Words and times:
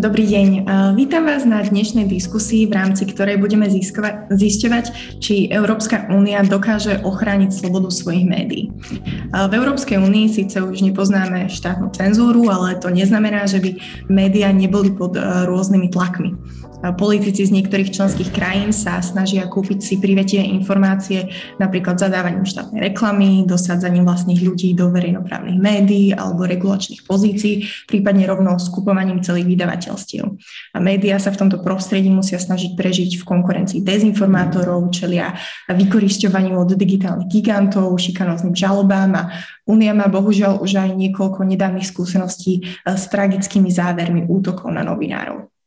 Dobrý 0.00 0.24
deň. 0.24 0.64
Vítam 0.96 1.28
vás 1.28 1.44
na 1.44 1.60
dnešnej 1.60 2.08
diskusii, 2.08 2.64
v 2.64 2.72
rámci 2.72 3.04
ktorej 3.04 3.36
budeme 3.36 3.68
zisťovať, 4.32 4.84
či 5.20 5.52
Európska 5.52 6.08
únia 6.08 6.40
dokáže 6.40 7.04
ochrániť 7.04 7.52
slobodu 7.52 7.92
svojich 7.92 8.24
médií. 8.24 8.72
V 9.28 9.52
Európskej 9.52 10.00
únii 10.00 10.32
síce 10.32 10.56
už 10.56 10.80
nepoznáme 10.80 11.52
štátnu 11.52 11.92
cenzúru, 11.92 12.48
ale 12.48 12.80
to 12.80 12.88
neznamená, 12.88 13.44
že 13.44 13.60
by 13.60 13.76
médiá 14.08 14.48
neboli 14.56 14.88
pod 14.88 15.20
rôznymi 15.20 15.92
tlakmi. 15.92 16.32
Politici 16.80 17.44
z 17.44 17.52
niektorých 17.52 17.92
členských 17.92 18.32
krajín 18.32 18.72
sa 18.72 19.04
snažia 19.04 19.44
kúpiť 19.44 19.84
si 19.84 19.94
privetivé 20.00 20.48
informácie 20.48 21.28
napríklad 21.60 22.00
zadávaním 22.00 22.48
štátnej 22.48 22.80
reklamy, 22.80 23.44
dosadzaním 23.44 24.08
vlastných 24.08 24.40
ľudí 24.40 24.72
do 24.72 24.88
verejnoprávnych 24.88 25.60
médií 25.60 26.16
alebo 26.16 26.48
regulačných 26.48 27.04
pozícií, 27.04 27.68
prípadne 27.84 28.24
rovnou 28.24 28.56
skupovaním 28.56 29.20
celých 29.20 29.52
vydavateľstiev. 29.52 30.24
A 30.72 30.78
médiá 30.80 31.20
sa 31.20 31.28
v 31.28 31.44
tomto 31.44 31.60
prostredí 31.60 32.08
musia 32.08 32.40
snažiť 32.40 32.72
prežiť 32.72 33.20
v 33.20 33.26
konkurencii 33.28 33.84
dezinformátorov, 33.84 34.88
čelia 34.88 35.36
vykorisťovaniu 35.68 36.56
od 36.56 36.80
digitálnych 36.80 37.28
gigantov, 37.28 37.92
šikanóznym 38.00 38.56
žalobám 38.56 39.12
a 39.20 39.24
Únia 39.70 39.94
má 39.94 40.10
bohužiaľ 40.10 40.58
už 40.66 40.82
aj 40.82 40.98
niekoľko 40.98 41.46
nedávnych 41.46 41.86
skúseností 41.86 42.66
s 42.82 43.06
tragickými 43.06 43.70
závermi 43.70 44.26
útokov 44.26 44.66
na 44.74 44.82
novinárov. 44.82 45.59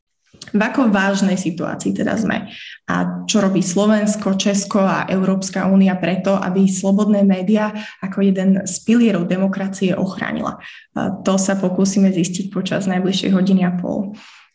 V 0.52 0.60
ako 0.60 0.92
vážnej 0.92 1.40
situácii 1.40 1.96
teda 1.96 2.20
sme 2.20 2.52
a 2.84 3.24
čo 3.24 3.40
robí 3.40 3.64
Slovensko, 3.64 4.36
Česko 4.36 4.84
a 4.84 5.08
Európska 5.08 5.72
únia 5.72 5.96
preto, 5.96 6.36
aby 6.36 6.68
slobodné 6.68 7.24
médiá 7.24 7.72
ako 8.04 8.20
jeden 8.20 8.60
z 8.68 8.76
pilierov 8.84 9.32
demokracie 9.32 9.96
ochránila. 9.96 10.60
To 11.24 11.40
sa 11.40 11.56
pokúsime 11.56 12.12
zistiť 12.12 12.52
počas 12.52 12.84
najbližšej 12.92 13.32
hodiny 13.32 13.64
a 13.64 13.72
pol. 13.72 14.12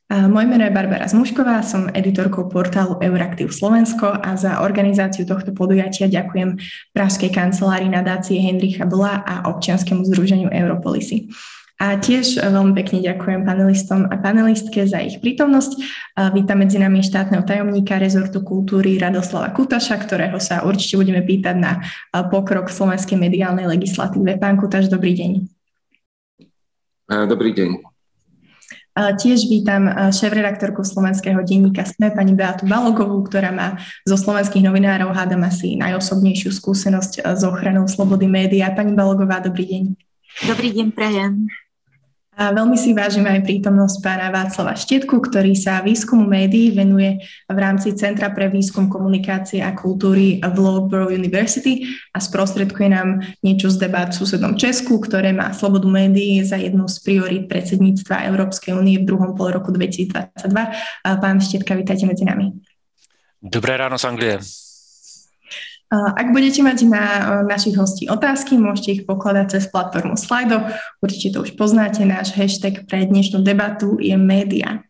Moje 0.08 0.48
meno 0.48 0.64
je 0.64 0.72
Barbara 0.72 1.04
Zmušková, 1.04 1.60
som 1.60 1.92
editorkou 1.92 2.48
portálu 2.48 2.96
Euraktiv 2.96 3.52
Slovensko 3.52 4.08
a 4.08 4.40
za 4.40 4.64
organizáciu 4.64 5.28
tohto 5.28 5.52
podujatia 5.52 6.08
ďakujem 6.08 6.56
Pražskej 6.96 7.28
kancelárii 7.28 7.92
nadácie 7.92 8.40
Hendricha 8.40 8.88
Bla 8.88 9.20
a 9.20 9.44
občianskému 9.52 10.08
združeniu 10.08 10.48
Europolisy. 10.48 11.28
A 11.78 11.94
tiež 11.94 12.42
veľmi 12.42 12.74
pekne 12.74 13.06
ďakujem 13.06 13.46
panelistom 13.46 14.10
a 14.10 14.18
panelistke 14.18 14.82
za 14.82 14.98
ich 14.98 15.22
prítomnosť. 15.22 15.78
Vítam 16.34 16.58
medzi 16.58 16.74
nami 16.74 17.06
štátneho 17.06 17.46
tajomníka 17.46 18.02
rezortu 18.02 18.42
kultúry 18.42 18.98
Radoslava 18.98 19.54
Kutaša, 19.54 19.94
ktorého 20.02 20.42
sa 20.42 20.66
určite 20.66 20.98
budeme 20.98 21.22
pýtať 21.22 21.54
na 21.54 21.78
pokrok 22.34 22.66
slovenskej 22.66 23.14
mediálnej 23.14 23.70
legislatíve. 23.70 24.42
Pán 24.42 24.58
Kutaš, 24.58 24.90
dobrý 24.90 25.14
deň. 25.14 25.30
Dobrý 27.30 27.54
deň. 27.54 27.70
Tiež 28.98 29.46
vítam 29.46 30.10
šéf-redaktorku 30.10 30.82
slovenského 30.82 31.38
denníka 31.46 31.86
SME, 31.86 32.10
pani 32.10 32.34
Beatu 32.34 32.66
Balogovú, 32.66 33.22
ktorá 33.22 33.54
má 33.54 33.78
zo 34.02 34.18
slovenských 34.18 34.66
novinárov, 34.66 35.14
hádam 35.14 35.46
asi 35.46 35.78
najosobnejšiu 35.78 36.50
skúsenosť 36.50 37.22
s 37.22 37.42
ochranou 37.46 37.86
slobody 37.86 38.26
médiá. 38.26 38.74
Pani 38.74 38.98
Balogová, 38.98 39.38
dobrý 39.38 39.70
deň. 39.70 39.84
Dobrý 40.50 40.74
deň, 40.74 40.86
prajem. 40.90 41.46
A 42.38 42.54
veľmi 42.54 42.78
si 42.78 42.94
vážim 42.94 43.26
aj 43.26 43.42
prítomnosť 43.42 43.98
pána 43.98 44.30
Václava 44.30 44.78
Štietku, 44.78 45.18
ktorý 45.18 45.58
sa 45.58 45.82
výskumu 45.82 46.22
médií 46.22 46.70
venuje 46.70 47.18
v 47.50 47.58
rámci 47.58 47.98
Centra 47.98 48.30
pre 48.30 48.46
výskum 48.46 48.86
komunikácie 48.86 49.58
a 49.58 49.74
kultúry 49.74 50.38
v 50.38 50.54
Loughborough 50.54 51.10
University 51.10 51.82
a 52.14 52.22
sprostredkuje 52.22 52.94
nám 52.94 53.26
niečo 53.42 53.74
z 53.74 53.82
debát 53.82 54.14
v 54.14 54.22
susednom 54.22 54.54
Česku, 54.54 55.02
ktoré 55.02 55.34
má 55.34 55.50
slobodu 55.50 55.90
médií 55.90 56.38
za 56.46 56.62
jednu 56.62 56.86
z 56.86 57.02
priorít 57.02 57.50
predsedníctva 57.50 58.30
Európskej 58.30 58.70
únie 58.70 59.02
v 59.02 59.10
druhom 59.10 59.34
pol 59.34 59.58
roku 59.58 59.74
2022. 59.74 60.38
A 61.02 61.08
pán 61.18 61.42
Štietka, 61.42 61.74
vítajte 61.74 62.06
medzi 62.06 62.22
nami. 62.22 62.54
Dobré 63.42 63.74
ráno 63.74 63.98
z 63.98 64.06
Anglie. 64.06 64.38
Ak 65.88 66.36
budete 66.36 66.60
mať 66.60 66.84
na 66.84 67.04
našich 67.48 67.72
hostí 67.80 68.12
otázky, 68.12 68.60
môžete 68.60 68.90
ich 68.92 69.02
pokladať 69.08 69.56
cez 69.56 69.64
platformu 69.72 70.20
Slido. 70.20 70.60
Určite 71.00 71.32
to 71.32 71.48
už 71.48 71.56
poznáte, 71.56 72.04
náš 72.04 72.36
hashtag 72.36 72.84
pre 72.84 73.08
dnešnú 73.08 73.40
debatu 73.40 73.96
je 73.96 74.12
média. 74.20 74.84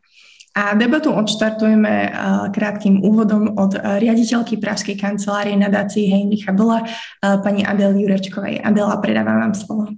A 0.59 0.75
debatu 0.75 1.15
odštartujeme 1.15 2.11
krátkým 2.51 2.99
úvodom 2.99 3.55
od 3.55 3.79
riaditeľky 3.79 4.59
Pražskej 4.59 4.99
kancelárie 4.99 5.55
nadácie 5.55 6.11
Heinricha 6.11 6.51
Bola, 6.51 6.83
pani 7.23 7.63
Adel 7.63 7.95
Jurečkovej. 7.95 8.59
Adela, 8.67 8.99
predávam 8.99 9.39
vám 9.39 9.55
slovo. 9.55 9.95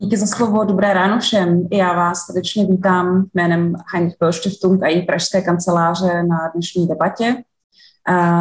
Díky 0.00 0.16
za 0.16 0.26
slovo, 0.26 0.64
dobré 0.64 0.94
ráno 0.94 1.20
všem. 1.20 1.68
Já 1.72 1.92
vás 1.92 2.24
srdečně 2.24 2.66
vítám 2.66 3.26
jménem 3.34 3.76
Heinrich 3.92 4.16
Böll 4.20 4.32
Stiftung 4.32 4.82
a 4.82 4.88
její 4.88 5.02
pražské 5.02 5.42
kanceláře 5.42 6.22
na 6.22 6.48
dnešní 6.54 6.88
debatě. 6.88 7.44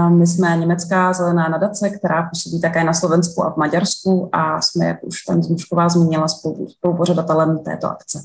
My 0.10 0.28
jsme 0.28 0.58
německá 0.58 1.14
zelená 1.14 1.48
nadace, 1.48 1.90
která 1.90 2.30
působí 2.30 2.62
také 2.62 2.84
na 2.84 2.94
Slovensku 2.94 3.44
a 3.44 3.54
v 3.54 3.58
Maďarsku 3.58 4.30
a 4.32 4.62
jsme, 4.62 4.86
jak 4.86 5.04
už 5.04 5.22
tam 5.22 5.44
Zmušková 5.44 5.90
zmínila, 5.90 6.28
spolupořadatelem 6.68 7.60
této 7.60 7.88
akce. 7.88 8.20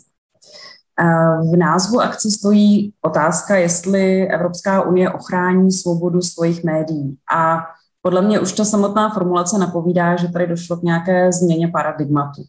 V 1.53 1.57
názvu 1.57 2.01
akce 2.01 2.31
stojí 2.31 2.93
otázka, 3.03 3.57
jestli 3.57 4.29
Evropská 4.29 4.83
unie 4.83 5.11
ochrání 5.11 5.73
svobodu 5.73 6.21
svých 6.21 6.65
médií. 6.65 7.17
A 7.35 7.59
podle 8.03 8.23
mě 8.23 8.41
už 8.41 8.53
ta 8.53 8.65
samotná 8.65 9.11
formulace 9.11 9.59
napovídá, 9.59 10.17
že 10.17 10.29
tady 10.29 10.47
došlo 10.47 10.77
k 10.77 10.83
nějaké 10.83 11.33
změně 11.33 11.69
paradigmatu. 11.69 12.43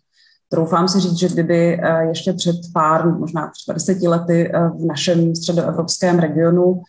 Troufám 0.50 0.88
si 0.88 1.00
říct, 1.00 1.18
že 1.18 1.30
kdyby 1.30 1.80
eh, 1.82 2.06
ještě 2.06 2.34
před 2.34 2.56
pár, 2.74 3.10
možná 3.10 3.52
před 3.52 3.74
deseti 3.74 4.08
lety 4.08 4.52
eh, 4.54 4.70
v 4.70 4.86
našem 4.86 5.36
středoevropském 5.36 6.20
regionu 6.20 6.82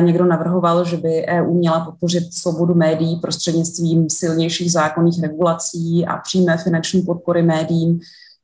někdo 0.00 0.24
navrhoval, 0.24 0.84
že 0.84 0.96
by 0.96 1.26
EU 1.26 1.54
měla 1.54 1.84
podpořit 1.84 2.34
svobodu 2.34 2.74
médií 2.74 3.16
prostřednictvím 3.16 4.10
silnějších 4.10 4.72
zákonných 4.72 5.22
regulací 5.22 6.06
a 6.06 6.16
přímé 6.16 6.56
finanční 6.56 7.02
podpory 7.02 7.42
médiím, 7.42 8.00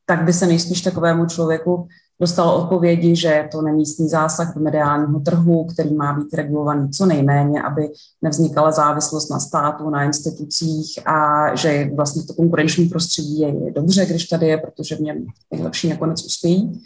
tak 0.07 0.25
by 0.25 0.33
se 0.33 0.47
nejspíš 0.47 0.81
takovému 0.81 1.27
člověku 1.27 1.89
dostalo 2.21 2.63
odpovědi, 2.63 3.17
že 3.17 3.49
to 3.53 3.63
nemístní 3.63 4.09
zásah 4.09 4.55
do 4.55 4.61
mediálního 4.61 5.21
trhu, 5.21 5.65
který 5.65 5.95
má 5.95 6.13
být 6.13 6.35
regulovaný 6.35 6.91
co 6.91 7.07
nejméně, 7.07 7.63
aby 7.63 7.91
nevznikala 8.23 8.71
závislost 8.71 9.31
na 9.31 9.41
státu, 9.41 9.91
na 9.91 10.05
institucích 10.05 11.07
a 11.07 11.51
že 11.57 11.91
vlastně 11.95 12.23
to 12.23 12.35
konkurenční 12.35 12.89
prostředí 12.89 13.41
je 13.41 13.73
dobře, 13.73 14.07
když 14.07 14.25
tady 14.25 14.47
je, 14.47 14.59
protože 14.59 14.97
v 14.97 15.01
něm 15.01 15.27
nejlepší 15.53 15.89
nakonec 15.89 16.25
uspějí. 16.25 16.83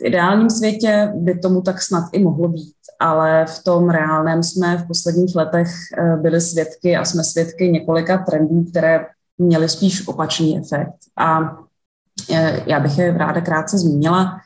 V 0.00 0.04
ideálním 0.04 0.50
světě 0.50 1.12
by 1.16 1.38
tomu 1.38 1.62
tak 1.62 1.82
snad 1.82 2.04
i 2.12 2.22
mohlo 2.22 2.48
být, 2.48 2.74
ale 3.02 3.46
v 3.46 3.62
tom 3.62 3.90
reálném 3.90 4.42
jsme 4.42 4.76
v 4.76 4.86
posledních 4.86 5.34
letech 5.34 5.68
eh, 5.98 6.16
byli 6.16 6.40
svědky 6.40 6.96
a 6.96 7.04
jsme 7.04 7.24
svědky 7.24 7.70
několika 7.70 8.18
trendů, 8.18 8.64
které 8.70 9.06
měly 9.38 9.68
spíš 9.68 10.08
opačný 10.08 10.58
efekt. 10.58 10.94
A 11.16 11.56
eh, 12.30 12.62
já 12.66 12.80
bych 12.80 12.98
je 12.98 13.18
ráda 13.18 13.40
krátce 13.40 13.78
zmínila. 13.78 14.40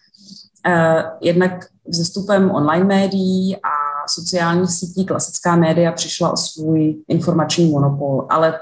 Eh, 0.66 1.04
jednak 1.20 1.52
vzestupem 1.88 2.50
online 2.50 2.84
médií 2.84 3.56
a 3.56 3.70
sociálních 4.08 4.70
sítí 4.70 5.06
klasická 5.06 5.56
média 5.56 5.92
přišla 5.92 6.32
o 6.32 6.36
svůj 6.36 6.96
informační 7.08 7.70
monopol, 7.70 8.26
ale 8.30 8.60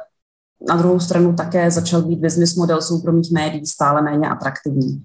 na 0.68 0.76
druhou 0.76 1.00
stranu 1.00 1.34
také 1.34 1.70
začal 1.70 2.02
být 2.02 2.18
business 2.18 2.54
model 2.54 2.82
soukromých 2.82 3.32
médií 3.32 3.66
stále 3.66 4.02
méně 4.02 4.28
atraktivní. 4.28 5.04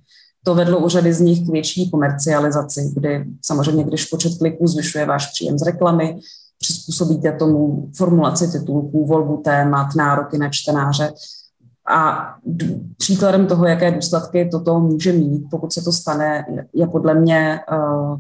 To 0.50 0.56
vedlo 0.56 0.80
u 0.80 0.90
řady 0.90 1.14
z 1.14 1.20
nich 1.20 1.46
k 1.48 1.52
větší 1.52 1.92
komercializaci, 1.92 2.92
kdy 2.96 3.26
samozřejmě, 3.42 3.84
když 3.84 4.06
počet 4.06 4.38
kliků 4.38 4.68
zvyšuje 4.68 5.06
váš 5.06 5.32
příjem 5.32 5.60
z 5.60 5.66
reklamy, 5.66 6.20
přizpůsobíte 6.60 7.32
tomu 7.32 7.90
formulaci 7.98 8.48
titulků, 8.48 9.06
volbu 9.06 9.38
témat, 9.38 9.96
nároky 9.96 10.38
na 10.38 10.50
čtenáře. 10.50 11.14
A 11.90 12.28
příkladem 12.98 13.48
toho, 13.48 13.66
jaké 13.66 13.92
důsledky 13.92 14.50
toto 14.52 14.80
může 14.80 15.14
mít, 15.14 15.44
pokud 15.52 15.74
se 15.74 15.82
to 15.82 15.92
stane, 15.92 16.46
je 16.74 16.88
podle 16.88 17.14
mě 17.14 17.60
uh, 17.72 18.18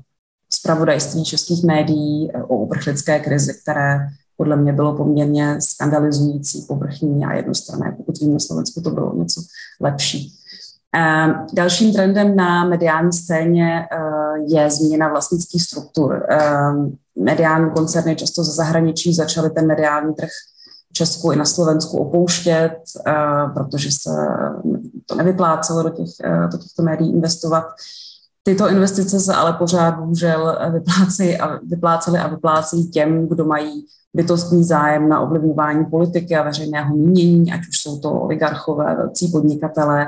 zpravodajství 0.49 1.23
českých 1.23 1.63
médií 1.63 2.31
o 2.47 2.57
uprchlické 2.57 3.19
krizi, 3.19 3.53
které 3.61 3.99
podle 4.37 4.55
mě 4.55 4.73
bylo 4.73 4.97
poměrně 4.97 5.61
skandalizující, 5.61 6.65
povrchní 6.67 7.25
a 7.25 7.33
jednostranné. 7.33 7.93
Pokud 7.97 8.19
vím, 8.19 8.33
na 8.33 8.39
Slovensku 8.39 8.81
to 8.81 8.89
bylo 8.89 9.15
něco 9.15 9.41
lepší. 9.81 10.38
Ehm, 10.95 11.45
dalším 11.53 11.93
trendem 11.93 12.35
na 12.35 12.65
mediální 12.65 13.13
scéně 13.13 13.87
eh, 13.91 13.97
je 14.47 14.71
změna 14.71 15.07
vlastnických 15.07 15.63
struktur. 15.63 16.25
Ehm, 16.29 16.95
mediální 17.19 17.71
koncerny 17.71 18.15
často 18.15 18.43
ze 18.43 18.51
zahraničí 18.51 19.13
začaly 19.13 19.49
ten 19.49 19.67
mediální 19.67 20.13
trh 20.13 20.29
v 20.89 20.93
Česku 20.93 21.31
i 21.31 21.35
na 21.35 21.45
Slovensku 21.45 21.97
opouštět, 21.97 22.73
eh, 23.07 23.13
protože 23.53 23.89
se 23.91 24.09
to 25.05 25.15
nevyplácelo 25.15 25.83
do, 25.83 25.89
těch, 25.89 26.09
eh, 26.23 26.47
do 26.51 26.57
těchto 26.57 26.83
médií 26.83 27.13
investovat. 27.13 27.65
Tyto 28.43 28.69
investice 28.69 29.19
se 29.19 29.33
ale 29.33 29.53
pořád 29.53 29.95
bohužel 29.95 30.57
vyplácí 30.71 31.37
a, 31.37 31.59
vyplácely 31.63 32.19
a 32.19 32.27
vyplácí 32.27 32.89
těm, 32.89 33.27
kdo 33.27 33.45
mají 33.45 33.85
bytostný 34.13 34.63
zájem 34.63 35.09
na 35.09 35.19
ovlivňování 35.19 35.85
politiky 35.85 36.35
a 36.35 36.43
veřejného 36.43 36.95
mínění, 36.95 37.53
ať 37.53 37.59
už 37.59 37.77
jsou 37.77 37.99
to 37.99 38.11
oligarchové, 38.11 38.95
velcí 38.95 39.27
podnikatelé, 39.27 40.07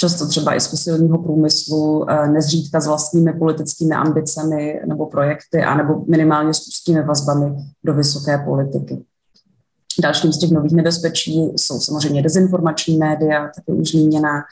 často 0.00 0.26
třeba 0.26 0.54
i 0.54 0.60
z 0.60 0.66
fosilního 0.66 1.18
průmyslu, 1.18 2.10
eh, 2.10 2.28
nezřídka 2.28 2.80
s 2.80 2.86
vlastními 2.86 3.32
politickými 3.32 3.94
ambicemi 3.94 4.80
nebo 4.86 5.06
projekty, 5.06 5.62
anebo 5.62 6.04
minimálně 6.08 6.54
s 6.54 6.68
úzkými 6.68 7.02
vazbami 7.02 7.56
do 7.84 7.94
vysoké 7.94 8.38
politiky. 8.38 9.04
Dalším 10.02 10.32
z 10.32 10.38
těch 10.38 10.50
nových 10.50 10.72
nebezpečí 10.72 11.52
jsou 11.56 11.80
samozřejmě 11.80 12.22
dezinformační 12.22 12.98
média, 12.98 13.50
taky 13.56 13.72
už 13.72 13.90
zmíněná, 13.90 14.42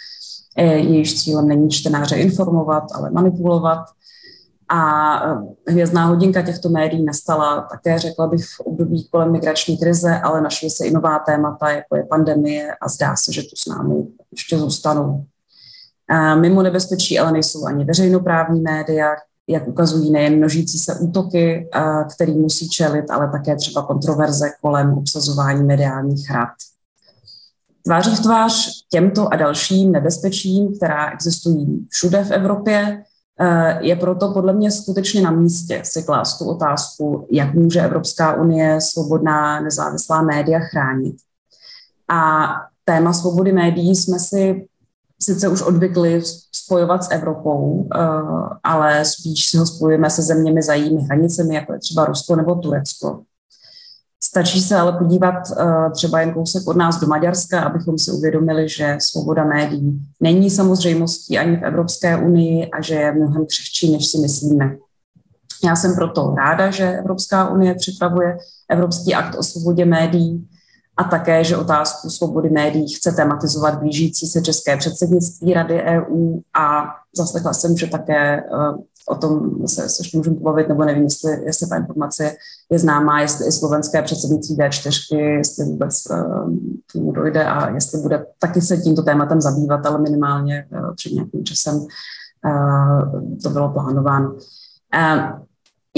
eh, 0.56 0.65
jejíž 0.65 1.23
cílem 1.23 1.49
není 1.49 1.71
čtenáře 1.71 2.17
informovat, 2.17 2.85
ale 2.95 3.11
manipulovat. 3.11 3.79
A 4.69 4.81
eh, 5.27 5.73
hvězdná 5.73 6.06
hodinka 6.06 6.43
těchto 6.43 6.69
médií 6.69 7.05
nastala 7.05 7.61
také, 7.61 7.99
řekla 7.99 8.27
bych, 8.27 8.45
v 8.45 8.61
období 8.61 9.09
kolem 9.11 9.33
migrační 9.33 9.79
krize, 9.79 10.21
ale 10.21 10.41
našly 10.41 10.71
se 10.71 10.87
i 10.87 10.91
nová 10.91 11.19
témata, 11.19 11.71
jako 11.71 11.97
je 11.97 12.05
pandemie 12.05 12.75
a 12.81 12.89
zdá 12.89 13.17
se, 13.17 13.33
že 13.33 13.43
tu 13.43 13.56
s 13.56 13.67
námi 13.67 13.95
ještě 14.33 14.59
zůstanou. 14.59 15.25
Mimo 16.40 16.62
nebezpečí 16.62 17.19
ale 17.19 17.32
nejsou 17.32 17.66
ani 17.66 17.84
veřejnoprávní 17.84 18.60
média, 18.60 19.16
jak 19.46 19.69
ukazují 19.69 20.10
nejen 20.10 20.37
množící 20.37 20.78
se 20.78 20.94
útoky, 20.94 21.69
který 22.14 22.32
musí 22.32 22.69
čelit, 22.69 23.10
ale 23.10 23.31
také 23.31 23.56
třeba 23.56 23.82
kontroverze 23.82 24.50
kolem 24.62 24.93
obsazování 24.93 25.62
mediálních 25.62 26.31
rad. 26.31 26.49
Tváří 27.84 28.16
v 28.16 28.20
tvář 28.20 28.70
těmto 28.90 29.32
a 29.32 29.37
dalším 29.37 29.93
nebezpečím, 29.93 30.76
která 30.76 31.10
existují 31.10 31.87
všude 31.90 32.25
v 32.25 32.31
Evropě, 32.31 33.02
je 33.81 33.96
proto 33.96 34.32
podle 34.32 34.52
mě 34.52 34.70
skutečně 34.70 35.22
na 35.22 35.31
místě 35.31 35.82
si 35.84 36.02
klást 36.02 36.38
tu 36.38 36.44
otázku, 36.44 37.28
jak 37.31 37.54
může 37.54 37.81
Evropská 37.81 38.34
unie 38.34 38.81
svobodná 38.81 39.61
nezávislá 39.61 40.22
média 40.22 40.58
chránit. 40.58 41.16
A 42.08 42.46
téma 42.84 43.12
svobody 43.12 43.52
médií 43.52 43.96
jsme 43.96 44.19
si 44.19 44.66
sice 45.23 45.49
už 45.49 45.62
odvykli 45.62 46.23
spojovat 46.53 47.05
s 47.05 47.11
Evropou, 47.11 47.88
eh, 47.94 47.99
ale 48.65 49.05
spíš 49.05 49.47
si 49.50 49.56
ho 49.56 49.67
spojujeme 49.67 50.11
se 50.11 50.23
zeměmi 50.23 50.62
za 50.62 50.75
jejími 50.75 51.03
hranicemi, 51.03 51.55
jako 51.55 51.73
je 51.73 51.79
třeba 51.79 52.05
Rusko 52.05 52.37
nebo 52.37 52.55
Turecko. 52.55 53.23
Stačí 54.23 54.61
se 54.61 54.76
ale 54.76 54.93
podívat 54.93 55.35
eh, 55.35 55.91
třeba 55.91 56.20
jen 56.20 56.32
kousek 56.32 56.69
od 56.69 56.76
nás 56.76 57.00
do 57.00 57.06
Maďarska, 57.06 57.61
abychom 57.61 57.99
si 57.99 58.11
uvědomili, 58.11 58.69
že 58.69 58.97
svoboda 59.00 59.44
médií 59.44 60.00
není 60.20 60.50
samozřejmostí 60.50 61.38
ani 61.38 61.56
v 61.56 61.64
Evropské 61.64 62.17
unii 62.17 62.71
a 62.71 62.82
že 62.82 62.94
je 62.94 63.12
mnohem 63.12 63.47
křehčí, 63.47 63.93
než 63.93 64.06
si 64.06 64.19
myslíme. 64.19 64.76
Já 65.64 65.76
jsem 65.76 65.94
proto 65.94 66.35
ráda, 66.37 66.71
že 66.71 66.99
Evropská 66.99 67.50
unie 67.50 67.75
připravuje 67.75 68.38
Evropský 68.71 69.14
akt 69.14 69.38
o 69.38 69.43
svobodě 69.43 69.85
médií, 69.85 70.49
a 70.99 71.05
také, 71.05 71.45
že 71.45 71.56
otázku 71.56 72.11
svobody 72.11 72.50
médií 72.50 72.95
chce 72.95 73.12
tematizovat 73.12 73.79
blížící 73.79 74.27
se 74.27 74.43
české 74.43 74.77
předsednictví 74.77 75.55
Rady 75.55 75.83
EU 75.83 76.41
a 76.56 76.85
zaslechla 77.17 77.53
jsem, 77.53 77.77
že 77.77 77.87
také 77.87 78.43
uh, 78.43 78.79
o 79.09 79.15
tom 79.15 79.50
se, 79.67 79.89
se 79.89 80.00
ještě 80.03 80.17
můžeme 80.17 80.37
pobavit, 80.37 80.69
nebo 80.69 80.85
nevím, 80.85 81.05
jestli, 81.05 81.45
jestli 81.45 81.69
ta 81.69 81.77
informace 81.77 82.37
je 82.71 82.79
známá, 82.79 83.21
jestli 83.21 83.47
i 83.47 83.53
slovenské 83.53 84.03
předsednictví 84.03 84.56
D4, 84.56 85.17
jestli 85.17 85.65
vůbec 85.65 86.03
uh, 86.11 86.56
k 86.87 86.93
tomu 86.93 87.12
dojde 87.12 87.45
a 87.45 87.71
jestli 87.71 88.00
bude 88.00 88.27
taky 88.39 88.61
se 88.61 88.77
tímto 88.77 89.03
tématem 89.03 89.41
zabývat, 89.41 89.87
ale 89.87 89.99
minimálně 89.99 90.67
uh, 90.73 90.95
před 90.95 91.12
nějakým 91.12 91.45
časem 91.45 91.87
to 93.43 93.50
bylo 93.50 93.69
plánováno. 93.69 94.37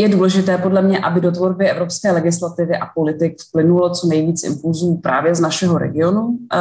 Je 0.01 0.09
důležité 0.09 0.59
podle 0.59 0.83
mě, 0.83 0.99
aby 0.99 1.21
do 1.21 1.33
tvorby 1.33 1.71
evropské 1.71 2.13
legislativy 2.13 2.77
a 2.77 2.87
politik 2.87 3.43
vplynulo 3.43 3.91
co 3.91 4.07
nejvíc 4.07 4.45
impulzů 4.45 4.97
právě 4.97 5.35
z 5.35 5.41
našeho 5.41 5.79
regionu, 5.79 6.39
eh, 6.55 6.59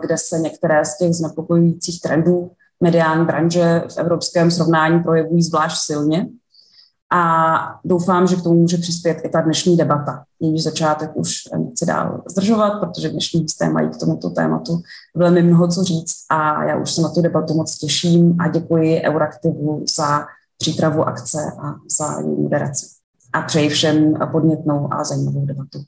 kde 0.00 0.18
se 0.18 0.38
některé 0.38 0.84
z 0.84 0.98
těch 0.98 1.14
znepokojujících 1.14 2.00
trendů 2.00 2.50
mediální 2.80 3.24
branže 3.24 3.82
v 3.88 3.98
evropském 3.98 4.50
srovnání 4.50 5.02
projevují 5.02 5.42
zvlášť 5.42 5.76
silně. 5.76 6.26
A 7.12 7.58
doufám, 7.84 8.26
že 8.26 8.36
k 8.36 8.42
tomu 8.42 8.60
může 8.60 8.78
přispět 8.78 9.20
i 9.24 9.28
ta 9.28 9.40
dnešní 9.40 9.76
debata. 9.76 10.24
Jejíž 10.40 10.62
začátek 10.62 11.10
už 11.14 11.34
nechci 11.58 11.86
dál 11.86 12.22
zdržovat, 12.30 12.70
protože 12.80 13.08
dnešní 13.08 13.42
hosté 13.42 13.70
mají 13.70 13.88
k 13.88 13.96
tomuto 13.96 14.30
tématu 14.30 14.82
velmi 15.16 15.42
mnoho 15.42 15.68
co 15.68 15.82
říct 15.82 16.14
a 16.30 16.64
já 16.64 16.76
už 16.76 16.92
se 16.92 17.02
na 17.02 17.08
tu 17.08 17.22
debatu 17.22 17.54
moc 17.54 17.78
těším 17.78 18.36
a 18.40 18.48
děkuji 18.48 19.02
Euraktivu 19.02 19.84
za 19.96 20.26
přípravu 20.62 21.02
akce 21.02 21.42
a 21.58 21.82
za 21.90 22.22
její 22.22 22.38
moderaci. 22.46 22.86
A 23.34 23.42
přeji 23.42 23.68
všem 23.68 24.14
podnětnou 24.32 24.86
a 24.94 25.04
zajímavou 25.04 25.42
debatu. 25.46 25.82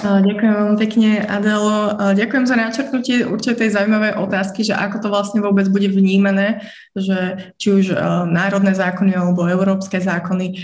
Ďakujem 0.00 0.52
veľmi 0.56 0.76
pekne, 0.80 1.20
Adelo. 1.28 1.92
Ďakujem 2.16 2.48
za 2.48 2.56
načrtnutie 2.56 3.28
určitej 3.28 3.68
zaujímavej 3.68 4.16
otázky, 4.16 4.64
že 4.64 4.72
ako 4.72 4.96
to 4.96 5.12
vlastne 5.12 5.44
vôbec 5.44 5.68
bude 5.68 5.92
vnímané, 5.92 6.64
že 6.96 7.52
či 7.60 7.68
už 7.68 8.00
národné 8.32 8.72
zákony 8.72 9.12
alebo 9.12 9.44
európske 9.44 10.00
zákony 10.00 10.56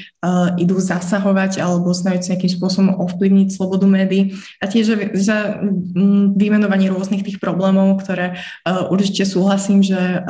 idú 0.56 0.81
zasahovať 0.81 1.61
alebo 1.61 1.93
snažiť 1.93 2.23
sa 2.25 2.32
nejakým 2.32 2.56
spôsobom 2.56 2.96
ovplyvniť 2.96 3.52
slobodu 3.52 3.84
médií 3.84 4.32
a 4.56 4.73
tiež 4.73 5.12
za 5.20 5.61
vymenovanie 6.32 6.88
rôznych 6.88 7.20
tých 7.20 7.37
problémov, 7.37 8.00
ktoré 8.00 8.40
určite 8.88 9.28
súhlasím, 9.28 9.84
že 9.84 10.25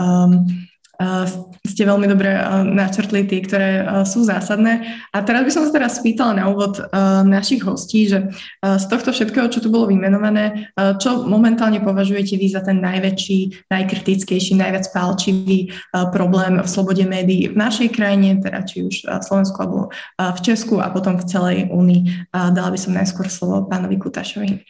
ste 1.66 1.82
veľmi 1.84 2.08
dobre 2.08 2.32
načrtli 2.72 3.28
tie, 3.28 3.44
ktoré 3.44 3.84
sú 4.08 4.24
zásadné. 4.24 4.96
A 5.12 5.20
teraz 5.20 5.44
by 5.44 5.52
som 5.52 5.62
sa 5.68 5.72
teraz 5.76 6.00
spýtala 6.00 6.40
na 6.40 6.44
úvod 6.48 6.80
našich 7.28 7.60
hostí, 7.68 8.08
že 8.08 8.32
z 8.64 8.84
tohto 8.88 9.12
všetkého, 9.12 9.52
čo 9.52 9.60
tu 9.60 9.68
bolo 9.68 9.92
vymenované, 9.92 10.72
čo 10.96 11.28
momentálne 11.28 11.84
považujete 11.84 12.40
vy 12.40 12.48
za 12.48 12.64
ten 12.64 12.80
najväčší, 12.80 13.68
najkritickejší, 13.68 14.56
najviac 14.56 14.88
pálčivý 14.88 15.68
problém 16.16 16.56
v 16.60 16.68
slobode 16.68 17.04
médií 17.04 17.52
v 17.52 17.56
našej 17.60 17.92
krajine, 17.92 18.40
teda 18.40 18.64
či 18.64 18.86
už 18.88 19.04
v 19.04 19.22
Slovensku 19.24 19.56
alebo 19.60 19.92
v 20.16 20.38
Česku 20.40 20.80
a 20.80 20.88
potom 20.88 21.20
v 21.20 21.28
celej 21.28 21.58
Únii. 21.68 22.32
Dala 22.32 22.72
by 22.72 22.78
som 22.80 22.96
najskôr 22.96 23.28
slovo 23.28 23.68
pánovi 23.68 24.00
Kutašovi. 24.00 24.64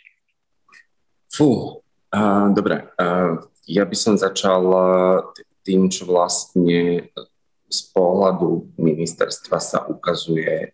Fú, 1.30 1.78
uh, 2.10 2.48
dobre. 2.56 2.88
Uh, 2.96 3.44
ja 3.66 3.82
by 3.82 3.96
som 3.98 4.14
začal 4.14 4.62
tým, 5.66 5.90
čo 5.90 6.06
vlastne 6.06 7.10
z 7.66 7.80
pohľadu 7.90 8.78
ministerstva 8.78 9.58
sa 9.58 9.82
ukazuje 9.90 10.70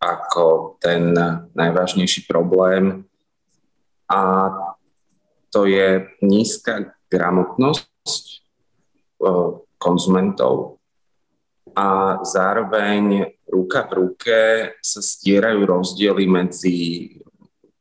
ako 0.00 0.76
ten 0.80 1.12
najvážnejší 1.52 2.24
problém 2.24 3.04
a 4.08 4.50
to 5.52 5.68
je 5.68 6.08
nízka 6.24 6.96
gramotnosť 7.12 8.24
e, 8.24 8.36
konzumentov 9.76 10.80
a 11.76 12.18
zároveň 12.24 13.36
ruka 13.46 13.84
v 13.84 13.92
ruke 13.92 14.40
sa 14.80 15.00
stierajú 15.04 15.60
rozdiely 15.68 16.24
medzi 16.24 16.76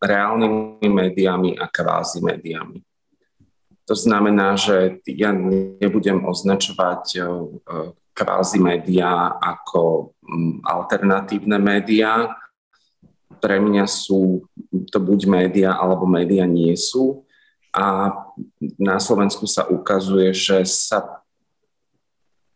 reálnymi 0.04 0.88
médiami 0.88 1.56
a 1.56 1.72
kvázi 1.72 2.20
médiami. 2.20 2.91
To 3.90 3.96
znamená, 3.98 4.56
že 4.56 5.02
ja 5.10 5.34
nebudem 5.34 6.24
označovať 6.24 7.04
e, 7.18 7.20
kvázi 8.14 8.62
médiá 8.62 9.36
ako 9.42 10.14
mm, 10.22 10.62
alternatívne 10.62 11.58
médiá. 11.58 12.30
Pre 13.42 13.58
mňa 13.58 13.90
sú 13.90 14.46
to 14.94 14.98
buď 15.02 15.20
médiá, 15.26 15.72
alebo 15.74 16.06
médiá 16.06 16.46
nie 16.46 16.78
sú. 16.78 17.26
A 17.72 18.14
na 18.78 19.00
Slovensku 19.00 19.48
sa 19.48 19.66
ukazuje, 19.66 20.30
že 20.36 20.62
sa 20.68 21.24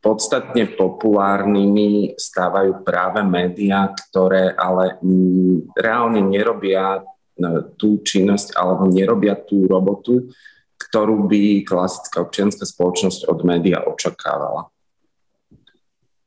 podstatne 0.06 0.70
populárnymi 0.78 2.14
stávajú 2.14 2.86
práve 2.86 3.26
médiá, 3.26 3.90
ktoré 3.90 4.54
ale 4.54 5.02
mm, 5.02 5.74
reálne 5.74 6.22
nerobia 6.22 7.02
e, 7.02 7.74
tú 7.74 8.06
činnosť 8.06 8.54
alebo 8.54 8.86
nerobia 8.86 9.34
tú 9.34 9.66
robotu, 9.66 10.30
ktorú 10.76 11.28
by 11.28 11.64
klasická 11.64 12.24
občianská 12.24 12.64
spoločnosť 12.68 13.28
od 13.32 13.40
média 13.48 13.84
očakávala. 13.84 14.68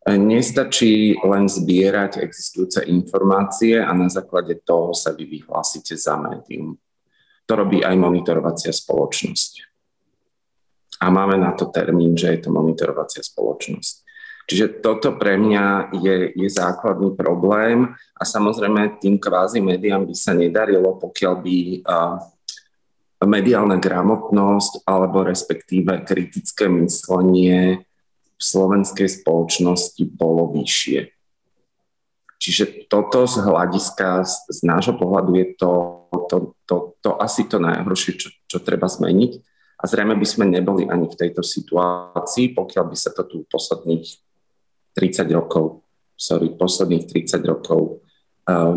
Nestačí 0.08 1.20
len 1.20 1.52
zbierať 1.52 2.24
existujúce 2.24 2.80
informácie 2.88 3.76
a 3.76 3.92
na 3.92 4.08
základe 4.08 4.56
toho 4.64 4.96
sa 4.96 5.12
vy 5.12 5.28
vyhlásite 5.28 5.92
za 6.00 6.16
médium. 6.16 6.80
To 7.44 7.52
robí 7.52 7.84
aj 7.84 7.92
monitorovacia 7.96 8.72
spoločnosť. 8.72 9.68
A 11.04 11.12
máme 11.12 11.36
na 11.36 11.52
to 11.52 11.68
termín, 11.68 12.16
že 12.16 12.32
je 12.32 12.40
to 12.40 12.50
monitorovacia 12.50 13.20
spoločnosť. 13.20 14.08
Čiže 14.48 14.80
toto 14.80 15.12
pre 15.20 15.36
mňa 15.36 15.92
je, 15.92 16.32
je 16.32 16.48
základný 16.48 17.12
problém 17.12 17.92
a 18.16 18.22
samozrejme 18.24 18.96
tým 18.96 19.20
kvázi 19.20 19.60
médiám 19.60 20.08
by 20.08 20.14
sa 20.16 20.32
nedarilo, 20.32 20.96
pokiaľ 20.96 21.34
by 21.44 21.56
uh, 21.84 22.16
mediálna 23.26 23.82
gramotnosť 23.82 24.86
alebo 24.86 25.26
respektíve 25.26 26.06
kritické 26.06 26.70
myslenie 26.70 27.82
v 28.38 28.42
slovenskej 28.42 29.10
spoločnosti 29.10 30.02
bolo 30.14 30.54
vyššie. 30.54 31.10
Čiže 32.38 32.86
toto 32.86 33.26
z 33.26 33.42
hľadiska, 33.42 34.22
z, 34.22 34.62
nášho 34.62 34.94
pohľadu 34.94 35.34
je 35.34 35.46
to, 35.58 35.72
to, 36.30 36.36
to, 36.62 36.76
to 37.02 37.10
asi 37.18 37.50
to 37.50 37.58
najhoršie, 37.58 38.14
čo, 38.14 38.30
čo 38.46 38.58
treba 38.62 38.86
zmeniť. 38.86 39.32
A 39.78 39.84
zrejme 39.90 40.14
by 40.14 40.26
sme 40.26 40.46
neboli 40.46 40.86
ani 40.86 41.10
v 41.10 41.18
tejto 41.18 41.42
situácii, 41.42 42.54
pokiaľ 42.54 42.84
by 42.86 42.96
sa 42.98 43.10
to 43.10 43.26
tu 43.26 43.42
posledných 43.50 44.06
30 44.94 45.26
rokov, 45.34 45.82
sorry, 46.14 46.54
posledných 46.54 47.10
30 47.10 47.42
rokov 47.42 48.06
uh, 48.46 48.74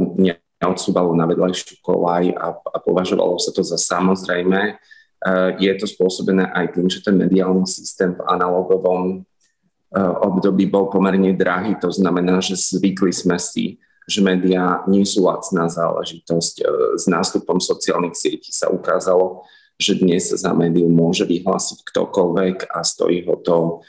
neodsúvalo 0.61 1.17
na 1.17 1.25
vedľajšiu 1.25 1.81
kolaj 1.81 2.37
a, 2.37 2.53
a 2.53 2.77
považovalo 2.77 3.41
sa 3.41 3.49
to 3.49 3.65
za 3.65 3.81
samozrejme. 3.81 4.77
Uh, 5.21 5.57
je 5.57 5.73
to 5.77 5.89
spôsobené 5.89 6.45
aj 6.53 6.77
tým, 6.77 6.85
že 6.85 7.01
ten 7.01 7.17
mediálny 7.17 7.65
systém 7.65 8.13
v 8.13 8.21
analogovom 8.29 9.21
uh, 9.21 10.15
období 10.21 10.69
bol 10.69 10.93
pomerne 10.93 11.33
drahý. 11.33 11.77
To 11.81 11.89
znamená, 11.89 12.41
že 12.41 12.53
zvykli 12.57 13.09
sme 13.09 13.41
si, 13.41 13.81
že 14.05 14.21
médiá 14.21 14.85
nie 14.85 15.05
sú 15.05 15.25
lacná 15.25 15.65
záležitosť. 15.65 16.55
Uh, 16.61 16.67
s 16.97 17.05
nástupom 17.09 17.57
sociálnych 17.57 18.13
sietí 18.13 18.53
sa 18.53 18.69
ukázalo, 18.69 19.45
že 19.81 19.97
dnes 19.97 20.29
za 20.29 20.53
médium 20.53 20.93
môže 20.93 21.25
vyhlásiť 21.25 21.81
ktokoľvek 21.89 22.69
a 22.69 22.85
stojí 22.85 23.25
ho 23.25 23.33
to 23.41 23.81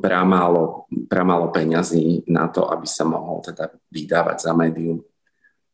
pramálo, 0.00 0.88
pramálo 1.04 1.52
peňazí 1.52 2.24
na 2.32 2.48
to, 2.48 2.64
aby 2.64 2.88
sa 2.88 3.04
mohol 3.04 3.44
teda 3.44 3.68
vydávať 3.92 4.48
za 4.48 4.52
médium. 4.56 5.04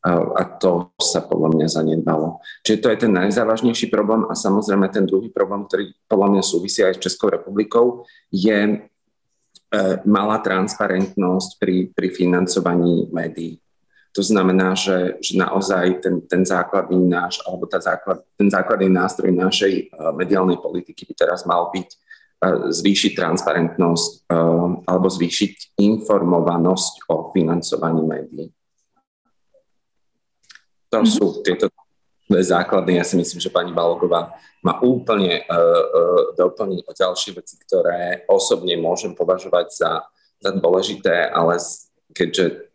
A 0.09 0.43
to 0.57 0.97
sa 0.97 1.21
podľa 1.21 1.61
mňa 1.61 1.67
zanedbalo. 1.69 2.41
Čiže 2.65 2.81
to 2.81 2.89
je 2.89 2.99
ten 3.05 3.13
najzávažnejší 3.13 3.93
problém 3.93 4.25
a 4.25 4.33
samozrejme 4.33 4.89
ten 4.89 5.05
druhý 5.05 5.29
problém, 5.29 5.69
ktorý 5.69 5.93
podľa 6.09 6.29
mňa 6.33 6.43
súvisí 6.43 6.81
aj 6.81 6.97
s 6.97 7.05
Českou 7.05 7.29
republikou, 7.29 8.09
je 8.33 8.81
eh, 8.81 9.95
malá 10.09 10.41
transparentnosť 10.41 11.61
pri, 11.61 11.93
pri 11.93 12.09
financovaní 12.17 13.13
médií. 13.13 13.61
To 14.17 14.25
znamená, 14.25 14.75
že, 14.75 15.21
že 15.23 15.39
naozaj 15.39 16.03
ten, 16.03 16.25
ten 16.27 16.43
základný 16.43 16.99
náš, 16.99 17.39
alebo 17.47 17.69
tá 17.69 17.79
základ, 17.79 18.25
ten 18.35 18.51
základný 18.51 18.91
nástroj 18.91 19.31
našej 19.31 19.87
uh, 19.87 20.11
mediálnej 20.11 20.59
politiky 20.59 21.07
by 21.07 21.15
teraz 21.15 21.47
mal 21.47 21.71
byť 21.71 21.87
uh, 21.87 22.75
zvýšiť 22.75 23.15
transparentnosť 23.15 24.27
alebo 24.83 25.07
zvýšiť 25.07 25.79
informovanosť 25.79 27.07
o 27.07 27.31
financovaní 27.31 28.03
médií. 28.03 28.51
To 30.91 31.03
mm-hmm. 31.03 31.15
sú 31.15 31.27
tieto 31.47 31.71
dve 32.31 32.43
základné. 32.47 33.03
Ja 33.03 33.07
si 33.07 33.19
myslím, 33.19 33.43
že 33.43 33.51
pani 33.51 33.75
Balogová 33.75 34.35
má 34.63 34.79
úplne 34.87 35.43
uh, 35.43 35.51
uh, 35.51 36.23
doplniť 36.39 36.87
o 36.87 36.93
ďalšie 36.95 37.35
veci, 37.35 37.59
ktoré 37.59 38.23
osobne 38.31 38.79
môžem 38.79 39.19
považovať 39.19 39.67
za, 39.75 39.91
za 40.39 40.51
dôležité, 40.55 41.27
ale 41.31 41.59
keďže 42.15 42.71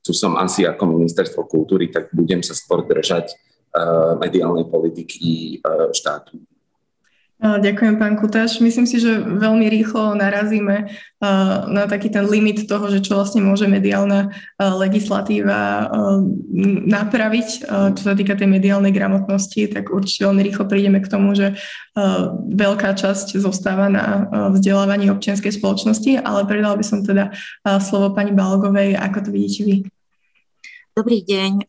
tu 0.00 0.16
som 0.16 0.32
asi 0.40 0.64
ako 0.64 0.96
ministerstvo 0.96 1.44
kultúry, 1.44 1.92
tak 1.92 2.08
budem 2.16 2.40
sa 2.40 2.56
skôr 2.56 2.88
držať 2.88 3.36
uh, 3.36 4.16
mediálnej 4.16 4.64
politiky 4.64 5.60
uh, 5.60 5.92
štátu. 5.92 6.40
Ďakujem, 7.40 7.96
pán 7.96 8.20
Kutáš. 8.20 8.60
Myslím 8.60 8.84
si, 8.84 9.00
že 9.00 9.16
veľmi 9.16 9.64
rýchlo 9.72 10.12
narazíme 10.12 10.92
na 11.72 11.88
taký 11.88 12.12
ten 12.12 12.28
limit 12.28 12.68
toho, 12.68 12.92
že 12.92 13.00
čo 13.00 13.16
vlastne 13.16 13.40
môže 13.40 13.64
mediálna 13.64 14.28
legislatíva 14.60 15.88
napraviť. 16.84 17.48
Čo 17.96 18.02
sa 18.04 18.12
týka 18.12 18.36
tej 18.36 18.44
mediálnej 18.44 18.92
gramotnosti, 18.92 19.72
tak 19.72 19.88
určite 19.88 20.28
veľmi 20.28 20.42
rýchlo 20.52 20.68
prídeme 20.68 21.00
k 21.00 21.08
tomu, 21.08 21.32
že 21.32 21.56
veľká 22.52 22.92
časť 22.92 23.40
zostáva 23.40 23.88
na 23.88 24.28
vzdelávaní 24.52 25.08
občianskej 25.08 25.56
spoločnosti, 25.56 26.20
ale 26.20 26.44
predal 26.44 26.76
by 26.76 26.84
som 26.84 27.00
teda 27.00 27.32
slovo 27.80 28.12
pani 28.12 28.36
Balgovej. 28.36 29.00
Ako 29.00 29.24
to 29.24 29.32
vidíte 29.32 29.64
vy? 29.64 29.76
Dobrý 30.92 31.24
deň. 31.24 31.64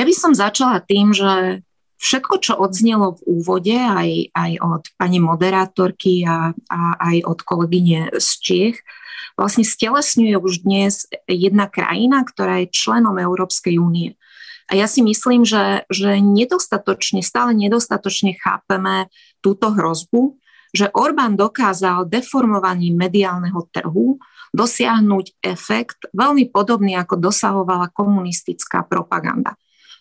Ja 0.00 0.08
by 0.08 0.14
som 0.16 0.32
začala 0.32 0.80
tým, 0.80 1.12
že 1.12 1.60
všetko, 1.98 2.34
čo 2.38 2.52
odznelo 2.56 3.18
v 3.18 3.42
úvode, 3.42 3.74
aj, 3.74 4.30
aj 4.32 4.52
od 4.62 4.82
pani 4.94 5.18
moderátorky 5.18 6.22
a, 6.24 6.54
a 6.70 6.80
aj 6.98 7.16
od 7.26 7.38
kolegyne 7.42 8.14
z 8.16 8.28
Čiech, 8.40 8.76
vlastne 9.34 9.66
stelesňuje 9.66 10.38
už 10.38 10.62
dnes 10.62 11.10
jedna 11.26 11.66
krajina, 11.66 12.22
ktorá 12.22 12.62
je 12.62 12.74
členom 12.74 13.18
Európskej 13.18 13.78
únie. 13.82 14.14
A 14.68 14.76
ja 14.76 14.86
si 14.86 15.00
myslím, 15.02 15.42
že, 15.48 15.88
že 15.88 16.20
nedostatočne, 16.22 17.24
stále 17.24 17.56
nedostatočne 17.56 18.36
chápeme 18.36 19.08
túto 19.42 19.72
hrozbu, 19.72 20.38
že 20.76 20.92
Orbán 20.92 21.34
dokázal 21.34 22.04
deformovaním 22.04 22.92
mediálneho 22.92 23.64
trhu 23.72 24.20
dosiahnuť 24.52 25.40
efekt 25.40 26.12
veľmi 26.12 26.52
podobný, 26.52 27.00
ako 27.00 27.16
dosahovala 27.16 27.88
komunistická 27.92 28.84
propaganda 28.84 29.56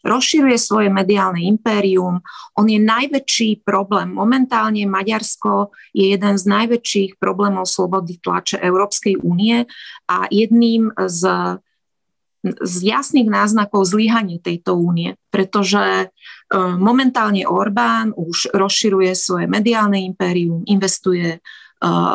rozširuje 0.08 0.56
svoje 0.56 0.88
mediálne 0.88 1.44
impérium. 1.44 2.24
On 2.56 2.64
je 2.64 2.80
najväčší 2.80 3.68
problém. 3.68 4.16
Momentálne 4.16 4.88
Maďarsko 4.88 5.76
je 5.92 6.16
jeden 6.16 6.40
z 6.40 6.44
najväčších 6.48 7.20
problémov 7.20 7.68
slobody 7.68 8.16
tlače 8.24 8.64
Európskej 8.64 9.20
únie 9.20 9.68
a 10.08 10.26
jedným 10.32 10.96
z 10.96 11.22
z 12.46 12.76
jasných 12.86 13.28
náznakov 13.28 13.84
zlyhania 13.88 14.40
tejto 14.40 14.78
únie, 14.78 15.18
pretože 15.34 15.80
e, 15.80 16.06
momentálne 16.56 17.44
Orbán 17.50 18.14
už 18.16 18.54
rozširuje 18.54 19.12
svoje 19.18 19.46
mediálne 19.50 20.00
impérium, 20.06 20.64
investuje 20.70 21.38
e, 21.38 21.40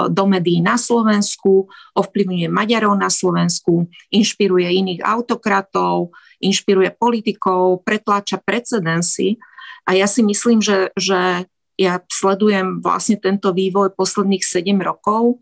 do 0.09 0.25
médií 0.25 0.63
na 0.63 0.79
Slovensku, 0.79 1.69
ovplyvňuje 1.99 2.49
Maďarov 2.49 2.95
na 2.97 3.11
Slovensku, 3.11 3.91
inšpiruje 4.15 4.69
iných 4.73 5.01
autokratov, 5.03 6.15
inšpiruje 6.43 6.91
politikov, 6.99 7.87
pretláča 7.87 8.43
precedensy. 8.43 9.39
A 9.87 9.95
ja 9.95 10.11
si 10.11 10.27
myslím, 10.27 10.59
že, 10.59 10.91
že 10.99 11.47
ja 11.79 11.95
sledujem 12.11 12.83
vlastne 12.83 13.17
tento 13.19 13.55
vývoj 13.55 13.95
posledných 13.95 14.45
7 14.45 14.77
rokov 14.83 15.41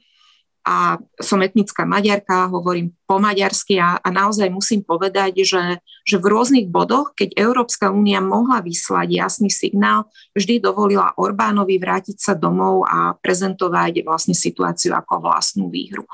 a 0.61 1.01
som 1.17 1.41
etnická 1.41 1.89
maďarka, 1.89 2.53
hovorím 2.53 2.93
po 3.09 3.17
maďarsky 3.17 3.81
a, 3.81 3.97
a 3.97 4.09
naozaj 4.13 4.53
musím 4.53 4.85
povedať, 4.85 5.41
že, 5.43 5.81
že 6.05 6.17
v 6.21 6.29
rôznych 6.31 6.69
bodoch, 6.69 7.17
keď 7.17 7.33
Európska 7.35 7.89
únia 7.89 8.21
mohla 8.21 8.61
vyslať 8.61 9.09
jasný 9.09 9.49
signál, 9.49 10.07
vždy 10.37 10.61
dovolila 10.61 11.17
Orbánovi 11.17 11.81
vrátiť 11.81 12.17
sa 12.21 12.37
domov 12.37 12.85
a 12.85 13.17
prezentovať 13.17 14.05
vlastne 14.05 14.37
situáciu 14.37 14.93
ako 14.93 15.25
vlastnú 15.25 15.73
výhru. 15.73 16.05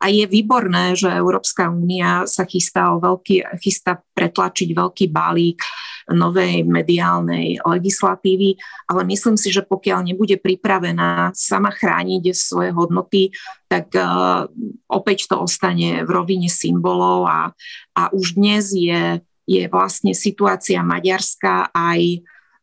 A 0.00 0.08
je 0.08 0.24
výborné, 0.24 0.96
že 0.96 1.12
Európska 1.12 1.68
únia 1.68 2.24
sa 2.24 2.48
chystá, 2.48 2.96
o 2.96 2.98
veľký, 2.98 3.60
chystá 3.60 4.00
pretlačiť 4.16 4.68
veľký 4.72 5.06
balík 5.12 5.60
novej 6.08 6.64
mediálnej 6.64 7.60
legislatívy, 7.60 8.56
ale 8.88 9.02
myslím 9.10 9.36
si, 9.36 9.52
že 9.52 9.66
pokiaľ 9.66 10.08
nebude 10.08 10.40
pripravená 10.40 11.36
sama 11.36 11.68
chrániť 11.68 12.32
svoje 12.32 12.70
hodnoty, 12.72 13.34
tak 13.68 13.92
uh, 13.94 14.48
opäť 14.88 15.28
to 15.28 15.36
ostane 15.42 16.02
v 16.02 16.10
rovine 16.10 16.48
symbolov 16.48 17.28
a, 17.28 17.52
a 17.98 18.02
už 18.14 18.40
dnes 18.40 18.72
je, 18.72 19.20
je 19.44 19.62
vlastne 19.68 20.16
situácia 20.16 20.80
Maďarska 20.80 21.74
aj 21.74 22.00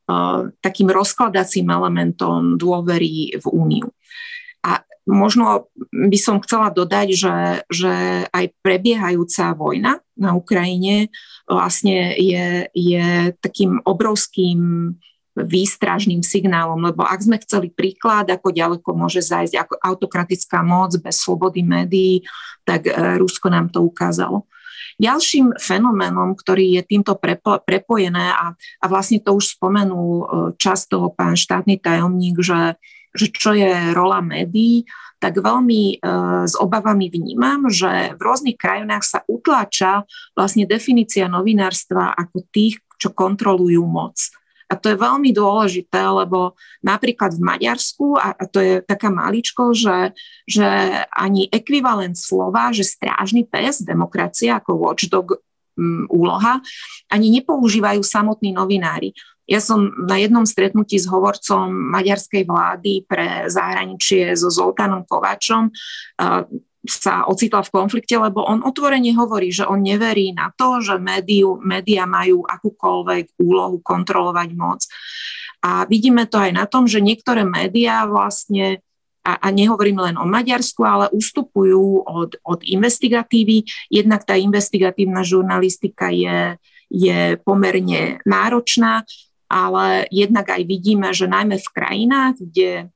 uh, 0.08 0.50
takým 0.60 0.90
rozkladacím 0.90 1.70
elementom 1.70 2.58
dôvery 2.58 3.38
v 3.38 3.46
Úniu. 3.52 3.88
A 4.66 4.84
možno 5.08 5.72
by 5.92 6.20
som 6.20 6.44
chcela 6.44 6.68
dodať, 6.68 7.08
že, 7.16 7.38
že 7.72 7.94
aj 8.28 8.52
prebiehajúca 8.60 9.56
vojna 9.56 10.04
na 10.18 10.36
Ukrajine 10.36 11.14
vlastne 11.48 12.18
je, 12.18 12.68
je 12.74 13.32
takým 13.40 13.80
obrovským 13.88 14.94
výstražným 15.38 16.26
signálom, 16.26 16.82
lebo 16.82 17.06
ak 17.06 17.22
sme 17.22 17.38
chceli 17.38 17.70
príklad, 17.70 18.26
ako 18.26 18.50
ďaleko 18.50 18.90
môže 18.98 19.22
zájsť 19.22 19.54
ako 19.54 19.74
autokratická 19.78 20.66
moc 20.66 20.98
bez 20.98 21.22
slobody 21.22 21.62
médií, 21.62 22.26
tak 22.66 22.90
e, 22.90 23.22
Rusko 23.22 23.54
nám 23.54 23.70
to 23.70 23.86
ukázalo. 23.86 24.50
Ďalším 24.98 25.62
fenoménom, 25.62 26.34
ktorý 26.34 26.82
je 26.82 26.84
týmto 26.90 27.14
prepo, 27.22 27.62
prepojené 27.62 28.34
a, 28.34 28.58
a 28.58 28.86
vlastne 28.90 29.22
to 29.22 29.38
už 29.38 29.62
spomenul 29.62 30.10
e, 30.10 30.26
čas 30.58 30.90
toho 30.90 31.14
pán 31.14 31.38
štátny 31.38 31.78
tajomník, 31.78 32.42
že, 32.42 32.74
že 33.14 33.32
čo 33.32 33.56
je 33.56 33.94
rola 33.96 34.20
médií, 34.20 34.84
tak 35.18 35.42
veľmi 35.42 35.82
e, 35.94 35.96
s 36.46 36.54
obavami 36.58 37.10
vnímam, 37.10 37.70
že 37.74 38.14
v 38.14 38.22
rôznych 38.22 38.58
krajinách 38.58 39.06
sa 39.06 39.20
utláča 39.26 40.06
vlastne 40.38 40.70
definícia 40.70 41.26
novinárstva 41.26 42.14
ako 42.14 42.46
tých, 42.54 42.78
čo 43.02 43.14
kontrolujú 43.14 43.82
moc. 43.86 44.18
A 44.68 44.76
to 44.76 44.92
je 44.92 45.00
veľmi 45.00 45.32
dôležité, 45.32 46.04
lebo 46.12 46.60
napríklad 46.84 47.32
v 47.40 47.46
Maďarsku, 47.46 48.20
a, 48.20 48.36
a 48.36 48.44
to 48.52 48.60
je 48.60 48.84
taká 48.84 49.08
maličko, 49.08 49.72
že, 49.72 50.12
že 50.44 50.68
ani 51.08 51.48
ekvivalent 51.48 52.20
slova, 52.20 52.76
že 52.76 52.84
strážny 52.84 53.48
pes, 53.48 53.80
demokracia 53.88 54.60
ako 54.60 54.92
watchdog 54.92 55.40
úloha, 56.12 56.60
ani 57.08 57.32
nepoužívajú 57.40 58.02
samotní 58.02 58.52
novinári. 58.52 59.14
Ja 59.48 59.64
som 59.64 59.96
na 59.96 60.20
jednom 60.20 60.44
stretnutí 60.44 61.00
s 61.00 61.08
hovorcom 61.08 61.72
maďarskej 61.72 62.44
vlády 62.44 63.08
pre 63.08 63.48
zahraničie 63.48 64.36
so 64.36 64.52
Zoltánom 64.52 65.08
Kováčom 65.08 65.72
uh, 65.72 66.44
sa 66.88 67.28
ocitla 67.28 67.64
v 67.68 67.74
konflikte, 67.74 68.16
lebo 68.16 68.48
on 68.48 68.64
otvorene 68.64 69.12
hovorí, 69.16 69.52
že 69.52 69.68
on 69.68 69.84
neverí 69.84 70.32
na 70.32 70.52
to, 70.56 70.80
že 70.80 70.96
médiu, 71.00 71.60
média 71.60 72.08
majú 72.08 72.48
akúkoľvek 72.48 73.40
úlohu 73.44 73.84
kontrolovať 73.84 74.50
moc. 74.56 74.84
A 75.62 75.84
vidíme 75.84 76.24
to 76.30 76.40
aj 76.40 76.52
na 76.56 76.66
tom, 76.70 76.88
že 76.88 77.04
niektoré 77.04 77.44
médiá 77.44 78.08
vlastne 78.08 78.80
a, 79.28 79.36
a 79.36 79.48
nehovorím 79.52 80.00
len 80.00 80.16
o 80.16 80.24
Maďarsku, 80.24 80.80
ale 80.88 81.12
ustupujú 81.12 82.08
od, 82.08 82.40
od 82.48 82.60
investigatívy. 82.64 83.68
Jednak 83.92 84.24
tá 84.24 84.40
investigatívna 84.40 85.28
žurnalistika 85.28 86.08
je, 86.08 86.56
je 86.88 87.36
pomerne 87.44 88.24
náročná, 88.24 89.04
ale 89.48 90.08
jednak 90.12 90.52
aj 90.52 90.62
vidíme, 90.68 91.12
že 91.16 91.32
najmä 91.32 91.60
v 91.60 91.74
krajinách, 91.74 92.36
kde 92.40 92.92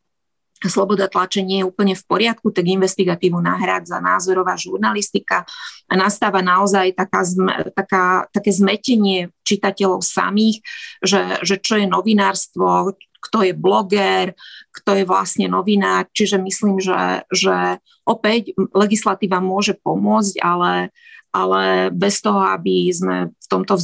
sloboda 0.69 1.09
tlače 1.09 1.41
nie 1.41 1.65
je 1.65 1.69
úplne 1.69 1.97
v 1.97 2.03
poriadku, 2.05 2.53
tak 2.53 2.69
investigatívu 2.69 3.41
nahrádza 3.41 3.97
názorová 3.97 4.53
žurnalistika 4.53 5.41
a 5.89 5.93
nastáva 5.97 6.45
naozaj 6.45 6.93
taká, 6.93 7.25
taká, 7.73 8.05
také 8.29 8.51
zmetenie 8.53 9.33
čitateľov 9.41 10.05
samých, 10.05 10.61
že, 11.01 11.41
že 11.41 11.57
čo 11.57 11.81
je 11.81 11.89
novinárstvo, 11.89 12.93
kto 13.21 13.37
je 13.45 13.53
bloger, 13.53 14.33
kto 14.73 15.01
je 15.01 15.03
vlastne 15.05 15.45
novinár. 15.49 16.09
Čiže 16.13 16.41
myslím, 16.41 16.81
že, 16.81 17.25
že 17.29 17.81
opäť 18.05 18.53
legislatíva 18.73 19.41
môže 19.41 19.77
pomôcť, 19.77 20.41
ale, 20.41 20.89
ale 21.31 21.89
bez 21.95 22.19
toho, 22.19 22.43
aby 22.43 22.91
sme 22.91 23.31
v 23.31 23.47
tomto 23.47 23.79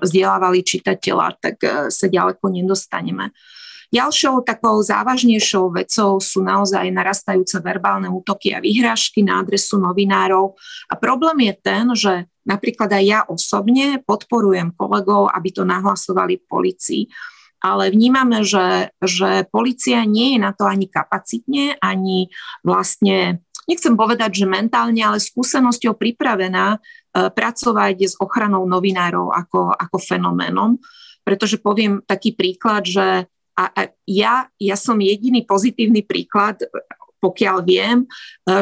vzdelávali 0.00 0.60
čitateľa, 0.64 1.26
tak 1.40 1.56
eh, 1.62 1.92
sa 1.92 2.06
ďaleko 2.08 2.44
nedostaneme. 2.48 3.30
Ďalšou 3.86 4.42
takou 4.42 4.82
závažnejšou 4.82 5.70
vecou 5.70 6.18
sú 6.18 6.42
naozaj 6.42 6.90
narastajúce 6.90 7.62
verbálne 7.62 8.10
útoky 8.10 8.50
a 8.50 8.58
vyhrážky 8.58 9.22
na 9.22 9.38
adresu 9.38 9.78
novinárov. 9.78 10.58
A 10.90 10.98
problém 10.98 11.46
je 11.46 11.54
ten, 11.54 11.84
že 11.94 12.12
napríklad 12.42 12.90
aj 12.90 13.04
ja 13.06 13.20
osobne 13.30 14.02
podporujem 14.02 14.74
kolegov, 14.74 15.30
aby 15.30 15.54
to 15.54 15.62
nahlasovali 15.62 16.42
policii 16.50 17.06
ale 17.66 17.90
vnímame, 17.90 18.44
že, 18.46 18.94
že 19.00 19.48
policia 19.50 20.04
nie 20.06 20.36
je 20.36 20.38
na 20.38 20.52
to 20.52 20.68
ani 20.68 20.86
kapacitne, 20.86 21.80
ani 21.80 22.30
vlastne, 22.62 23.42
nechcem 23.66 23.94
povedať, 23.98 24.42
že 24.42 24.46
mentálne, 24.46 25.02
ale 25.02 25.18
skúsenosťou 25.18 25.98
pripravená 25.98 26.66
e, 26.74 26.78
pracovať 27.30 27.96
s 28.06 28.14
ochranou 28.18 28.64
novinárov 28.64 29.34
ako, 29.34 29.74
ako 29.74 29.96
fenoménom. 29.98 30.78
Pretože 31.26 31.58
poviem 31.58 32.00
taký 32.06 32.32
príklad, 32.38 32.86
že 32.86 33.26
a, 33.56 33.64
a 33.72 33.80
ja, 34.06 34.46
ja 34.60 34.76
som 34.78 35.00
jediný 35.00 35.42
pozitívny 35.42 36.06
príklad 36.06 36.60
pokiaľ 37.16 37.56
viem, 37.64 38.04
e, 38.04 38.06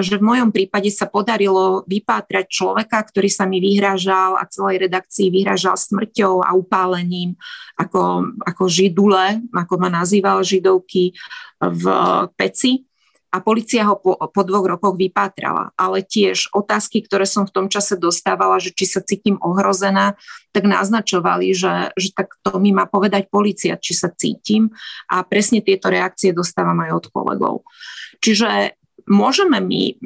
že 0.01 0.17
v 0.17 0.25
mojom 0.25 0.51
prípade 0.55 0.89
sa 0.89 1.11
podarilo 1.11 1.83
vypátrať 1.85 2.47
človeka, 2.49 3.03
ktorý 3.05 3.29
sa 3.29 3.45
mi 3.45 3.61
vyhrážal 3.61 4.39
a 4.39 4.49
celej 4.49 4.89
redakcii 4.89 5.29
vyhrážal 5.29 5.77
smrťou 5.77 6.41
a 6.41 6.55
upálením 6.57 7.37
ako, 7.77 8.33
ako 8.47 8.65
židule, 8.71 9.43
ako 9.53 9.75
ma 9.77 9.91
nazýval 9.91 10.41
židovky 10.47 11.13
v 11.61 11.85
peci 12.39 12.87
a 13.35 13.43
policia 13.43 13.83
ho 13.91 13.99
po, 13.99 14.15
po 14.15 14.43
dvoch 14.47 14.63
rokoch 14.63 14.95
vypátrala. 14.95 15.75
Ale 15.75 16.07
tiež 16.07 16.55
otázky, 16.55 17.03
ktoré 17.03 17.27
som 17.27 17.43
v 17.43 17.51
tom 17.51 17.67
čase 17.67 17.99
dostávala, 17.99 18.63
že 18.63 18.71
či 18.71 18.87
sa 18.87 19.03
cítim 19.03 19.43
ohrozená, 19.43 20.15
tak 20.55 20.71
naznačovali, 20.71 21.51
že, 21.51 21.91
že 21.99 22.15
tak 22.15 22.39
to 22.47 22.63
mi 22.63 22.71
má 22.71 22.87
povedať 22.87 23.27
policia, 23.27 23.75
či 23.75 23.99
sa 23.99 24.07
cítim 24.15 24.71
a 25.11 25.27
presne 25.27 25.59
tieto 25.67 25.91
reakcie 25.91 26.31
dostávam 26.31 26.79
aj 26.87 26.91
od 26.95 27.07
kolegov. 27.11 27.57
Čiže 28.23 28.79
môžeme 29.11 29.59
my 29.59 29.99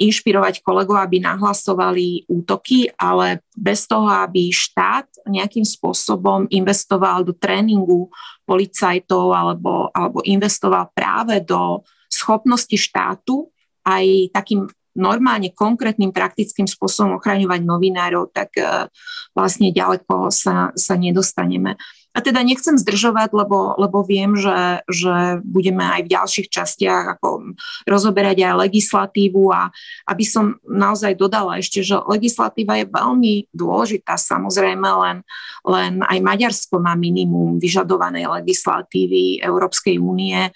inšpirovať 0.00 0.64
kolegov, 0.64 0.96
aby 0.96 1.20
nahlasovali 1.20 2.24
útoky, 2.26 2.88
ale 2.96 3.44
bez 3.52 3.84
toho, 3.84 4.08
aby 4.08 4.48
štát 4.48 5.06
nejakým 5.28 5.62
spôsobom 5.62 6.48
investoval 6.48 7.22
do 7.22 7.36
tréningu 7.36 8.08
policajtov 8.48 9.30
alebo, 9.30 9.92
alebo 9.92 10.24
investoval 10.24 10.88
práve 10.96 11.44
do 11.44 11.84
schopnosti 12.10 12.74
štátu 12.74 13.48
aj 13.86 14.34
takým 14.34 14.68
normálne 14.98 15.54
konkrétnym 15.54 16.10
praktickým 16.10 16.66
spôsobom 16.66 17.22
ochraňovať 17.22 17.60
novinárov, 17.62 18.34
tak 18.34 18.58
e, 18.58 18.90
vlastne 19.32 19.70
ďaleko 19.70 20.34
sa, 20.34 20.74
sa 20.74 20.94
nedostaneme. 20.98 21.78
A 22.10 22.18
teda 22.18 22.42
nechcem 22.42 22.74
zdržovať, 22.74 23.30
lebo, 23.30 23.78
lebo 23.78 24.02
viem, 24.02 24.34
že, 24.34 24.82
že 24.90 25.38
budeme 25.46 25.86
aj 25.86 26.10
v 26.10 26.12
ďalších 26.18 26.48
častiach 26.50 27.06
ako 27.14 27.54
rozoberať 27.86 28.50
aj 28.50 28.66
legislatívu 28.66 29.46
a 29.54 29.70
aby 30.10 30.26
som 30.26 30.58
naozaj 30.66 31.14
dodala 31.14 31.62
ešte, 31.62 31.86
že 31.86 31.94
legislatíva 32.10 32.82
je 32.82 32.90
veľmi 32.90 33.54
dôležitá, 33.54 34.18
samozrejme 34.18 34.90
len, 34.90 35.16
len 35.62 36.02
aj 36.02 36.18
Maďarsko 36.18 36.82
má 36.82 36.98
minimum 36.98 37.62
vyžadovanej 37.62 38.26
legislatívy 38.42 39.38
Európskej 39.46 40.02
únie 40.02 40.50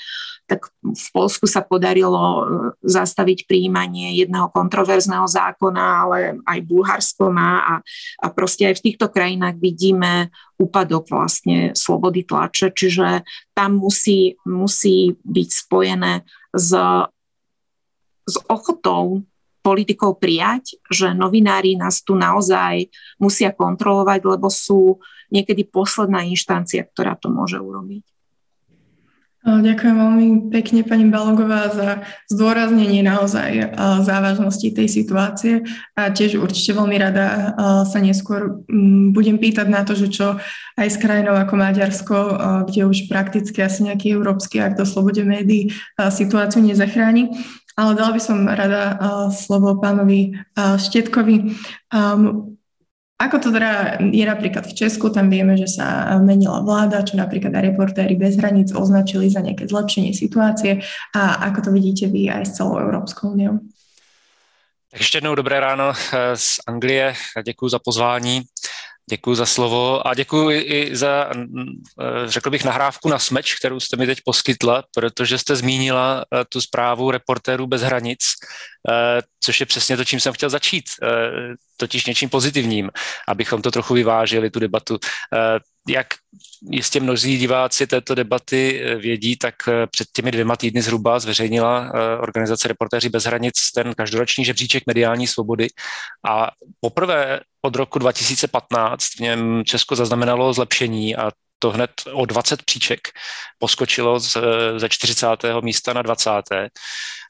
tak 0.55 0.71
v 0.87 1.09
Polsku 1.11 1.51
sa 1.51 1.67
podarilo 1.67 2.23
e, 2.23 2.43
zastaviť 2.87 3.51
príjmanie 3.51 4.14
jedného 4.14 4.47
kontroverzného 4.55 5.27
zákona, 5.27 5.85
ale 6.07 6.19
aj 6.47 6.59
Bulharsko 6.62 7.35
má 7.35 7.59
a, 7.59 7.75
a 8.23 8.27
proste 8.31 8.71
aj 8.71 8.79
v 8.79 8.85
týchto 8.87 9.11
krajinách 9.11 9.59
vidíme 9.59 10.31
úpadok 10.55 11.11
vlastne 11.11 11.75
slobody 11.75 12.23
tlače, 12.23 12.71
čiže 12.71 13.27
tam 13.51 13.83
musí, 13.83 14.38
musí 14.47 15.19
byť 15.27 15.49
spojené 15.51 16.23
s, 16.55 16.71
s 18.23 18.35
ochotou 18.47 19.27
politikov 19.67 20.23
prijať, 20.23 20.79
že 20.87 21.11
novinári 21.11 21.75
nás 21.75 22.07
tu 22.07 22.14
naozaj 22.14 22.87
musia 23.19 23.51
kontrolovať, 23.51 24.21
lebo 24.23 24.47
sú 24.47 25.03
niekedy 25.35 25.67
posledná 25.67 26.23
inštancia, 26.23 26.87
ktorá 26.87 27.19
to 27.19 27.33
môže 27.33 27.59
urobiť. 27.59 28.13
Ďakujem 29.45 29.97
veľmi 30.01 30.29
pekne 30.49 30.89
pani 30.89 31.05
Balogová 31.13 31.69
za 31.69 31.89
zdôraznenie 32.33 33.05
naozaj 33.05 33.77
závažnosti 34.01 34.65
tej 34.73 34.89
situácie 34.89 35.69
a 35.93 36.09
tiež 36.09 36.41
určite 36.41 36.73
veľmi 36.73 36.97
rada 36.97 37.53
sa 37.85 38.01
neskôr 38.01 38.65
budem 39.13 39.37
pýtať 39.37 39.69
na 39.69 39.85
to, 39.85 39.93
že 39.93 40.09
čo 40.09 40.41
aj 40.81 40.89
s 40.89 40.97
krajinou 40.97 41.37
ako 41.37 41.61
Maďarsko, 41.61 42.17
kde 42.73 42.89
už 42.89 43.05
prakticky 43.13 43.61
asi 43.61 43.85
nejaký 43.85 44.17
európsky 44.17 44.65
akt 44.65 44.81
o 44.81 44.89
slobode 44.89 45.21
médií 45.21 45.77
situáciu 46.01 46.65
nezachráni. 46.65 47.29
Ale 47.77 48.01
dala 48.01 48.17
by 48.17 48.21
som 48.25 48.49
rada 48.49 48.97
slovo 49.29 49.77
pánovi 49.77 50.41
Štetkovi. 50.57 51.53
Ako 53.25 53.41
to 53.41 53.49
teda 53.49 53.97
je 54.05 54.25
napríklad 54.29 54.69
v 54.69 54.77
Česku, 54.77 55.09
tam 55.09 55.33
vieme, 55.33 55.57
že 55.57 55.65
sa 55.65 56.13
menila 56.21 56.61
vláda, 56.61 57.01
čo 57.01 57.17
napríklad 57.17 57.57
aj 57.57 57.73
reportéry 57.73 58.21
bez 58.21 58.37
hraníc 58.37 58.77
označili 58.77 59.33
za 59.33 59.41
nejaké 59.41 59.65
zlepšenie 59.65 60.13
situácie. 60.13 60.85
A 61.17 61.49
ako 61.49 61.59
to 61.65 61.71
vidíte 61.73 62.13
vy 62.13 62.29
aj 62.29 62.45
s 62.45 62.61
celou 62.61 62.77
Európskou 62.85 63.33
úniou? 63.33 63.65
Tak 64.95 65.01
ještě 65.01 65.17
jednou 65.19 65.35
dobré 65.35 65.61
ráno 65.61 65.93
eh, 65.93 66.37
z 66.37 66.61
Anglie. 66.67 67.15
Děkuji 67.45 67.69
za 67.69 67.79
pozvání. 67.79 68.43
Děkuji 69.11 69.35
za 69.35 69.47
slovo 69.47 70.07
a 70.07 70.15
děkuji 70.15 70.61
i 70.61 70.97
za, 70.97 71.31
eh, 71.31 72.29
řekl 72.29 72.51
bych, 72.51 72.65
nahrávku 72.65 73.09
na 73.09 73.19
smeč, 73.19 73.55
kterou 73.55 73.81
jste 73.81 73.97
mi 73.97 74.07
teď 74.07 74.19
poskytla, 74.25 74.85
protože 74.95 75.39
jste 75.39 75.57
zmínila 75.57 76.25
eh, 76.25 76.45
tu 76.49 76.61
zprávu 76.61 77.11
reportérů 77.11 77.67
bez 77.67 77.83
hranic, 77.83 78.25
což 79.40 79.61
je 79.61 79.66
přesně 79.66 79.97
to, 79.97 80.05
čím 80.05 80.20
jsem 80.20 80.33
chtěl 80.33 80.51
začít, 80.51 80.85
totiž 81.77 82.07
něčím 82.07 82.29
pozitivním, 82.29 82.90
abychom 83.29 83.62
to 83.62 83.70
trochu 83.70 83.94
vyvážili, 83.94 84.51
tu 84.51 84.61
debatu. 84.61 84.99
Jak 85.88 86.07
jistě 86.70 87.01
mnozí 87.01 87.38
diváci 87.38 87.87
této 87.87 88.14
debaty 88.14 88.83
vědí, 88.97 89.37
tak 89.37 89.55
před 89.90 90.09
těmi 90.12 90.31
dvěma 90.31 90.57
týdny 90.57 90.83
zhruba 90.83 91.18
zveřejnila 91.18 91.92
organizace 92.20 92.68
Reportéři 92.68 93.09
bez 93.09 93.25
hranic 93.25 93.70
ten 93.75 93.94
každoroční 93.94 94.44
žebříček 94.44 94.83
mediální 94.87 95.27
svobody 95.27 95.68
a 96.29 96.51
poprvé 96.81 97.40
od 97.62 97.77
roku 97.77 97.99
2015 97.99 99.05
v 99.05 99.20
něm 99.20 99.62
Česko 99.66 99.97
zaznamenalo 99.97 100.53
zlepšení 100.53 101.16
a 101.16 101.31
to 101.64 101.70
hned 101.70 101.90
o 102.12 102.27
20 102.27 102.62
příček 102.62 103.09
poskočilo 103.59 104.20
z, 104.20 104.37
ze 104.77 104.88
40. 104.88 105.27
místa 105.61 105.92
na 105.92 106.03
20. 106.03 106.31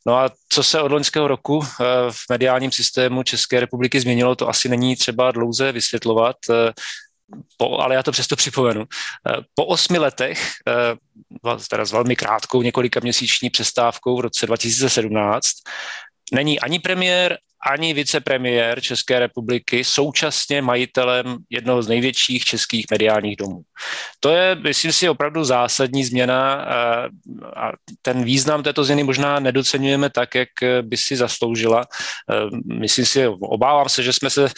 No 0.07 0.19
a 0.19 0.31
co 0.49 0.63
se 0.63 0.81
od 0.81 0.93
loňského 0.93 1.29
roku 1.29 1.63
eh, 1.63 1.85
v 2.11 2.21
mediálním 2.31 2.73
systému 2.73 3.23
České 3.23 3.61
republiky 3.61 4.01
změnilo, 4.01 4.37
to 4.37 4.49
asi 4.49 4.69
není 4.69 4.97
třeba 4.97 5.31
dlouze 5.31 5.73
vysvětlovat, 5.73 6.37
eh, 6.51 6.73
po, 7.57 7.79
ale 7.79 7.95
já 7.95 8.03
to 8.03 8.13
přesto 8.13 8.37
připomenu. 8.37 8.85
Eh, 8.85 9.37
po 9.55 9.67
osmi 9.67 9.99
letech, 9.99 10.43
teda 11.71 11.85
s 11.85 11.93
velmi 11.93 12.17
krátkou 12.17 12.63
několika 12.63 13.01
měsíční 13.01 13.51
přestávkou 13.51 14.17
v 14.17 14.21
roce 14.21 14.47
2017, 14.47 15.51
není 16.33 16.61
ani 16.61 16.79
premiér, 16.79 17.39
ani 17.67 17.95
vicepremiér 17.95 18.81
České 18.81 19.19
republiky 19.19 19.85
současně 19.85 20.63
majitelem 20.63 21.37
jednoho 21.51 21.83
z 21.83 21.89
největších 21.89 22.45
českých 22.45 22.87
mediálních 22.91 23.37
domů. 23.37 23.63
To 24.21 24.31
je, 24.31 24.55
myslím 24.55 24.93
si, 24.93 25.09
opravdu 25.09 25.45
zásadní 25.45 26.05
změna 26.05 26.55
a 27.57 27.73
ten 28.03 28.25
význam 28.25 28.63
této 28.63 28.85
změny 28.85 29.03
možná 29.03 29.41
nedocenujeme 29.41 30.11
tak, 30.11 30.35
jak 30.35 30.49
by 30.83 30.97
si 30.97 31.17
zasloužila. 31.17 31.85
Myslím 32.65 33.07
si, 33.07 33.27
obávám 33.29 33.89
se, 33.89 34.03
že 34.03 34.13
jsme, 34.13 34.31
se, 34.31 34.49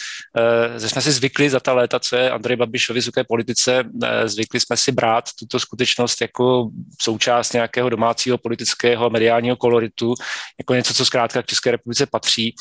že 0.77 0.89
jsme 0.89 1.01
si 1.01 1.11
zvykli 1.11 1.49
za 1.49 1.59
ta 1.59 1.73
léta, 1.73 1.99
co 1.99 2.15
je 2.15 2.31
Andrej 2.31 2.57
Babiš 2.57 2.89
o 2.89 2.93
vysoké 2.93 3.23
politice, 3.23 3.83
zvykli 4.25 4.59
jsme 4.59 4.77
si 4.77 4.91
brát 4.91 5.25
tuto 5.39 5.59
skutečnost 5.59 6.21
jako 6.21 6.69
součást 7.01 7.53
nějakého 7.53 7.89
domácího 7.89 8.37
politického 8.37 9.09
mediálního 9.09 9.55
koloritu, 9.55 10.13
jako 10.59 10.73
něco, 10.73 10.93
co 10.93 11.05
zkrátka 11.05 11.43
k 11.43 11.45
České 11.45 11.71
republice 11.71 12.05
patří, 12.05 12.55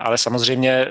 ale 0.00 0.18
samozřejmě 0.18 0.86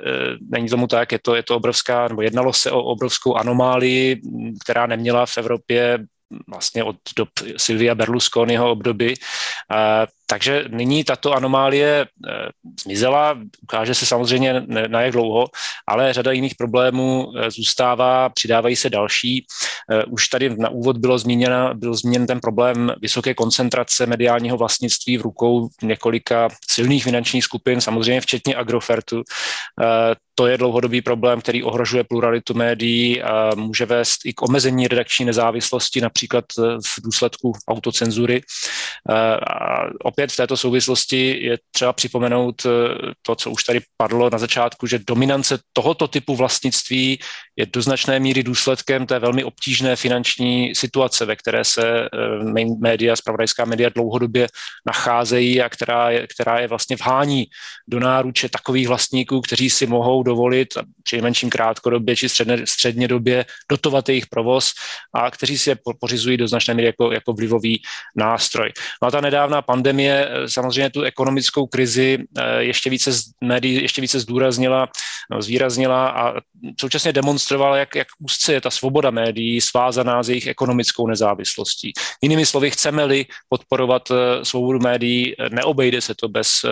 není 0.49 0.69
tomu 0.69 0.87
tak, 0.87 1.11
je 1.11 1.19
to, 1.19 1.35
je 1.35 1.43
to 1.43 1.55
obrovská, 1.55 2.07
nebo 2.07 2.21
jednalo 2.21 2.53
se 2.53 2.71
o 2.71 2.83
obrovskou 2.83 3.35
anomálii, 3.35 4.21
která 4.63 4.87
neměla 4.95 5.25
v 5.25 5.37
Evropě 5.37 5.99
vlastně 6.47 6.83
od 6.83 6.95
dob 7.17 7.29
Silvia 7.57 7.95
Berlusconiho 7.95 8.71
období. 8.71 9.13
Takže 10.27 10.65
nyní 10.67 11.03
tato 11.03 11.33
anomálie 11.33 12.05
eh, 12.05 12.31
zmizela, 12.83 13.39
ukáže 13.63 13.95
se 13.95 14.05
samozřejmě 14.05 14.61
na 14.87 15.01
jak 15.01 15.11
dlouho, 15.11 15.47
ale 15.87 16.13
řada 16.13 16.31
jiných 16.31 16.55
problémů 16.55 17.33
eh, 17.37 17.51
zůstává, 17.51 18.29
přidávají 18.29 18.75
se 18.75 18.89
další. 18.89 19.45
Eh, 19.91 20.03
už 20.05 20.27
tady 20.27 20.57
na 20.57 20.69
úvod 20.69 20.97
bylo 20.97 21.17
zmíněn, 21.17 21.53
byl 21.73 21.95
zmíněn 21.95 22.27
ten 22.27 22.39
problém 22.39 22.91
vysoké 23.01 23.33
koncentrace 23.33 24.05
mediálního 24.05 24.57
vlastnictví 24.57 25.17
v 25.17 25.21
rukou 25.21 25.69
několika 25.81 26.49
silných 26.69 27.03
finančních 27.03 27.43
skupin, 27.43 27.81
samozřejmě 27.81 28.21
včetně 28.21 28.55
Agrofertu. 28.55 29.23
To 30.35 30.47
je 30.47 30.57
dlouhodobý 30.57 31.01
problém, 31.01 31.41
který 31.41 31.63
ohrožuje 31.63 32.03
pluralitu 32.03 32.53
médií 32.53 33.21
a 33.21 33.55
může 33.55 33.85
vést 33.85 34.25
i 34.25 34.33
k 34.33 34.41
omezení 34.41 34.87
redakční 34.87 35.25
nezávislosti, 35.25 36.01
například 36.01 36.45
v 36.85 37.01
důsledku 37.03 37.53
autocenzury. 37.67 38.41
Opět 40.13 40.31
v 40.31 40.37
této 40.37 40.57
souvislosti 40.57 41.37
je 41.41 41.57
třeba 41.71 41.93
připomenout 41.93 42.65
eh, 42.65 42.69
to, 43.21 43.35
co 43.35 43.51
už 43.51 43.63
tady 43.63 43.81
padlo 43.97 44.29
na 44.29 44.37
začátku, 44.37 44.87
že 44.87 44.99
dominance 45.07 45.59
tohoto 45.73 46.07
typu 46.07 46.35
vlastnictví 46.35 47.19
je 47.55 47.65
do 47.65 47.81
značné 47.81 48.19
míry 48.19 48.43
důsledkem 48.43 49.05
té 49.05 49.19
velmi 49.19 49.43
obtížné 49.43 49.95
finanční 49.95 50.75
situace, 50.75 51.25
ve 51.25 51.35
které 51.35 51.63
se 51.65 51.85
eh, 52.05 52.09
main 52.45 52.77
média, 52.79 53.15
spravodajská 53.15 53.65
média 53.65 53.89
dlouhodobě 53.89 54.47
nacházejí 54.85 55.61
a 55.61 55.69
která 55.69 56.09
je, 56.09 56.27
která 56.27 56.59
je 56.59 56.67
vlastně 56.67 56.95
vhání 56.95 57.45
do 57.87 57.99
náruče 57.99 58.49
takových 58.49 58.87
vlastníků, 58.87 59.41
kteří 59.41 59.69
si 59.69 59.85
mohou 59.85 60.23
dovolit 60.23 60.77
při 61.03 61.21
menším 61.21 61.49
krátkodobě 61.49 62.15
či 62.15 62.29
středně, 62.29 62.67
středně 62.67 63.07
době 63.07 63.45
dotovat 63.69 64.09
jejich 64.09 64.27
provoz 64.27 64.71
a 65.13 65.31
kteří 65.31 65.57
si 65.57 65.69
je 65.69 65.77
pořizují 65.99 66.37
do 66.37 66.47
značné 66.47 66.73
míry 66.73 66.87
jako, 66.93 67.11
jako 67.11 67.33
vlivový 67.33 67.81
nástroj. 68.15 68.71
No 69.01 69.07
a 69.07 69.11
ta 69.11 69.21
nedávná 69.21 69.61
pandemie 69.61 70.02
eh, 70.11 70.49
samozřejmě 70.49 70.89
tu 70.89 71.01
ekonomickou 71.01 71.67
krizi 71.67 72.17
eh, 72.37 72.63
ještě 72.63 72.89
více 72.89 73.11
médií 73.43 73.81
ještě 73.81 74.01
více 74.01 74.19
zdůraznila, 74.19 74.89
no, 75.31 75.41
zvýraznila 75.41 76.09
a 76.09 76.33
současně 76.79 77.13
demonstrovala, 77.13 77.77
jak, 77.77 77.95
jak 77.95 78.07
úzce 78.19 78.53
je 78.53 78.61
ta 78.61 78.69
svoboda 78.69 79.11
médií 79.11 79.61
svázaná 79.61 80.23
s 80.23 80.29
jejich 80.29 80.47
ekonomickou 80.47 81.07
nezávislostí. 81.07 81.93
Jinými 82.21 82.45
slovy, 82.45 82.71
chceme-li 82.71 83.25
podporovat 83.49 84.11
eh, 84.11 84.45
svobodu 84.45 84.79
médií, 84.79 85.35
neobejde 85.49 86.01
se 86.01 86.15
to 86.15 86.27
bez 86.27 86.65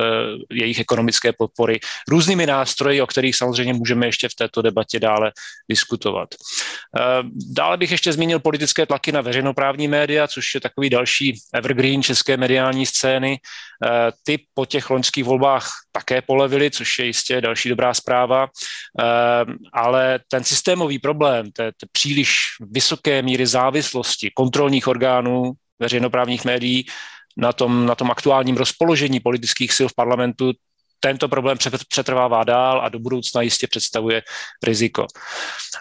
jejich 0.51 0.79
ekonomické 0.79 1.33
podpory 1.33 1.79
různými 2.07 2.45
nástroji, 2.45 3.01
o 3.01 3.07
kterých 3.07 3.35
samozřejmě 3.35 3.73
můžeme 3.73 4.05
ještě 4.05 4.29
v 4.29 4.35
této 4.35 4.61
debatě 4.61 4.99
dále 4.99 5.31
diskutovat. 5.69 6.29
Dále 7.33 7.77
bych 7.77 7.91
ještě 7.91 8.13
zmínil 8.13 8.39
politické 8.39 8.85
tlaky 8.85 9.11
na 9.11 9.21
veřejnoprávní 9.21 9.87
média, 9.87 10.27
což 10.27 10.53
je 10.55 10.61
takový 10.61 10.89
další 10.89 11.39
evergreen 11.53 12.03
české 12.03 12.37
mediální 12.37 12.85
scény. 12.85 13.20
Eh, 13.29 14.11
ty 14.23 14.45
po 14.53 14.65
těch 14.65 14.89
loňských 14.89 15.23
volbách 15.23 15.69
také 15.91 16.21
polevily, 16.21 16.71
což 16.71 16.99
je 16.99 17.05
jistě 17.05 17.41
další 17.41 17.69
dobrá 17.69 17.93
zpráva, 17.93 18.47
eh, 18.47 19.45
ale 19.73 20.19
ten 20.27 20.43
systémový 20.43 20.99
problém 20.99 21.51
té, 21.51 21.71
té 21.71 21.85
příliš 21.91 22.35
vysoké 22.59 23.21
míry 23.21 23.47
závislosti 23.47 24.31
kontrolních 24.33 24.87
orgánů 24.87 25.51
veřejnoprávních 25.79 26.45
médií 26.45 26.85
na 27.37 27.53
tom, 27.53 27.85
na 27.85 27.95
tom 27.95 28.11
aktuálním 28.11 28.57
rozpoložení 28.57 29.19
politických 29.19 29.73
sil 29.77 29.87
v 29.89 29.95
parlamentu, 29.95 30.51
tento 31.03 31.29
problém 31.29 31.57
přetrvává 31.89 32.43
dál 32.43 32.81
a 32.81 32.89
do 32.89 32.99
budoucna 32.99 33.41
jistě 33.41 33.67
představuje 33.67 34.21
riziko. 34.63 35.07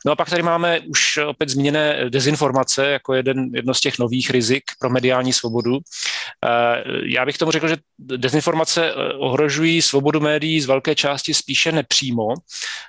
No 0.07 0.13
a 0.13 0.17
pak 0.17 0.31
tady 0.31 0.43
máme 0.43 0.81
už 0.81 1.17
opět 1.17 1.49
zmíněné 1.49 2.11
dezinformace 2.11 2.87
jako 2.87 3.15
jeden, 3.15 3.51
jedno 3.55 3.75
z 3.75 3.81
těch 3.81 3.99
nových 3.99 4.31
rizik 4.31 4.65
pro 4.81 4.91
mediální 4.91 5.33
svobodu. 5.33 5.79
Eh, 5.79 6.83
já 7.05 7.27
bych 7.27 7.39
tomu 7.39 7.53
řekl, 7.53 7.69
že 7.69 7.77
dezinformace 7.99 8.91
eh, 8.91 9.13
ohrožují 9.13 9.83
svobodu 9.83 10.21
médií 10.21 10.61
z 10.61 10.67
velké 10.67 10.95
části 10.95 11.35
spíše 11.35 11.73
nepřímo 11.73 12.29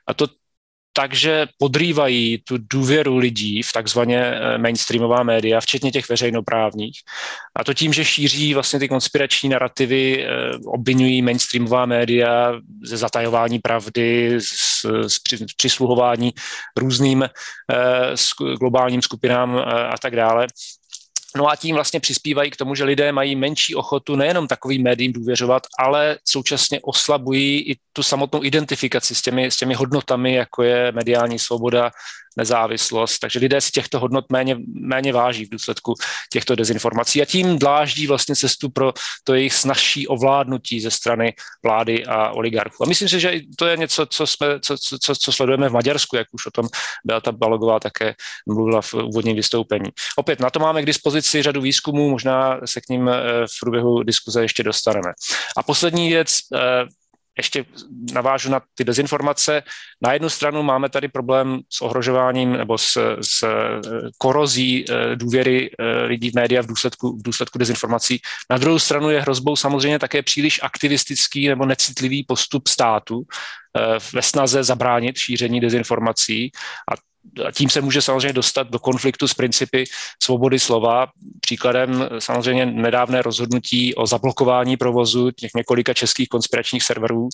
a 0.07 0.13
to 0.13 0.27
takže 0.93 1.47
podrývají 1.57 2.43
tu 2.47 2.57
důvěru 2.57 3.17
lidí 3.17 3.61
v 3.63 3.73
takzvaně 3.73 4.19
eh, 4.19 4.57
mainstreamová 4.57 5.23
média, 5.23 5.61
včetně 5.61 5.91
těch 5.91 6.09
veřejnoprávních. 6.09 6.99
A 7.55 7.63
to 7.63 7.73
tím, 7.73 7.93
že 7.93 8.05
šíří 8.05 8.53
vlastně 8.53 8.79
ty 8.79 8.87
konspirační 8.87 9.49
narrativy, 9.49 10.25
eh, 10.25 10.29
obvinují 10.65 11.21
mainstreamová 11.21 11.85
média 11.85 12.53
ze 12.83 12.97
zatajování 12.97 13.59
pravdy, 13.59 14.39
z, 14.39 14.85
z 15.07 15.19
přisluhování 15.57 16.31
různým 16.77 17.23
eh, 17.23 17.29
globálním 18.59 19.01
skupinám 19.01 19.55
a 19.89 19.95
tak 20.01 20.15
dále. 20.15 20.47
No 21.35 21.49
a 21.49 21.55
tím 21.55 21.75
vlastně 21.75 21.99
přispívají 21.99 22.51
k 22.51 22.55
tomu, 22.55 22.75
že 22.75 22.83
lidé 22.83 23.11
mají 23.11 23.35
menší 23.35 23.75
ochotu 23.75 24.15
nejenom 24.15 24.47
takovým 24.47 24.83
médiím 24.83 25.13
důvěřovat, 25.13 25.63
ale 25.79 26.17
současně 26.27 26.79
oslabují 26.83 27.71
i 27.71 27.75
tu 27.93 28.03
samotnou 28.03 28.43
identifikaci 28.43 29.15
s 29.15 29.21
těmi, 29.21 29.51
s 29.51 29.57
těmi 29.57 29.73
hodnotami, 29.73 30.33
jako 30.33 30.63
je 30.63 30.91
mediální 30.91 31.39
svoboda, 31.39 31.91
nezávislost. 32.37 33.19
Takže 33.19 33.39
lidé 33.39 33.61
si 33.61 33.71
těchto 33.71 33.99
hodnot 33.99 34.25
méně, 34.29 34.57
méně 34.67 35.13
váží 35.13 35.45
v 35.45 35.49
důsledku 35.49 35.93
těchto 36.31 36.55
dezinformací 36.55 37.21
a 37.21 37.25
tím 37.25 37.59
dláždí 37.59 38.07
vlastně 38.07 38.35
cestu 38.35 38.69
pro 38.69 38.93
to 39.23 39.33
jejich 39.33 39.53
snažší 39.53 40.07
ovládnutí 40.07 40.79
ze 40.81 40.91
strany 40.91 41.33
vlády 41.63 42.05
a 42.05 42.29
oligarchů. 42.29 42.83
A 42.83 42.87
myslím 42.87 43.09
si, 43.09 43.19
že 43.19 43.33
to 43.55 43.67
je 43.67 43.77
něco, 43.77 44.05
co, 44.05 44.27
jsme, 44.27 44.59
co, 44.59 44.75
co, 45.01 45.15
co 45.15 45.31
sledujeme 45.31 45.69
v 45.69 45.73
Maďarsku, 45.73 46.15
jak 46.15 46.27
už 46.31 46.45
o 46.45 46.51
tom 46.51 46.67
Beata 47.05 47.31
Balogová 47.31 47.79
také 47.79 48.15
mluvila 48.47 48.81
v 48.81 48.93
úvodním 48.93 49.35
vystoupení. 49.35 49.89
Opět 50.15 50.39
na 50.39 50.49
to 50.49 50.59
máme 50.59 50.81
k 50.81 50.85
dispozici 50.85 51.43
řadu 51.43 51.61
výzkumů, 51.61 52.09
možná 52.09 52.59
se 52.65 52.81
k 52.81 52.89
ním 52.89 53.09
eh, 53.09 53.21
v 53.47 53.59
průběhu 53.61 54.03
diskuze 54.03 54.41
ještě 54.41 54.63
dostaneme. 54.63 55.13
A 55.57 55.63
poslední 55.63 56.09
věc, 56.09 56.37
eh, 56.55 56.85
ještě 57.37 57.65
navážu 58.13 58.49
na 58.49 58.61
ty 58.75 58.83
dezinformace. 58.83 59.63
Na 60.01 60.13
jednu 60.13 60.29
stranu 60.29 60.63
máme 60.63 60.89
tady 60.89 61.07
problém 61.07 61.59
s 61.69 61.81
ohrožováním 61.81 62.51
nebo 62.51 62.77
s, 62.77 63.17
s 63.21 63.43
eh, 63.43 63.49
korozí 64.17 64.85
eh, 64.89 65.15
důvěry 65.15 65.71
eh, 65.79 66.05
lidí 66.05 66.31
v 66.31 66.35
média 66.35 66.61
v 66.61 66.65
důsledku, 66.65 67.17
v 67.17 67.23
důsledku 67.23 67.57
dezinformací. 67.57 68.21
Na 68.49 68.57
druhou 68.57 68.79
stranu 68.79 69.09
je 69.09 69.21
hrozbou 69.21 69.55
samozřejmě 69.55 69.99
také 69.99 70.23
příliš 70.23 70.59
aktivistický 70.63 71.47
nebo 71.47 71.65
necitlivý 71.65 72.23
postup 72.23 72.67
státu 72.67 73.23
ve 74.13 74.21
snaze 74.21 74.63
zabránit 74.63 75.17
šíření 75.17 75.59
dezinformací 75.59 76.51
a 76.91 76.95
tím 77.51 77.69
se 77.69 77.81
může 77.81 78.01
samozřejmě 78.01 78.33
dostat 78.33 78.69
do 78.69 78.79
konfliktu 78.79 79.27
s 79.27 79.33
principy 79.33 79.83
svobody 80.23 80.59
slova. 80.59 81.07
Příkladem 81.41 82.09
samozřejmě 82.19 82.65
nedávné 82.65 83.21
rozhodnutí 83.21 83.95
o 83.95 84.07
zablokování 84.07 84.77
provozu 84.77 85.31
těch 85.31 85.51
několika 85.55 85.93
českých 85.93 86.29
konspiračních 86.29 86.83
serverů, 86.83 87.29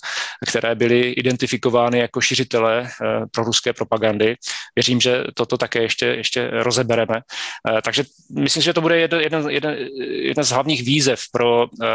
které 0.48 0.74
byly 0.74 1.00
identifikovány 1.00 1.98
jako 1.98 2.20
šiřitele 2.20 2.82
eh, 2.82 3.26
pro 3.30 3.44
ruské 3.44 3.72
propagandy. 3.72 4.36
Věřím, 4.76 5.00
že 5.00 5.24
toto 5.34 5.58
také 5.58 5.82
ještě, 5.82 6.06
ještě 6.06 6.50
rozebereme. 6.52 7.20
Eh, 7.68 7.82
takže 7.84 8.04
myslím, 8.32 8.62
že 8.62 8.72
to 8.72 8.80
bude 8.80 9.00
jeden, 9.00 9.20
jeden, 9.20 9.50
jeden, 9.50 9.76
jedna 10.10 10.42
z 10.42 10.50
hlavních 10.50 10.82
výzev 10.82 11.20
pro 11.32 11.66
eh, 11.82 11.86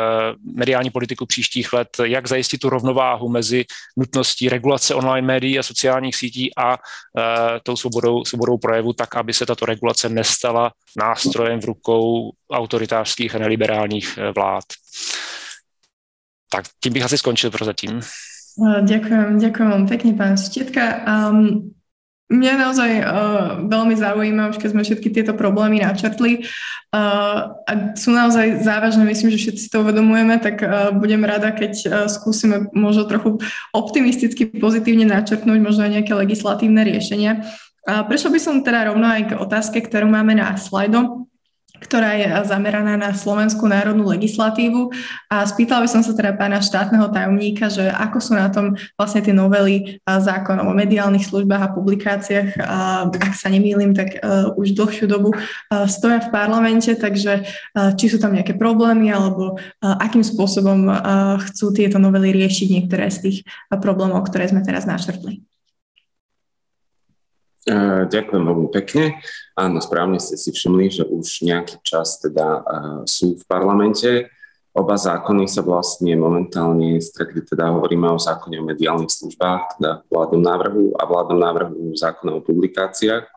mediální 0.55 0.89
politiku 0.89 1.25
příštích 1.25 1.73
let, 1.73 1.89
jak 2.03 2.27
zajistit 2.27 2.57
tu 2.57 2.69
rovnováhu 2.69 3.29
mezi 3.29 3.65
nutností 3.97 4.32
regulace 4.49 4.95
online 4.95 5.27
médií 5.27 5.59
a 5.59 5.63
sociálních 5.63 6.15
sítí 6.15 6.51
a 6.57 6.77
tou 7.63 7.75
svobodou, 7.75 8.25
svobodou 8.25 8.57
projevu 8.57 8.93
tak, 8.93 9.15
aby 9.15 9.33
se 9.33 9.45
tato 9.45 9.65
regulace 9.65 10.09
nestala 10.09 10.71
nástrojem 10.97 11.59
v 11.59 11.65
rukou 11.65 12.31
autoritářských 12.51 13.35
a 13.35 13.39
neliberálních 13.39 14.17
eh, 14.17 14.31
vlád. 14.31 14.63
Tak 16.49 16.65
tím 16.83 16.93
bych 16.93 17.03
asi 17.03 17.17
skončil 17.17 17.51
prozatím. 17.51 18.01
Ďakujem, 18.81 19.39
ďakujem 19.39 19.71
vám 19.71 19.87
pekne, 19.87 20.13
pán 20.13 20.37
Štietka. 20.37 21.01
Um, 21.09 21.73
Mňa 22.33 22.53
naozaj 22.57 22.91
uh, 22.97 23.05
veľmi 23.69 23.93
zaujíma, 23.93 24.57
keď 24.57 24.69
sme 24.73 24.81
všetky 24.81 25.13
tieto 25.13 25.37
problémy 25.37 25.85
načrtli 25.85 26.41
uh, 26.41 27.53
a 27.53 27.71
sú 27.93 28.09
naozaj 28.09 28.65
závažné, 28.65 29.05
myslím, 29.05 29.29
že 29.37 29.41
všetci 29.45 29.69
to 29.69 29.85
uvedomujeme, 29.85 30.41
tak 30.41 30.65
uh, 30.65 30.89
budem 30.89 31.21
rada, 31.21 31.53
keď 31.53 31.73
uh, 31.85 31.91
skúsime 32.09 32.73
možno 32.73 33.05
trochu 33.05 33.37
optimisticky, 33.69 34.49
pozitívne 34.49 35.05
načrtnúť 35.05 35.59
možno 35.61 35.85
aj 35.85 36.01
nejaké 36.01 36.13
legislatívne 36.17 36.81
riešenia. 36.81 37.45
Prešla 37.83 38.31
by 38.31 38.39
som 38.39 38.63
teda 38.63 38.95
rovno 38.95 39.03
aj 39.03 39.21
k 39.27 39.31
otázke, 39.35 39.83
ktorú 39.83 40.07
máme 40.07 40.39
na 40.39 40.55
slajdo 40.55 41.27
ktorá 41.83 42.15
je 42.15 42.27
zameraná 42.47 42.95
na 42.95 43.11
slovenskú 43.11 43.67
národnú 43.67 44.07
legislatívu. 44.07 44.87
A 45.27 45.43
spýtala 45.43 45.83
by 45.83 45.89
som 45.91 45.99
sa 45.99 46.15
teda 46.15 46.31
pána 46.39 46.63
štátneho 46.63 47.11
tajomníka, 47.11 47.67
že 47.67 47.91
ako 47.91 48.17
sú 48.23 48.31
na 48.39 48.47
tom 48.47 48.79
vlastne 48.95 49.19
tie 49.19 49.35
novely 49.35 49.99
zákonov 50.07 50.71
o 50.71 50.73
mediálnych 50.73 51.27
službách 51.27 51.61
a 51.61 51.73
publikáciách. 51.75 52.49
A 52.63 53.11
ak 53.11 53.35
sa 53.35 53.51
nemýlim, 53.51 53.91
tak 53.91 54.23
už 54.55 54.71
dlhšiu 54.79 55.11
dobu 55.11 55.35
stoja 55.91 56.23
v 56.23 56.31
parlamente, 56.31 56.95
takže 56.95 57.43
či 57.99 58.05
sú 58.07 58.17
tam 58.23 58.31
nejaké 58.31 58.55
problémy 58.55 59.11
alebo 59.11 59.59
akým 59.83 60.23
spôsobom 60.23 60.87
chcú 61.51 61.75
tieto 61.75 61.99
novely 61.99 62.31
riešiť 62.31 62.67
niektoré 62.71 63.11
z 63.11 63.17
tých 63.27 63.37
problémov, 63.67 64.23
ktoré 64.23 64.47
sme 64.47 64.63
teraz 64.63 64.87
našrtli. 64.87 65.43
Ďakujem 68.07 68.43
veľmi 68.43 68.67
pekne. 68.75 69.23
Áno, 69.53 69.77
správne 69.77 70.17
ste 70.17 70.33
si 70.33 70.49
všimli, 70.49 70.89
že 70.89 71.03
už 71.05 71.45
nejaký 71.45 71.77
čas 71.85 72.17
teda 72.17 72.65
sú 73.05 73.37
v 73.37 73.43
parlamente. 73.45 74.33
Oba 74.73 74.97
zákony 74.97 75.45
sa 75.45 75.61
vlastne 75.61 76.17
momentálne 76.17 76.97
stretli, 76.97 77.45
teda 77.45 77.69
hovoríme 77.69 78.09
o 78.09 78.17
zákone 78.17 78.57
o 78.57 78.65
mediálnych 78.65 79.13
službách, 79.13 79.77
teda 79.77 80.01
vládnom 80.09 80.41
návrhu 80.41 80.97
a 80.97 81.05
vládnom 81.05 81.37
návrhu 81.37 81.93
zákona 81.93 82.33
o 82.33 82.41
publikáciách. 82.41 83.29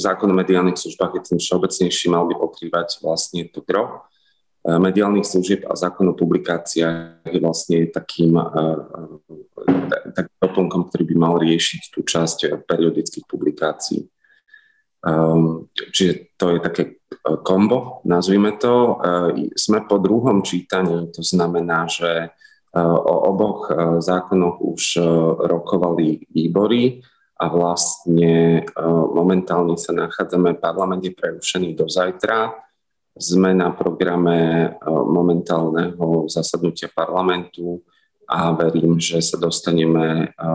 Zákon 0.00 0.32
o 0.32 0.36
mediálnych 0.40 0.80
službách 0.80 1.20
je 1.20 1.22
ten 1.36 1.36
všeobecnejší, 1.36 2.08
mal 2.08 2.24
by 2.24 2.40
pokrývať 2.40 3.04
vlastne 3.04 3.44
to 3.52 3.60
gro 3.60 4.00
mediálnych 4.66 5.22
služieb 5.22 5.62
a 5.70 5.78
zákon 5.78 6.10
o 6.10 6.18
publikáciách 6.18 7.22
je 7.30 7.38
vlastne 7.38 7.86
takým, 7.86 8.34
takým 10.10 10.36
doplnkom, 10.42 10.90
ktorý 10.90 11.04
by 11.06 11.16
mal 11.16 11.34
riešiť 11.38 11.94
tú 11.94 12.02
časť 12.02 12.66
periodických 12.66 13.30
publikácií. 13.30 14.10
Um, 15.06 15.70
čiže 15.70 16.34
to 16.34 16.50
je 16.50 16.58
také 16.58 16.82
kombo, 17.46 18.02
nazvime 18.02 18.58
to. 18.58 18.98
Sme 19.54 19.86
po 19.86 20.02
druhom 20.02 20.42
čítaní, 20.42 21.14
to 21.14 21.22
znamená, 21.22 21.86
že 21.86 22.34
o 22.82 23.14
oboch 23.30 23.70
zákonoch 24.02 24.58
už 24.60 24.98
rokovali 25.46 26.26
výbory 26.26 27.06
a 27.38 27.46
vlastne 27.46 28.66
momentálne 29.14 29.78
sa 29.78 29.94
nachádzame 29.94 30.58
v 30.58 30.62
parlamente 30.62 31.14
prerušený 31.14 31.78
do 31.78 31.86
zajtra 31.86 32.65
sme 33.16 33.56
na 33.56 33.72
programe 33.72 34.68
e, 34.68 34.68
momentálneho 34.92 36.28
zasadnutia 36.28 36.92
parlamentu 36.92 37.80
a 38.28 38.52
verím, 38.52 39.00
že 39.00 39.24
sa 39.24 39.40
dostaneme 39.40 40.28
e, 40.28 40.46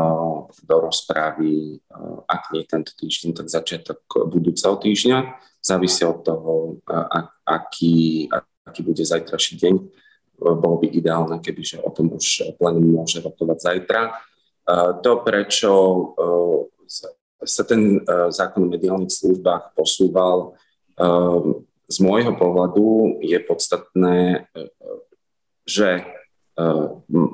do 0.62 0.76
rozprávy, 0.78 1.82
e, 1.82 1.98
ak 2.30 2.54
nie 2.54 2.64
tento 2.70 2.94
týždeň, 2.94 3.34
tak 3.34 3.50
začiatok 3.50 4.06
budúceho 4.30 4.78
týždňa. 4.78 5.42
Závisí 5.62 6.02
od 6.06 6.26
toho, 6.26 6.82
aký, 7.46 8.26
aký 8.66 8.82
bude 8.82 9.06
zajtraší 9.06 9.62
deň. 9.62 9.76
Bolo 10.42 10.82
by 10.82 10.90
ideálne, 10.90 11.38
kebyže 11.38 11.86
o 11.86 11.94
tom 11.94 12.18
už 12.18 12.58
plénum 12.58 12.98
môže 12.98 13.22
rokovať 13.22 13.58
zajtra. 13.62 14.10
To, 15.06 15.12
prečo 15.22 15.70
sa 17.46 17.62
ten 17.62 18.02
zákon 18.34 18.66
o 18.66 18.74
mediálnych 18.74 19.14
službách 19.14 19.78
posúval, 19.78 20.58
z 21.92 21.98
môjho 22.00 22.32
pohľadu 22.40 23.20
je 23.20 23.36
podstatné, 23.44 24.48
e, 24.48 24.72
že 25.68 25.90
e, 26.00 26.04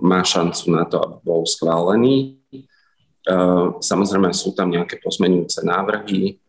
má 0.01 0.25
šancu 0.25 0.73
na 0.73 0.83
to, 0.89 0.97
aby 0.97 1.17
bol 1.21 1.45
schválený. 1.45 2.41
E, 2.49 2.57
samozrejme 3.77 4.33
sú 4.33 4.57
tam 4.57 4.73
nejaké 4.73 4.97
pozmenujúce 4.97 5.61
návrhy. 5.61 6.41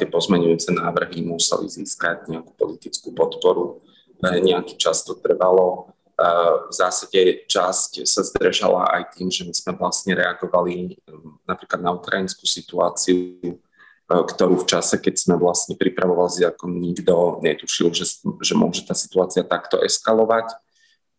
Tie 0.00 0.08
pozmenujúce 0.08 0.72
návrhy 0.72 1.20
museli 1.20 1.68
získať 1.68 2.32
nejakú 2.32 2.56
politickú 2.56 3.12
podporu. 3.12 3.84
Nejaký 4.24 4.80
čas 4.80 5.04
to 5.04 5.20
trvalo. 5.20 5.92
V 6.16 6.72
zásade 6.72 7.44
časť 7.44 8.08
sa 8.08 8.24
zdržala 8.24 8.88
aj 8.88 9.20
tým, 9.20 9.28
že 9.28 9.44
my 9.44 9.52
sme 9.52 9.76
vlastne 9.76 10.16
reagovali 10.16 10.96
napríklad 11.44 11.76
na 11.76 11.92
ukrajinskú 11.92 12.48
situáciu 12.48 13.36
E, 13.44 13.68
ktorú 14.10 14.58
v 14.58 14.66
čase, 14.66 14.98
keď 14.98 15.14
sme 15.14 15.34
vlastne 15.38 15.78
pripravovali 15.78 16.42
zákon, 16.42 16.74
nikto 16.74 17.38
netušil, 17.46 17.94
že, 17.94 18.10
že 18.42 18.54
môže 18.58 18.82
tá 18.82 18.90
situácia 18.98 19.46
takto 19.46 19.78
eskalovať. 19.78 20.50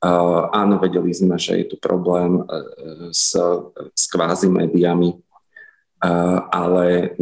Uh, 0.01 0.51
áno, 0.51 0.81
vedeli 0.81 1.13
sme, 1.15 1.39
že 1.39 1.61
je 1.61 1.65
tu 1.71 1.75
problém 1.79 2.41
uh, 2.41 3.13
s, 3.15 3.37
s 3.95 4.03
kvázi 4.11 4.51
médiami, 4.51 5.15
ale 6.49 7.13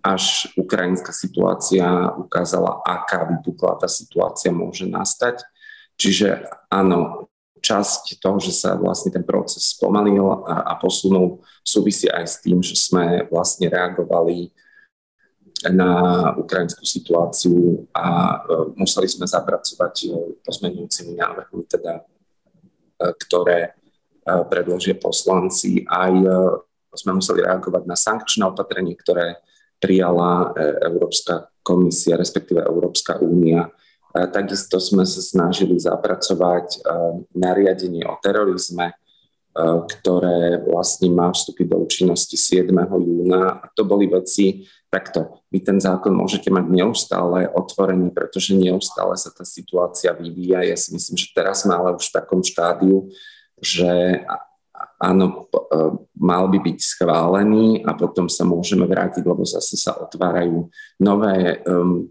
až 0.00 0.48
ukrajinská 0.56 1.12
situácia 1.12 1.84
ukázala, 2.16 2.80
aká 2.82 3.28
vypukla 3.28 3.76
tá 3.76 3.86
situácia 3.86 4.48
môže 4.48 4.88
nastať. 4.88 5.44
Čiže 6.00 6.48
áno, 6.72 7.28
časť 7.62 8.18
toho, 8.18 8.42
že 8.42 8.50
sa 8.50 8.74
vlastne 8.74 9.14
ten 9.14 9.22
proces 9.22 9.76
spomalil 9.76 10.42
a, 10.48 10.72
a 10.72 10.80
posunul, 10.80 11.44
súvisí 11.62 12.10
aj 12.10 12.24
s 12.26 12.36
tým, 12.42 12.58
že 12.64 12.74
sme 12.74 13.28
vlastne 13.30 13.70
reagovali 13.70 14.50
na 15.70 15.90
ukrajinskú 16.34 16.82
situáciu 16.82 17.86
a 17.94 18.06
e, 18.06 18.38
museli 18.74 19.06
sme 19.06 19.30
zapracovať 19.30 19.94
e, 20.02 20.08
pozmenujúcimi 20.42 21.14
návrhmi, 21.14 21.62
teda, 21.70 22.02
e, 22.02 22.02
ktoré 23.26 23.78
predložia 24.22 24.94
poslanci. 25.02 25.82
Aj 25.90 26.14
sme 26.94 27.18
museli 27.18 27.42
reagovať 27.42 27.90
na 27.90 27.98
sankčné 27.98 28.46
opatrenie, 28.46 28.94
ktoré 28.94 29.42
prijala 29.82 30.54
Európska 30.78 31.50
komisia, 31.66 32.14
respektíve 32.14 32.62
Európska 32.62 33.18
únia. 33.18 33.66
Takisto 34.14 34.78
sme 34.78 35.02
sa 35.02 35.18
snažili 35.18 35.74
zapracovať 35.74 36.86
nariadenie 37.34 38.06
o 38.06 38.14
terorizme, 38.22 38.94
ktoré 39.60 40.64
vlastne 40.64 41.12
má 41.12 41.28
vstúpiť 41.28 41.66
do 41.68 41.84
účinnosti 41.84 42.40
7. 42.40 42.72
júna. 42.72 43.60
A 43.60 43.66
to 43.76 43.84
boli 43.84 44.08
veci, 44.08 44.64
takto, 44.88 45.44
vy 45.52 45.60
ten 45.60 45.76
zákon 45.76 46.12
môžete 46.12 46.48
mať 46.48 46.72
neustále 46.72 47.48
otvorený, 47.52 48.12
pretože 48.12 48.56
neustále 48.56 49.16
sa 49.20 49.28
tá 49.28 49.44
situácia 49.44 50.16
vyvíja. 50.16 50.64
Ja 50.64 50.76
si 50.76 50.96
myslím, 50.96 51.16
že 51.20 51.32
teraz 51.36 51.64
sme 51.64 51.76
ale 51.76 51.96
už 51.96 52.08
v 52.08 52.16
takom 52.16 52.40
štádiu, 52.40 53.12
že 53.60 54.24
áno, 54.96 55.48
e, 55.48 55.76
mal 56.16 56.48
by 56.48 56.58
byť 56.60 56.78
schválený 56.80 57.84
a 57.84 57.92
potom 57.92 58.32
sa 58.32 58.48
môžeme 58.48 58.88
vrátiť, 58.88 59.20
lebo 59.24 59.44
zase 59.44 59.76
sa 59.76 59.96
otvárajú 60.00 60.72
nové, 60.96 61.60
um, 61.68 62.08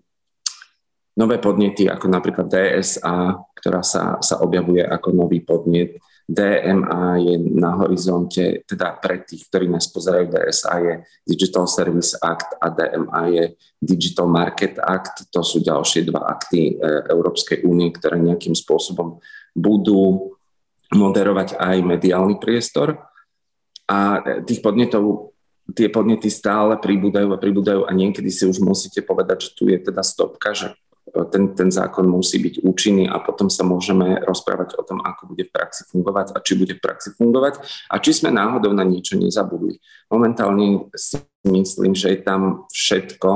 nové 1.18 1.42
podnety, 1.42 1.90
ako 1.90 2.06
napríklad 2.06 2.50
DSA, 2.50 3.42
ktorá 3.58 3.82
sa, 3.82 4.22
sa 4.22 4.42
objavuje 4.42 4.82
ako 4.86 5.10
nový 5.10 5.42
podnet 5.42 6.02
DMA 6.32 7.20
je 7.20 7.36
na 7.60 7.76
horizonte, 7.76 8.64
teda 8.64 8.96
pre 9.04 9.20
tých, 9.28 9.52
ktorí 9.52 9.68
nás 9.68 9.92
pozerajú, 9.92 10.32
DSA 10.32 10.76
je 10.80 10.94
Digital 11.28 11.68
Service 11.68 12.16
Act 12.24 12.56
a 12.56 12.72
DMA 12.72 13.24
je 13.36 13.44
Digital 13.84 14.32
Market 14.32 14.80
Act. 14.80 15.28
To 15.28 15.44
sú 15.44 15.60
ďalšie 15.60 16.08
dva 16.08 16.32
akty 16.32 16.80
e, 16.80 16.84
Európskej 17.12 17.68
únie, 17.68 17.92
ktoré 17.92 18.16
nejakým 18.16 18.56
spôsobom 18.56 19.20
budú 19.52 20.32
moderovať 20.96 21.60
aj 21.60 21.78
mediálny 21.84 22.40
priestor. 22.40 22.96
A 23.92 24.24
e, 24.24 24.48
tých 24.48 24.64
podnetov, 24.64 25.36
tie 25.76 25.92
podnety 25.92 26.32
stále 26.32 26.80
pribúdajú 26.80 27.28
a 27.36 27.42
pribúdajú 27.44 27.84
a 27.84 27.92
niekedy 27.92 28.32
si 28.32 28.48
už 28.48 28.64
musíte 28.64 29.04
povedať, 29.04 29.52
že 29.52 29.60
tu 29.60 29.68
je 29.68 29.76
teda 29.76 30.00
stopka, 30.00 30.56
že 30.56 30.72
ten, 31.12 31.52
ten 31.52 31.70
zákon 31.70 32.08
musí 32.08 32.40
byť 32.40 32.64
účinný 32.64 33.12
a 33.12 33.20
potom 33.20 33.52
sa 33.52 33.68
môžeme 33.68 34.24
rozprávať 34.24 34.80
o 34.80 34.84
tom, 34.88 35.04
ako 35.04 35.36
bude 35.36 35.48
v 35.48 35.54
praxi 35.54 35.84
fungovať 35.92 36.32
a 36.36 36.40
či 36.40 36.56
bude 36.56 36.80
v 36.80 36.84
praxi 36.84 37.12
fungovať 37.20 37.60
a 37.92 37.96
či 38.00 38.12
sme 38.16 38.32
náhodou 38.32 38.72
na 38.72 38.88
niečo 38.88 39.20
nezabudli. 39.20 39.78
Momentálne 40.08 40.88
si 40.96 41.20
myslím, 41.44 41.92
že 41.92 42.16
je 42.16 42.20
tam 42.24 42.66
všetko, 42.72 43.30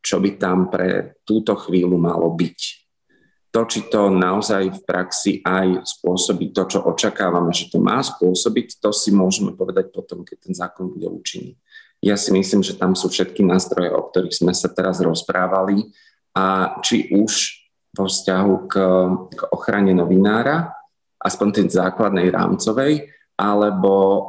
čo 0.00 0.16
by 0.24 0.30
tam 0.40 0.72
pre 0.72 1.20
túto 1.28 1.52
chvíľu 1.58 2.00
malo 2.00 2.32
byť. 2.32 2.60
To, 3.48 3.64
či 3.64 3.88
to 3.88 4.12
naozaj 4.12 4.76
v 4.76 4.80
praxi 4.84 5.32
aj 5.40 5.84
spôsobí 5.84 6.52
to, 6.52 6.68
čo 6.68 6.84
očakávame, 6.84 7.48
že 7.52 7.72
to 7.72 7.80
má 7.80 8.00
spôsobiť, 8.04 8.76
to 8.76 8.92
si 8.92 9.08
môžeme 9.08 9.56
povedať 9.56 9.88
potom, 9.88 10.20
keď 10.20 10.36
ten 10.48 10.54
zákon 10.56 10.92
bude 10.92 11.08
účinný. 11.08 11.56
Ja 11.98 12.14
si 12.14 12.30
myslím, 12.30 12.62
že 12.62 12.78
tam 12.78 12.94
sú 12.94 13.10
všetky 13.10 13.42
nástroje, 13.42 13.90
o 13.90 14.06
ktorých 14.06 14.36
sme 14.36 14.52
sa 14.54 14.70
teraz 14.70 15.02
rozprávali 15.02 15.90
a 16.34 16.76
či 16.84 17.12
už 17.14 17.32
vo 17.96 18.04
vzťahu 18.06 18.54
k, 18.68 18.74
k 19.32 19.40
ochrane 19.52 19.92
novinára, 19.96 20.74
aspoň 21.18 21.48
tej 21.50 21.66
základnej 21.74 22.30
rámcovej, 22.30 23.10
alebo 23.38 23.94
e, 23.94 24.20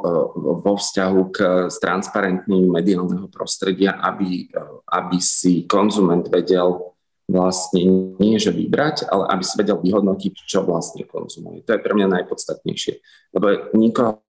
vo 0.62 0.74
vzťahu 0.78 1.20
k 1.34 1.38
transparentným 1.66 2.70
mediálneho 2.70 3.26
prostredia, 3.26 3.98
aby, 3.98 4.46
e, 4.46 4.62
aby 4.86 5.18
si 5.18 5.66
konzument 5.66 6.26
vedel 6.30 6.94
vlastne 7.30 8.14
nie, 8.18 8.38
že 8.38 8.50
vybrať, 8.50 9.06
ale 9.06 9.30
aby 9.34 9.42
si 9.46 9.54
vedel 9.54 9.78
vyhodnotiť, 9.78 10.34
čo 10.46 10.66
vlastne 10.66 11.06
konzumuje. 11.06 11.62
To 11.66 11.74
je 11.74 11.82
pre 11.82 11.94
mňa 11.94 12.22
najpodstatnejšie. 12.22 12.94
Lebo 13.34 13.70
nikoho 13.78 14.22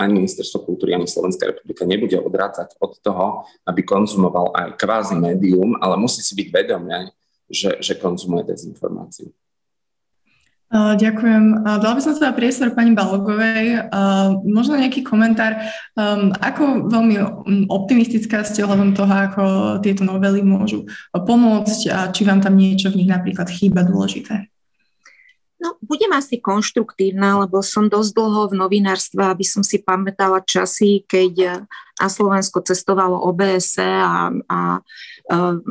ani 0.00 0.12
Ministerstvo 0.24 0.64
kultúry, 0.64 0.96
ani 0.96 1.04
Slovenská 1.04 1.44
republika 1.44 1.84
nebude 1.84 2.16
odrádzať 2.16 2.80
od 2.80 2.96
toho, 3.04 3.44
aby 3.68 3.84
konzumoval 3.84 4.56
aj 4.56 4.80
kvázi 4.80 5.12
médium, 5.12 5.76
ale 5.76 6.00
musí 6.00 6.24
si 6.24 6.32
byť 6.32 6.48
vedomé, 6.48 7.12
že, 7.52 7.76
že 7.84 8.00
konzumuje 8.00 8.48
dezinformáciu. 8.48 9.28
Ďakujem. 10.72 11.68
Dala 11.68 11.92
by 11.92 12.00
som 12.00 12.16
sa 12.16 12.32
priestor 12.32 12.72
pani 12.72 12.96
Balogovej. 12.96 13.92
Možno 14.48 14.80
nejaký 14.80 15.04
komentár, 15.04 15.68
ako 16.40 16.88
veľmi 16.88 17.20
optimistická 17.68 18.40
ste 18.40 18.64
ohľadom 18.64 18.96
toho, 18.96 19.12
ako 19.12 19.44
tieto 19.84 20.00
novely 20.00 20.40
môžu 20.40 20.88
pomôcť 21.12 21.80
a 21.92 21.98
či 22.08 22.24
vám 22.24 22.40
tam 22.40 22.56
niečo 22.56 22.88
v 22.88 23.04
nich 23.04 23.10
napríklad 23.12 23.52
chýba 23.52 23.84
dôležité? 23.84 24.48
No, 25.62 25.78
budem 25.78 26.10
asi 26.10 26.42
konštruktívna, 26.42 27.46
lebo 27.46 27.62
som 27.62 27.86
dosť 27.86 28.10
dlho 28.18 28.50
v 28.50 28.58
novinárstve, 28.58 29.22
aby 29.22 29.46
som 29.46 29.62
si 29.62 29.78
pamätala 29.78 30.42
časy, 30.42 31.06
keď 31.06 31.62
na 32.02 32.08
Slovensko 32.10 32.66
cestovalo 32.66 33.14
OBS 33.30 33.78
a, 33.78 34.34
a 34.50 34.58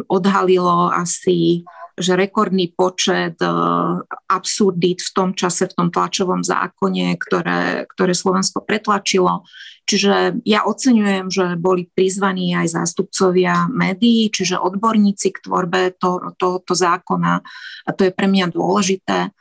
odhalilo 0.07 0.87
asi 0.95 1.67
že 2.01 2.17
rekordný 2.17 2.73
počet 2.73 3.37
absurdít 4.25 5.05
v 5.05 5.11
tom 5.13 5.29
čase, 5.37 5.69
v 5.69 5.75
tom 5.75 5.87
tlačovom 5.93 6.41
zákone, 6.41 7.13
ktoré, 7.19 7.85
ktoré 7.85 8.13
Slovensko 8.15 8.63
pretlačilo. 8.65 9.45
Čiže 9.85 10.41
ja 10.47 10.63
oceňujem, 10.65 11.27
že 11.27 11.45
boli 11.59 11.89
prizvaní 11.91 12.55
aj 12.55 12.79
zástupcovia 12.79 13.67
médií, 13.67 14.31
čiže 14.31 14.57
odborníci 14.57 15.35
k 15.35 15.43
tvorbe 15.45 15.93
tohoto 15.99 16.63
to, 16.63 16.63
to 16.63 16.73
zákona 16.73 17.43
a 17.85 17.89
to 17.91 18.07
je 18.07 18.11
pre 18.15 18.25
mňa 18.25 18.49
dôležité. 18.49 19.35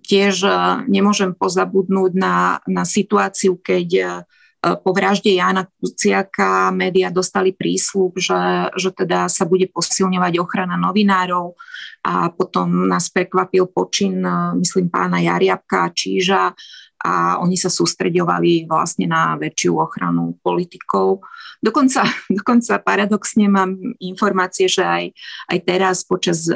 Tiež 0.00 0.48
nemôžem 0.88 1.36
pozabudnúť 1.36 2.12
na, 2.16 2.64
na 2.64 2.88
situáciu, 2.88 3.60
keď 3.60 4.24
po 4.62 4.94
vražde 4.94 5.34
Jana 5.34 5.66
Kuciaka 5.66 6.70
média 6.70 7.10
dostali 7.10 7.50
prísľub, 7.50 8.14
že, 8.14 8.70
že 8.78 8.94
teda 8.94 9.26
sa 9.26 9.42
bude 9.42 9.66
posilňovať 9.66 10.38
ochrana 10.38 10.78
novinárov 10.78 11.58
a 12.06 12.30
potom 12.30 12.86
nás 12.86 13.10
prekvapil 13.10 13.66
počin, 13.74 14.22
myslím, 14.62 14.86
pána 14.86 15.18
Jariabka 15.18 15.90
a 15.90 15.94
Číža 15.94 16.54
a 17.02 17.42
oni 17.42 17.58
sa 17.58 17.66
sústredovali 17.66 18.70
vlastne 18.70 19.10
na 19.10 19.34
väčšiu 19.34 19.82
ochranu 19.82 20.38
politikov. 20.38 21.26
Dokonca, 21.58 22.06
dokonca 22.38 22.78
paradoxne 22.78 23.50
mám 23.50 23.74
informácie, 23.98 24.70
že 24.70 24.86
aj, 24.86 25.04
aj 25.50 25.58
teraz 25.66 26.06
počas 26.06 26.46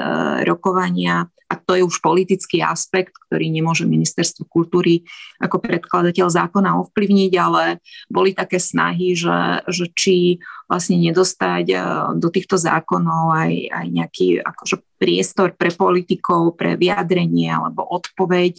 rokovania 0.46 1.27
a 1.46 1.54
to 1.54 1.78
je 1.78 1.87
už 1.87 2.02
politický 2.02 2.59
aspekt, 2.59 3.14
ktorý 3.30 3.46
nemôže 3.54 3.87
ministerstvo 3.87 4.50
kultúry 4.50 5.06
ako 5.38 5.62
predkladateľ 5.62 6.26
zákona 6.26 6.74
ovplyvniť, 6.82 7.32
ale 7.38 7.78
boli 8.11 8.35
také 8.35 8.59
snahy, 8.59 9.14
že, 9.14 9.62
že 9.70 9.87
či 9.94 10.42
vlastne 10.66 10.98
nedostať 10.98 11.64
e, 11.70 11.76
do 12.18 12.28
týchto 12.35 12.59
zákonov 12.59 13.30
aj, 13.30 13.52
aj 13.70 13.87
nejaký 13.87 14.28
akože 14.42 14.82
priestor 14.98 15.54
pre 15.54 15.70
politikov, 15.70 16.59
pre 16.59 16.74
vyjadrenie 16.74 17.46
alebo 17.46 17.87
odpoveď. 17.87 18.59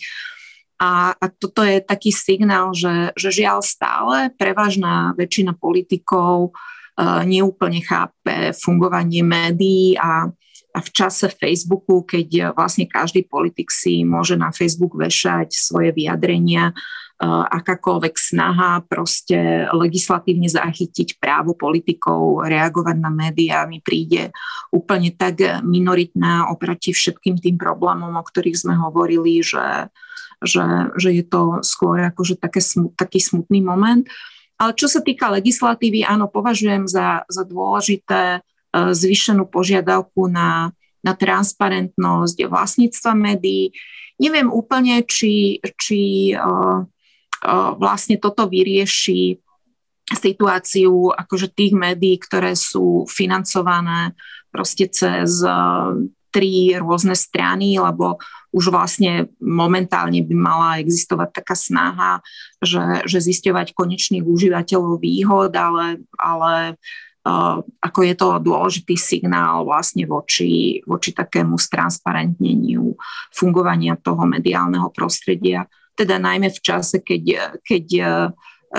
A, 0.80 1.12
a 1.12 1.26
toto 1.28 1.68
je 1.68 1.84
taký 1.84 2.16
signál, 2.16 2.72
že, 2.72 3.12
že 3.20 3.44
žiaľ 3.44 3.66
stále 3.66 4.32
prevažná 4.38 5.12
väčšina 5.18 5.58
politikov 5.58 6.54
uh, 6.54 7.26
neúplne 7.26 7.82
chápe 7.82 8.54
fungovanie 8.54 9.26
médií 9.26 9.98
a, 9.98 10.30
a 10.78 10.80
v 10.80 10.90
čase 10.94 11.34
Facebooku, 11.34 12.06
keď 12.06 12.28
eh, 12.38 12.46
vlastne 12.54 12.86
každý 12.86 13.26
politik 13.26 13.74
si 13.74 14.06
môže 14.06 14.38
na 14.38 14.54
Facebook 14.54 14.94
vešať 14.94 15.50
svoje 15.58 15.90
vyjadrenia, 15.90 16.70
eh, 16.70 17.44
akákoľvek 17.50 18.14
snaha 18.14 18.86
proste 18.86 19.66
legislatívne 19.74 20.46
zachytiť 20.46 21.18
právo 21.18 21.58
politikov, 21.58 22.46
reagovať 22.46 22.98
na 23.02 23.10
médiá 23.10 23.66
mi 23.66 23.82
príde 23.82 24.30
úplne 24.70 25.10
tak 25.10 25.42
minoritná 25.66 26.54
oproti 26.54 26.94
všetkým 26.94 27.42
tým 27.42 27.58
problémom, 27.58 28.14
o 28.14 28.24
ktorých 28.24 28.62
sme 28.62 28.78
hovorili, 28.78 29.42
že, 29.42 29.90
že, 30.46 30.94
že 30.94 31.10
je 31.10 31.26
to 31.26 31.66
skôr 31.66 32.06
akože 32.14 32.38
také, 32.38 32.62
taký 32.94 33.18
smutný 33.18 33.66
moment. 33.66 34.06
Ale 34.58 34.74
čo 34.74 34.90
sa 34.90 35.06
týka 35.06 35.30
legislatívy, 35.30 36.02
áno, 36.02 36.26
považujem 36.34 36.90
za, 36.90 37.22
za 37.30 37.46
dôležité 37.46 38.42
zvýšenú 38.94 39.48
požiadavku 39.48 40.28
na, 40.28 40.74
na 41.02 41.14
transparentnosť 41.16 42.38
vlastníctva 42.48 43.12
médií. 43.16 43.74
Neviem 44.18 44.50
úplne, 44.50 45.06
či, 45.06 45.62
či 45.78 46.34
uh, 46.34 46.82
uh, 46.82 47.70
vlastne 47.78 48.18
toto 48.18 48.50
vyrieši 48.50 49.38
situáciu 50.08 51.12
akože 51.14 51.52
tých 51.52 51.76
médií, 51.76 52.16
ktoré 52.18 52.56
sú 52.56 53.06
financované 53.06 54.16
proste 54.50 54.88
cez 54.88 55.44
uh, 55.44 55.94
tri 56.32 56.76
rôzne 56.78 57.16
strany, 57.16 57.80
lebo 57.80 58.20
už 58.56 58.72
vlastne 58.72 59.32
momentálne 59.42 60.24
by 60.24 60.36
mala 60.36 60.70
existovať 60.80 61.30
taká 61.34 61.56
snaha, 61.56 62.24
že, 62.64 63.04
že 63.06 63.20
zisťovať 63.22 63.76
konečných 63.76 64.24
užívateľov 64.24 65.02
výhod, 65.02 65.52
ale, 65.54 66.02
ale 66.18 66.80
ako 67.82 68.00
je 68.06 68.14
to 68.16 68.28
dôležitý 68.40 68.96
signál 68.96 69.66
vlastne 69.68 70.08
voči, 70.08 70.80
voči 70.86 71.12
takému 71.12 71.60
stransparentneniu 71.60 72.96
fungovania 73.34 74.00
toho 74.00 74.24
mediálneho 74.24 74.88
prostredia. 74.94 75.68
Teda 75.98 76.22
najmä 76.22 76.54
v 76.54 76.62
čase, 76.62 77.02
keď, 77.02 77.58
keď 77.66 77.86
e, 77.98 78.04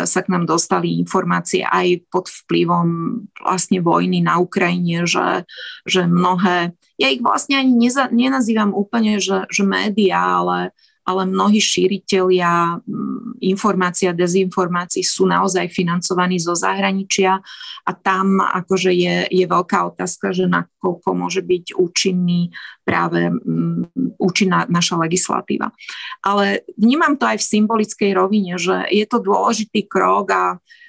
sa 0.06 0.20
k 0.22 0.30
nám 0.30 0.46
dostali 0.46 1.00
informácie 1.00 1.66
aj 1.66 2.06
pod 2.12 2.30
vplyvom 2.30 3.20
vlastne 3.42 3.82
vojny 3.82 4.22
na 4.22 4.38
Ukrajine, 4.38 5.02
že, 5.08 5.42
že 5.82 6.06
mnohé, 6.06 6.76
ja 6.94 7.08
ich 7.10 7.24
vlastne 7.24 7.58
ani 7.58 7.74
neza, 7.74 8.06
nenazývam 8.12 8.70
úplne, 8.70 9.18
že, 9.18 9.50
že 9.50 9.66
médiá, 9.66 10.44
ale 10.44 10.70
ale 11.08 11.24
mnohí 11.24 11.56
šíritelia 11.56 12.76
mm, 12.84 13.40
informácií 13.40 14.12
a 14.12 14.16
dezinformácií 14.16 15.00
sú 15.00 15.24
naozaj 15.24 15.72
financovaní 15.72 16.36
zo 16.36 16.52
zahraničia 16.52 17.40
a 17.88 17.90
tam 17.96 18.44
akože 18.44 18.92
je, 18.92 19.16
je 19.32 19.44
veľká 19.48 19.88
otázka, 19.96 20.36
že 20.36 20.44
nakoľko 20.44 21.08
môže 21.16 21.40
byť 21.40 21.80
účinný 21.80 22.52
práve 22.84 23.32
um, 23.32 23.88
účinná 24.20 24.68
naša 24.68 25.00
legislatíva. 25.00 25.72
Ale 26.20 26.68
vnímam 26.76 27.16
to 27.16 27.24
aj 27.24 27.40
v 27.40 27.48
symbolickej 27.56 28.10
rovine, 28.12 28.60
že 28.60 28.84
je 28.92 29.08
to 29.08 29.24
dôležitý 29.24 29.88
krok 29.88 30.28
a 30.36 30.44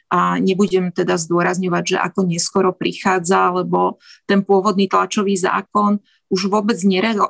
a 0.10 0.42
nebudem 0.42 0.90
teda 0.90 1.22
zdôrazňovať, 1.22 1.84
že 1.86 1.98
ako 2.02 2.26
neskoro 2.26 2.74
prichádza, 2.74 3.54
lebo 3.54 4.02
ten 4.26 4.42
pôvodný 4.42 4.90
tlačový 4.90 5.38
zákon 5.38 6.02
už 6.30 6.50
vôbec 6.50 6.78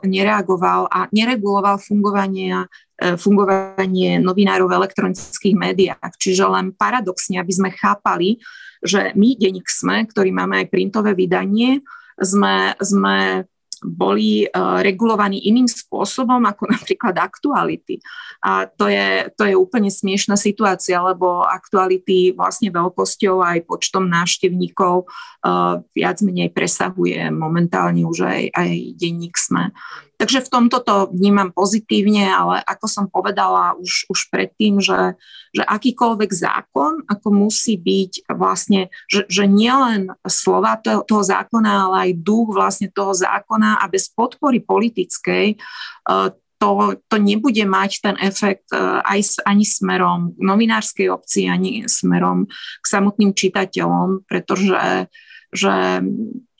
nereagoval 0.04 0.92
a 0.92 1.08
nereguloval 1.16 1.80
fungovanie, 1.80 2.68
e, 3.00 3.16
fungovanie 3.16 4.20
novinárov 4.20 4.68
v 4.68 4.78
elektronických 4.84 5.56
médiách. 5.56 6.14
Čiže 6.20 6.44
len 6.52 6.76
paradoxne, 6.76 7.40
aby 7.40 7.54
sme 7.56 7.70
chápali, 7.72 8.44
že 8.84 9.16
my, 9.16 9.40
denník 9.40 9.68
SME, 9.68 10.08
ktorý 10.12 10.36
máme 10.36 10.64
aj 10.64 10.72
printové 10.72 11.16
vydanie, 11.16 11.80
sme, 12.20 12.76
sme 12.84 13.48
boli 13.84 14.44
uh, 14.46 14.84
regulovaní 14.84 15.48
iným 15.48 15.68
spôsobom 15.68 16.44
ako 16.44 16.68
napríklad 16.76 17.16
aktuality. 17.16 18.00
A 18.44 18.68
to 18.68 18.92
je, 18.92 19.32
to 19.36 19.44
je 19.48 19.56
úplne 19.56 19.88
smiešná 19.88 20.36
situácia, 20.36 21.00
lebo 21.00 21.44
aktuality 21.48 22.36
vlastne 22.36 22.72
veľkosťou 22.72 23.40
aj 23.44 23.68
počtom 23.68 24.08
návštevníkov 24.12 25.08
uh, 25.08 25.80
viac 25.96 26.20
menej 26.24 26.52
presahuje 26.52 27.32
momentálne 27.32 28.04
už 28.04 28.28
aj, 28.28 28.44
aj 28.56 28.72
denník 29.00 29.36
SME. 29.40 29.72
Takže 30.20 30.44
v 30.44 30.52
tomto 30.52 30.84
to 30.84 31.08
vnímam 31.16 31.56
pozitívne, 31.56 32.28
ale 32.28 32.60
ako 32.68 32.86
som 32.92 33.06
povedala 33.08 33.80
už, 33.80 34.04
už 34.12 34.28
predtým, 34.28 34.84
že, 34.84 35.16
že 35.56 35.64
akýkoľvek 35.64 36.32
zákon, 36.36 37.08
ako 37.08 37.28
musí 37.32 37.80
byť 37.80 38.28
vlastne, 38.36 38.92
že, 39.08 39.24
že 39.32 39.48
nielen 39.48 40.12
slova 40.28 40.76
toho, 40.76 41.08
toho 41.08 41.24
zákona, 41.24 41.72
ale 41.88 41.96
aj 42.12 42.20
duch 42.20 42.52
vlastne 42.52 42.92
toho 42.92 43.16
zákona 43.16 43.80
a 43.80 43.88
bez 43.88 44.12
podpory 44.12 44.60
politickej 44.60 45.56
eh, 45.56 46.30
to, 46.60 46.70
to 47.08 47.16
nebude 47.16 47.64
mať 47.64 48.04
ten 48.04 48.16
efekt 48.20 48.68
eh, 48.76 49.00
aj 49.00 49.40
ani 49.48 49.64
smerom 49.64 50.36
novinárskej 50.36 51.08
obci, 51.16 51.48
ani 51.48 51.88
smerom 51.88 52.44
k 52.84 52.86
samotným 52.86 53.32
čitateľom, 53.32 54.28
pretože 54.28 55.08
že 55.50 56.04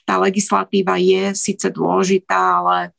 tá 0.08 0.16
legislatíva 0.18 0.98
je 0.98 1.38
síce 1.38 1.70
dôležitá, 1.70 2.66
ale 2.66 2.98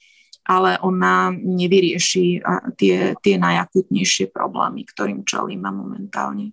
ale 0.51 0.83
ona 0.83 1.31
nevyrieši 1.31 2.43
tie, 2.75 3.15
tie 3.23 3.35
najakutnejšie 3.39 4.35
problémy, 4.35 4.83
ktorým 4.83 5.23
čelíme 5.23 5.71
momentálne. 5.71 6.51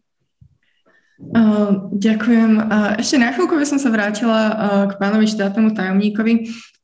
Uh, 1.17 1.89
ďakujem. 1.97 2.61
Ešte 3.01 3.17
na 3.17 3.33
chvíľku 3.33 3.57
by 3.57 3.65
som 3.65 3.81
sa 3.81 3.89
vrátila 3.89 4.41
uh, 4.47 4.53
k 4.85 5.01
pánovi 5.01 5.25
štátnemu 5.25 5.73
tajomníkovi. 5.73 6.33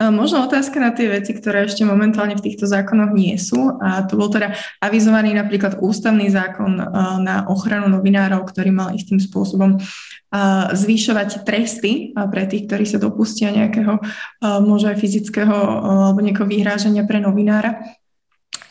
Možno 0.03 0.43
otázka 0.43 0.81
na 0.81 0.91
tie 0.91 1.07
veci, 1.07 1.31
ktoré 1.38 1.63
ešte 1.63 1.86
momentálne 1.88 2.36
v 2.36 2.43
týchto 2.43 2.67
zákonoch 2.67 3.13
nie 3.15 3.38
sú. 3.39 3.77
A 3.79 4.03
to 4.03 4.19
bol 4.19 4.27
teda 4.27 4.51
avizovaný 4.84 5.31
napríklad 5.31 5.79
ústavný 5.79 6.27
zákon 6.27 6.75
na 7.23 7.47
ochranu 7.47 7.88
novinárov, 7.88 8.43
ktorý 8.43 8.75
mal 8.75 8.91
istým 8.91 9.23
spôsobom 9.23 9.79
zvýšovať 10.75 11.47
tresty 11.47 12.11
pre 12.11 12.43
tých, 12.51 12.67
ktorí 12.67 12.84
sa 12.84 12.99
dopustia 12.99 13.55
nejakého 13.55 14.03
možno 14.65 14.91
aj 14.91 14.99
fyzického 14.99 15.55
alebo 16.09 16.19
nejakého 16.19 16.51
vyhrážania 16.51 17.07
pre 17.07 17.23
novinára. 17.23 17.95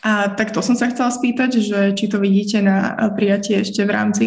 A 0.03 0.27
tak 0.35 0.51
to 0.51 0.59
som 0.59 0.75
sa 0.75 0.91
chcela 0.91 1.07
spýtať, 1.07 1.63
že 1.63 1.79
či 1.95 2.11
to 2.11 2.19
vidíte 2.19 2.59
na 2.59 2.91
prijatie 3.15 3.63
ešte 3.63 3.87
v 3.87 3.91
rámci 3.95 4.25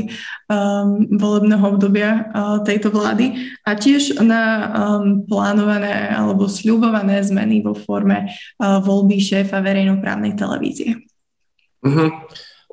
um, 0.49 1.05
volebného 1.21 1.65
obdobia 1.69 2.33
uh, 2.33 2.65
tejto 2.65 2.89
vlády 2.89 3.53
a 3.61 3.77
tiež 3.77 4.25
na 4.25 4.43
um, 4.73 5.21
plánované 5.29 6.09
alebo 6.09 6.49
sľubované 6.49 7.21
zmeny 7.21 7.61
vo 7.61 7.77
forme 7.77 8.33
uh, 8.33 8.81
voľby 8.81 9.21
šéfa 9.21 9.61
verejnoprávnej 9.61 10.33
televízie. 10.33 10.97
Uh-huh. 11.85 12.09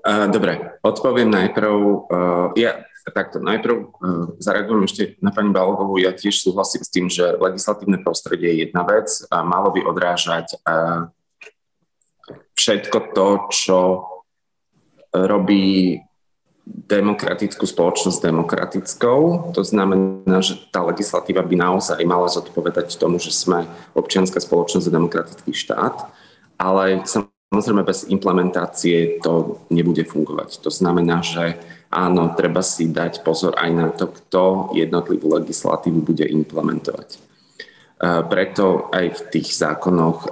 Uh, 0.03 0.27
dobre, 0.31 0.79
odpoviem 0.79 1.27
najprv. 1.27 1.75
Uh, 2.07 2.47
ja 2.55 2.87
takto 3.11 3.43
najprv 3.43 3.75
uh, 3.75 4.25
zareagujem 4.39 4.87
ešte 4.87 5.03
na 5.19 5.35
pani 5.35 5.51
Balogovú. 5.51 5.99
Ja 5.99 6.15
tiež 6.15 6.39
súhlasím 6.39 6.87
s 6.87 6.89
tým, 6.91 7.11
že 7.11 7.35
legislatívne 7.35 7.99
prostredie 7.99 8.47
je 8.55 8.71
jedna 8.71 8.87
vec 8.87 9.11
a 9.27 9.43
malo 9.43 9.75
by 9.75 9.83
odrážať 9.83 10.55
uh, 10.63 11.11
všetko 12.63 12.97
to, 13.11 13.27
čo 13.51 13.79
robí 15.11 15.99
demokratickú 16.63 17.67
spoločnosť 17.67 18.23
demokratickou. 18.23 19.51
To 19.51 19.61
znamená, 19.67 20.39
že 20.39 20.55
tá 20.71 20.79
legislatíva 20.79 21.43
by 21.43 21.59
naozaj 21.59 21.99
mala 22.07 22.31
zodpovedať 22.31 22.95
tomu, 22.95 23.19
že 23.19 23.35
sme 23.35 23.67
občianská 23.91 24.39
spoločnosť 24.39 24.87
a 24.87 24.95
demokratický 24.95 25.51
štát, 25.51 26.07
ale 26.55 27.03
samozrejme 27.03 27.83
bez 27.83 28.07
implementácie 28.07 29.19
to 29.19 29.59
nebude 29.67 30.07
fungovať. 30.07 30.63
To 30.63 30.71
znamená, 30.71 31.19
že 31.19 31.59
áno, 31.91 32.31
treba 32.31 32.63
si 32.63 32.87
dať 32.87 33.27
pozor 33.27 33.59
aj 33.59 33.69
na 33.75 33.91
to, 33.91 34.07
kto 34.07 34.71
jednotlivú 34.71 35.35
legislatívu 35.35 35.99
bude 35.99 36.23
implementovať. 36.23 37.32
Preto 38.03 38.91
aj 38.91 39.05
v 39.15 39.21
tých 39.31 39.55
zákonoch 39.55 40.27
e, 40.27 40.29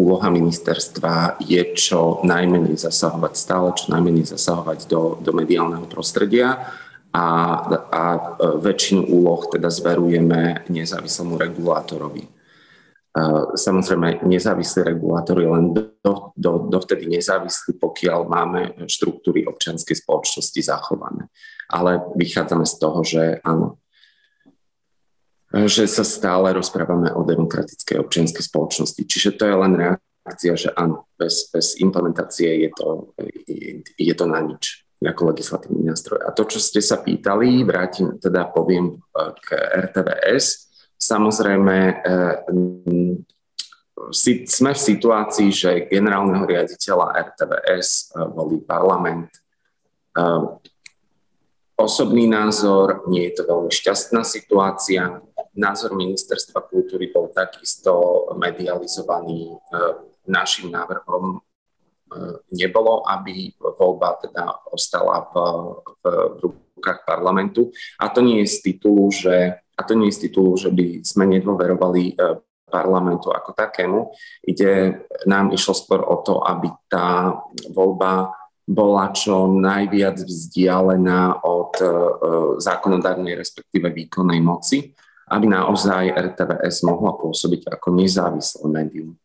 úloha 0.00 0.32
ministerstva 0.32 1.44
je 1.44 1.60
čo 1.76 2.24
najmenej 2.24 2.80
zasahovať, 2.80 3.32
stále 3.36 3.68
čo 3.76 3.92
najmenej 3.92 4.24
zasahovať 4.32 4.88
do, 4.88 5.20
do 5.20 5.28
mediálneho 5.36 5.84
prostredia 5.92 6.72
a, 7.12 7.26
a 7.92 8.04
e, 8.16 8.20
väčšinu 8.64 9.12
úloh 9.12 9.44
teda 9.44 9.68
zverujeme 9.68 10.64
nezávislému 10.72 11.36
regulátorovi. 11.36 12.24
E, 12.24 12.30
samozrejme, 13.52 14.24
nezávislý 14.24 14.96
regulátor 14.96 15.36
je 15.44 15.48
len 15.52 15.76
do, 15.76 16.32
do, 16.32 16.52
dovtedy 16.72 17.12
nezávislý, 17.12 17.76
pokiaľ 17.76 18.20
máme 18.24 18.88
štruktúry 18.88 19.44
občianskej 19.44 20.00
spoločnosti 20.00 20.60
zachované. 20.64 21.28
Ale 21.68 22.08
vychádzame 22.16 22.64
z 22.64 22.74
toho, 22.80 23.04
že 23.04 23.22
áno, 23.44 23.84
že 25.64 25.88
sa 25.88 26.04
stále 26.04 26.52
rozprávame 26.52 27.08
o 27.16 27.24
demokratickej 27.24 27.96
občianskej 28.04 28.44
spoločnosti. 28.44 29.00
Čiže 29.00 29.40
to 29.40 29.48
je 29.48 29.56
len 29.56 29.72
reakcia, 29.72 30.52
že 30.52 30.68
áno, 30.76 31.08
bez, 31.16 31.48
bez 31.48 31.80
implementácie 31.80 32.68
je 32.68 32.70
to, 32.76 33.16
je, 33.48 33.80
je 33.96 34.14
to 34.14 34.24
na 34.28 34.44
nič 34.44 34.84
ako 35.04 35.32
legislatívny 35.32 35.86
nástroj. 35.86 36.24
A 36.24 36.32
to, 36.32 36.48
čo 36.48 36.58
ste 36.58 36.80
sa 36.80 36.98
pýtali, 36.98 37.62
vrátim, 37.62 38.16
teda 38.16 38.48
poviem 38.48 38.96
eh, 38.96 39.32
k 39.44 39.46
RTVS. 39.86 40.72
Samozrejme, 40.96 41.76
eh, 42.00 42.34
sme 44.46 44.70
v 44.72 44.80
situácii, 44.80 45.48
že 45.52 45.88
generálneho 45.92 46.48
riaditeľa 46.48 47.12
RTVS 47.32 47.88
eh, 47.88 48.24
volí 48.32 48.58
parlament. 48.64 49.30
Osobný 51.76 52.24
názor, 52.24 53.04
nie 53.12 53.28
je 53.28 53.40
to 53.40 53.42
veľmi 53.52 53.68
šťastná 53.68 54.24
situácia 54.24 55.20
názor 55.56 55.96
ministerstva 55.96 56.68
kultúry 56.68 57.08
bol 57.10 57.32
takisto 57.32 58.24
medializovaný 58.36 59.50
e, 59.50 59.56
našim 60.28 60.68
návrhom. 60.68 61.36
E, 61.36 61.38
nebolo, 62.52 63.02
aby 63.08 63.56
voľba 63.56 64.20
teda 64.20 64.44
ostala 64.70 65.24
v, 65.32 65.34
v 66.04 66.04
rukách 66.44 67.08
parlamentu. 67.08 67.72
A 67.98 68.12
to 68.12 68.20
nie 68.20 68.44
je 68.44 68.52
z 68.52 68.58
titulu, 68.72 69.08
že, 69.08 69.56
a 69.56 69.80
to 69.82 69.96
nie 69.96 70.12
je 70.12 70.16
z 70.20 70.22
titulu, 70.28 70.60
že 70.60 70.68
by 70.70 71.00
sme 71.02 71.24
nedôverovali 71.24 72.02
e, 72.12 72.14
parlamentu 72.68 73.32
ako 73.32 73.56
takému. 73.56 74.12
Ide, 74.44 75.02
nám 75.24 75.56
išlo 75.56 75.72
skôr 75.72 76.04
o 76.04 76.20
to, 76.20 76.44
aby 76.44 76.68
tá 76.92 77.32
voľba 77.72 78.34
bola 78.66 79.14
čo 79.14 79.46
najviac 79.46 80.18
vzdialená 80.26 81.46
od 81.46 81.72
zákonodárnej, 82.58 83.38
respektíve 83.38 83.94
výkonnej 83.94 84.42
moci 84.42 84.90
aby 85.26 85.50
naozaj 85.50 86.14
RTVS 86.14 86.86
mohla 86.86 87.18
pôsobiť 87.18 87.66
ako 87.74 87.88
nezávislé 87.98 88.64
médium. 88.70 89.18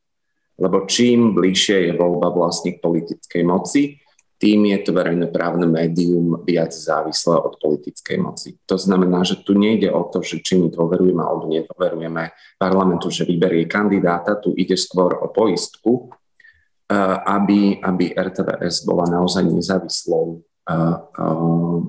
Lebo 0.57 0.85
čím 0.89 1.37
bližšie 1.37 1.89
je 1.89 1.93
voľba 1.97 2.33
vlastník 2.33 2.81
politickej 2.81 3.43
moci, 3.45 4.01
tým 4.41 4.73
je 4.73 4.81
to 4.81 4.97
verejnoprávne 4.97 5.69
médium 5.69 6.41
viac 6.41 6.73
závislé 6.73 7.37
od 7.37 7.61
politickej 7.61 8.17
moci. 8.17 8.57
To 8.65 8.73
znamená, 8.73 9.21
že 9.21 9.45
tu 9.45 9.53
nejde 9.53 9.93
o 9.93 10.09
to, 10.09 10.25
že 10.25 10.41
či 10.41 10.57
my 10.57 10.73
dôverujeme 10.73 11.21
alebo 11.21 11.45
nedôverujeme 11.45 12.33
parlamentu, 12.57 13.13
že 13.13 13.29
vyberie 13.29 13.69
kandidáta, 13.69 14.41
tu 14.41 14.57
ide 14.57 14.73
skôr 14.73 15.13
o 15.21 15.29
poistku, 15.29 16.09
aby, 17.25 17.79
aby 17.79 18.05
RTVS 18.11 18.83
bola 18.83 19.07
naozaj 19.07 19.47
nezávislou 19.47 20.43
eh, 20.67 20.97
eh, 20.99 21.81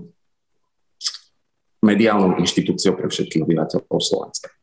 mediálnou 1.83 2.39
inštitúciou 2.39 2.95
pre 2.95 3.11
všetkých 3.11 3.43
obyvateľov 3.43 3.99
Slovenska. 3.99 4.55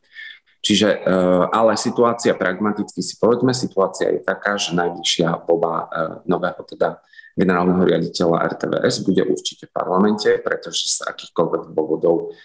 Čiže, 0.60 1.08
ale 1.56 1.80
situácia 1.80 2.36
pragmaticky 2.36 3.00
si 3.00 3.16
povedzme, 3.16 3.56
situácia 3.56 4.12
je 4.12 4.20
taká, 4.24 4.60
že 4.60 4.76
najbližšia 4.76 5.48
voľba 5.48 5.72
e, 5.72 5.86
nového 6.28 6.64
teda 6.68 7.00
generálneho 7.40 7.80
riaditeľa 7.88 8.44
RTVS 8.56 9.08
bude 9.08 9.24
určite 9.24 9.72
v 9.72 9.76
parlamente, 9.76 10.28
pretože 10.44 11.00
z 11.00 11.08
akýchkoľvek 11.08 11.72
dôvodov 11.72 12.36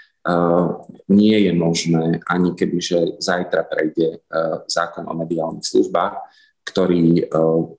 nie 1.11 1.37
je 1.43 1.53
možné, 1.59 2.23
ani 2.31 2.55
keby, 2.55 2.79
že 2.79 2.99
zajtra 3.19 3.67
prejde 3.67 4.23
zákon 4.71 5.05
o 5.11 5.15
mediálnych 5.15 5.67
službách, 5.67 6.15
ktorý 6.65 7.29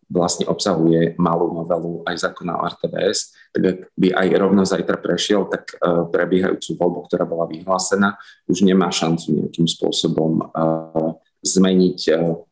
vlastne 0.08 0.46
obsahuje 0.46 1.18
malú 1.18 1.50
novelu 1.52 2.06
aj 2.06 2.30
zákona 2.30 2.54
o 2.54 2.64
RTVS, 2.70 3.34
tak 3.50 3.62
ak 3.66 3.78
by 3.98 4.08
aj 4.14 4.28
rovno 4.38 4.62
zajtra 4.62 5.02
prešiel, 5.02 5.50
tak 5.50 5.74
uh, 5.82 6.06
prebiehajúcu 6.06 6.78
voľbu, 6.78 7.00
ktorá 7.10 7.26
bola 7.26 7.50
vyhlásená, 7.50 8.14
už 8.46 8.62
nemá 8.62 8.94
šancu 8.94 9.42
nejakým 9.42 9.66
spôsobom 9.66 10.46
uh, 10.54 11.18
zmeniť 11.46 12.00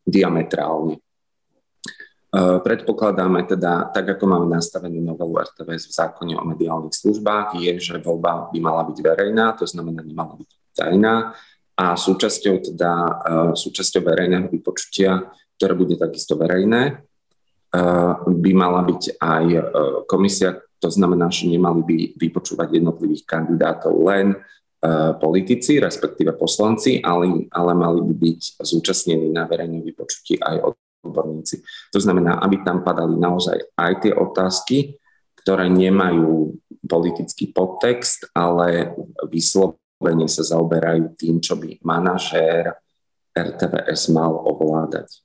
diametrálne. 0.05 1.01
Predpokladáme 2.33 3.45
teda, 3.45 3.93
tak 3.93 4.17
ako 4.17 4.25
máme 4.25 4.57
nastavenú 4.57 5.01
novelu 5.01 5.37
RTVS 5.49 5.89
v 5.89 5.93
zákone 5.97 6.33
o 6.37 6.45
mediálnych 6.45 6.93
službách, 6.93 7.57
je, 7.61 7.77
že 7.77 8.01
voľba 8.01 8.49
by 8.49 8.57
mala 8.57 8.85
byť 8.89 8.97
verejná, 9.05 9.53
to 9.53 9.69
znamená, 9.69 10.01
nemala 10.01 10.37
byť 10.37 10.49
tajná 10.73 11.33
a 11.73 11.85
súčasťou, 11.97 12.55
teda, 12.73 12.91
súčasťou 13.53 14.01
verejného 14.05 14.49
vypočutia, 14.49 15.25
ktoré 15.57 15.73
bude 15.77 15.95
takisto 15.95 16.35
verejné, 16.35 17.03
by 18.23 18.51
mala 18.53 18.85
byť 18.85 19.17
aj 19.17 19.45
komisia, 20.05 20.61
to 20.77 20.91
znamená, 20.91 21.31
že 21.31 21.49
nemali 21.49 21.81
by 21.81 21.97
vypočúvať 22.19 22.75
jednotlivých 22.75 23.23
kandidátov 23.23 23.95
len 24.03 24.35
uh, 24.35 25.15
politici, 25.15 25.79
respektíve 25.79 26.35
poslanci, 26.35 26.99
ale, 26.99 27.47
ale 27.55 27.71
mali 27.71 28.03
by 28.03 28.13
byť 28.13 28.39
zúčastnení 28.59 29.31
na 29.31 29.47
verejnom 29.47 29.79
vypočutí 29.79 30.43
aj 30.43 30.75
odborníci. 31.07 31.63
To 31.95 31.99
znamená, 32.03 32.43
aby 32.43 32.67
tam 32.67 32.83
padali 32.83 33.15
naozaj 33.15 33.73
aj 33.79 33.93
tie 34.03 34.11
otázky, 34.11 34.99
ktoré 35.39 35.71
nemajú 35.71 36.51
politický 36.83 37.55
podtext, 37.55 38.27
ale 38.35 38.91
vyslovene 39.31 40.27
sa 40.27 40.43
zaoberajú 40.43 41.15
tým, 41.15 41.39
čo 41.39 41.55
by 41.55 41.79
manažér 41.79 42.75
RTVS 43.31 44.11
mal 44.11 44.35
ovládať 44.35 45.22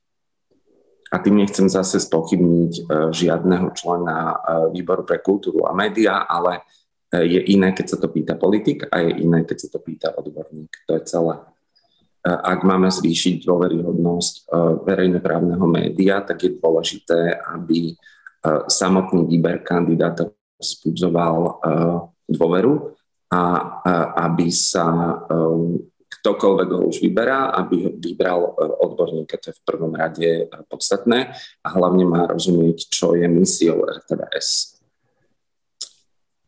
a 1.08 1.16
tým 1.18 1.40
nechcem 1.40 1.68
zase 1.68 2.00
spochybniť 2.04 2.72
e, 2.72 2.82
žiadneho 3.16 3.72
člena 3.72 4.18
e, 4.32 4.36
výboru 4.76 5.08
pre 5.08 5.24
kultúru 5.24 5.64
a 5.64 5.72
média, 5.72 6.28
ale 6.28 6.60
e, 7.08 7.24
je 7.24 7.40
iné, 7.56 7.72
keď 7.72 7.86
sa 7.88 7.98
to 8.00 8.12
pýta 8.12 8.36
politik 8.36 8.84
a 8.92 9.00
je 9.00 9.24
iné, 9.24 9.48
keď 9.48 9.56
sa 9.56 9.68
to 9.72 9.78
pýta 9.80 10.12
odborník. 10.12 10.72
To 10.84 10.92
je 10.96 11.02
celé. 11.08 11.36
Ak 12.28 12.60
máme 12.66 12.92
zvýšiť 12.92 13.46
dôveryhodnosť 13.46 14.52
verejnoprávneho 14.84 15.64
média, 15.64 16.20
tak 16.20 16.44
je 16.44 16.60
dôležité, 16.60 17.40
aby 17.56 17.94
samotný 18.68 19.24
výber 19.24 19.62
kandidáta 19.64 20.28
vzbudzoval 20.58 21.62
dôveru 22.28 22.92
a, 23.32 23.42
aby 24.28 24.50
sa 24.50 25.14
ktokoľvek 26.28 26.68
ho 26.76 26.92
už 26.92 27.00
vyberá, 27.00 27.56
aby 27.56 27.88
vybral 27.96 28.52
odborníka, 28.84 29.40
to 29.40 29.48
je 29.48 29.56
v 29.56 29.64
prvom 29.64 29.96
rade 29.96 30.44
podstatné 30.68 31.32
a 31.64 31.68
hlavne 31.72 32.04
má 32.04 32.28
rozumieť, 32.28 32.92
čo 32.92 33.16
je 33.16 33.24
misiou 33.24 33.88
RTVS. 33.88 34.76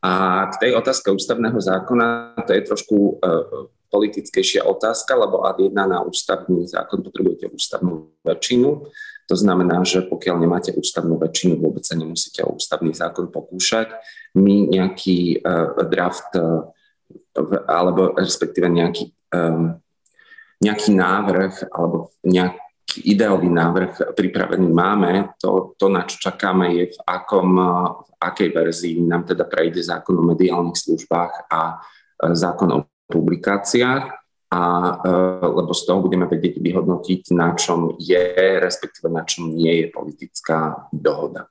A 0.05 0.45
k 0.53 0.55
tej 0.61 0.71
otázke 0.77 1.09
ústavného 1.09 1.57
zákona, 1.57 2.37
to 2.45 2.53
je 2.53 2.63
trošku 2.69 2.97
uh, 3.21 3.73
politickejšia 3.89 4.69
otázka, 4.69 5.17
lebo 5.17 5.49
ad 5.49 5.65
jedna 5.65 5.89
na 5.89 6.05
ústavný 6.05 6.69
zákon 6.69 7.01
potrebujete 7.01 7.49
ústavnú 7.49 8.13
väčšinu. 8.21 8.85
To 9.29 9.35
znamená, 9.37 9.81
že 9.85 10.05
pokiaľ 10.05 10.37
nemáte 10.41 10.77
ústavnú 10.77 11.17
väčšinu, 11.17 11.57
vôbec 11.57 11.89
sa 11.89 11.97
nemusíte 11.97 12.45
o 12.45 12.57
ústavný 12.57 12.93
zákon 12.93 13.33
pokúšať. 13.33 13.97
My 14.37 14.69
nejaký 14.69 15.41
uh, 15.41 15.85
draft, 15.89 16.37
alebo 17.69 18.17
respektíve 18.17 18.69
nejaký, 18.73 19.13
um, 19.35 19.81
nejaký 20.61 20.93
návrh, 20.93 21.73
alebo 21.73 22.13
nejaký 22.21 23.09
ideový 23.09 23.49
návrh 23.49 24.13
pripravený 24.13 24.69
máme. 24.69 25.33
To, 25.41 25.73
to, 25.81 25.89
na 25.89 26.05
čo 26.05 26.21
čakáme, 26.21 26.69
je 26.77 26.85
v, 26.93 26.99
akom, 27.09 27.49
v 28.05 28.13
akej 28.21 28.49
verzii 28.53 28.95
nám 29.01 29.25
teda 29.25 29.49
prejde 29.49 29.81
zákon 29.81 30.21
o 30.21 30.29
mediálnych 30.29 30.77
službách 30.77 31.49
a 31.49 31.81
e, 31.81 32.37
zákon 32.37 32.69
o 32.77 32.79
publikáciách, 33.09 34.05
a, 34.53 34.61
e, 35.01 35.13
lebo 35.49 35.73
z 35.73 35.83
toho 35.89 36.05
budeme 36.05 36.29
vedieť 36.29 36.61
vyhodnotiť, 36.61 37.33
na 37.33 37.57
čom 37.57 37.97
je, 37.97 38.61
respektíve 38.61 39.09
na 39.09 39.25
čom 39.25 39.57
nie 39.57 39.81
je 39.81 39.87
politická 39.89 40.91
dohoda. 40.93 41.49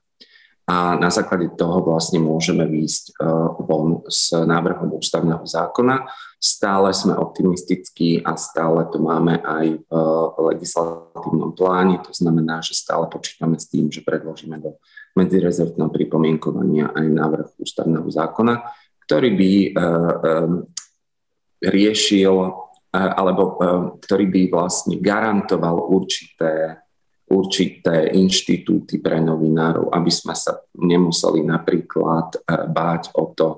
A 0.70 0.94
na 0.94 1.10
základe 1.10 1.50
toho 1.58 1.82
vlastne 1.82 2.22
môžeme 2.22 2.62
výjsť 2.62 3.18
von 3.66 4.06
s 4.06 4.30
návrhom 4.30 5.02
ústavného 5.02 5.42
zákona. 5.42 6.06
Stále 6.40 6.96
sme 6.96 7.12
optimistickí 7.20 8.24
a 8.24 8.32
stále 8.40 8.88
to 8.88 8.96
máme 8.96 9.44
aj 9.44 9.76
v 9.76 10.38
legislatívnom 10.56 11.52
pláne. 11.52 12.00
To 12.00 12.16
znamená, 12.16 12.64
že 12.64 12.72
stále 12.72 13.04
počítame 13.12 13.60
s 13.60 13.68
tým, 13.68 13.92
že 13.92 14.00
predložíme 14.00 14.56
do 14.56 14.80
medzirezortného 15.20 15.92
pripomienkovania 15.92 16.96
aj 16.96 17.06
návrh 17.12 17.48
ústavného 17.60 18.08
zákona, 18.08 18.56
ktorý 19.04 19.30
by 19.36 19.52
uh, 19.52 19.70
um, 19.76 20.64
riešil 21.60 22.36
uh, 22.40 23.12
alebo 23.20 23.60
ktorý 24.00 24.24
by 24.32 24.42
vlastne 24.48 24.96
garantoval 24.96 25.92
určité 25.92 26.80
určité 27.30 28.10
inštitúty 28.18 28.98
pre 28.98 29.22
novinárov, 29.22 29.94
aby 29.94 30.10
sme 30.10 30.34
sa 30.34 30.58
nemuseli 30.74 31.46
napríklad 31.46 32.42
eh, 32.42 32.66
báť 32.66 33.14
o 33.14 33.30
to, 33.32 33.48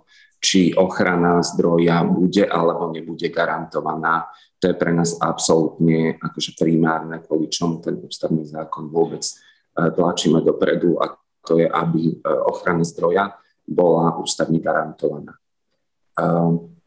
či 0.43 0.75
ochrana 0.75 1.39
zdroja 1.39 2.03
bude 2.03 2.43
alebo 2.43 2.91
nebude 2.91 3.31
garantovaná. 3.31 4.27
To 4.59 4.67
je 4.67 4.75
pre 4.75 4.91
nás 4.91 5.15
absolútne 5.23 6.19
akože 6.19 6.59
primárne, 6.59 7.23
kvôli 7.23 7.47
čomu 7.47 7.79
ten 7.79 8.03
ústavný 8.03 8.43
zákon 8.43 8.91
vôbec 8.91 9.23
eh, 9.23 9.91
tlačíme 9.95 10.43
dopredu 10.43 10.99
a 10.99 11.15
to 11.47 11.63
je, 11.63 11.67
aby 11.71 12.03
eh, 12.11 12.27
ochrana 12.27 12.83
zdroja 12.83 13.31
bola 13.63 14.19
ústavne 14.19 14.59
garantovaná 14.59 15.39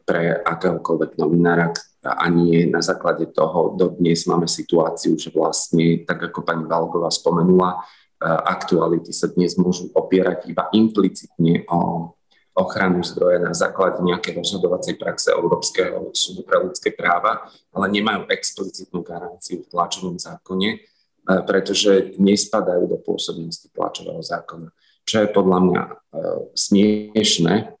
pre 0.06 0.38
akéhokoľvek 0.38 1.18
novinára, 1.18 1.74
a 2.06 2.30
nie 2.30 2.66
na 2.70 2.78
základe 2.78 3.26
toho 3.34 3.74
dodnes 3.74 4.26
máme 4.30 4.46
situáciu, 4.46 5.18
že 5.18 5.34
vlastne, 5.34 6.06
tak 6.06 6.30
ako 6.30 6.46
pani 6.46 6.62
Valgová 6.62 7.10
spomenula, 7.10 7.74
e, 7.74 7.78
aktuality 8.30 9.10
sa 9.10 9.26
dnes 9.26 9.58
môžu 9.58 9.90
opierať 9.90 10.46
iba 10.46 10.70
implicitne 10.70 11.66
o 11.66 12.12
ochranu 12.56 13.04
zdroja 13.04 13.36
na 13.36 13.52
základe 13.52 14.00
nejakej 14.00 14.40
rozhodovacej 14.40 14.96
praxe 14.96 15.28
Európskeho 15.36 16.10
súdu 16.16 16.40
pre 16.40 16.56
ľudské 16.56 16.88
práva, 16.96 17.44
ale 17.76 17.92
nemajú 17.92 18.32
explicitnú 18.32 19.04
garanciu 19.04 19.60
v 19.60 19.68
tlačovom 19.68 20.16
zákone, 20.16 20.70
e, 20.72 20.78
pretože 21.44 22.16
nespadajú 22.16 22.88
do 22.88 22.96
pôsobnosti 22.96 23.68
tlačového 23.76 24.24
zákona. 24.24 24.72
Čo 25.04 25.16
je 25.22 25.28
podľa 25.30 25.58
mňa 25.68 25.82
e, 25.84 25.92
smiešne, 26.56 27.76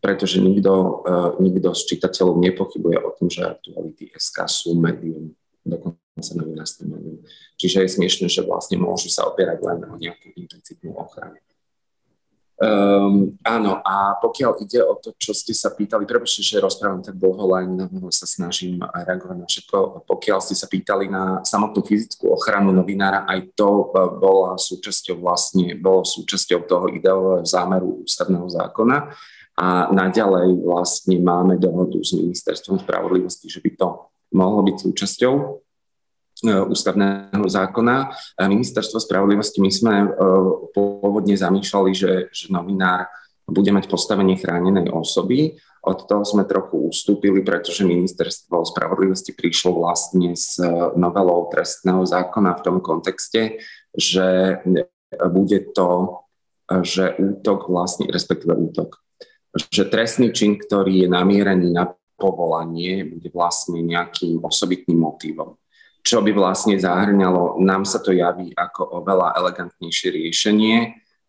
pretože 0.00 0.40
nikto, 0.40 1.04
uh, 1.04 1.36
nikto 1.36 1.76
z 1.76 1.82
čitateľov 1.92 2.40
nepochybuje 2.40 2.98
o 3.04 3.10
tom, 3.20 3.28
že 3.28 3.44
aktuality 3.44 4.08
SK 4.16 4.48
sú 4.48 4.72
médium, 4.72 5.36
dokonca 5.60 6.32
novinárske 6.40 6.88
médium. 6.88 7.20
Čiže 7.60 7.84
je 7.84 7.94
smiešne, 8.00 8.26
že 8.32 8.40
vlastne 8.40 8.80
môžu 8.80 9.12
sa 9.12 9.28
opierať 9.28 9.60
len 9.60 9.84
o 9.84 10.00
nejakú 10.00 10.32
implicitnú 10.32 10.96
ochranu. 10.96 11.36
Um, 12.60 13.40
áno, 13.40 13.80
a 13.80 14.20
pokiaľ 14.20 14.60
ide 14.60 14.84
o 14.84 14.92
to, 15.00 15.16
čo 15.16 15.32
ste 15.32 15.56
sa 15.56 15.72
pýtali, 15.72 16.04
prepočte, 16.04 16.44
že 16.44 16.60
rozprávam 16.60 17.00
tak 17.00 17.16
dlho, 17.16 17.56
len 17.56 17.88
sa 18.12 18.28
snažím 18.28 18.84
reagovať 18.84 19.36
na 19.40 19.48
všetko. 19.48 20.04
Pokiaľ 20.04 20.38
ste 20.44 20.52
sa 20.52 20.68
pýtali 20.68 21.08
na 21.08 21.40
samotnú 21.40 21.80
fyzickú 21.80 22.28
ochranu 22.28 22.68
novinára, 22.68 23.24
aj 23.24 23.56
to 23.56 23.88
e, 23.88 24.12
bola 24.20 24.60
súčasťou 24.60 25.24
vlastne, 25.24 25.72
bolo 25.80 26.04
súčasťou 26.04 26.68
toho 26.68 26.92
ideového 26.92 27.48
zámeru 27.48 28.04
ústavného 28.04 28.44
zákona. 28.52 29.08
A 29.56 29.88
naďalej 29.88 30.60
vlastne 30.60 31.16
máme 31.16 31.56
dohodu 31.56 31.96
s 32.04 32.12
Ministerstvom 32.12 32.84
spravodlivosti, 32.84 33.48
že 33.48 33.64
by 33.64 33.70
to 33.72 33.88
mohlo 34.36 34.60
byť 34.68 34.76
súčasťou 34.84 35.34
ústavného 36.44 37.46
zákona. 37.46 37.96
A 38.38 38.42
ministerstvo 38.48 39.00
spravodlivosti, 39.00 39.60
my 39.60 39.70
sme 39.70 39.94
e, 40.04 40.08
pôvodne 40.72 41.36
zamýšľali, 41.36 41.90
že, 41.92 42.12
že 42.32 42.46
novinár 42.48 43.08
bude 43.50 43.70
mať 43.74 43.90
postavenie 43.90 44.38
chránenej 44.38 44.88
osoby. 44.94 45.58
Od 45.80 46.06
toho 46.06 46.22
sme 46.22 46.46
trochu 46.46 46.92
ustúpili, 46.92 47.40
pretože 47.42 47.88
ministerstvo 47.88 48.62
spravodlivosti 48.68 49.32
prišlo 49.32 49.80
vlastne 49.80 50.36
s 50.36 50.60
novelou 50.94 51.48
trestného 51.50 52.04
zákona 52.04 52.60
v 52.60 52.64
tom 52.64 52.76
kontexte, 52.84 53.58
že 53.96 54.60
bude 55.32 55.72
to, 55.74 56.20
že 56.84 57.18
útok 57.18 57.66
vlastne, 57.66 58.06
respektíve 58.06 58.54
útok, 58.54 59.02
že 59.72 59.88
trestný 59.90 60.30
čin, 60.30 60.54
ktorý 60.54 61.02
je 61.02 61.08
namierený 61.10 61.74
na 61.74 61.90
povolanie, 62.14 63.02
bude 63.08 63.32
vlastne 63.32 63.80
nejakým 63.82 64.38
osobitným 64.44 65.00
motivom. 65.00 65.56
Čo 66.00 66.24
by 66.24 66.32
vlastne 66.32 66.80
zahrňalo, 66.80 67.60
nám 67.60 67.84
sa 67.84 68.00
to 68.00 68.16
javí 68.16 68.50
ako 68.56 69.04
oveľa 69.04 69.36
elegantnejšie 69.36 70.08
riešenie, 70.10 70.78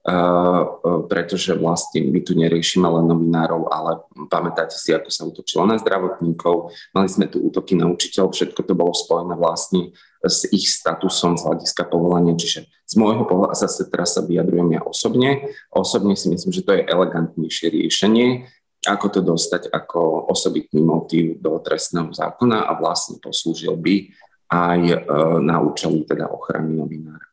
Uh, 0.01 0.81
uh, 0.81 1.05
pretože 1.05 1.53
vlastne 1.53 2.01
my 2.09 2.25
tu 2.25 2.33
neriešime 2.33 2.89
len 2.89 3.05
novinárov, 3.05 3.69
ale 3.69 4.01
pamätáte 4.33 4.73
si, 4.73 4.89
ako 4.89 5.13
sa 5.13 5.29
útočilo 5.29 5.69
na 5.69 5.77
zdravotníkov, 5.77 6.73
mali 6.89 7.05
sme 7.05 7.29
tu 7.29 7.37
útoky 7.37 7.77
na 7.77 7.85
učiteľov, 7.85 8.33
všetko 8.33 8.65
to 8.65 8.73
bolo 8.73 8.97
spojené 8.97 9.37
vlastne 9.37 9.93
s 10.25 10.49
ich 10.49 10.73
statusom 10.73 11.37
z 11.37 11.45
hľadiska 11.45 11.85
povolania. 11.85 12.33
Čiže 12.33 12.65
z 12.65 12.93
môjho 12.97 13.29
pohľadu, 13.29 13.53
zase 13.53 13.85
teraz 13.93 14.17
sa 14.17 14.25
vyjadrujem 14.25 14.73
ja 14.73 14.81
osobne, 14.81 15.53
osobne 15.69 16.17
si 16.17 16.33
myslím, 16.33 16.49
že 16.49 16.65
to 16.65 16.73
je 16.81 16.81
elegantnejšie 16.81 17.69
riešenie, 17.69 18.49
ako 18.81 19.05
to 19.13 19.19
dostať 19.21 19.69
ako 19.69 20.33
osobitný 20.33 20.81
motív 20.81 21.37
do 21.37 21.61
trestného 21.61 22.09
zákona 22.09 22.65
a 22.65 22.73
vlastne 22.73 23.21
poslúžil 23.21 23.77
by 23.77 24.09
aj 24.51 24.81
e, 24.83 24.97
na 25.39 25.63
účely 25.63 26.03
teda 26.03 26.27
ochrany 26.27 26.75
novinára. 26.75 27.27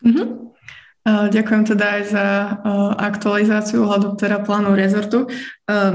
Mm-hmm. 0.00 0.28
Ďakujem 1.06 1.62
teda 1.70 1.86
aj 1.86 2.02
za 2.10 2.26
aktualizáciu 2.98 3.86
hľadu 3.86 4.18
teda 4.18 4.42
plánu 4.42 4.74
rezortu. 4.74 5.30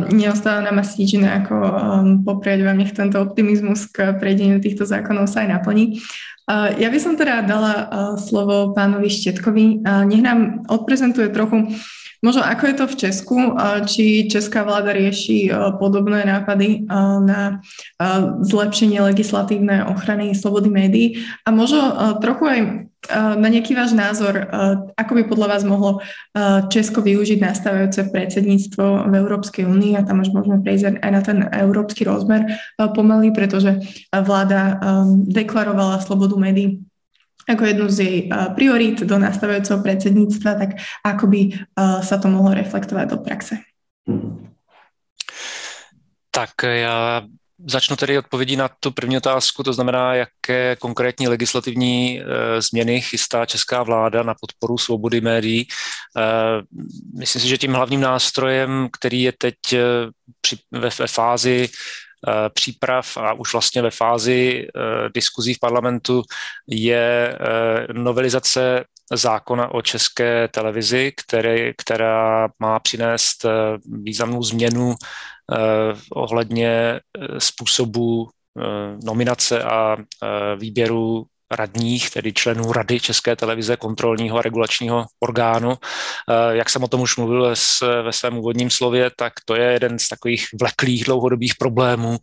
Neostáva 0.08 0.64
nám 0.64 0.80
asi 0.80 1.04
nič 1.04 1.20
iné 1.20 1.44
ako 1.44 1.56
poprieť 2.24 2.64
vám, 2.64 2.80
nech 2.80 2.96
tento 2.96 3.20
optimizmus 3.20 3.92
k 3.92 4.16
prejdeniu 4.16 4.64
týchto 4.64 4.88
zákonov 4.88 5.28
sa 5.28 5.44
aj 5.44 5.60
naplní. 5.60 6.00
Ja 6.80 6.88
by 6.88 7.00
som 7.04 7.20
teda 7.20 7.44
dala 7.44 7.92
slovo 8.16 8.72
pánovi 8.72 9.12
Štetkovi. 9.12 9.84
Nech 9.84 10.24
nám 10.24 10.64
odprezentuje 10.72 11.28
trochu 11.28 11.76
Možno 12.22 12.46
ako 12.46 12.64
je 12.70 12.76
to 12.78 12.86
v 12.86 13.00
Česku, 13.02 13.38
či 13.90 14.30
česká 14.30 14.62
vláda 14.62 14.94
rieši 14.94 15.50
podobné 15.82 16.22
nápady 16.22 16.86
na 17.26 17.66
zlepšenie 18.46 19.02
legislatívnej 19.02 19.90
ochrany 19.90 20.38
slobody 20.38 20.70
médií? 20.70 21.08
A 21.46 21.50
možno 21.50 21.82
trochu 22.22 22.46
aj 22.46 22.60
na 23.42 23.50
nejaký 23.50 23.74
váš 23.74 23.98
názor, 23.98 24.38
ako 24.94 25.12
by 25.18 25.24
podľa 25.26 25.48
vás 25.50 25.66
mohlo 25.66 26.06
Česko 26.70 27.02
využiť 27.02 27.42
nastávajúce 27.42 28.14
predsedníctvo 28.14 29.10
v 29.10 29.14
Európskej 29.18 29.66
únii 29.66 29.98
a 29.98 30.06
tam 30.06 30.22
už 30.22 30.30
môžeme 30.30 30.62
prejsť 30.62 31.02
aj 31.02 31.10
na 31.10 31.22
ten 31.26 31.42
európsky 31.50 32.06
rozmer 32.06 32.46
pomaly, 32.78 33.34
pretože 33.34 33.82
vláda 34.14 34.78
deklarovala 35.26 35.98
slobodu 36.06 36.38
médií 36.38 36.86
ako 37.52 37.64
jednu 37.66 37.86
z 37.92 38.00
jej 38.00 38.18
priorít 38.56 39.04
do 39.04 39.20
nastavujúceho 39.20 39.84
predsedníctva, 39.84 40.52
tak 40.56 40.70
ako 41.04 41.28
by 41.28 41.42
sa 42.02 42.16
to 42.18 42.32
mohlo 42.32 42.56
reflektovať 42.56 43.06
do 43.12 43.18
praxe? 43.20 43.60
Tak 46.32 46.52
já 46.64 47.22
Začnu 47.68 47.96
tedy 47.96 48.18
odpovědí 48.18 48.56
na 48.56 48.70
tu 48.80 48.92
první 48.92 49.18
otázku, 49.18 49.64
to 49.64 49.74
znamená, 49.74 50.16
jaké 50.16 50.76
konkrétní 50.76 51.28
legislativní 51.28 52.22
změny 52.60 53.02
chystá 53.02 53.46
česká 53.46 53.84
vláda 53.84 54.24
na 54.24 54.36
podporu 54.42 54.78
svobody 54.78 55.22
médií. 55.22 55.68
Myslím 57.18 57.42
si, 57.42 57.48
že 57.48 57.58
tím 57.58 57.74
hlavním 57.74 58.02
nástrojem, 58.02 58.90
který 58.92 59.22
je 59.22 59.32
teď 59.32 59.56
ve, 60.72 60.90
fázi 61.08 61.70
příprav 62.54 63.18
a 63.18 63.34
už 63.34 63.54
vlastně 63.54 63.82
ve 63.82 63.92
fázi 63.92 64.68
e, 64.68 64.70
diskuzí 65.14 65.54
v 65.54 65.60
parlamentu 65.60 66.24
je 66.68 67.38
e, 67.38 67.38
novelizace 67.94 68.84
zákona 69.14 69.74
o 69.74 69.82
české 69.82 70.48
televizi, 70.48 71.12
který, 71.26 71.74
která 71.78 72.50
má 72.60 72.80
přinést 72.80 73.46
významnou 73.86 74.44
změnu 74.44 74.96
Eh, 75.52 75.96
ohledně 76.12 76.70
eh, 76.70 77.00
způsobu 77.40 78.30
eh, 78.30 78.62
nominace 79.04 79.64
a 79.64 79.98
výběru 80.56 81.26
radních, 81.52 82.10
tedy 82.10 82.34
členů 82.34 82.72
Rady 82.72 83.00
České 83.00 83.36
televize, 83.36 83.78
kontrolního 83.78 84.38
a 84.38 84.42
regulačního 84.42 85.06
orgánu. 85.20 85.78
Jak 86.52 86.70
jsem 86.70 86.84
o 86.84 86.88
tom 86.88 87.02
už 87.02 87.18
mluvil 87.18 87.54
ve 88.04 88.14
svém 88.14 88.38
úvodním 88.38 88.70
slově, 88.70 89.12
tak 89.16 89.34
to 89.46 89.56
je 89.56 89.72
jeden 89.72 90.00
z 90.00 90.08
takových 90.08 90.48
vleklých 90.60 91.04
dlouhodobých 91.04 91.56
problémů 91.56 92.18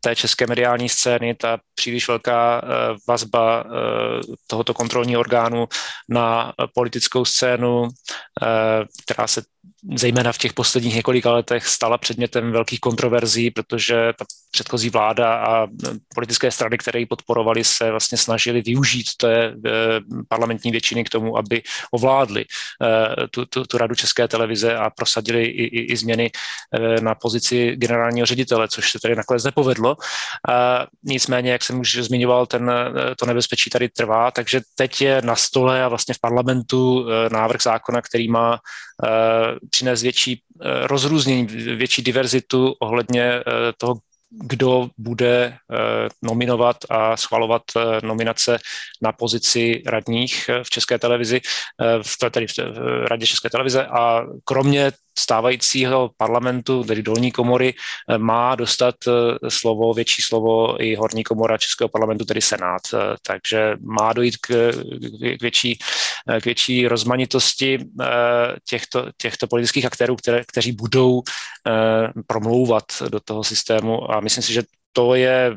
té 0.00 0.16
české 0.16 0.46
mediální 0.46 0.88
scény, 0.88 1.34
ta 1.34 1.58
příliš 1.74 2.08
velká 2.08 2.62
vazba 3.08 3.64
tohoto 4.46 4.74
kontrolního 4.74 5.20
orgánu 5.20 5.68
na 6.08 6.52
politickou 6.74 7.24
scénu, 7.24 7.88
která 9.04 9.26
se 9.26 9.42
zejména 9.94 10.32
v 10.32 10.38
těch 10.38 10.52
posledních 10.52 10.94
několika 10.94 11.32
letech 11.32 11.66
stala 11.66 11.98
předmětem 11.98 12.52
velkých 12.52 12.80
kontroverzí, 12.80 13.50
protože 13.50 14.12
ta 14.18 14.24
předchozí 14.50 14.90
vláda 14.90 15.34
a 15.34 15.66
politické 16.14 16.50
strany, 16.50 16.78
které 16.78 16.98
ji 16.98 17.06
podporovali, 17.06 17.64
se 17.64 17.90
vlastně 17.90 18.18
snažili 18.18 18.62
využít 18.62 19.06
té 19.16 19.44
eh, 19.44 19.70
parlamentní 20.28 20.70
většiny 20.70 21.04
k 21.04 21.08
tomu, 21.08 21.38
aby 21.38 21.62
ovládli 21.90 22.44
eh, 22.44 23.28
tu, 23.30 23.46
tu, 23.46 23.64
tu 23.64 23.78
radu 23.78 23.94
České 23.94 24.28
televize 24.28 24.76
a 24.76 24.90
prosadili 24.90 25.44
i, 25.44 25.64
i, 25.64 25.92
i 25.92 25.96
změny 25.96 26.30
na 27.00 27.14
pozici 27.14 27.76
generálního 27.76 28.26
ředitele, 28.26 28.68
což 28.68 28.90
se 28.90 28.98
tady 29.02 29.16
nakonec 29.16 29.44
nepovedlo. 29.44 29.96
Nicméně, 31.02 31.52
jak 31.52 31.62
jsem 31.62 31.80
už 31.80 31.98
zmiňoval, 32.00 32.46
ten, 32.46 32.70
to 33.18 33.26
nebezpečí 33.26 33.70
tady 33.70 33.88
trvá, 33.88 34.30
takže 34.30 34.60
teď 34.74 35.00
je 35.00 35.22
na 35.22 35.36
stole 35.36 35.84
a 35.84 35.88
vlastně 35.88 36.14
v 36.14 36.20
parlamentu 36.20 37.06
návrh 37.30 37.62
zákona, 37.62 38.02
který 38.02 38.28
má 38.28 38.58
přinést 39.70 40.02
větší 40.02 40.42
eh, 40.60 40.86
rozrůznění, 40.86 41.46
větší 41.76 42.02
diverzitu 42.02 42.74
ohledně 42.80 43.22
eh, 43.22 43.42
toho, 43.76 43.94
kdo 44.30 44.88
bude 44.98 45.44
eh, 45.44 46.08
nominovat 46.22 46.76
a 46.90 47.16
schvalovat 47.16 47.62
nominace 48.02 48.58
na 49.02 49.12
pozici 49.12 49.82
radních 49.86 50.50
v 50.62 50.70
České 50.70 50.98
televizi, 50.98 51.40
v, 52.02 52.30
tedy 52.30 52.46
v 52.46 53.06
Radě 53.10 53.26
České 53.26 53.50
televize. 53.50 53.86
A 53.86 54.22
kromě 54.44 54.92
stávajícího 55.18 56.10
parlamentu, 56.16 56.84
tedy 56.84 57.02
dolní 57.02 57.32
komory, 57.32 57.74
eh, 57.74 58.18
má 58.18 58.54
dostat 58.54 58.94
eh, 59.08 59.50
slovo, 59.50 59.94
větší 59.94 60.22
slovo 60.22 60.82
i 60.82 60.94
horní 60.94 61.24
komora 61.24 61.58
Českého 61.58 61.88
parlamentu, 61.88 62.24
tedy 62.24 62.40
Senát. 62.40 62.82
Eh, 62.94 62.98
takže 63.26 63.76
má 63.80 64.12
dojít 64.12 64.36
k, 64.36 64.72
k, 65.38 65.42
větší, 65.42 65.78
k 66.40 66.44
větší 66.44 66.88
rozmanitosti 66.88 67.78
těchto, 68.68 69.06
těchto 69.16 69.46
politických 69.46 69.84
aktérů, 69.84 70.16
které, 70.16 70.44
kteří 70.44 70.72
budou 70.72 71.22
promlouvat 72.26 72.84
do 73.08 73.20
toho 73.20 73.44
systému 73.44 74.10
a 74.10 74.20
myslím 74.20 74.42
si, 74.42 74.52
že 74.52 74.62
to 74.92 75.14
je 75.14 75.56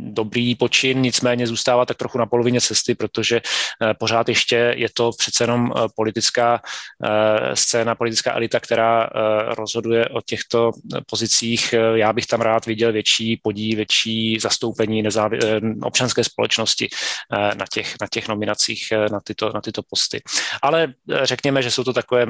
dobrý 0.00 0.54
počin, 0.54 1.02
nicméně 1.02 1.46
zůstává 1.46 1.86
tak 1.86 1.96
trochu 1.96 2.18
na 2.18 2.26
polovině 2.26 2.60
cesty, 2.60 2.94
protože 2.94 3.36
eh, 3.36 3.94
pořád 3.94 4.28
ještě 4.28 4.74
je 4.76 4.88
to 4.94 5.10
přece 5.18 5.44
jenom 5.44 5.72
eh, 5.76 5.80
politická 5.96 6.60
eh, 7.04 7.56
scéna, 7.56 7.94
politická 7.94 8.32
elita, 8.34 8.60
která 8.60 9.08
rozhoduje 9.48 10.08
o 10.08 10.20
těchto 10.20 10.72
pozicích. 11.06 11.74
Já 11.94 12.12
bych 12.12 12.26
tam 12.26 12.40
rád 12.40 12.66
viděl 12.66 12.92
větší 12.92 13.40
podí, 13.42 13.76
větší 13.76 14.38
zastoupení 14.40 15.02
nezávi- 15.02 15.38
občanské 15.82 16.24
společnosti 16.24 16.88
na 17.30 17.64
těch, 17.72 17.94
na 18.00 18.06
těch 18.10 18.28
nominacích 18.28 18.92
na 19.10 19.20
tyto, 19.20 19.50
na 19.54 19.60
tyto 19.60 19.82
posty. 19.82 20.22
Ale 20.62 20.94
řekněme, 21.22 21.62
že 21.62 21.70
jsou 21.70 21.84
to 21.84 21.92
takové 21.92 22.26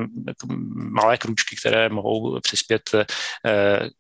malé 0.75 1.19
krůčky, 1.19 1.57
které 1.57 1.89
mohou 1.89 2.41
přispět 2.41 2.83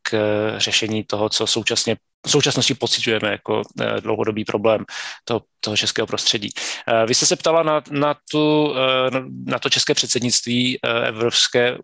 k 0.03 0.15
řešení 0.59 1.05
toho, 1.05 1.29
co 1.29 1.47
současně 1.47 1.97
v 2.27 2.31
současnosti 2.31 2.75
pocitujeme 2.75 3.31
jako 3.31 3.63
eh, 3.81 4.01
dlouhodobý 4.01 4.45
problém 4.45 4.85
toho, 5.25 5.43
toho 5.61 5.77
českého 5.77 6.07
prostředí. 6.07 6.51
Eh, 6.89 7.07
vy 7.07 7.15
jste 7.15 7.27
se 7.27 7.37
ptala 7.37 7.63
na, 7.63 7.83
na, 7.91 8.15
tu, 8.31 8.75
eh, 8.77 9.11
na 9.45 9.59
to 9.59 9.71
české 9.71 9.95
předsednictví 9.95 10.79
Evropské, 10.83 11.79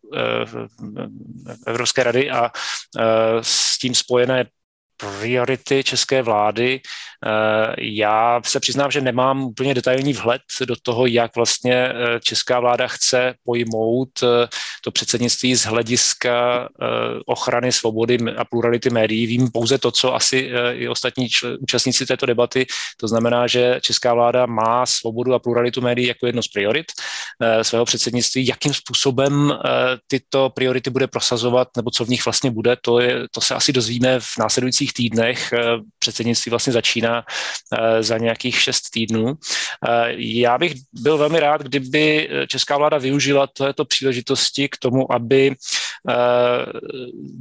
Evropské 1.66 2.02
rady 2.02 2.30
a 2.30 2.50
s 3.40 3.78
tím 3.78 3.94
spojené 3.94 4.44
priority 5.00 5.84
české 5.84 6.22
vlády. 6.22 6.80
Eh, 7.26 7.74
já 7.78 8.40
se 8.44 8.60
přiznám, 8.60 8.90
že 8.90 9.00
nemám 9.00 9.42
úplně 9.42 9.74
detailní 9.74 10.12
vhled 10.12 10.42
do 10.64 10.74
toho, 10.82 11.06
jak 11.06 11.36
vlastně 11.36 11.74
eh, 11.74 12.20
česká 12.20 12.60
vláda 12.60 12.86
chce 12.88 13.34
pojmout 13.44 14.08
eh, 14.22 14.48
to 14.84 14.90
předsednictví 14.90 15.54
z 15.54 15.64
hlediska 15.64 16.68
ochrany 17.26 17.72
svobody 17.72 18.18
a 18.36 18.44
plurality 18.44 18.90
médií. 18.90 19.26
Vím 19.26 19.50
pouze 19.52 19.78
to, 19.78 19.90
co 19.90 20.14
asi 20.14 20.50
i 20.72 20.88
ostatní 20.88 21.28
účastníci 21.60 22.06
této 22.06 22.26
debaty. 22.26 22.66
To 22.96 23.08
znamená, 23.08 23.46
že 23.46 23.78
česká 23.82 24.14
vláda 24.14 24.46
má 24.46 24.86
svobodu 24.86 25.34
a 25.34 25.38
pluralitu 25.38 25.80
médií 25.80 26.06
jako 26.06 26.26
jedno 26.26 26.42
z 26.42 26.48
priorit 26.48 26.86
svého 27.62 27.84
předsednictví. 27.84 28.46
Jakým 28.46 28.74
způsobem 28.74 29.52
tyto 30.06 30.50
priority 30.50 30.90
bude 30.90 31.06
prosazovat, 31.06 31.68
nebo 31.76 31.90
co 31.90 32.04
v 32.04 32.08
nich 32.08 32.24
vlastně 32.24 32.50
bude, 32.50 32.76
to, 32.80 33.00
je, 33.00 33.28
to 33.30 33.40
se 33.40 33.54
asi 33.54 33.72
dozvíme 33.72 34.20
v 34.20 34.38
následujících 34.38 34.89
následujících 34.90 34.92
týdnech. 34.92 35.52
Eh, 35.52 35.80
předsednictví 35.98 36.50
vlastně 36.50 36.72
začíná 36.72 37.24
eh, 37.24 38.02
za 38.02 38.18
nějakých 38.18 38.60
šest 38.60 38.90
týdnů. 38.90 39.34
Eh, 39.88 40.14
já 40.16 40.58
bych 40.58 40.74
byl 40.92 41.18
velmi 41.18 41.40
rád, 41.40 41.62
kdyby 41.62 42.28
česká 42.48 42.78
vláda 42.78 42.98
využila 42.98 43.46
této 43.46 43.84
příležitosti 43.84 44.68
k 44.68 44.76
tomu, 44.76 45.12
aby 45.12 45.56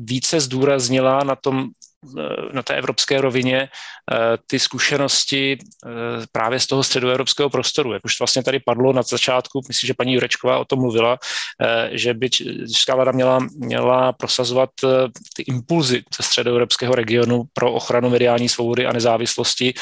více 0.03 0.39
zdůraznila 0.39 1.23
na 1.23 1.35
tom 1.35 1.69
na 2.53 2.63
té 2.63 2.75
evropské 2.75 3.21
rovině 3.21 3.59
eh, 3.61 4.17
ty 4.47 4.59
zkušenosti 4.59 5.57
eh, 5.57 5.89
právě 6.31 6.59
z 6.59 6.67
toho 6.67 6.83
středoevropského 6.83 7.49
prostoru. 7.49 7.93
Jak 7.93 8.05
už 8.05 8.19
vlastně 8.19 8.43
tady 8.43 8.59
padlo 8.59 8.93
na 8.93 9.01
začátku, 9.01 9.61
myslím, 9.67 9.87
že 9.87 9.93
paní 9.93 10.13
Jurečková 10.13 10.57
o 10.57 10.65
tom 10.65 10.79
mluvila, 10.79 11.17
že 11.91 12.13
by 12.13 12.29
Česká 12.29 12.95
vláda 12.95 13.11
měla, 13.11 13.39
měla 13.57 14.13
prosazovat 14.13 14.69
ty 15.35 15.43
impulzy 15.43 16.03
ze 16.17 16.23
středoevropského 16.23 16.95
regionu 16.95 17.43
pro 17.53 17.73
ochranu 17.73 18.09
mediální 18.09 18.49
svobody 18.49 18.85
a 18.85 18.93
nezávislosti, 18.93 19.73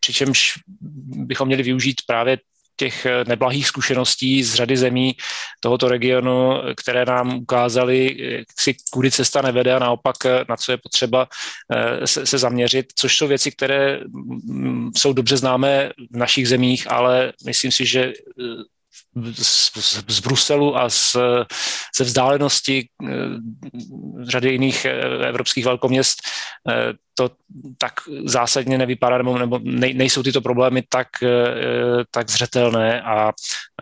přičemž 0.00 0.52
bychom 1.10 1.46
měli 1.46 1.62
využít 1.62 1.96
právě 2.06 2.38
těch 2.82 3.06
eh, 3.06 3.24
neblahých 3.24 3.66
zkušeností 3.66 4.42
z 4.42 4.54
řady 4.54 4.76
zemí 4.76 5.16
tohoto 5.60 5.88
regionu, 5.88 6.58
které 6.76 7.04
nám 7.04 7.38
ukázaly, 7.38 8.16
si 8.58 8.74
kudy 8.90 9.10
cesta 9.10 9.42
nevede 9.42 9.74
a 9.74 9.78
naopak 9.78 10.16
eh, 10.26 10.44
na 10.48 10.56
co 10.56 10.72
je 10.72 10.78
potřeba 10.78 11.28
eh, 11.70 12.06
se, 12.06 12.26
se 12.26 12.38
zaměřit, 12.38 12.86
což 12.94 13.16
jsou 13.16 13.26
věci, 13.26 13.52
které 13.52 14.00
mm, 14.10 14.90
jsou 14.96 15.12
dobře 15.12 15.36
známé 15.36 15.90
v 16.10 16.16
našich 16.16 16.48
zemích, 16.48 16.90
ale 16.90 17.32
myslím 17.46 17.70
si, 17.70 17.86
že 17.86 18.12
z, 19.32 19.70
z, 19.80 20.04
z 20.08 20.20
Bruselu 20.20 20.76
a 20.76 20.90
z, 20.90 21.16
ze 21.96 22.04
vzdálenosti 22.04 22.88
řady 24.22 24.50
jiných 24.52 24.84
evropských 25.24 25.64
velkoměst 25.64 26.18
to 27.14 27.30
tak 27.78 27.92
zásadně 28.24 28.78
nevypadá, 28.78 29.18
nebo, 29.18 29.38
nebo 29.38 29.60
nejsou 29.92 30.22
tyto 30.22 30.40
problémy 30.40 30.82
tak, 30.88 31.08
eh, 31.22 32.04
tak 32.10 32.30
zřetelné 32.30 33.02
a 33.02 33.32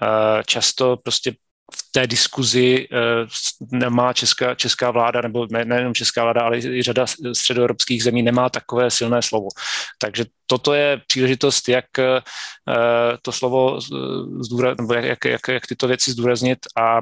eh, 0.02 0.42
často 0.46 0.96
prostě 0.96 1.34
v 1.74 1.92
té 1.92 2.06
diskuzi 2.06 2.88
eh, 2.92 2.96
nemá 3.70 4.12
česká, 4.12 4.54
česká 4.54 4.90
vláda, 4.90 5.20
nebo 5.20 5.46
ne, 5.50 5.64
nejenom 5.64 5.94
česká 5.94 6.22
vláda, 6.22 6.40
ale 6.40 6.58
i 6.58 6.82
řada 6.82 7.06
středoevropských 7.32 8.02
zemí 8.02 8.22
nemá 8.22 8.48
takové 8.48 8.90
silné 8.90 9.22
slovo. 9.22 9.48
Takže 9.98 10.24
toto 10.46 10.74
je 10.74 11.00
příležitost, 11.06 11.68
jak 11.68 11.84
to 13.22 13.32
slovo 13.32 13.78
nebo 14.78 14.94
jak, 14.94 15.24
jak, 15.24 15.48
jak, 15.48 15.66
tyto 15.66 15.88
věci 15.88 16.10
zdůraznit 16.10 16.58
a 16.76 17.00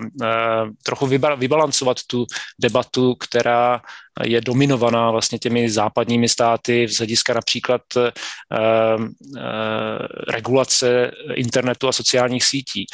trochu 0.83 1.07
vybalancovat 1.37 1.97
tu 2.07 2.27
debatu, 2.61 3.15
která 3.15 3.81
je 4.25 4.41
dominovaná 4.41 5.11
vlastně 5.11 5.39
těmi 5.39 5.71
západními 5.71 6.29
státy 6.29 6.89
z 6.89 6.99
hlediska 6.99 7.35
například 7.35 7.83
regulace 10.29 11.11
internetu 11.35 11.89
a 11.89 11.93
sociálních 11.93 12.45
sítí. 12.45 12.87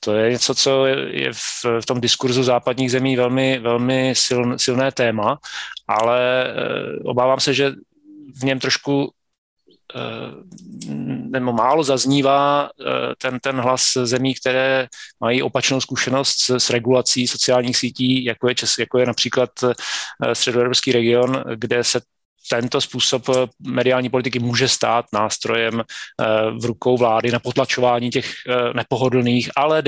To 0.00 0.14
je 0.14 0.30
něco, 0.30 0.54
co 0.54 0.86
je 0.86 1.32
v, 1.32 1.86
tom 1.86 2.00
diskurzu 2.00 2.42
západních 2.42 2.90
zemí 2.90 3.16
velmi, 3.16 3.58
velmi 3.58 4.14
siln, 4.14 4.58
silné 4.58 4.92
téma, 4.92 5.38
ale 5.88 6.46
obávám 7.04 7.40
se, 7.40 7.54
že 7.54 7.72
v 8.40 8.44
něm 8.44 8.60
trošku 8.60 9.12
nebo 11.30 11.52
málo 11.52 11.82
zaznívá 11.82 12.70
ten, 13.18 13.38
ten 13.40 13.60
hlas 13.60 13.92
zemí, 14.02 14.34
které 14.34 14.88
mají 15.20 15.42
opačnou 15.42 15.80
zkušenost 15.80 16.38
s, 16.38 16.50
s 16.50 16.70
regulací 16.70 17.26
sociálních 17.26 17.76
sítí, 17.76 18.24
jako 18.24 18.48
je, 18.48 18.54
jako 18.78 18.98
je 18.98 19.06
například 19.06 19.50
středoevropský 20.32 20.92
region, 20.92 21.44
kde 21.54 21.84
se 21.84 22.00
tento 22.50 22.80
způsob 22.80 23.28
eh, 23.28 23.32
mediální 23.60 24.08
politiky 24.08 24.38
může 24.38 24.68
stát 24.68 25.04
nástrojem 25.12 25.80
eh, 25.80 26.24
v 26.60 26.64
rukou 26.64 26.96
vlády 26.96 27.30
na 27.30 27.38
potlačování 27.38 28.10
těch 28.10 28.26
eh, 28.48 28.74
nepohodlných, 28.74 29.50
ale 29.56 29.82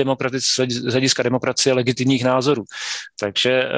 z 0.67 0.91
hlediska 0.91 1.23
demokracie 1.23 1.73
legitimních 1.73 2.23
názorů. 2.23 2.63
Takže 3.19 3.69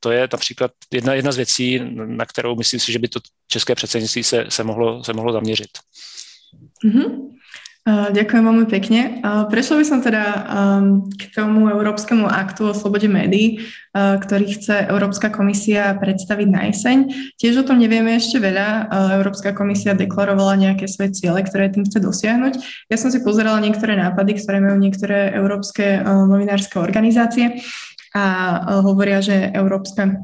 to 0.00 0.10
je 0.10 0.28
například 0.32 0.70
jedna, 0.92 1.14
jedna 1.14 1.32
z 1.32 1.36
věcí, 1.36 1.80
na 1.94 2.26
kterou 2.26 2.56
myslím 2.56 2.80
si, 2.80 2.92
že 2.92 2.98
by 2.98 3.08
to 3.08 3.20
české 3.46 3.74
předsednictví 3.74 4.22
se, 4.22 4.46
se, 4.48 4.64
mohlo, 4.64 5.04
se 5.04 5.12
mohlo 5.12 5.32
zaměřit. 5.32 5.68
Mm-hmm. 6.84 7.32
Ďakujem 7.82 8.46
veľmi 8.46 8.66
pekne. 8.70 9.18
Prešla 9.50 9.82
by 9.82 9.84
som 9.86 9.98
teda 9.98 10.22
um, 10.22 11.02
k 11.18 11.34
tomu 11.34 11.66
Európskemu 11.66 12.30
aktu 12.30 12.70
o 12.70 12.78
slobode 12.78 13.10
médií, 13.10 13.58
uh, 13.58 14.22
ktorý 14.22 14.54
chce 14.54 14.86
Európska 14.86 15.34
komisia 15.34 15.90
predstaviť 15.98 16.46
na 16.46 16.70
jeseň. 16.70 17.10
Tiež 17.42 17.58
o 17.58 17.66
tom 17.66 17.82
nevieme 17.82 18.14
ešte 18.14 18.38
veľa. 18.38 18.86
Európska 19.18 19.50
komisia 19.50 19.98
deklarovala 19.98 20.62
nejaké 20.62 20.86
svoje 20.86 21.10
ciele, 21.18 21.42
ktoré 21.42 21.74
tým 21.74 21.82
chce 21.82 21.98
dosiahnuť. 21.98 22.86
Ja 22.86 22.94
som 22.94 23.10
si 23.10 23.18
pozerala 23.18 23.58
niektoré 23.58 23.98
nápady, 23.98 24.38
ktoré 24.38 24.62
majú 24.62 24.78
niektoré 24.78 25.34
európske 25.34 26.06
novinárske 26.06 26.78
organizácie 26.78 27.66
a 28.14 28.24
hovoria, 28.84 29.18
že 29.18 29.50
Európska 29.50 30.22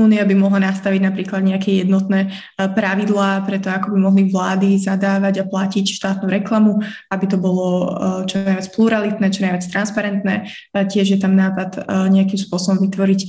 Únia 0.00 0.24
by 0.24 0.32
mohla 0.32 0.72
nastaviť 0.72 1.00
napríklad 1.04 1.44
nejaké 1.44 1.84
jednotné 1.84 2.32
e, 2.32 2.64
pravidlá 2.64 3.44
pre 3.44 3.60
to, 3.60 3.68
ako 3.68 3.92
by 3.92 3.98
mohli 4.00 4.22
vlády 4.32 4.80
zadávať 4.80 5.44
a 5.44 5.48
platiť 5.48 5.84
štátnu 5.84 6.32
reklamu, 6.32 6.80
aby 7.12 7.24
to 7.28 7.36
bolo 7.36 7.68
e, 7.68 7.86
čo 8.24 8.40
najviac 8.40 8.72
pluralitné, 8.72 9.26
čo 9.28 9.44
najviac 9.44 9.68
transparentné. 9.68 10.34
E, 10.72 10.88
tiež 10.88 11.12
je 11.12 11.18
tam 11.20 11.36
nápad 11.36 11.84
nejakým 12.08 12.40
spôsobom 12.40 12.80
vytvoriť 12.88 13.20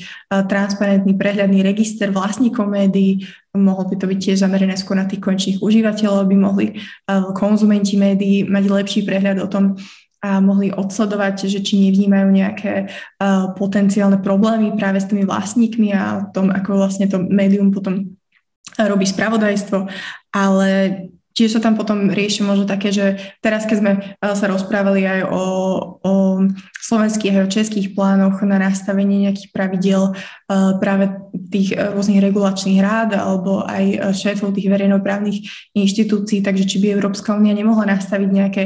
transparentný, 0.47 1.19
prehľadný 1.19 1.59
register 1.67 2.09
vlastníkov 2.15 2.71
médií, 2.71 3.27
mohol 3.53 3.85
by 3.91 3.95
to 3.99 4.07
byť 4.07 4.19
tiež 4.19 4.37
zamerané 4.39 4.79
skôr 4.79 4.97
na 4.97 5.05
tých 5.05 5.21
končných 5.21 5.61
užívateľov, 5.61 6.25
aby 6.25 6.35
mohli 6.35 6.65
konzumenti 7.37 7.99
médií 7.99 8.47
mať 8.47 8.63
lepší 8.65 8.99
prehľad 9.05 9.45
o 9.45 9.47
tom, 9.51 9.77
a 10.23 10.39
mohli 10.39 10.71
odsledovať, 10.71 11.51
že 11.51 11.59
či 11.59 11.83
nevnímajú 11.91 12.27
nejaké 12.31 12.73
uh, 12.87 13.51
potenciálne 13.59 14.23
problémy 14.23 14.79
práve 14.79 15.03
s 15.03 15.11
tými 15.11 15.27
vlastníkmi 15.27 15.91
a 15.91 16.31
tom, 16.31 16.47
ako 16.47 16.79
vlastne 16.79 17.11
to 17.11 17.19
médium 17.19 17.75
potom 17.75 18.15
robí 18.79 19.03
spravodajstvo, 19.03 19.91
ale 20.31 20.69
Tiež 21.33 21.57
sa 21.57 21.61
tam 21.65 21.73
potom 21.73 22.13
rieši 22.13 22.45
možno 22.45 22.69
také, 22.69 22.93
že 22.93 23.17
teraz, 23.41 23.65
keď 23.65 23.77
sme 23.81 23.91
eh, 23.97 24.33
sa 24.37 24.45
rozprávali 24.45 25.01
aj 25.01 25.19
o, 25.33 25.43
o 25.97 26.13
slovenských 26.77 27.33
a 27.41 27.49
českých 27.49 27.97
plánoch 27.97 28.37
na 28.45 28.61
nastavenie 28.61 29.25
nejakých 29.25 29.49
pravidel 29.49 30.13
eh, 30.13 30.77
práve 30.77 31.09
tých 31.49 31.73
rôznych 31.73 32.21
regulačných 32.21 32.79
rád 32.85 33.17
alebo 33.17 33.65
aj 33.65 33.83
eh, 33.83 33.97
šéfov 34.13 34.53
tých 34.53 34.69
verejnoprávnych 34.69 35.37
inštitúcií, 35.73 36.45
takže 36.45 36.69
či 36.69 36.77
by 36.77 37.01
Európska 37.01 37.33
únia 37.33 37.57
nemohla 37.57 37.89
nastaviť 37.89 38.29
nejaké 38.29 38.63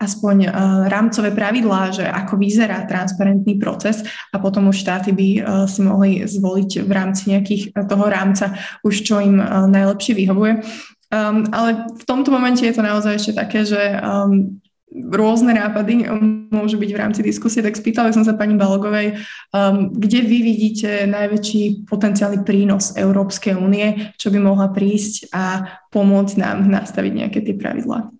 aspoň 0.00 0.48
rámcové 0.88 1.28
pravidlá, 1.28 1.92
že 1.92 2.04
ako 2.08 2.40
vyzerá 2.40 2.88
transparentný 2.88 3.60
proces 3.60 4.00
a 4.32 4.40
potom 4.40 4.72
už 4.72 4.80
štáty 4.80 5.12
by 5.12 5.28
si 5.68 5.80
mohli 5.84 6.24
zvoliť 6.24 6.88
v 6.88 6.92
rámci 6.92 7.36
nejakých 7.36 7.76
toho 7.84 8.08
rámca 8.08 8.56
už 8.80 9.04
čo 9.04 9.20
im 9.20 9.36
najlepšie 9.68 10.16
vyhovuje. 10.16 10.64
Um, 11.10 11.42
ale 11.50 11.90
v 11.90 12.04
tomto 12.06 12.30
momente 12.30 12.62
je 12.62 12.70
to 12.70 12.86
naozaj 12.86 13.18
ešte 13.18 13.32
také, 13.34 13.66
že 13.66 13.98
um, 13.98 14.62
rôzne 14.90 15.54
nápady 15.54 16.06
môžu 16.50 16.78
byť 16.78 16.90
v 16.90 17.00
rámci 17.00 17.20
diskusie, 17.22 17.62
tak 17.62 17.78
spýtala 17.78 18.14
som 18.14 18.26
sa 18.26 18.34
pani 18.34 18.54
Balogovej, 18.54 19.18
um, 19.50 19.90
kde 19.90 20.22
vy 20.22 20.38
vidíte 20.42 21.10
najväčší 21.10 21.86
potenciálny 21.86 22.46
prínos 22.46 22.94
Európskej 22.94 23.58
únie, 23.58 24.14
čo 24.18 24.30
by 24.30 24.38
mohla 24.38 24.70
prísť 24.70 25.34
a 25.34 25.66
pomôcť 25.90 26.34
nám 26.38 26.70
nastaviť 26.70 27.12
nejaké 27.14 27.38
tie 27.42 27.54
pravidlá. 27.58 28.10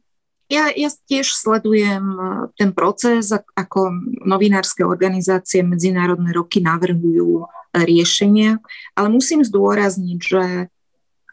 Ja, 0.50 0.66
ja 0.74 0.90
tiež 0.90 1.30
sledujem 1.30 2.04
uh, 2.18 2.50
ten 2.58 2.74
proces, 2.74 3.30
ako 3.34 3.94
novinárske 4.26 4.82
organizácie 4.82 5.62
medzinárodné 5.62 6.34
roky 6.34 6.58
navrhujú 6.58 7.46
riešenia, 7.70 8.58
ale 8.98 9.08
musím 9.14 9.46
zdôrazniť, 9.46 10.18
že 10.18 10.42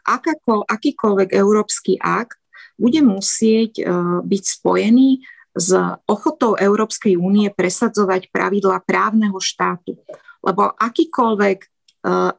akáko, 0.08 0.64
akýkoľvek 0.64 1.36
európsky 1.36 2.00
akt 2.00 2.40
bude 2.80 3.04
musieť 3.04 3.84
uh, 3.84 4.24
byť 4.24 4.42
spojený 4.48 5.20
s 5.58 5.74
ochotou 6.06 6.54
Európskej 6.56 7.18
únie 7.18 7.50
presadzovať 7.52 8.30
pravidla 8.32 8.80
právneho 8.86 9.36
štátu. 9.42 9.98
Lebo 10.40 10.72
akýkoľvek 10.72 11.58
uh, 11.62 12.32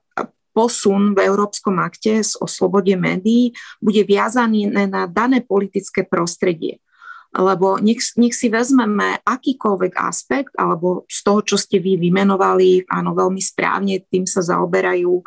posun 0.59 1.13
v 1.15 1.24
Európskom 1.24 1.78
akte 1.80 2.20
o 2.41 2.47
slobode 2.49 2.91
médií 2.97 3.55
bude 3.80 4.01
viazaný 4.03 4.67
na 4.67 5.05
dané 5.07 5.39
politické 5.45 6.03
prostredie. 6.03 6.84
Lebo 7.30 7.78
nech, 7.78 8.01
nech 8.17 8.34
si 8.34 8.49
vezmeme 8.49 9.22
akýkoľvek 9.22 9.93
aspekt, 10.01 10.53
alebo 10.57 11.05
z 11.05 11.20
toho, 11.22 11.45
čo 11.45 11.61
ste 11.61 11.78
vy 11.78 12.01
vymenovali, 12.01 12.89
áno, 12.89 13.13
veľmi 13.13 13.38
správne, 13.38 14.01
tým 14.09 14.26
sa 14.26 14.41
zaoberajú 14.41 15.22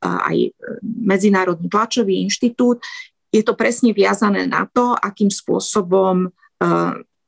aj 0.00 0.36
e, 0.38 0.50
Medzinárodný 0.82 1.68
tlačový 1.68 2.22
inštitút, 2.24 2.80
je 3.32 3.42
to 3.44 3.56
presne 3.56 3.96
viazané 3.96 4.44
na 4.44 4.68
to, 4.68 4.92
akým 4.92 5.32
spôsobom 5.32 6.28
e, 6.28 6.28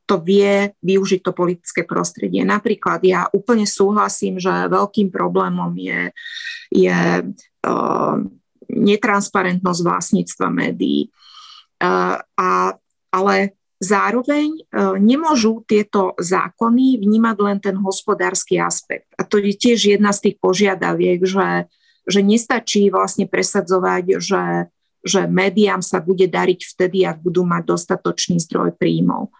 to 0.05 0.21
vie 0.21 0.69
využiť 0.85 1.21
to 1.25 1.33
politické 1.33 1.83
prostredie. 1.89 2.45
Napríklad 2.45 3.01
ja 3.01 3.25
úplne 3.33 3.65
súhlasím, 3.65 4.37
že 4.37 4.69
veľkým 4.69 5.09
problémom 5.09 5.73
je, 5.81 6.13
je 6.69 7.25
uh, 7.25 8.17
netransparentnosť 8.69 9.81
vlastníctva 9.81 10.53
médií. 10.53 11.09
Uh, 11.81 12.21
a, 12.37 12.77
ale 13.09 13.57
Zároveň 13.85 14.49
e, 14.55 14.61
nemôžu 14.97 15.61
tieto 15.69 16.17
zákony 16.17 17.05
vnímať 17.05 17.37
len 17.45 17.59
ten 17.61 17.77
hospodársky 17.77 18.57
aspekt. 18.57 19.13
A 19.21 19.29
to 19.29 19.37
je 19.37 19.53
tiež 19.53 19.99
jedna 19.99 20.15
z 20.15 20.31
tých 20.31 20.37
požiadaviek, 20.41 21.21
že, 21.21 21.69
že 22.05 22.21
nestačí 22.21 22.93
vlastne 22.93 23.25
presadzovať, 23.25 24.21
že, 24.21 24.45
že 25.05 25.21
médiám 25.29 25.81
sa 25.81 26.01
bude 26.01 26.29
dariť 26.29 26.61
vtedy, 26.77 27.05
ak 27.05 27.21
budú 27.25 27.45
mať 27.45 27.63
dostatočný 27.65 28.41
zdroj 28.41 28.77
príjmov. 28.77 29.33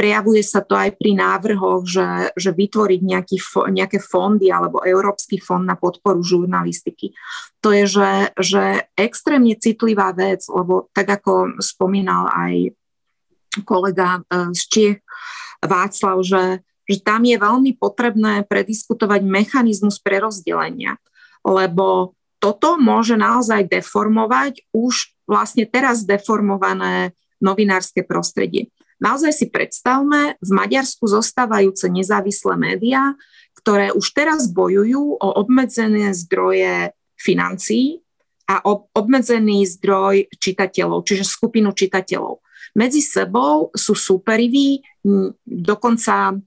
Prejavuje 0.00 0.40
sa 0.40 0.64
to 0.64 0.80
aj 0.80 0.96
pri 0.96 1.12
návrhoch, 1.12 1.84
že, 1.84 2.32
že 2.32 2.56
vytvoriť 2.56 3.00
nejaký, 3.04 3.36
nejaké 3.68 4.00
fondy 4.00 4.48
alebo 4.48 4.80
Európsky 4.80 5.36
fond 5.36 5.60
na 5.60 5.76
podporu 5.76 6.24
žurnalistiky. 6.24 7.12
To 7.60 7.68
je, 7.68 7.84
že, 7.84 8.12
že 8.40 8.88
extrémne 8.96 9.52
citlivá 9.60 10.16
vec, 10.16 10.40
lebo 10.48 10.88
tak 10.96 11.20
ako 11.20 11.60
spomínal 11.60 12.32
aj 12.32 12.72
kolega 13.68 14.24
e, 14.24 14.56
z 14.56 14.62
Čiech 14.72 14.98
Václav, 15.60 16.24
že, 16.24 16.64
že 16.88 16.96
tam 17.04 17.20
je 17.28 17.36
veľmi 17.36 17.76
potrebné 17.76 18.48
prediskutovať 18.48 19.20
mechanizmus 19.20 20.00
prerozdelenia, 20.00 20.96
lebo 21.44 22.16
toto 22.40 22.80
môže 22.80 23.20
naozaj 23.20 23.68
deformovať 23.68 24.64
už 24.72 25.12
vlastne 25.28 25.68
teraz 25.68 26.08
deformované 26.08 27.12
novinárske 27.38 28.04
prostredie. 28.04 28.72
Naozaj 29.00 29.32
si 29.32 29.46
predstavme, 29.48 30.36
v 30.40 30.50
Maďarsku 30.52 31.08
zostávajúce 31.08 31.88
nezávislé 31.88 32.56
médiá, 32.56 33.16
ktoré 33.56 33.92
už 33.92 34.12
teraz 34.12 34.48
bojujú 34.48 35.20
o 35.20 35.28
obmedzené 35.40 36.12
zdroje 36.12 36.92
financií 37.16 38.04
a 38.48 38.60
o 38.64 38.88
obmedzený 38.92 39.64
zdroj 39.68 40.28
čitateľov, 40.36 41.04
čiže 41.04 41.24
skupinu 41.24 41.72
čitateľov 41.72 42.44
medzi 42.74 43.02
sebou 43.02 43.74
sú 43.74 43.98
súperiví, 43.98 44.82
dokonca 45.42 46.38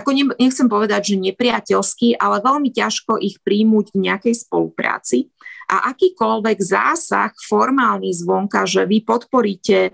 ako 0.00 0.36
nechcem 0.40 0.66
povedať, 0.66 1.14
že 1.14 1.24
nepriateľský, 1.30 2.16
ale 2.16 2.40
veľmi 2.40 2.72
ťažko 2.72 3.20
ich 3.20 3.36
príjmuť 3.44 3.92
v 3.92 4.08
nejakej 4.08 4.34
spolupráci. 4.48 5.28
A 5.70 5.94
akýkoľvek 5.94 6.58
zásah 6.58 7.30
formálny 7.46 8.10
zvonka, 8.10 8.66
že 8.66 8.82
vy 8.88 9.06
podporíte 9.06 9.78
e, 9.86 9.92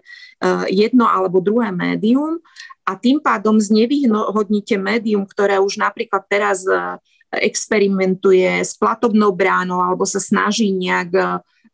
jedno 0.72 1.04
alebo 1.04 1.44
druhé 1.44 1.68
médium 1.68 2.40
a 2.88 2.96
tým 2.96 3.20
pádom 3.20 3.60
znevýhodníte 3.60 4.80
médium, 4.80 5.28
ktoré 5.28 5.60
už 5.60 5.76
napríklad 5.76 6.24
teraz 6.32 6.64
e, 6.64 6.72
experimentuje 7.44 8.64
s 8.64 8.72
platobnou 8.78 9.36
bránou 9.36 9.84
alebo 9.84 10.08
sa 10.08 10.22
snaží 10.22 10.72
nejak 10.72 11.10
e, 11.12 11.24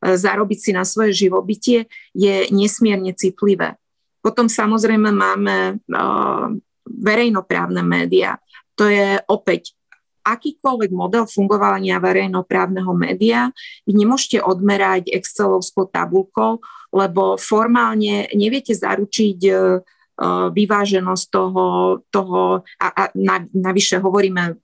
zarobiť 0.02 0.58
si 0.58 0.70
na 0.74 0.82
svoje 0.82 1.14
živobytie, 1.14 1.86
je 2.10 2.50
nesmierne 2.50 3.14
citlivé. 3.14 3.78
Potom 4.18 4.50
samozrejme 4.50 5.14
máme 5.14 5.82
verejnoprávne 6.86 7.82
médiá. 7.82 8.38
to 8.74 8.90
je 8.90 9.20
opäť 9.30 9.74
akýkoľvek 10.22 10.90
model 10.94 11.26
fungovania 11.26 11.98
verejnoprávneho 11.98 12.94
média 12.94 13.50
vy 13.84 13.92
nemôžete 13.98 14.38
odmerať 14.38 15.10
Excelovskou 15.10 15.90
tabulkou, 15.90 16.62
lebo 16.94 17.34
formálne 17.36 18.30
neviete 18.32 18.72
zaručiť 18.72 19.38
e, 19.42 19.50
e, 19.50 19.58
vyváženosť 20.54 21.24
toho, 21.26 21.66
toho 22.08 22.62
a, 22.78 22.86
a 22.86 23.02
navyše 23.50 23.98
hovoríme, 23.98 24.62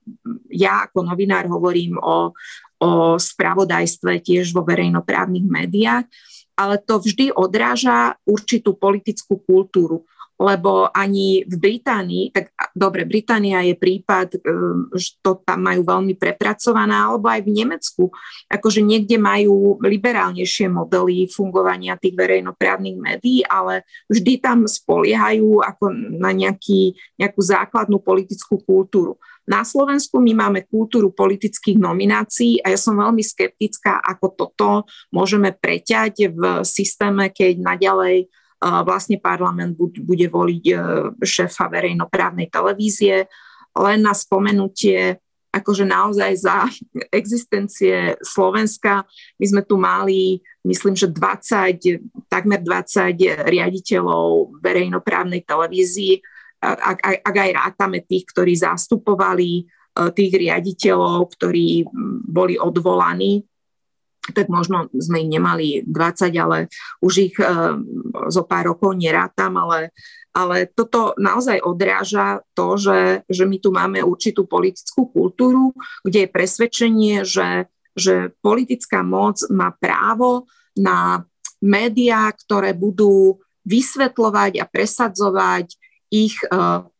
ja 0.55 0.87
ako 0.87 1.03
novinár 1.03 1.51
hovorím 1.51 1.99
o, 1.99 2.31
o 2.79 2.89
spravodajstve 3.19 4.23
tiež 4.23 4.55
vo 4.55 4.63
verejnoprávnych 4.63 5.45
médiách, 5.45 6.07
ale 6.55 6.75
to 6.79 6.99
vždy 6.99 7.31
odráža 7.35 8.15
určitú 8.27 8.75
politickú 8.75 9.39
kultúru 9.43 10.07
lebo 10.39 10.87
ani 10.95 11.43
v 11.43 11.55
Británii, 11.59 12.31
tak 12.31 12.55
dobre, 12.71 13.03
Británia 13.03 13.59
je 13.67 13.75
prípad, 13.75 14.39
ehm, 14.39 14.87
že 14.95 15.19
to 15.19 15.43
tam 15.43 15.67
majú 15.67 15.83
veľmi 15.83 16.15
prepracované, 16.15 16.95
alebo 16.95 17.27
aj 17.27 17.43
v 17.43 17.51
Nemecku, 17.51 18.03
akože 18.47 18.79
niekde 18.79 19.19
majú 19.19 19.75
liberálnejšie 19.83 20.71
modely 20.71 21.27
fungovania 21.27 21.99
tých 21.99 22.15
verejnoprávnych 22.15 22.95
médií, 22.95 23.43
ale 23.43 23.83
vždy 24.07 24.39
tam 24.39 24.63
spoliehajú 24.63 25.59
ako 25.59 25.91
na 26.23 26.31
nejaký, 26.31 26.95
nejakú 27.19 27.43
základnú 27.43 27.99
politickú 27.99 28.63
kultúru. 28.63 29.19
Na 29.43 29.65
Slovensku 29.67 30.21
my 30.21 30.37
máme 30.37 30.63
kultúru 30.69 31.11
politických 31.11 31.81
nominácií 31.81 32.63
a 32.63 32.71
ja 32.71 32.79
som 32.79 32.95
veľmi 32.95 33.25
skeptická, 33.25 33.97
ako 33.97 34.25
toto 34.37 34.69
môžeme 35.09 35.51
preťať 35.51 36.31
v 36.31 36.61
systéme, 36.63 37.33
keď 37.33 37.57
naďalej 37.57 38.29
vlastne 38.59 39.15
parlament 39.19 39.79
bude 39.79 40.27
voliť 40.27 40.63
e, 40.67 40.75
šéfa 41.23 41.71
verejnoprávnej 41.71 42.51
televízie. 42.51 43.31
Len 43.71 43.99
na 44.03 44.11
spomenutie, 44.11 45.15
akože 45.49 45.87
naozaj 45.87 46.31
za 46.35 46.67
existencie 47.09 48.19
Slovenska, 48.19 49.07
my 49.39 49.45
sme 49.47 49.61
tu 49.63 49.79
mali, 49.79 50.43
myslím, 50.67 50.93
že 50.93 51.07
20, 51.07 52.27
takmer 52.27 52.59
20 52.59 53.47
riaditeľov 53.47 54.59
verejnoprávnej 54.59 55.47
televízii, 55.47 56.19
ak, 56.59 56.99
ak, 56.99 57.15
ak 57.23 57.35
aj 57.39 57.51
rátame 57.55 58.03
tých, 58.03 58.27
ktorí 58.35 58.59
zastupovali 58.59 59.51
e, 59.55 59.63
tých 60.11 60.31
riaditeľov, 60.35 61.31
ktorí 61.31 61.87
boli 62.27 62.59
odvolaní 62.59 63.48
tak 64.33 64.47
možno 64.47 64.87
sme 64.93 65.25
ich 65.25 65.29
nemali 65.29 65.67
20, 65.85 66.33
ale 66.39 66.71
už 67.01 67.13
ich 67.31 67.35
e, 67.39 67.45
zo 68.29 68.43
pár 68.45 68.75
rokov 68.75 68.95
nerátam, 68.95 69.57
ale, 69.57 69.93
ale 70.33 70.69
toto 70.69 71.13
naozaj 71.17 71.61
odráža 71.63 72.41
to, 72.53 72.77
že, 72.79 73.27
že 73.27 73.43
my 73.45 73.57
tu 73.59 73.69
máme 73.73 73.99
určitú 74.01 74.45
politickú 74.45 75.09
kultúru, 75.09 75.75
kde 76.05 76.25
je 76.25 76.33
presvedčenie, 76.33 77.15
že, 77.25 77.67
že 77.93 78.33
politická 78.39 79.03
moc 79.03 79.41
má 79.49 79.73
právo 79.75 80.47
na 80.77 81.27
médiá, 81.59 82.31
ktoré 82.31 82.71
budú 82.71 83.39
vysvetľovať 83.67 84.63
a 84.63 84.65
presadzovať 84.65 85.67
ich, 86.09 86.39
e, 86.47 86.57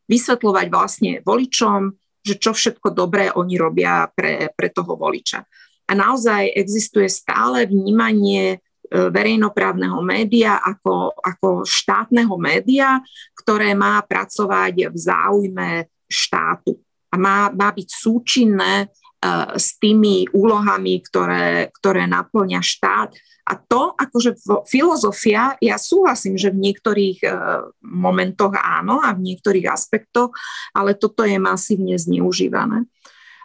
vysvetľovať 0.10 0.66
vlastne 0.70 1.12
voličom, 1.22 1.94
že 2.20 2.36
čo 2.36 2.52
všetko 2.52 2.92
dobré 2.92 3.32
oni 3.32 3.56
robia 3.56 4.06
pre, 4.12 4.52
pre 4.52 4.70
toho 4.70 5.00
voliča. 5.00 5.46
A 5.90 5.98
naozaj 5.98 6.54
existuje 6.54 7.10
stále 7.10 7.66
vnímanie 7.66 8.56
e, 8.56 8.58
verejnoprávneho 8.90 9.98
média 10.06 10.62
ako, 10.62 11.18
ako 11.18 11.48
štátneho 11.66 12.38
média, 12.38 13.02
ktoré 13.34 13.74
má 13.74 13.98
pracovať 14.06 14.94
v 14.94 14.98
záujme 14.98 15.70
štátu 16.06 16.78
a 17.10 17.16
má, 17.18 17.50
má 17.50 17.70
byť 17.74 17.90
súčinné 17.90 18.86
uh, 18.90 19.58
s 19.58 19.78
tými 19.82 20.30
úlohami, 20.30 21.02
ktoré, 21.02 21.74
ktoré 21.74 22.06
naplňa 22.06 22.62
štát. 22.62 23.10
A 23.50 23.58
to, 23.58 23.98
akože 23.98 24.38
filozofia, 24.70 25.58
ja 25.58 25.82
súhlasím, 25.82 26.38
že 26.38 26.54
v 26.54 26.70
niektorých 26.70 27.18
uh, 27.26 27.66
momentoch 27.82 28.54
áno 28.54 29.02
a 29.02 29.10
v 29.18 29.34
niektorých 29.34 29.66
aspektoch, 29.66 30.30
ale 30.70 30.94
toto 30.94 31.26
je 31.26 31.42
masívne 31.42 31.98
zneužívané. 31.98 32.86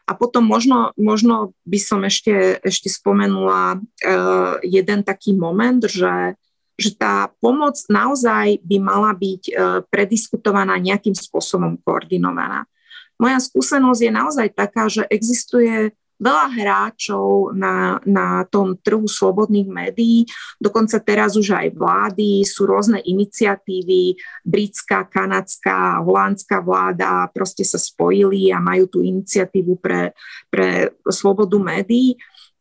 A 0.05 0.13
potom 0.13 0.45
možno, 0.45 0.93
možno 1.01 1.57
by 1.65 1.81
som 1.81 2.05
ešte, 2.05 2.61
ešte 2.61 2.93
spomenula 2.93 3.81
uh, 3.81 4.61
jeden 4.61 5.01
taký 5.01 5.33
moment, 5.33 5.81
že, 5.89 6.37
že 6.77 6.93
tá 6.93 7.33
pomoc 7.41 7.81
naozaj 7.89 8.61
by 8.61 8.77
mala 8.85 9.17
byť 9.17 9.43
uh, 9.49 9.81
prediskutovaná 9.89 10.77
nejakým 10.77 11.17
spôsobom 11.17 11.81
koordinovaná. 11.81 12.69
Moja 13.17 13.41
skúsenosť 13.41 14.01
je 14.05 14.13
naozaj 14.13 14.49
taká, 14.53 14.93
že 14.93 15.09
existuje 15.09 15.97
veľa 16.19 16.47
hráčov 16.55 17.53
na, 17.55 17.99
na 18.07 18.47
tom 18.47 18.79
trhu 18.79 19.05
slobodných 19.05 19.67
médií, 19.67 20.25
dokonca 20.63 21.03
teraz 21.03 21.35
už 21.35 21.53
aj 21.55 21.69
vlády, 21.75 22.47
sú 22.47 22.71
rôzne 22.71 23.03
iniciatívy, 23.03 24.17
britská, 24.47 25.11
kanadská, 25.11 26.01
holandská 26.01 26.63
vláda 26.63 27.27
proste 27.35 27.67
sa 27.67 27.77
spojili 27.77 28.55
a 28.55 28.63
majú 28.63 28.87
tú 28.87 28.99
iniciatívu 29.03 29.79
pre, 29.83 30.15
pre 30.49 30.95
slobodu 31.11 31.59
médií. 31.59 32.15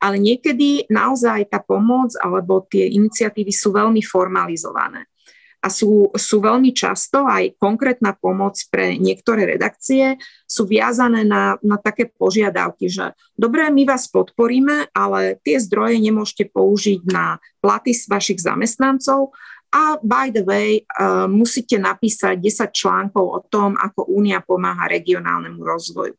Ale 0.03 0.19
niekedy 0.19 0.83
naozaj 0.91 1.47
tá 1.47 1.63
pomoc 1.63 2.11
alebo 2.19 2.67
tie 2.67 2.91
iniciatívy 2.91 3.55
sú 3.55 3.71
veľmi 3.71 4.03
formalizované 4.03 5.12
a 5.64 5.72
sú, 5.72 6.11
sú 6.11 6.43
veľmi 6.43 6.76
často 6.76 7.24
aj 7.24 7.55
konkrétna 7.55 8.11
pomoc 8.20 8.59
pre 8.68 8.99
niektoré 8.99 9.47
redakcie 9.47 10.20
sú 10.43 10.68
viazané 10.68 11.24
na, 11.24 11.55
na 11.64 11.80
také 11.80 12.11
požiadavky, 12.11 12.91
že 12.91 13.16
dobre, 13.39 13.72
my 13.72 13.88
vás 13.88 14.11
podporíme, 14.11 14.91
ale 14.91 15.39
tie 15.39 15.57
zdroje 15.64 16.03
nemôžete 16.03 16.51
použiť 16.51 17.07
na 17.07 17.39
platy 17.64 17.95
vašich 17.95 18.43
zamestnancov 18.43 19.32
a 19.74 19.97
by 20.03 20.30
the 20.30 20.45
way, 20.45 20.86
uh, 20.86 21.26
musíte 21.26 21.82
napísať 21.82 22.38
10 22.38 22.70
článkov 22.70 23.26
o 23.26 23.39
tom, 23.41 23.74
ako 23.74 24.05
Únia 24.05 24.45
pomáha 24.45 24.86
regionálnemu 24.86 25.57
rozvoju. 25.57 26.14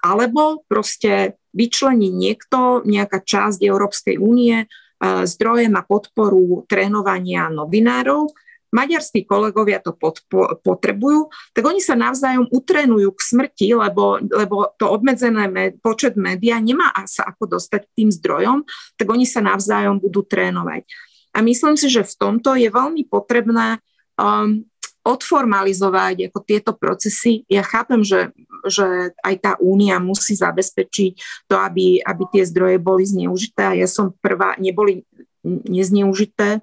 Alebo 0.00 0.64
proste 0.64 1.36
vyčlení 1.52 2.08
niekto, 2.08 2.86
nejaká 2.88 3.20
časť 3.20 3.60
Európskej 3.60 4.16
únie, 4.16 4.64
uh, 4.64 5.28
zdroje 5.28 5.68
na 5.68 5.84
podporu 5.84 6.64
trénovania 6.64 7.52
novinárov, 7.52 8.32
maďarskí 8.72 9.24
kolegovia 9.24 9.80
to 9.80 9.96
podpo- 9.96 10.56
potrebujú, 10.60 11.32
tak 11.56 11.64
oni 11.64 11.80
sa 11.80 11.96
navzájom 11.96 12.48
utrenujú 12.52 13.10
k 13.16 13.20
smrti, 13.20 13.68
lebo, 13.72 14.20
lebo 14.20 14.72
to 14.76 14.88
obmedzené 14.88 15.48
med- 15.48 15.80
počet 15.80 16.16
média 16.20 16.60
nemá 16.60 16.92
sa 17.08 17.28
ako 17.28 17.58
dostať 17.58 17.88
k 17.88 17.94
tým 18.04 18.10
zdrojom, 18.12 18.58
tak 19.00 19.06
oni 19.08 19.24
sa 19.24 19.40
navzájom 19.40 20.00
budú 20.00 20.24
trénovať. 20.24 20.84
A 21.36 21.44
myslím 21.44 21.76
si, 21.76 21.92
že 21.92 22.04
v 22.04 22.14
tomto 22.18 22.56
je 22.56 22.68
veľmi 22.72 23.06
potrebné 23.06 23.78
um, 24.18 24.64
odformalizovať 25.08 26.28
ako 26.28 26.38
tieto 26.44 26.72
procesy. 26.76 27.46
Ja 27.48 27.64
chápem, 27.64 28.04
že, 28.04 28.34
že 28.68 29.16
aj 29.24 29.34
tá 29.40 29.52
únia 29.56 29.96
musí 30.02 30.36
zabezpečiť 30.36 31.46
to, 31.48 31.56
aby, 31.56 32.04
aby 32.04 32.22
tie 32.28 32.44
zdroje 32.44 32.76
boli 32.76 33.08
zneužité. 33.08 33.62
A 33.72 33.78
ja 33.78 33.88
som 33.88 34.12
prvá, 34.20 34.58
neboli 34.60 35.08
nezneužité, 35.46 36.60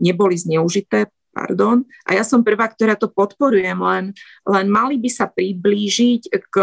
neboli 0.00 0.36
zneužité, 0.36 1.08
pardon. 1.36 1.84
A 2.08 2.16
ja 2.16 2.24
som 2.24 2.40
prvá, 2.40 2.68
ktorá 2.72 2.96
to 2.96 3.12
podporujem, 3.12 3.76
len, 3.76 4.04
len 4.48 4.66
mali 4.72 4.96
by 4.96 5.10
sa 5.12 5.28
priblížiť 5.28 6.32
k 6.48 6.56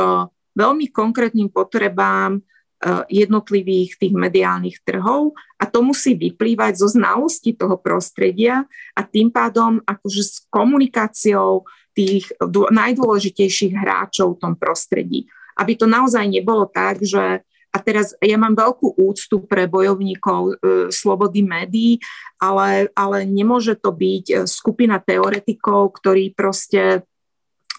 veľmi 0.58 0.90
konkrétnym 0.90 1.54
potrebám 1.54 2.42
eh, 2.42 3.04
jednotlivých 3.26 4.02
tých 4.02 4.14
mediálnych 4.14 4.82
trhov 4.82 5.38
a 5.62 5.70
to 5.70 5.86
musí 5.86 6.18
vyplývať 6.18 6.82
zo 6.82 6.90
znalosti 6.90 7.54
toho 7.54 7.78
prostredia 7.78 8.66
a 8.98 9.02
tým 9.06 9.30
pádom 9.30 9.78
akože 9.86 10.22
s 10.26 10.34
komunikáciou 10.50 11.66
tých 11.94 12.34
najdôležitejších 12.74 13.78
hráčov 13.78 14.38
v 14.38 14.42
tom 14.42 14.54
prostredí. 14.58 15.30
Aby 15.54 15.78
to 15.78 15.86
naozaj 15.86 16.26
nebolo 16.26 16.66
tak, 16.66 17.06
že 17.06 17.46
a 17.74 17.78
teraz 17.82 18.14
ja 18.22 18.38
mám 18.38 18.54
veľkú 18.54 19.02
úctu 19.02 19.42
pre 19.50 19.66
bojovníkov 19.66 20.42
e, 20.46 20.54
slobody 20.94 21.42
médií, 21.42 21.98
ale, 22.38 22.94
ale 22.94 23.26
nemôže 23.26 23.74
to 23.74 23.90
byť 23.90 24.26
e, 24.30 24.36
skupina 24.46 25.02
teoretikov, 25.02 25.98
ktorí 25.98 26.38
proste 26.38 27.02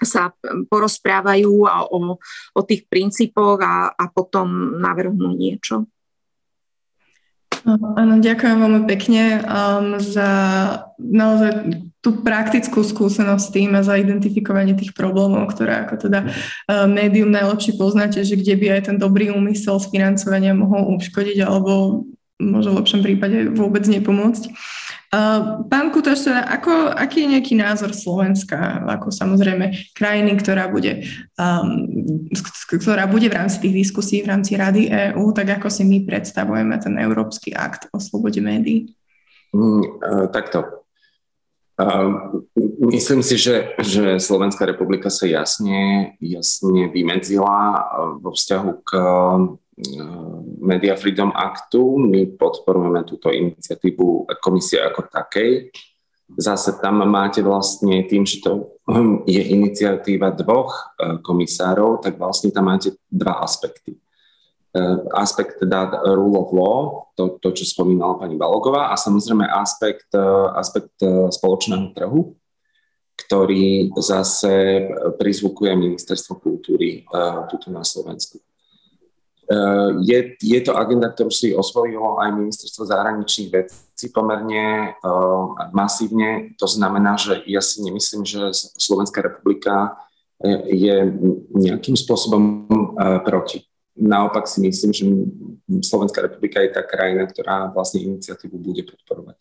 sa 0.03 0.35
porozprávajú 0.43 1.71
a 1.71 1.87
o, 1.87 2.19
o 2.19 2.61
tých 2.67 2.91
princípoch 2.91 3.63
a, 3.63 3.95
a 3.95 4.05
potom 4.11 4.83
navrhnú 4.83 5.31
niečo. 5.39 5.87
Áno, 7.65 8.21
ďakujem 8.21 8.61
veľmi 8.61 8.83
pekne 8.85 9.41
um, 9.41 9.97
za 9.97 10.29
naozaj 11.01 11.81
tú 12.05 12.21
praktickú 12.21 12.85
skúsenosť 12.85 13.45
s 13.49 13.53
tým 13.57 13.73
a 13.73 13.81
za 13.81 13.97
identifikovanie 13.97 14.77
tých 14.77 14.93
problémov, 14.93 15.49
ktoré 15.57 15.89
ako 15.89 16.05
teda 16.05 16.29
uh, 16.29 16.85
médium 16.85 17.33
najlepšie 17.33 17.81
poznáte, 17.81 18.21
že 18.21 18.37
kde 18.37 18.61
by 18.61 18.67
aj 18.77 18.93
ten 18.93 18.97
dobrý 19.01 19.33
úmysel 19.33 19.81
z 19.81 19.89
financovania 19.89 20.53
mohol 20.53 21.01
uškodiť 21.01 21.41
alebo 21.41 22.05
možno 22.37 22.77
v 22.77 22.79
lepšom 22.85 23.01
prípade 23.01 23.49
vôbec 23.57 23.89
nepomôcť. 23.89 24.53
Pán 25.71 25.95
Kutaš, 25.95 26.27
teda 26.27 26.43
ako, 26.43 26.91
aký 26.91 27.23
je 27.23 27.39
nejaký 27.39 27.55
názor 27.55 27.95
Slovenska, 27.95 28.83
ako 28.83 29.15
samozrejme 29.15 29.95
krajiny, 29.95 30.35
ktorá 30.43 30.67
bude, 30.67 31.07
um, 31.39 31.87
ktorá 32.67 33.07
bude 33.07 33.31
v 33.31 33.39
rámci 33.39 33.63
tých 33.63 33.87
diskusí 33.87 34.27
v 34.27 34.35
rámci 34.35 34.59
Rady 34.59 34.91
EÚ, 34.91 35.31
tak 35.31 35.63
ako 35.63 35.71
si 35.71 35.87
my 35.87 36.03
predstavujeme 36.03 36.75
ten 36.83 36.99
Európsky 36.99 37.55
akt 37.55 37.87
o 37.95 38.03
slobode 38.03 38.43
médií? 38.43 38.91
Mm, 39.55 40.03
uh, 40.03 40.27
takto. 40.35 40.74
Myslím 42.79 43.27
si, 43.27 43.35
že, 43.35 43.75
že 43.83 44.23
Slovenská 44.23 44.63
republika 44.63 45.11
sa 45.11 45.27
jasne, 45.27 46.15
jasne 46.23 46.87
vymedzila 46.87 47.83
vo 48.23 48.31
vzťahu 48.31 48.71
k 48.87 48.91
Media 50.63 50.95
Freedom 50.95 51.35
Actu. 51.35 51.99
My 51.99 52.31
podporujeme 52.31 53.03
túto 53.03 53.35
iniciatívu 53.35 54.31
komisie 54.39 54.79
ako 54.87 55.11
takej. 55.11 55.75
Zase 56.39 56.79
tam 56.79 57.03
máte 57.11 57.43
vlastne 57.43 58.07
tým, 58.07 58.23
že 58.23 58.39
to 58.41 58.79
je 59.29 59.43
iniciatíva 59.45 60.33
dvoch 60.33 60.73
e, 60.97 61.21
komisárov, 61.21 62.01
tak 62.01 62.17
vlastne 62.17 62.49
tam 62.49 62.73
máte 62.73 62.97
dva 63.13 63.45
aspekty. 63.45 64.01
E, 64.75 64.81
aspekt 65.15 65.63
teda 65.63 66.03
rule 66.19 66.35
of 66.35 66.51
law, 66.51 67.07
to, 67.15 67.39
to 67.39 67.55
čo 67.55 67.63
spomínala 67.63 68.19
pani 68.19 68.35
Balogová, 68.35 68.91
a 68.91 68.99
samozrejme 68.99 69.47
aspekt, 69.47 70.11
e, 70.11 70.27
aspekt 70.59 70.99
spoločného 71.31 71.95
trhu, 71.95 72.35
ktorý 73.15 73.95
zase 73.95 74.83
prizvukuje 75.15 75.71
Ministerstvo 75.79 76.43
kultúry 76.43 77.07
tuto 77.47 77.71
na 77.71 77.87
Slovensku. 77.87 78.43
Je, 80.03 80.35
je 80.41 80.61
to 80.65 80.75
agenda, 80.75 81.13
ktorú 81.15 81.31
si 81.31 81.55
osvojilo 81.55 82.19
aj 82.19 82.33
ministerstvo 82.33 82.89
zahraničných 82.89 83.53
vecí 83.53 84.11
pomerne 84.11 84.97
masívne. 85.71 86.57
To 86.59 86.67
znamená, 86.67 87.15
že 87.15 87.45
ja 87.47 87.63
si 87.63 87.85
nemyslím, 87.85 88.25
že 88.27 88.51
Slovenská 88.81 89.21
republika 89.21 90.01
je 90.67 91.13
nejakým 91.55 91.95
spôsobom 91.95 92.67
proti. 93.23 93.63
Naopak 93.95 94.51
si 94.51 94.59
myslím, 94.67 94.91
že 94.91 95.07
Slovenská 95.87 96.19
republika 96.23 96.59
je 96.59 96.75
tá 96.75 96.83
krajina, 96.83 97.31
ktorá 97.31 97.71
vlastne 97.71 98.03
iniciatívu 98.03 98.59
bude 98.59 98.83
podporovať. 98.83 99.39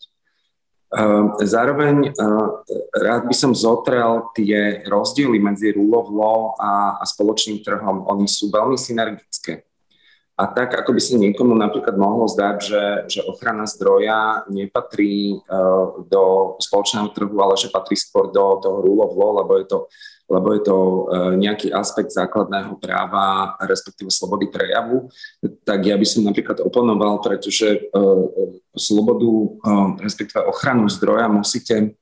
Zároveň 1.42 2.14
rád 2.94 3.26
by 3.26 3.34
som 3.34 3.50
zotrel 3.50 4.30
tie 4.30 4.86
rozdiely 4.86 5.42
medzi 5.42 5.74
rule 5.74 5.98
a, 6.54 7.02
a 7.02 7.04
spoločným 7.04 7.66
trhom. 7.66 8.06
Oni 8.06 8.30
sú 8.30 8.46
veľmi 8.46 8.78
synergické. 8.78 9.66
A 10.34 10.50
tak, 10.50 10.74
ako 10.74 10.94
by 10.94 11.00
sa 11.02 11.14
niekomu 11.14 11.54
napríklad 11.54 11.94
mohlo 11.94 12.26
zdať, 12.26 12.56
že, 12.58 12.84
že 13.06 13.20
ochrana 13.22 13.70
zdroja 13.70 14.42
nepatrí 14.50 15.38
uh, 15.38 16.02
do 16.10 16.54
spoločného 16.58 17.14
trhu, 17.14 17.38
ale 17.38 17.54
že 17.54 17.70
patrí 17.70 17.94
skôr 17.94 18.34
do 18.34 18.58
toho 18.58 18.82
rule 18.82 19.06
of 19.06 19.14
law, 19.14 19.30
lebo 19.46 19.62
je 19.62 19.66
to, 19.70 19.78
lebo 20.24 20.56
je 20.56 20.60
to 20.64 20.76
uh, 20.76 21.02
nejaký 21.36 21.68
aspekt 21.72 22.10
základného 22.12 22.80
práva, 22.80 23.56
respektíve 23.64 24.08
slobody 24.08 24.48
prejavu, 24.48 25.12
tak 25.64 25.84
ja 25.84 25.94
by 26.00 26.06
som 26.08 26.24
napríklad 26.24 26.64
oponoval, 26.64 27.20
pretože 27.20 27.88
uh, 27.92 28.24
slobodu, 28.72 29.30
uh, 29.30 29.88
respektíve 30.00 30.44
ochranu 30.48 30.88
zdroja 30.88 31.28
musíte 31.28 31.96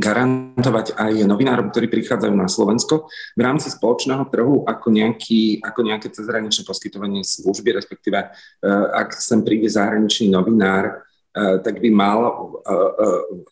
garantovať 0.00 0.96
aj 0.96 1.12
novinárom, 1.28 1.68
ktorí 1.68 1.92
prichádzajú 1.92 2.32
na 2.32 2.48
Slovensko 2.48 3.12
v 3.36 3.40
rámci 3.44 3.68
spoločného 3.68 4.24
trhu 4.32 4.64
ako, 4.64 4.88
nejaký, 4.88 5.60
ako 5.60 5.80
nejaké 5.84 6.08
cezhraničné 6.08 6.64
poskytovanie 6.64 7.20
služby, 7.20 7.76
respektíve 7.76 8.18
e, 8.24 8.28
ak 8.72 9.12
sem 9.12 9.44
príde 9.44 9.68
zahraničný 9.68 10.32
novinár, 10.32 10.84
e, 10.88 10.92
tak 11.36 11.78
by 11.78 11.90
mal, 11.94 12.20
e, 12.66 12.74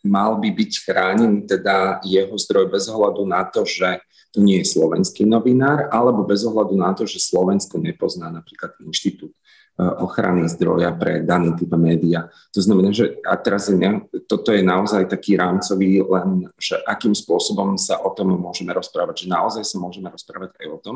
mal 0.03 0.35
by 0.35 0.49
byť 0.51 0.71
chránený 0.83 1.47
teda 1.47 2.03
jeho 2.03 2.35
zdroj 2.35 2.67
bez 2.67 2.91
ohľadu 2.91 3.23
na 3.23 3.47
to, 3.47 3.63
že 3.63 4.03
to 4.29 4.43
nie 4.43 4.61
je 4.61 4.71
slovenský 4.77 5.25
novinár, 5.25 5.89
alebo 5.89 6.27
bez 6.27 6.45
ohľadu 6.45 6.75
na 6.77 6.93
to, 6.93 7.07
že 7.07 7.23
Slovensko 7.23 7.81
nepozná 7.81 8.29
napríklad 8.29 8.77
inštitút 8.83 9.33
E, 9.79 9.83
ochrany 10.03 10.43
zdroja 10.51 10.91
pre 10.91 11.23
daný 11.23 11.55
typ 11.55 11.71
média. 11.79 12.27
To 12.51 12.59
znamená, 12.59 12.91
že 12.91 13.15
a 13.23 13.39
teraz 13.39 13.71
je, 13.71 13.79
toto 14.27 14.51
je 14.51 14.59
naozaj 14.59 15.07
taký 15.07 15.39
rámcový 15.39 16.03
len, 16.03 16.51
že 16.59 16.75
akým 16.83 17.15
spôsobom 17.15 17.79
sa 17.79 17.95
o 18.03 18.11
tom 18.11 18.35
môžeme 18.35 18.75
rozprávať, 18.75 19.23
že 19.23 19.31
naozaj 19.31 19.63
sa 19.63 19.79
môžeme 19.79 20.11
rozprávať 20.11 20.51
aj 20.59 20.67
o 20.67 20.77
tom, 20.83 20.95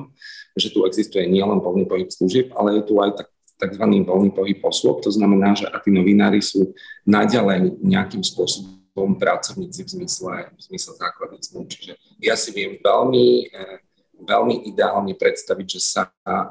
že 0.60 0.68
tu 0.68 0.84
existuje 0.84 1.24
nielen 1.32 1.64
voľný 1.64 1.88
pohyb 1.88 2.12
služieb, 2.12 2.52
ale 2.60 2.84
je 2.84 2.92
tu 2.92 3.00
aj 3.00 3.24
tak, 3.24 3.28
tzv. 3.64 3.86
voľný 4.04 4.30
pohyb 4.36 4.60
osôb. 4.68 5.00
To 5.08 5.12
znamená, 5.14 5.56
že 5.56 5.72
ak 5.72 5.88
tí 5.88 5.92
novinári 5.96 6.44
sú 6.44 6.76
naďalej 7.08 7.80
nejakým 7.80 8.20
spôsobom 8.20 9.16
pracovníci 9.16 9.88
v 9.88 9.90
zmysle, 10.00 10.52
v 10.52 10.62
zmysle 10.68 10.92
základných 11.00 11.44
zmluv. 11.48 11.72
Čiže 11.72 11.94
ja 12.20 12.36
si 12.36 12.52
viem 12.52 12.76
veľmi 12.84 13.26
eh, 13.48 13.80
veľmi 14.24 14.70
ideálne 14.72 15.14
predstaviť, 15.14 15.68
že 15.68 15.82
sa, 15.82 16.04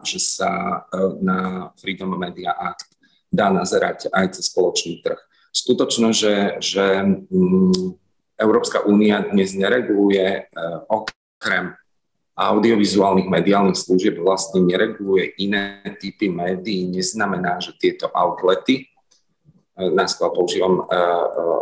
že 0.04 0.20
sa 0.20 0.84
e, 0.92 0.98
na 1.24 1.70
Freedom 1.80 2.12
Media 2.14 2.52
Act 2.52 2.92
dá 3.32 3.48
nazerať 3.48 4.12
aj 4.12 4.38
cez 4.38 4.52
spoločný 4.52 5.00
trh. 5.00 5.18
Skutočno, 5.52 6.12
že, 6.12 6.60
že 6.60 7.00
mm, 7.04 7.96
Európska 8.40 8.84
únia 8.84 9.24
dnes 9.24 9.56
nereguluje 9.56 10.24
e, 10.24 10.42
okrem 10.88 11.76
audiovizuálnych 12.32 13.28
mediálnych 13.28 13.76
služieb 13.76 14.16
vlastne 14.20 14.64
nereguluje 14.64 15.36
iné 15.40 15.84
typy 16.00 16.32
médií, 16.32 16.88
neznamená, 16.88 17.60
že 17.60 17.76
tieto 17.76 18.08
outlety, 18.12 18.88
e, 19.76 19.84
náskôr 19.92 20.32
používam 20.32 20.84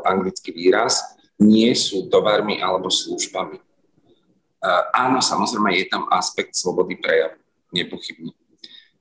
anglický 0.07 0.55
výraz, 0.55 1.18
nie 1.41 1.73
sú 1.75 2.07
tovarmi 2.07 2.62
alebo 2.62 2.93
službami 2.93 3.59
áno, 4.93 5.25
samozrejme 5.25 5.73
je 5.77 5.87
tam 5.89 6.05
aspekt 6.12 6.53
slobody 6.53 7.01
prejavu, 7.01 7.41
nepochybne. 7.73 8.37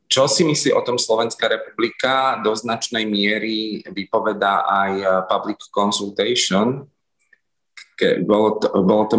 Čo 0.10 0.26
si 0.26 0.42
myslí 0.42 0.74
o 0.74 0.82
tom 0.82 0.98
Slovenská 0.98 1.46
republika? 1.46 2.42
Do 2.42 2.58
značnej 2.58 3.06
miery 3.06 3.86
vypovedá 3.94 4.66
aj 4.66 4.94
public 5.30 5.62
consultation. 5.70 6.90
Bolo 8.26 8.58
to, 8.58 8.68
bolo 8.82 9.04
to 9.06 9.18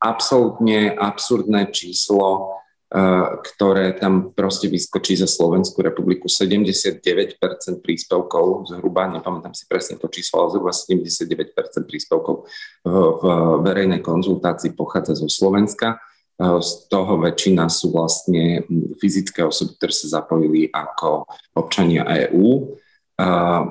absolútne 0.00 0.96
absurdné 0.96 1.68
číslo 1.70 2.56
Eh, 2.90 3.26
ktoré 3.46 3.94
tam 3.94 4.34
proste 4.34 4.66
vyskočí 4.66 5.14
za 5.14 5.30
Slovenskú 5.30 5.78
republiku. 5.78 6.26
79% 6.26 7.38
príspevkov, 7.86 8.66
zhruba, 8.66 9.06
nepamätám 9.06 9.54
si 9.54 9.62
presne 9.70 9.94
to 9.94 10.10
číslo, 10.10 10.42
ale 10.42 10.58
zhruba 10.58 10.74
79% 10.74 11.86
príspevkov 11.86 12.50
v 12.82 13.22
verejnej 13.62 14.02
konzultácii 14.02 14.74
pochádza 14.74 15.22
zo 15.22 15.30
Slovenska. 15.30 16.02
Eh, 16.02 16.58
z 16.58 16.90
toho 16.90 17.14
väčšina 17.22 17.70
sú 17.70 17.94
vlastne 17.94 18.66
fyzické 18.98 19.46
osoby, 19.46 19.78
ktoré 19.78 19.94
sa 19.94 20.18
zapojili 20.18 20.66
ako 20.74 21.30
občania 21.54 22.02
EÚ. 22.26 22.74
Eh, 23.22 23.62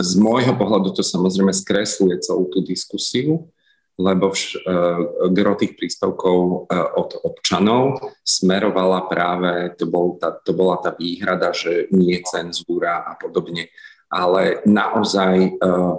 z 0.00 0.12
môjho 0.16 0.56
pohľadu 0.56 0.96
to 0.96 1.04
samozrejme 1.04 1.52
skresluje 1.52 2.24
celú 2.24 2.48
tú 2.48 2.64
diskusiu 2.64 3.52
lebo 3.98 4.30
vš, 4.30 4.62
uh, 4.62 5.28
gro 5.34 5.58
tých 5.58 5.74
príspevkov 5.74 6.38
uh, 6.70 6.88
od 6.94 7.18
občanov 7.26 7.98
smerovala 8.22 9.10
práve, 9.10 9.74
to, 9.74 9.90
bol 9.90 10.14
tá, 10.22 10.30
to 10.30 10.54
bola 10.54 10.78
tá 10.78 10.94
výhrada, 10.94 11.50
že 11.50 11.90
nie 11.90 12.22
cenzúra 12.22 13.02
a 13.02 13.18
podobne, 13.18 13.74
ale 14.06 14.62
naozaj 14.70 15.58
uh, 15.58 15.98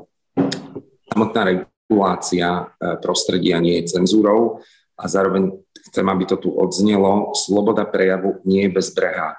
samotná 1.11 1.41
regulácia 1.43 2.69
prostredia 3.03 3.57
nie 3.59 3.81
je 3.81 3.97
cenzúrou 3.97 4.61
a 4.95 5.03
zároveň 5.09 5.57
chcem, 5.89 6.05
aby 6.05 6.23
to 6.29 6.37
tu 6.37 6.53
odznelo, 6.53 7.33
sloboda 7.33 7.83
prejavu 7.83 8.39
nie 8.45 8.69
je 8.69 8.75
bezbrehá. 8.77 9.35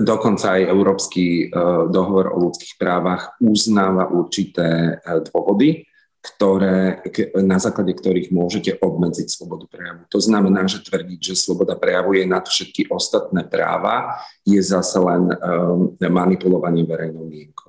Dokonca 0.00 0.56
aj 0.56 0.72
Európsky 0.72 1.52
dohovor 1.92 2.32
o 2.32 2.48
ľudských 2.48 2.80
právach 2.80 3.36
uznáva 3.36 4.08
určité 4.08 4.96
dôvody, 5.28 5.84
ktoré, 6.20 7.00
na 7.40 7.56
základe 7.56 7.96
ktorých 7.96 8.28
môžete 8.28 8.76
obmedziť 8.80 9.28
slobodu 9.28 9.64
prejavu. 9.68 10.04
To 10.12 10.20
znamená, 10.20 10.68
že 10.68 10.84
tvrdiť, 10.84 11.20
že 11.20 11.34
sloboda 11.36 11.76
prejavu 11.76 12.16
je 12.16 12.24
nad 12.28 12.44
všetky 12.44 12.92
ostatné 12.92 13.48
práva, 13.48 14.20
je 14.44 14.60
zase 14.60 15.00
len 15.00 15.32
um, 15.32 15.96
manipulovanie 15.96 16.84
verejnou 16.84 17.24
mienkou. 17.24 17.59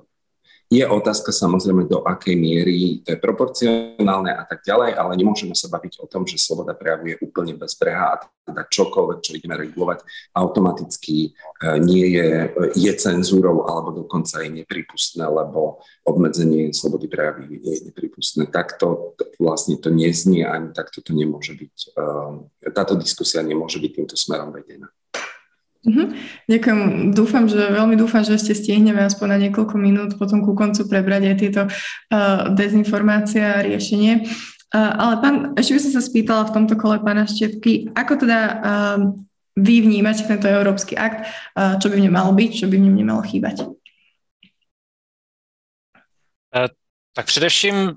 Je 0.72 0.88
otázka 0.88 1.36
samozrejme, 1.36 1.84
do 1.84 2.00
akej 2.00 2.32
miery 2.32 3.04
to 3.04 3.12
je 3.12 3.20
proporcionálne 3.20 4.32
a 4.32 4.48
tak 4.48 4.64
ďalej, 4.64 4.96
ale 4.96 5.20
nemôžeme 5.20 5.52
sa 5.52 5.68
baviť 5.68 6.00
o 6.00 6.08
tom, 6.08 6.24
že 6.24 6.40
sloboda 6.40 6.72
prejavu 6.72 7.12
je 7.12 7.20
úplne 7.20 7.60
bezbrehá 7.60 8.16
a 8.16 8.20
teda 8.24 8.64
čokoľvek, 8.72 9.18
čo 9.20 9.36
ideme 9.36 9.60
regulovať, 9.60 10.00
automaticky 10.32 11.28
e, 11.28 11.30
nie 11.76 12.16
je, 12.16 12.56
je 12.72 12.92
cenzúrou 12.96 13.68
alebo 13.68 13.92
dokonca 13.92 14.40
je 14.40 14.64
nepripustné, 14.64 15.28
lebo 15.28 15.84
obmedzenie 16.08 16.72
slobody 16.72 17.04
prejavu 17.04 17.52
je 17.52 17.92
nepripustné. 17.92 18.48
Takto 18.48 19.12
vlastne 19.36 19.76
to 19.76 19.92
neznie, 19.92 20.48
ani 20.48 20.72
takto 20.72 21.04
to 21.04 21.12
nemôže 21.12 21.52
byť, 21.52 21.76
e, 22.64 22.72
táto 22.72 22.96
diskusia 22.96 23.44
nemôže 23.44 23.76
byť 23.76 23.92
týmto 23.92 24.16
smerom 24.16 24.48
vedená. 24.56 24.88
Mm-hmm. 25.82 26.06
Ďakujem. 26.46 26.80
Dúfam, 27.10 27.44
že 27.50 27.58
veľmi 27.58 27.98
dúfam, 27.98 28.22
že 28.22 28.38
ešte 28.38 28.54
stihneme 28.54 29.02
aspoň 29.02 29.26
na 29.34 29.38
niekoľko 29.48 29.74
minút 29.82 30.14
potom 30.14 30.46
ku 30.46 30.54
koncu 30.54 30.86
prebrať 30.86 31.22
aj 31.26 31.36
tieto 31.42 31.62
uh, 31.66 32.54
dezinformácie 32.54 33.42
a 33.42 33.66
riešenie. 33.66 34.22
Uh, 34.70 34.92
ale 34.94 35.14
pán, 35.18 35.34
ešte 35.58 35.74
by 35.74 35.80
som 35.82 35.92
sa 35.98 36.02
spýtala 36.06 36.42
v 36.46 36.54
tomto 36.54 36.78
kole 36.78 37.02
pána 37.02 37.26
Štepky, 37.26 37.90
ako 37.98 38.12
teda 38.14 38.38
uh, 38.62 38.98
vy 39.58 39.82
vnímate 39.82 40.22
tento 40.22 40.46
európsky 40.46 40.94
akt, 40.94 41.26
uh, 41.58 41.74
čo 41.82 41.90
by 41.90 41.98
v 41.98 42.04
ňom 42.06 42.14
malo 42.14 42.30
byť, 42.30 42.50
čo 42.62 42.70
by 42.70 42.78
v 42.78 42.84
ňom 42.86 42.96
nemalo 43.02 43.22
chýbať? 43.26 43.66
Tak 47.14 47.26
především 47.26 47.92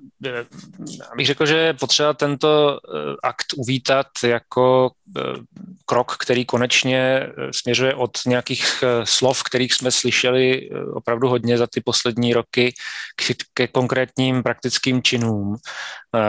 bych 1.18 1.28
řekl, 1.28 1.46
že 1.46 1.58
je 1.58 1.74
potřeba 1.74 2.14
tento 2.14 2.80
akt 3.24 3.46
uvítat 3.58 4.08
jako 4.24 4.92
krok, 5.86 6.18
který 6.20 6.46
konečně 6.46 7.28
směřuje 7.52 7.96
od 7.96 8.12
nějakých 8.26 8.84
slov, 9.04 9.44
kterých 9.44 9.74
jsme 9.74 9.92
slyšeli 9.92 10.70
opravdu 10.94 11.28
hodně 11.28 11.58
za 11.58 11.68
ty 11.68 11.82
poslední 11.82 12.34
roky, 12.34 12.74
ke 13.54 13.68
konkrétním 13.68 14.44
praktickým 14.44 15.04
činům. 15.04 15.56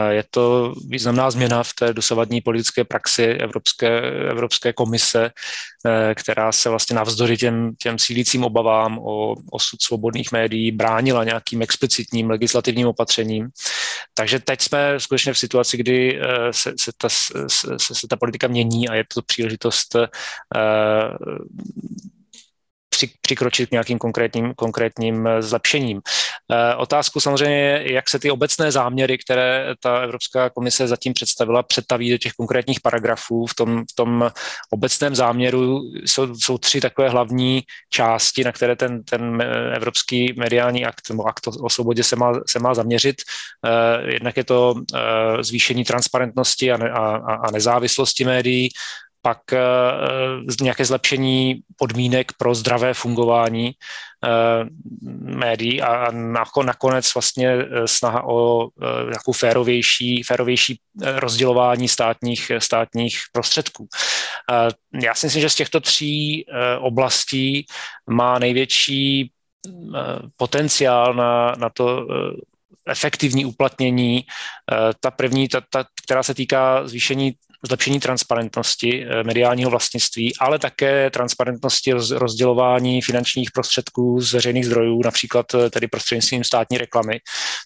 Je 0.09 0.23
to 0.31 0.73
významná 0.87 1.31
změna 1.31 1.63
v 1.63 1.73
té 1.73 1.93
dosavadní 1.93 2.41
politické 2.41 2.83
praxi 2.83 3.23
Evropské, 3.23 4.01
Evropské 4.29 4.73
komise, 4.73 5.31
která 6.15 6.51
se 6.51 6.69
vlastně 6.69 6.95
navzdory 6.95 7.37
těm, 7.37 7.71
těm 7.75 7.99
sílícím 7.99 8.43
obavám 8.43 8.99
o 8.99 9.35
osud 9.51 9.81
svobodných 9.81 10.31
médií 10.31 10.71
bránila 10.71 11.23
nějakým 11.23 11.61
explicitním 11.61 12.29
legislativním 12.29 12.87
opatřením. 12.87 13.47
Takže 14.13 14.39
teď 14.39 14.61
jsme 14.61 14.99
skutečně 14.99 15.33
v 15.33 15.37
situaci, 15.37 15.77
kdy 15.77 16.19
se, 16.51 16.73
se, 16.79 16.91
ta, 16.97 17.09
se, 17.09 17.45
se 17.77 18.07
ta 18.09 18.15
politika 18.15 18.47
mění 18.47 18.89
a 18.89 18.95
je 18.95 19.03
to 19.13 19.21
příležitost 19.21 19.95
přikročit 23.21 23.69
k 23.69 23.71
nějakým 23.71 23.99
konkrétním, 23.99 24.53
konkrétním 24.53 25.27
eh, 25.27 25.41
zlepšením. 25.41 26.01
Eh, 26.51 26.75
otázku 26.75 27.19
samozřejmě 27.19 27.83
jak 27.85 28.09
se 28.09 28.19
ty 28.19 28.31
obecné 28.31 28.71
záměry, 28.71 29.17
které 29.17 29.73
ta 29.79 29.97
Evropská 29.97 30.49
komise 30.49 30.87
zatím 30.87 31.13
představila, 31.13 31.63
přetaví 31.63 32.11
do 32.11 32.17
těch 32.17 32.33
konkrétních 32.33 32.81
paragrafů. 32.81 33.45
V 33.45 33.55
tom, 33.55 33.83
v 33.91 33.95
tom 33.95 34.31
obecném 34.69 35.15
záměru 35.15 35.81
jsou, 36.05 36.35
jsou 36.35 36.57
tři 36.57 36.81
takové 36.81 37.09
hlavní 37.09 37.61
části, 37.89 38.43
na 38.43 38.51
které 38.51 38.75
ten, 38.75 39.03
ten 39.03 39.41
eh, 39.41 39.75
Evropský 39.75 40.33
mediální 40.37 40.85
akt 40.85 41.09
nebo 41.09 41.27
akt 41.27 41.47
o 41.47 41.69
svobodě 41.69 42.03
se 42.03 42.15
má, 42.15 42.33
se 42.47 42.59
má 42.59 42.73
zaměřit. 42.73 43.15
Jednak 44.05 44.37
je 44.37 44.43
to 44.43 44.75
zvýšení 45.41 45.83
transparentnosti 45.83 46.71
a, 46.71 46.87
a, 46.87 47.35
a 47.35 47.51
nezávislosti 47.51 48.25
médií, 48.25 48.69
pak 49.27 49.53
eh, 49.53 49.59
nějaké 50.61 50.85
zlepšení 50.85 51.61
podmínek 51.77 52.31
pro 52.37 52.55
zdravé 52.55 52.93
fungování 52.93 53.71
eh, 53.71 54.65
médií 55.35 55.81
a 55.81 56.11
nakonec 56.63 57.13
vlastně 57.13 57.49
eh, 57.49 57.87
snaha 57.87 58.23
o 58.23 58.67
nějakou 59.03 59.31
férovější, 59.31 60.23
férovější 60.23 60.79
rozdělování 61.01 61.87
státních, 61.87 62.51
státních 62.59 63.17
prostředků. 63.31 63.87
Já 65.03 65.15
si 65.15 65.25
myslím, 65.25 65.41
že 65.41 65.49
z 65.49 65.55
těchto 65.55 65.79
tří 65.79 66.45
oblastí 66.79 67.65
má 68.09 68.39
největší 68.39 69.31
potenciál 70.37 71.13
na, 71.13 71.55
na 71.57 71.69
to 71.69 72.07
efektivní 72.87 73.45
uplatnění. 73.45 74.23
Ta 74.99 75.11
první, 75.11 75.47
ta, 75.47 75.61
ta, 75.69 75.85
která 76.03 76.23
se 76.23 76.33
týká 76.33 76.87
zvýšení 76.87 77.35
zlepšení 77.65 77.99
transparentnosti 77.99 79.05
eh, 79.05 79.23
mediálního 79.23 79.69
vlastnictví, 79.69 80.37
ale 80.39 80.59
také 80.59 81.09
transparentnosti 81.09 81.93
rozdělování 82.11 83.01
finančních 83.01 83.51
prostředků 83.51 84.21
z 84.21 84.33
veřejných 84.33 84.65
zdrojů, 84.65 85.01
například 85.03 85.45
eh, 85.53 85.69
tedy 85.69 85.87
prostřednictvím 85.87 86.43
státní 86.43 86.77
reklamy, 86.77 87.19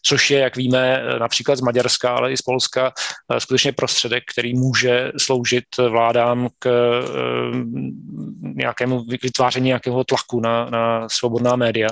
což 0.05 0.31
je, 0.31 0.39
jak 0.39 0.57
víme, 0.57 1.01
eh, 1.01 1.19
například 1.19 1.55
z 1.55 1.61
Maďarska, 1.61 2.15
ale 2.15 2.31
i 2.31 2.37
z 2.37 2.41
Polska, 2.41 2.91
skutečně 3.37 3.71
prostředek, 3.71 4.23
který 4.31 4.53
může 4.53 5.11
sloužit 5.17 5.63
vládám 5.89 6.49
k 6.59 6.69
nějakému 8.41 9.03
vytváření 9.23 9.67
nějakého 9.67 10.03
tlaku 10.03 10.39
na, 10.39 10.65
na 10.69 11.09
svobodná 11.09 11.55
média. 11.55 11.89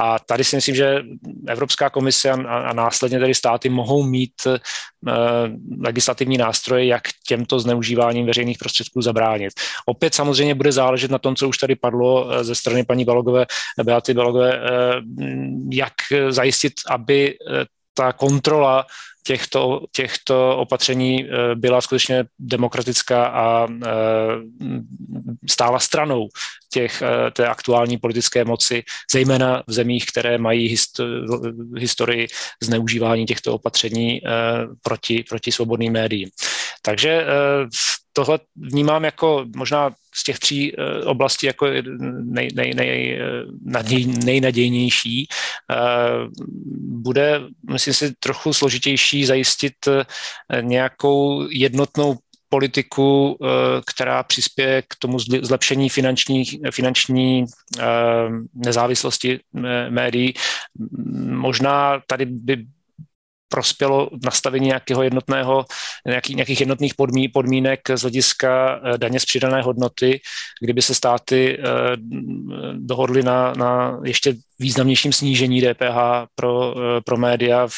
A 0.00 0.18
tady 0.18 0.44
si 0.44 0.56
myslím, 0.56 0.74
že 0.74 1.02
Evropská 1.48 1.90
komise 1.90 2.30
a, 2.30 2.34
a 2.58 2.72
následně 2.72 3.18
tedy 3.18 3.34
státy 3.34 3.68
mohou 3.68 4.02
mít 4.02 4.32
legislativní 5.80 6.38
nástroje, 6.38 6.86
jak 6.86 7.02
těmto 7.26 7.60
zneužíváním 7.60 8.26
veřejných 8.26 8.58
prostředků 8.58 9.02
zabránit. 9.02 9.52
Opět 9.86 10.14
samozřejmě 10.14 10.54
bude 10.54 10.72
záležet 10.72 11.10
na 11.10 11.18
tom, 11.18 11.36
co 11.36 11.48
už 11.48 11.58
tady 11.58 11.76
padlo 11.76 12.30
eh, 12.30 12.44
ze 12.44 12.54
strany 12.54 12.84
paní 12.84 13.04
Balogové, 13.04 13.46
Beaty 13.82 14.14
Balogové, 14.14 14.54
eh, 14.54 15.02
jak 15.70 15.94
zajistit, 16.28 16.72
aby 16.90 17.34
eh, 17.34 17.64
ta 17.94 18.12
kontrola 18.12 18.86
těchto, 19.26 19.80
těchto 19.92 20.56
opatření 20.56 21.28
byla 21.54 21.80
skutečně 21.80 22.24
demokratická 22.38 23.26
a 23.26 23.68
stála 25.50 25.78
stranou 25.78 26.28
těch, 26.72 27.02
té 27.32 27.48
aktuální 27.48 27.98
politické 27.98 28.44
moci, 28.44 28.82
zejména 29.12 29.62
v 29.66 29.72
zemích, 29.72 30.06
které 30.06 30.38
mají 30.38 30.76
historii 31.78 32.26
zneužívání 32.62 33.26
těchto 33.26 33.54
opatření 33.54 34.20
proti, 34.82 35.24
proti 35.28 35.52
svobodným 35.52 35.92
médiím. 35.92 36.30
Takže 36.82 37.10
eh, 37.10 37.26
tohle 38.16 38.38
vnímám 38.56 39.04
jako 39.04 39.46
možná 39.56 39.90
z 40.14 40.24
těch 40.24 40.38
tří 40.38 40.72
eh, 40.72 41.04
oblastí 41.04 41.46
jako 41.46 41.66
nej, 42.24 42.48
nej, 42.54 42.74
nej, 42.74 43.18
nej, 43.64 44.06
nejnadějnější. 44.24 45.28
Eh, 45.70 45.76
bude, 46.88 47.40
myslím 47.70 47.94
si, 47.94 48.14
trochu 48.20 48.52
složitější 48.52 49.24
zajistit 49.24 49.74
nějakou 50.60 51.46
jednotnou 51.50 52.16
politiku, 52.48 53.38
která 53.86 54.22
přispěje 54.22 54.82
k 54.82 54.94
tomu 54.98 55.18
zlepšení 55.18 55.88
finanční, 55.88 56.44
finanční 56.70 57.44
nezávislosti 58.54 59.40
médií. 59.90 60.34
Možná 61.26 62.02
tady 62.06 62.26
by 62.26 62.66
prospělo 63.48 64.10
nastavení 64.24 64.66
nějakého 64.66 65.02
jednotného, 65.02 65.64
nějaký, 66.06 66.34
nějakých 66.34 66.60
jednotných 66.60 66.94
podmí, 66.94 67.28
podmínek 67.28 67.80
z 67.94 68.00
hlediska 68.00 68.80
eh, 68.84 68.98
daně 68.98 69.20
z 69.20 69.24
přidané 69.24 69.62
hodnoty, 69.62 70.20
kdyby 70.60 70.82
se 70.82 70.94
státy 70.94 71.58
eh, 71.58 71.64
dohodly 72.72 73.22
na, 73.22 73.52
na 73.56 74.00
ještě 74.04 74.34
významnějším 74.58 75.12
snížení 75.12 75.60
DPH 75.60 76.26
pro, 76.34 76.74
eh, 76.76 77.00
pro 77.00 77.16
média. 77.16 77.68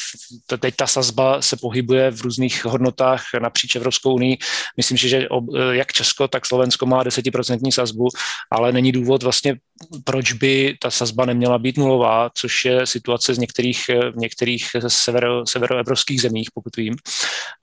Teď 0.59 0.77
ta 0.77 0.87
sazba 0.87 1.43
se 1.43 1.57
pohybuje 1.57 2.11
v 2.11 2.21
různých 2.21 2.65
hodnotách 2.65 3.23
napříč 3.41 3.77
Evropskou 3.77 4.15
unii. 4.15 4.39
Myslím 4.77 4.99
si, 4.99 5.09
že 5.09 5.29
jak 5.71 5.93
Česko, 5.93 6.29
tak 6.29 6.47
Slovensko 6.47 6.87
má 6.87 7.03
desetiprocentní 7.03 7.73
sazbu, 7.73 8.09
ale 8.51 8.73
není 8.73 8.93
důvod 8.93 9.23
vlastně, 9.23 9.57
proč 10.05 10.33
by 10.33 10.77
ta 10.81 10.91
sazba 10.91 11.25
neměla 11.25 11.59
být 11.59 11.79
nulová, 11.79 12.31
což 12.35 12.65
je 12.65 12.87
situace 12.87 13.35
z 13.35 13.39
některých, 13.39 13.91
v 14.13 14.17
některých 14.17 14.67
severo, 14.89 15.47
severoevropských 15.47 16.21
zemích, 16.21 16.49
pokud 16.55 16.77
vím. 16.77 16.97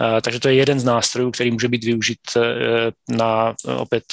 Eh, 0.02 0.22
takže 0.22 0.40
to 0.40 0.48
je 0.48 0.56
jeden 0.56 0.80
z 0.80 0.84
nástrojů, 0.84 1.32
který 1.32 1.52
může 1.52 1.68
být 1.68 1.84
využit 1.84 2.20
eh, 2.38 2.92
na 3.10 3.56
opět 3.78 4.04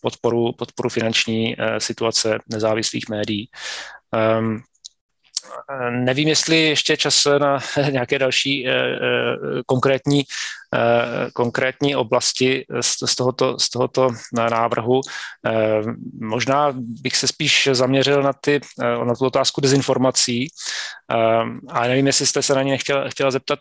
podporu, 0.00 0.52
podporu 0.52 0.88
finanční 0.88 1.56
situace 1.78 2.38
nezávislých 2.48 3.08
médií. 3.08 3.48
Um, 4.12 4.64
nevím, 5.90 6.28
jestli 6.28 6.56
ještě 6.56 6.96
čas 6.96 7.26
na 7.38 7.58
nějaké 7.90 8.18
další 8.18 8.66
uh, 8.66 8.72
konkrétní 9.66 10.24
Eh, 10.74 11.30
konkrétní 11.32 11.96
oblasti 11.96 12.64
z, 12.80 13.16
tohoto, 13.16 13.56
z 13.58 13.70
tohoto 13.70 14.10
návrhu. 14.32 15.00
Eh, 15.46 15.82
možná 16.20 16.72
bych 16.76 17.16
se 17.16 17.26
spíš 17.28 17.68
zaměřil 17.72 18.22
na, 18.22 18.32
ty, 18.32 18.60
eh, 18.82 19.04
na 19.04 19.14
tu 19.14 19.26
otázku 19.26 19.60
dezinformací, 19.60 20.48
a 21.68 21.86
nevím, 21.86 22.06
jestli 22.06 22.26
jste 22.26 22.42
se 22.42 22.54
na 22.54 22.62
ně 22.62 22.70
nechtěla, 22.70 23.08
chtěla, 23.08 23.30
zeptat, 23.30 23.58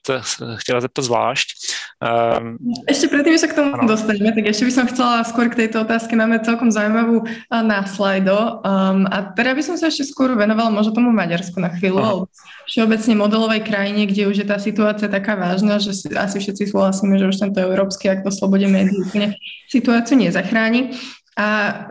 chtěla 0.55 0.81
zeptat 0.81 1.05
zvlášť. 1.05 1.47
Ešte 2.89 3.05
predtým, 3.05 3.37
že 3.37 3.45
sa 3.45 3.49
k 3.53 3.57
tomu 3.61 3.77
ano. 3.77 3.85
dostaneme, 3.85 4.33
tak 4.33 4.49
ešte 4.49 4.65
by 4.65 4.73
som 4.73 4.89
chcela 4.89 5.21
skôr 5.21 5.45
k 5.53 5.61
tejto 5.61 5.85
otázke. 5.85 6.17
Máme 6.17 6.41
celkom 6.41 6.73
zaujímavú 6.73 7.21
na 7.53 7.85
slajdo. 7.85 8.65
Um, 8.65 9.05
a 9.13 9.29
teda 9.37 9.53
by 9.53 9.61
som 9.61 9.77
sa 9.77 9.93
ešte 9.93 10.09
skôr 10.09 10.33
venovala 10.33 10.73
možno 10.73 10.97
tomu 10.97 11.13
Maďarsku 11.13 11.61
na 11.61 11.69
chvíľu, 11.77 12.27
všeobecne 12.65 13.13
modelovej 13.15 13.61
krajine, 13.61 14.09
kde 14.09 14.27
už 14.27 14.41
je 14.41 14.47
tá 14.47 14.57
situácia 14.57 15.07
taká 15.07 15.37
vážna, 15.37 15.77
že 15.77 15.93
si, 15.93 16.07
asi 16.11 16.41
všetci 16.41 16.73
súhlasíme, 16.73 17.15
že 17.19 17.29
už 17.29 17.37
tento 17.37 17.59
európsky 17.61 18.09
akt 18.09 18.25
o 18.25 18.31
slobode 18.33 18.65
médií 18.65 19.03
situáciu 19.69 20.17
nezachráni. 20.17 20.95
A 21.35 21.47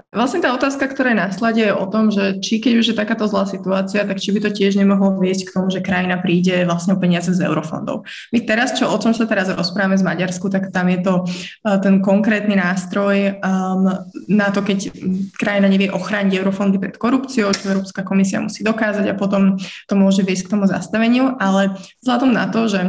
vlastne 0.08 0.40
tá 0.40 0.56
otázka, 0.56 0.88
ktorá 0.88 1.12
je 1.12 1.20
následuje, 1.20 1.68
je 1.68 1.76
o 1.76 1.84
tom, 1.84 2.08
že 2.08 2.40
či 2.40 2.64
keď 2.64 2.80
už 2.80 2.86
je 2.88 2.96
takáto 2.96 3.28
zlá 3.28 3.44
situácia, 3.44 4.00
tak 4.08 4.16
či 4.16 4.32
by 4.32 4.40
to 4.40 4.50
tiež 4.56 4.72
nemohlo 4.80 5.20
viesť 5.20 5.52
k 5.52 5.54
tomu, 5.60 5.68
že 5.68 5.84
krajina 5.84 6.16
príde 6.16 6.64
vlastne 6.64 6.96
o 6.96 7.00
peniaze 7.00 7.28
z 7.28 7.44
eurofondov. 7.44 8.08
My 8.32 8.40
teraz, 8.40 8.72
čo, 8.72 8.88
o 8.88 8.96
čom 8.96 9.12
sa 9.12 9.28
teraz 9.28 9.52
rozprávame 9.52 10.00
z 10.00 10.06
Maďarsku, 10.08 10.48
tak 10.48 10.72
tam 10.72 10.88
je 10.88 11.04
to 11.04 11.14
uh, 11.28 11.76
ten 11.76 12.00
konkrétny 12.00 12.56
nástroj 12.56 13.36
um, 13.44 14.08
na 14.32 14.48
to, 14.48 14.64
keď 14.64 14.96
krajina 15.36 15.68
nevie 15.68 15.92
ochrániť 15.92 16.40
eurofondy 16.40 16.80
pred 16.80 16.96
korupciou, 16.96 17.52
čo 17.52 17.68
Európska 17.68 18.00
komisia 18.00 18.40
musí 18.40 18.64
dokázať 18.64 19.12
a 19.12 19.18
potom 19.18 19.60
to 19.60 19.92
môže 19.92 20.24
viesť 20.24 20.48
k 20.48 20.52
tomu 20.56 20.64
zastaveniu, 20.64 21.36
ale 21.36 21.76
vzhľadom 22.00 22.32
na 22.32 22.48
to, 22.48 22.64
že 22.64 22.80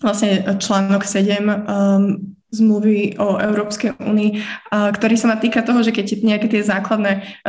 vlastne 0.00 0.40
článok 0.56 1.04
7 1.04 1.44
um, 1.44 2.35
zmluvy 2.54 3.18
o 3.18 3.42
Európskej 3.42 3.98
únii, 3.98 4.30
ktorý 4.70 5.18
sa 5.18 5.34
má 5.34 5.36
týka 5.36 5.66
toho, 5.66 5.82
že 5.82 5.90
keď 5.90 6.22
nejaké 6.22 6.46
tie 6.46 6.62
základné 6.62 7.42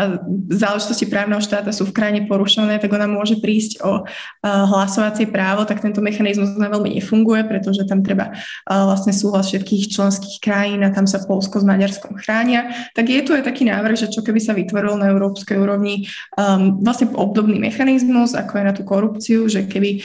záležitosti 0.50 1.06
právneho 1.06 1.38
štáta 1.38 1.70
sú 1.70 1.86
v 1.86 1.94
krajine 1.94 2.26
porušené, 2.26 2.82
tak 2.82 2.90
ona 2.90 3.06
môže 3.06 3.38
prísť 3.38 3.86
o 3.86 4.10
hlasovacie 4.42 5.30
právo, 5.30 5.70
tak 5.70 5.86
tento 5.86 6.02
mechanizmus 6.02 6.58
veľmi 6.58 6.98
nefunguje, 6.98 7.46
pretože 7.46 7.86
tam 7.86 8.02
treba 8.02 8.34
vlastne 8.66 9.14
súhlas 9.14 9.54
všetkých 9.54 9.94
členských 9.94 10.42
krajín 10.42 10.82
a 10.82 10.90
tam 10.90 11.06
sa 11.06 11.22
Polsko 11.22 11.62
s 11.62 11.66
Maďarskom 11.70 12.18
chránia. 12.18 12.90
Tak 12.98 13.06
je 13.06 13.22
tu 13.22 13.38
aj 13.38 13.46
taký 13.46 13.70
návrh, 13.70 14.02
že 14.02 14.10
čo 14.10 14.26
keby 14.26 14.42
sa 14.42 14.58
vytvoril 14.58 14.98
na 14.98 15.14
európskej 15.14 15.62
úrovni 15.62 16.10
vlastne 16.82 17.14
obdobný 17.14 17.62
mechanizmus, 17.62 18.34
ako 18.34 18.60
je 18.60 18.64
na 18.66 18.74
tú 18.74 18.82
korupciu, 18.82 19.46
že 19.46 19.70
keby 19.70 20.02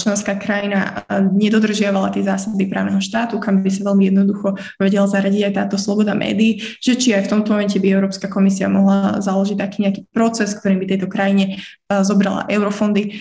členská 0.00 0.40
krajina 0.40 1.04
nedodržiavala 1.28 2.08
tie 2.08 2.24
zásady 2.24 2.64
právneho 2.66 3.04
štátu, 3.04 3.36
kam 3.36 3.60
by 3.60 3.68
sa 3.68 3.84
veľmi 3.84 4.08
jednoducho 4.08 4.29
jednoducho 4.30 4.54
vedela 4.78 5.10
zaradiť 5.10 5.42
aj 5.50 5.52
táto 5.58 5.76
sloboda 5.76 6.14
médií, 6.14 6.62
že 6.78 6.94
či 6.94 7.12
aj 7.12 7.26
v 7.26 7.30
tomto 7.34 7.52
momente 7.52 7.82
by 7.82 7.88
Európska 7.90 8.30
komisia 8.30 8.70
mohla 8.70 9.18
založiť 9.18 9.58
taký 9.58 9.82
nejaký 9.82 10.06
proces, 10.14 10.54
ktorým 10.54 10.78
by 10.78 10.86
tejto 10.86 11.10
krajine 11.10 11.58
zobrala 11.90 12.46
eurofondy. 12.46 13.18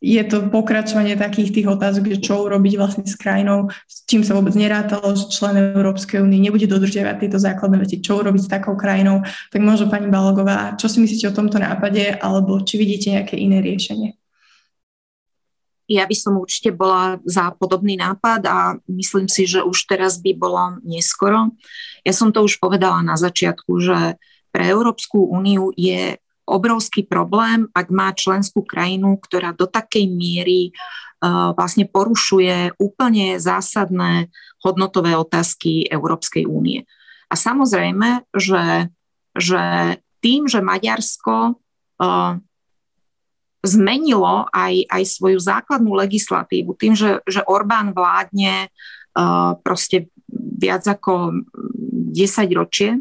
Je 0.00 0.22
to 0.24 0.48
pokračovanie 0.48 1.12
takých 1.20 1.52
tých 1.52 1.68
otázok, 1.68 2.16
že 2.16 2.24
čo 2.24 2.48
urobiť 2.48 2.72
vlastne 2.80 3.04
s 3.04 3.14
krajinou, 3.20 3.68
s 3.84 4.08
čím 4.08 4.24
sa 4.24 4.32
vôbec 4.32 4.56
nerátalo, 4.56 5.12
že 5.12 5.28
člen 5.28 5.76
Európskej 5.76 6.24
únie 6.24 6.40
nebude 6.40 6.64
dodržiavať 6.64 7.28
tieto 7.28 7.36
základné 7.36 7.76
veci, 7.84 8.00
čo 8.00 8.24
urobiť 8.24 8.42
s 8.42 8.48
takou 8.48 8.74
krajinou. 8.80 9.20
Tak 9.52 9.60
možno 9.60 9.92
pani 9.92 10.08
Balogová, 10.08 10.72
čo 10.80 10.88
si 10.88 11.04
myslíte 11.04 11.28
o 11.28 11.36
tomto 11.36 11.60
nápade, 11.60 12.16
alebo 12.16 12.56
či 12.64 12.80
vidíte 12.80 13.12
nejaké 13.12 13.36
iné 13.36 13.60
riešenie? 13.60 14.21
Ja 15.92 16.08
by 16.08 16.16
som 16.16 16.40
určite 16.40 16.72
bola 16.72 17.20
za 17.28 17.52
podobný 17.52 18.00
nápad 18.00 18.40
a 18.48 18.80
myslím 18.88 19.28
si, 19.28 19.44
že 19.44 19.60
už 19.60 19.84
teraz 19.84 20.16
by 20.24 20.32
bolo 20.32 20.80
neskoro. 20.80 21.52
Ja 22.00 22.16
som 22.16 22.32
to 22.32 22.40
už 22.40 22.56
povedala 22.56 23.04
na 23.04 23.20
začiatku, 23.20 23.76
že 23.76 24.16
pre 24.48 24.64
Európsku 24.72 25.28
úniu 25.28 25.68
je 25.76 26.16
obrovský 26.48 27.04
problém, 27.04 27.68
ak 27.72 27.92
má 27.92 28.10
členskú 28.16 28.64
krajinu, 28.64 29.20
ktorá 29.20 29.54
do 29.54 29.68
takej 29.68 30.10
miery 30.10 30.72
uh, 30.72 31.54
vlastne 31.54 31.86
porušuje 31.86 32.76
úplne 32.82 33.38
zásadné 33.38 34.32
hodnotové 34.64 35.14
otázky 35.14 35.86
Európskej 35.86 36.48
únie. 36.48 36.88
A 37.30 37.34
samozrejme, 37.38 38.26
že, 38.36 38.92
že 39.38 39.62
tým, 40.20 40.50
že 40.50 40.60
Maďarsko 40.60 41.56
uh, 41.56 42.36
zmenilo 43.62 44.50
aj, 44.50 44.90
aj 44.90 45.02
svoju 45.06 45.38
základnú 45.38 45.94
legislatívu 45.94 46.74
tým, 46.74 46.98
že, 46.98 47.22
že 47.30 47.46
Orbán 47.46 47.94
vládne 47.94 48.68
uh, 48.68 49.54
proste 49.62 50.10
viac 50.34 50.82
ako 50.82 51.46
10 52.12 52.58
ročie. 52.58 52.98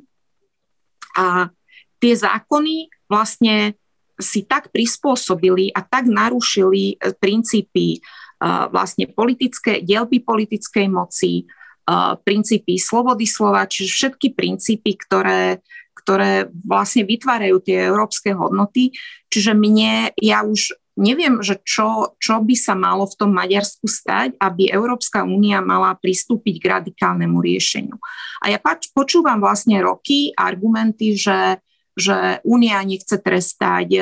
A 1.18 1.50
tie 1.98 2.14
zákony 2.14 2.90
vlastne 3.10 3.76
si 4.22 4.46
tak 4.46 4.70
prispôsobili 4.70 5.74
a 5.74 5.82
tak 5.82 6.06
narušili 6.06 6.94
e, 6.94 7.10
princípy 7.18 7.98
uh, 7.98 8.70
vlastne 8.70 9.10
politické, 9.10 9.82
dielby 9.82 10.22
politickej 10.22 10.88
moci, 10.88 11.50
uh, 11.90 12.14
princípy 12.22 12.78
slobody 12.78 13.26
slova, 13.26 13.66
čiže 13.66 13.90
všetky 13.90 14.38
princípy, 14.38 14.94
ktoré, 14.94 15.66
ktoré 15.96 16.50
vlastne 16.66 17.06
vytvárajú 17.06 17.62
tie 17.62 17.92
európske 17.92 18.34
hodnoty. 18.34 18.96
Čiže 19.30 19.54
mne, 19.54 20.12
ja 20.18 20.42
už 20.42 20.76
neviem, 21.00 21.40
že 21.40 21.60
čo, 21.64 22.18
čo 22.20 22.44
by 22.44 22.56
sa 22.58 22.76
malo 22.76 23.08
v 23.08 23.18
tom 23.18 23.32
Maďarsku 23.32 23.88
stať, 23.88 24.36
aby 24.38 24.68
Európska 24.68 25.24
únia 25.24 25.64
mala 25.64 25.96
pristúpiť 25.96 26.56
k 26.60 26.70
radikálnemu 26.80 27.38
riešeniu. 27.40 27.96
A 28.44 28.52
ja 28.52 28.60
pač, 28.60 28.92
počúvam 28.92 29.40
vlastne 29.40 29.80
roky 29.80 30.36
argumenty, 30.36 31.16
že, 31.16 31.64
že 31.96 32.44
únia 32.44 32.84
nechce 32.84 33.16
trestať 33.18 33.88
e, 33.96 34.02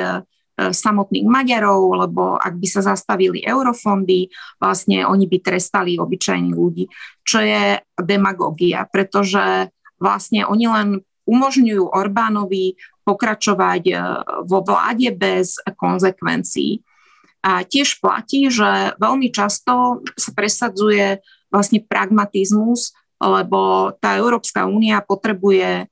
samotných 0.60 1.24
Maďarov, 1.24 2.04
lebo 2.04 2.36
ak 2.36 2.58
by 2.58 2.66
sa 2.68 2.82
zastavili 2.84 3.40
eurofondy, 3.40 4.28
vlastne 4.60 5.06
oni 5.06 5.24
by 5.30 5.38
trestali 5.40 5.96
obyčajných 5.96 6.56
ľudí, 6.56 6.84
čo 7.22 7.38
je 7.40 7.80
demagogia, 8.02 8.84
pretože 8.90 9.72
vlastne 9.96 10.44
oni 10.44 10.66
len 10.68 10.88
umožňujú 11.30 11.94
Orbánovi 11.94 12.74
pokračovať 13.06 13.82
e, 13.90 13.94
vo 14.46 14.58
vláde 14.66 15.14
bez 15.14 15.58
konzekvencií. 15.78 16.82
A 17.40 17.64
tiež 17.64 18.02
platí, 18.02 18.52
že 18.52 18.94
veľmi 19.00 19.32
často 19.32 20.04
sa 20.18 20.30
presadzuje 20.36 21.24
vlastne 21.48 21.80
pragmatizmus, 21.80 22.92
lebo 23.16 23.92
tá 23.96 24.20
Európska 24.20 24.68
únia 24.68 25.00
potrebuje 25.00 25.70
e, 25.82 25.84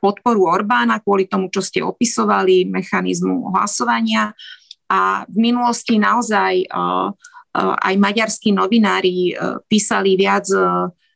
podporu 0.00 0.48
Orbána 0.48 1.02
kvôli 1.02 1.28
tomu, 1.28 1.52
čo 1.52 1.60
ste 1.60 1.84
opisovali, 1.84 2.70
mechanizmu 2.70 3.52
hlasovania. 3.52 4.32
A 4.88 5.26
v 5.28 5.36
minulosti 5.36 5.98
naozaj 5.98 6.64
e, 6.64 6.66
aj 7.54 7.94
maďarskí 8.02 8.50
novinári 8.50 9.30
písali 9.70 10.18
viac 10.18 10.42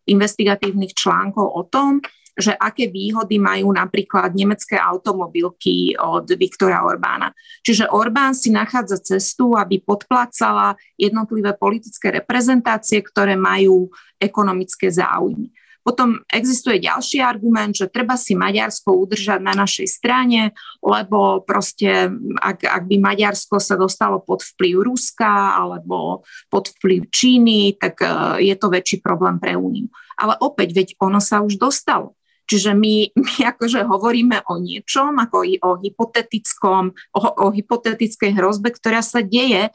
investigatívnych 0.06 0.94
článkov 0.94 1.51
o 1.51 1.66
tom, 1.66 1.98
že 2.39 2.55
aké 2.55 2.86
výhody 2.86 3.43
majú 3.43 3.74
napríklad 3.74 4.31
nemecké 4.31 4.78
automobilky 4.78 5.98
od 5.98 6.31
Viktora 6.39 6.86
Orbána. 6.86 7.35
Čiže 7.66 7.90
Orbán 7.90 8.39
si 8.39 8.55
nachádza 8.55 9.02
cestu, 9.02 9.59
aby 9.59 9.82
podplácala 9.82 10.78
jednotlivé 10.94 11.59
politické 11.59 12.15
reprezentácie, 12.15 13.02
ktoré 13.02 13.35
majú 13.35 13.90
ekonomické 14.23 14.86
záujmy. 14.86 15.51
Potom 15.89 16.20
existuje 16.28 16.85
ďalší 16.85 17.24
argument, 17.24 17.73
že 17.73 17.89
treba 17.89 18.12
si 18.20 18.36
Maďarsko 18.36 18.93
udržať 18.93 19.40
na 19.40 19.56
našej 19.56 19.89
strane, 19.89 20.52
lebo 20.85 21.40
proste 21.48 22.12
ak, 22.44 22.60
ak 22.60 22.82
by 22.85 23.01
Maďarsko 23.01 23.56
sa 23.56 23.73
dostalo 23.73 24.20
pod 24.20 24.44
vplyv 24.44 24.85
Ruska 24.85 25.56
alebo 25.56 26.28
pod 26.52 26.77
vplyv 26.77 27.09
Číny, 27.09 27.81
tak 27.81 28.05
e, 28.05 28.09
je 28.44 28.55
to 28.60 28.69
väčší 28.69 29.01
problém 29.01 29.40
pre 29.40 29.56
Úniu. 29.56 29.89
Ale 30.20 30.36
opäť, 30.44 30.77
veď 30.77 30.89
ono 31.01 31.24
sa 31.24 31.40
už 31.40 31.56
dostalo. 31.56 32.18
Čiže 32.48 32.72
my, 32.72 33.12
my 33.28 33.34
akože 33.52 33.84
hovoríme 33.84 34.48
o 34.48 34.56
niečom, 34.56 35.20
ako 35.20 35.44
i 35.44 35.60
o 35.60 35.76
hypotetickom, 35.76 36.96
o, 37.12 37.20
o 37.20 37.46
hypotetickej 37.52 38.32
hrozbe, 38.32 38.72
ktorá 38.72 39.04
sa 39.04 39.20
deje 39.20 39.68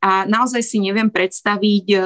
a 0.00 0.24
naozaj 0.24 0.64
si 0.64 0.80
neviem 0.80 1.12
predstaviť 1.12 1.86
e, 1.92 1.98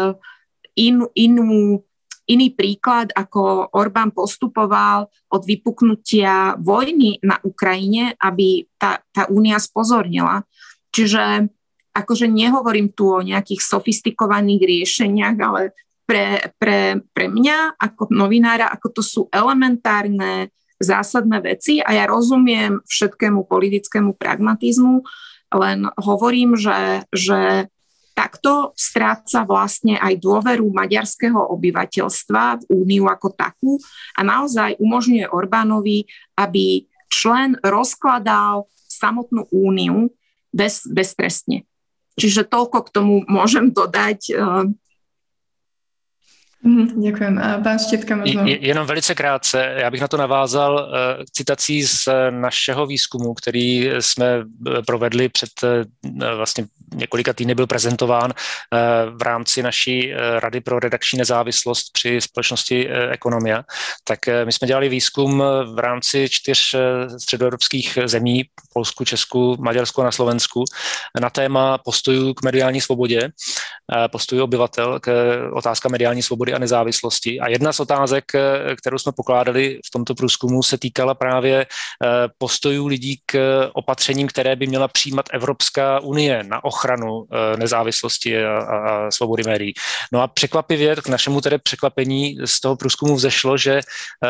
in, 0.78 1.06
inú, 1.14 1.82
iný 2.26 2.48
príklad, 2.54 3.10
ako 3.14 3.74
Orbán 3.74 4.14
postupoval 4.14 5.10
od 5.30 5.42
vypuknutia 5.42 6.54
vojny 6.58 7.18
na 7.22 7.38
Ukrajine, 7.42 8.14
aby 8.18 8.66
tá, 8.78 9.02
tá 9.14 9.26
únia 9.30 9.58
spozornila. 9.58 10.46
Čiže 10.94 11.50
akože 11.94 12.30
nehovorím 12.30 12.94
tu 12.94 13.10
o 13.10 13.24
nejakých 13.24 13.64
sofistikovaných 13.66 14.62
riešeniach, 14.62 15.36
ale 15.42 15.74
pre, 16.08 16.40
pre, 16.56 17.04
pre 17.12 17.26
mňa 17.28 17.76
ako 17.76 18.08
novinára, 18.08 18.72
ako 18.72 18.88
to 18.96 19.02
sú 19.04 19.22
elementárne 19.28 20.48
zásadné 20.80 21.44
veci 21.44 21.84
a 21.84 21.92
ja 21.92 22.08
rozumiem 22.08 22.80
všetkému 22.88 23.44
politickému 23.44 24.16
pragmatizmu, 24.16 25.04
len 25.52 25.84
hovorím, 26.00 26.56
že, 26.56 27.04
že 27.12 27.68
takto 28.16 28.72
stráca 28.72 29.44
vlastne 29.44 30.00
aj 30.00 30.16
dôveru 30.16 30.72
maďarského 30.72 31.38
obyvateľstva 31.54 32.64
v 32.64 32.64
úniu 32.72 33.04
ako 33.06 33.28
takú 33.36 33.76
a 34.16 34.24
naozaj 34.24 34.80
umožňuje 34.80 35.28
Orbánovi, 35.28 36.08
aby 36.40 36.88
člen 37.12 37.60
rozkladal 37.60 38.66
samotnú 38.88 39.44
úniu 39.52 40.10
bez, 40.50 40.88
beztrestne. 40.88 41.68
Čiže 42.18 42.50
toľko 42.50 42.78
k 42.88 42.92
tomu 42.96 43.14
môžem 43.30 43.70
dodať. 43.70 44.34
Mm, 46.62 47.02
děkujem. 47.02 47.38
A 47.38 47.58
pán 47.58 47.78
Štětka 47.78 48.16
možno... 48.16 48.42
Jenom 48.46 48.86
velice 48.86 49.14
krátce, 49.14 49.74
já 49.76 49.90
bych 49.90 50.00
na 50.00 50.08
to 50.08 50.16
navázal 50.16 50.74
uh, 50.74 51.24
citací 51.32 51.82
z 51.82 52.08
našeho 52.30 52.86
výzkumu, 52.86 53.34
který 53.34 53.90
jsme 54.00 54.26
eh, 54.26 54.82
provedli 54.86 55.28
před 55.28 55.50
vlastně 56.36 56.64
několika 56.94 57.32
týdny 57.32 57.54
byl 57.54 57.66
prezentován 57.66 58.32
v 59.16 59.22
rámci 59.22 59.62
naší 59.62 60.12
Rady 60.38 60.60
pro 60.60 60.78
redakční 60.78 61.18
nezávislost 61.18 61.92
při 61.92 62.20
společnosti 62.20 62.88
Ekonomia. 63.10 63.62
Tak 64.04 64.18
my 64.44 64.52
jsme 64.52 64.66
dělali 64.66 64.88
výzkum 64.88 65.42
v 65.74 65.78
rámci 65.78 66.28
čtyř 66.30 66.74
středoevropských 67.18 67.98
zemí, 68.04 68.44
Polsku, 68.72 69.04
Česku, 69.04 69.56
Maďarsku 69.60 70.00
a 70.00 70.04
na 70.04 70.12
Slovensku, 70.12 70.64
na 71.20 71.30
téma 71.30 71.78
postojů 71.78 72.34
k 72.34 72.42
mediální 72.42 72.80
svobodě, 72.80 73.28
postojů 74.10 74.44
obyvatel 74.44 75.00
k 75.00 75.38
otázka 75.52 75.88
mediální 75.88 76.22
svobody 76.22 76.47
svobody 76.48 76.54
a 76.54 76.58
nezávislosti. 76.58 77.40
A 77.40 77.48
jedna 77.48 77.72
z 77.72 77.80
otázek, 77.80 78.24
eh, 78.34 78.76
kterou 78.76 78.98
jsme 78.98 79.12
pokládali 79.12 79.80
v 79.86 79.90
tomto 79.90 80.14
průzkumu, 80.14 80.62
se 80.62 80.78
týkala 80.78 81.14
právě 81.14 81.66
eh, 81.66 82.28
postojů 82.38 82.86
lidí 82.86 83.20
k 83.26 83.36
opatřením, 83.72 84.28
které 84.28 84.56
by 84.56 84.66
měla 84.66 84.88
přijímat 84.88 85.26
Evropská 85.32 86.00
unie 86.00 86.42
na 86.42 86.64
ochranu 86.64 87.24
eh, 87.24 87.56
nezávislosti 87.56 88.44
a, 88.44 88.58
a 88.58 89.10
svobody 89.10 89.42
médií. 89.46 89.74
No 90.12 90.22
a 90.22 90.26
překvapivě, 90.26 90.96
k 90.96 91.08
našemu 91.08 91.40
tedy 91.40 91.58
překvapení 91.58 92.38
z 92.44 92.60
toho 92.60 92.76
průzkumu 92.76 93.14
vzešlo, 93.14 93.56
že 93.56 93.80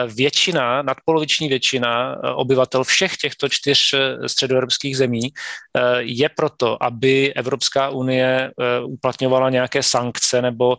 většina, 0.07 0.83
nadpoloviční 0.83 1.49
většina 1.49 2.17
obyvatel 2.35 2.85
všech 2.85 3.17
těchto 3.17 3.49
čtyř 3.49 3.95
středoevropských 4.27 4.97
zemí 4.97 5.33
je 5.99 6.29
proto, 6.29 6.83
aby 6.83 7.35
Evropská 7.35 7.91
unie 7.91 8.51
uplatňovala 8.85 9.51
nějaké 9.51 9.83
sankce 9.83 10.43
nebo 10.43 10.79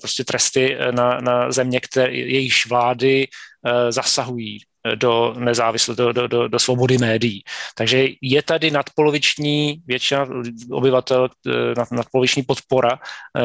prostě 0.00 0.24
tresty 0.24 0.71
na, 0.90 1.20
na 1.20 1.52
země, 1.52 1.80
které 1.80 2.12
jejichž 2.12 2.66
vlády 2.66 3.28
eh, 3.66 3.92
zasahují 3.92 4.58
do 4.94 5.34
nezávislosti, 5.38 6.02
do, 6.02 6.12
do, 6.12 6.26
do, 6.26 6.48
do 6.48 6.58
svobody 6.58 6.98
médií. 6.98 7.42
Takže 7.74 8.08
je 8.22 8.42
tady 8.42 8.70
nadpoloviční 8.70 9.82
většina 9.86 10.26
obyvatel, 10.70 11.28
nad, 11.76 11.92
nadpoloviční 11.92 12.42
podpora 12.42 12.90
eh, 12.92 13.42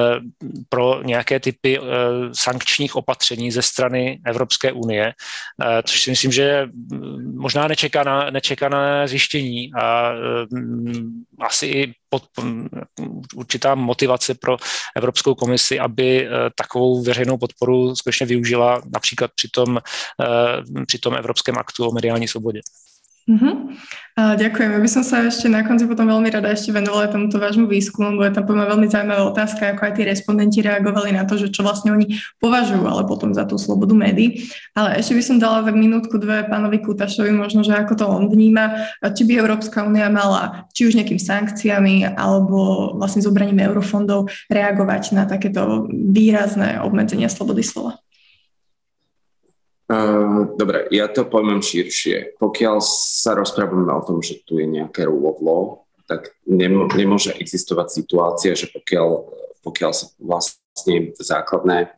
pro 0.70 1.04
nějaké 1.04 1.40
typy 1.40 1.80
eh, 1.80 1.82
sankčních 2.34 2.95
opatření 2.95 3.52
ze 3.52 3.62
strany 3.62 4.20
Evropské 4.26 4.72
unie, 4.72 5.14
eh, 5.14 5.84
což 5.84 6.02
si 6.02 6.10
myslím, 6.10 6.32
že 6.32 6.41
je 6.41 6.68
možná 7.36 7.68
nečekaná, 7.68 8.30
nečekané 8.30 9.08
zjištění 9.08 9.72
a 9.82 10.12
asi 11.40 11.66
i 11.66 11.94
určitá 13.35 13.75
motivace 13.75 14.35
pro 14.35 14.57
Evropskou 14.95 15.35
komisi, 15.35 15.79
aby 15.79 16.27
takovou 16.55 17.03
veřejnou 17.03 17.38
podporu 17.38 17.95
skutečně 17.95 18.25
využila 18.25 18.81
například 18.93 19.31
při 19.35 19.49
tom, 19.49 19.79
při 20.88 20.99
tom 20.99 21.13
Európskem 21.13 21.57
aktu 21.57 21.88
o 21.88 21.91
mediálnej 21.91 22.27
svobode. 22.27 22.59
Uh-huh. 23.28 23.76
A 24.16 24.40
ďakujem. 24.40 24.72
Ja 24.72 24.80
by 24.80 24.90
som 24.90 25.04
sa 25.04 25.28
ešte 25.28 25.52
na 25.52 25.62
konci 25.68 25.84
potom 25.84 26.08
veľmi 26.08 26.32
rada 26.32 26.48
ešte 26.48 26.72
venovala 26.72 27.12
tomuto 27.12 27.38
vášmu 27.38 27.68
výskumu, 27.68 28.16
lebo 28.16 28.24
je 28.24 28.34
tam 28.34 28.48
poviem 28.48 28.66
veľmi 28.66 28.88
zaujímavá 28.88 29.28
otázka, 29.28 29.76
ako 29.76 29.84
aj 29.84 29.94
tí 29.99 30.02
respondenti 30.08 30.64
reagovali 30.64 31.12
na 31.12 31.28
to, 31.28 31.36
že 31.36 31.52
čo 31.52 31.62
vlastne 31.62 31.91
oni 31.91 32.18
považujú, 32.40 32.88
ale 32.88 33.04
potom 33.04 33.36
za 33.36 33.44
tú 33.44 33.60
slobodu 33.60 33.91
médií. 33.94 34.48
Ale 34.74 34.95
ešte 34.95 35.12
by 35.12 35.24
som 35.28 35.44
dala 35.44 35.60
tak 35.60 35.76
minútku, 35.76 36.16
dve 36.24 36.48
pánovi 36.48 36.80
Kutašovi, 36.80 37.36
možno, 37.36 37.68
že 37.68 37.76
ako 37.76 37.94
to 37.99 38.06
on 38.08 38.32
vníma, 38.32 38.95
či 39.12 39.28
by 39.28 39.44
Európska 39.44 39.84
únia 39.84 40.08
mala 40.08 40.66
či 40.72 40.88
už 40.88 40.95
nejakými 40.95 41.20
sankciami 41.20 42.16
alebo 42.16 42.95
vlastne 42.95 43.20
zobraním 43.20 43.60
eurofondov 43.60 44.32
reagovať 44.48 45.20
na 45.20 45.28
takéto 45.28 45.86
výrazné 45.91 46.80
obmedzenia 46.80 47.28
slobody 47.28 47.60
slova. 47.60 47.99
Uh, 49.88 50.51
dobre, 50.59 50.91
ja 50.91 51.07
to 51.07 51.23
pojmem 51.23 51.64
širšie. 51.64 52.35
Pokiaľ 52.35 52.84
sa 52.84 53.31
rozprávame 53.39 53.88
o 53.88 54.03
tom, 54.03 54.19
že 54.19 54.43
tu 54.43 54.59
je 54.59 54.68
nejaké 54.68 55.07
rule 55.07 55.31
of 55.31 55.39
law, 55.39 55.64
tak 56.07 56.35
nem, 56.43 56.88
nemôže 56.91 57.31
existovať 57.31 58.03
situácia, 58.03 58.51
že 58.51 58.68
pokiaľ, 58.68 59.07
pokiaľ 59.64 59.91
sa 59.95 60.11
vlastne 60.19 61.15
základné, 61.15 61.95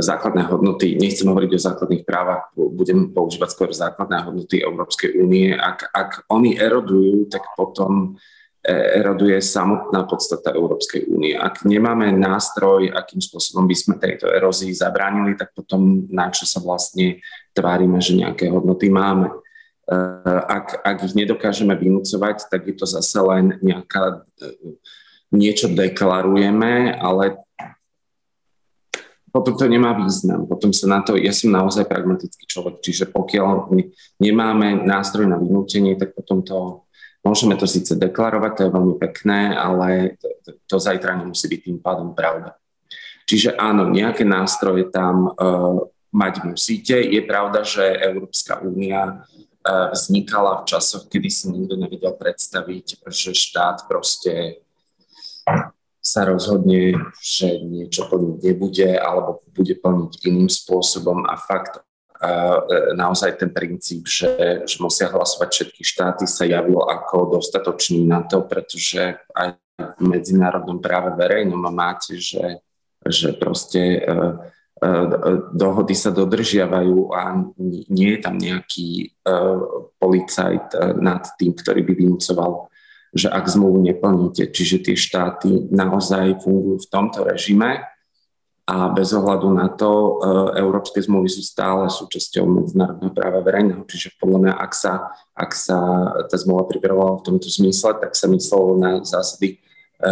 základné 0.00 0.48
hodnoty, 0.52 0.96
nechcem 1.00 1.28
hovoriť 1.28 1.50
o 1.56 1.64
základných 1.64 2.04
právach, 2.04 2.52
budem 2.56 3.08
používať 3.12 3.48
skôr 3.56 3.68
základné 3.72 4.28
hodnoty 4.28 4.60
Európskej 4.60 5.16
únie, 5.16 5.52
ak, 5.56 5.92
ak 5.96 6.10
oni 6.28 6.60
erodujú, 6.60 7.28
tak 7.32 7.44
potom 7.56 8.20
eroduje 8.62 9.42
samotná 9.42 10.06
podstata 10.06 10.54
Európskej 10.54 11.10
únie. 11.10 11.34
Ak 11.34 11.66
nemáme 11.66 12.14
nástroj, 12.14 12.94
akým 12.94 13.18
spôsobom 13.18 13.66
by 13.66 13.74
sme 13.74 13.94
tejto 13.98 14.30
erózii 14.30 14.70
zabránili, 14.70 15.34
tak 15.34 15.50
potom 15.50 16.06
na 16.06 16.30
čo 16.30 16.46
sa 16.46 16.62
vlastne 16.62 17.18
tvárime, 17.50 17.98
že 17.98 18.14
nejaké 18.14 18.46
hodnoty 18.46 18.86
máme. 18.86 19.34
Eh, 19.82 20.42
ak, 20.46 20.78
ak 20.86 20.96
ich 21.10 21.18
nedokážeme 21.18 21.74
vynúcovať, 21.74 22.46
tak 22.46 22.70
je 22.70 22.74
to 22.78 22.86
zase 22.86 23.18
len 23.18 23.58
nejaká, 23.58 24.22
eh, 24.22 24.78
niečo 25.34 25.66
deklarujeme, 25.66 26.94
ale 27.02 27.42
potom 29.32 29.58
to 29.58 29.64
nemá 29.66 29.96
význam. 29.96 30.46
Potom 30.46 30.70
sa 30.70 30.86
na 30.86 31.00
to, 31.02 31.18
ja 31.18 31.34
som 31.34 31.50
naozaj 31.50 31.88
pragmatický 31.88 32.44
človek, 32.46 32.84
čiže 32.84 33.10
pokiaľ 33.10 33.74
nemáme 34.20 34.84
nástroj 34.84 35.24
na 35.24 35.40
vynútenie, 35.40 35.96
tak 35.96 36.14
potom 36.14 36.44
to 36.44 36.84
Môžeme 37.22 37.54
to 37.54 37.70
síce 37.70 37.94
deklarovať, 37.94 38.52
to 38.54 38.62
je 38.66 38.74
veľmi 38.74 38.96
pekné, 38.98 39.54
ale 39.54 40.18
to, 40.18 40.28
to, 40.42 40.50
to 40.66 40.76
zajtra 40.82 41.14
nemusí 41.22 41.46
byť 41.46 41.60
tým 41.62 41.78
pádom 41.78 42.18
pravda. 42.18 42.58
Čiže 43.30 43.54
áno, 43.54 43.86
nejaké 43.86 44.26
nástroje 44.26 44.90
tam 44.90 45.30
uh, 45.30 45.86
mať 46.10 46.42
musíte. 46.42 46.98
Je 46.98 47.22
pravda, 47.22 47.62
že 47.62 47.86
Európska 47.86 48.58
únia 48.58 49.22
uh, 49.22 49.94
vznikala 49.94 50.66
v 50.66 50.74
časoch, 50.74 51.06
kedy 51.06 51.28
si 51.30 51.46
nikto 51.54 51.78
nevedel 51.78 52.18
predstaviť, 52.18 53.06
že 53.06 53.30
štát 53.30 53.86
proste 53.86 54.58
sa 56.02 56.26
rozhodne, 56.26 56.98
že 57.22 57.62
niečo 57.62 58.10
plniť 58.10 58.36
nebude 58.42 58.98
alebo 58.98 59.46
bude 59.54 59.78
plniť 59.78 60.26
iným 60.26 60.50
spôsobom 60.50 61.22
a 61.30 61.38
fakt 61.38 61.78
E, 61.78 61.91
naozaj 62.94 63.34
ten 63.34 63.50
princíp, 63.50 64.06
že, 64.06 64.62
že 64.62 64.76
musia 64.78 65.10
hlasovať 65.10 65.48
všetky 65.50 65.82
štáty 65.82 66.24
sa 66.30 66.46
javil 66.46 66.78
ako 66.78 67.38
dostatočný 67.38 68.06
na 68.06 68.22
to, 68.22 68.46
pretože 68.46 69.18
aj 69.34 69.58
v 69.98 70.02
medzinárodnom 70.06 70.78
práve 70.78 71.18
verejnom 71.18 71.66
máte, 71.74 72.22
že, 72.22 72.62
že 73.02 73.34
proste 73.34 73.98
e, 73.98 74.00
e, 74.06 74.88
dohody 75.50 75.98
sa 75.98 76.14
dodržiavajú 76.14 77.10
a 77.10 77.42
nie 77.90 78.08
je 78.14 78.18
tam 78.22 78.38
nejaký 78.38 79.18
policajt 79.98 80.98
nad 81.02 81.26
tým, 81.34 81.58
ktorý 81.58 81.82
by 81.82 81.92
vynúcoval, 81.98 82.70
že 83.10 83.26
ak 83.28 83.44
zmluvu 83.50 83.82
neplníte. 83.82 84.46
Čiže 84.46 84.86
tie 84.86 84.96
štáty 84.96 85.68
naozaj 85.74 86.38
fungujú 86.38 86.86
v 86.86 86.90
tomto 86.90 87.26
režime 87.26 87.91
a 88.62 88.94
bez 88.94 89.10
ohľadu 89.10 89.50
na 89.50 89.66
to 89.66 89.90
e, 89.90 90.10
európske 90.62 91.02
zmluvy 91.02 91.26
sú 91.26 91.42
stále 91.42 91.90
súčasťou 91.90 92.46
medzinárodného 92.46 93.10
práva 93.10 93.42
verejného. 93.42 93.82
Čiže 93.82 94.14
podľa 94.22 94.38
mňa, 94.38 94.54
ak 94.54 94.72
sa, 94.72 94.92
ak 95.34 95.50
sa 95.50 95.78
tá 96.30 96.36
zmluva 96.38 96.70
pripravovala 96.70 97.18
v 97.18 97.26
tomto 97.26 97.50
zmysle, 97.50 97.98
tak 97.98 98.14
sa 98.14 98.30
myslelo 98.30 98.78
na 98.78 99.02
zásady 99.02 99.58
e, 99.98 100.08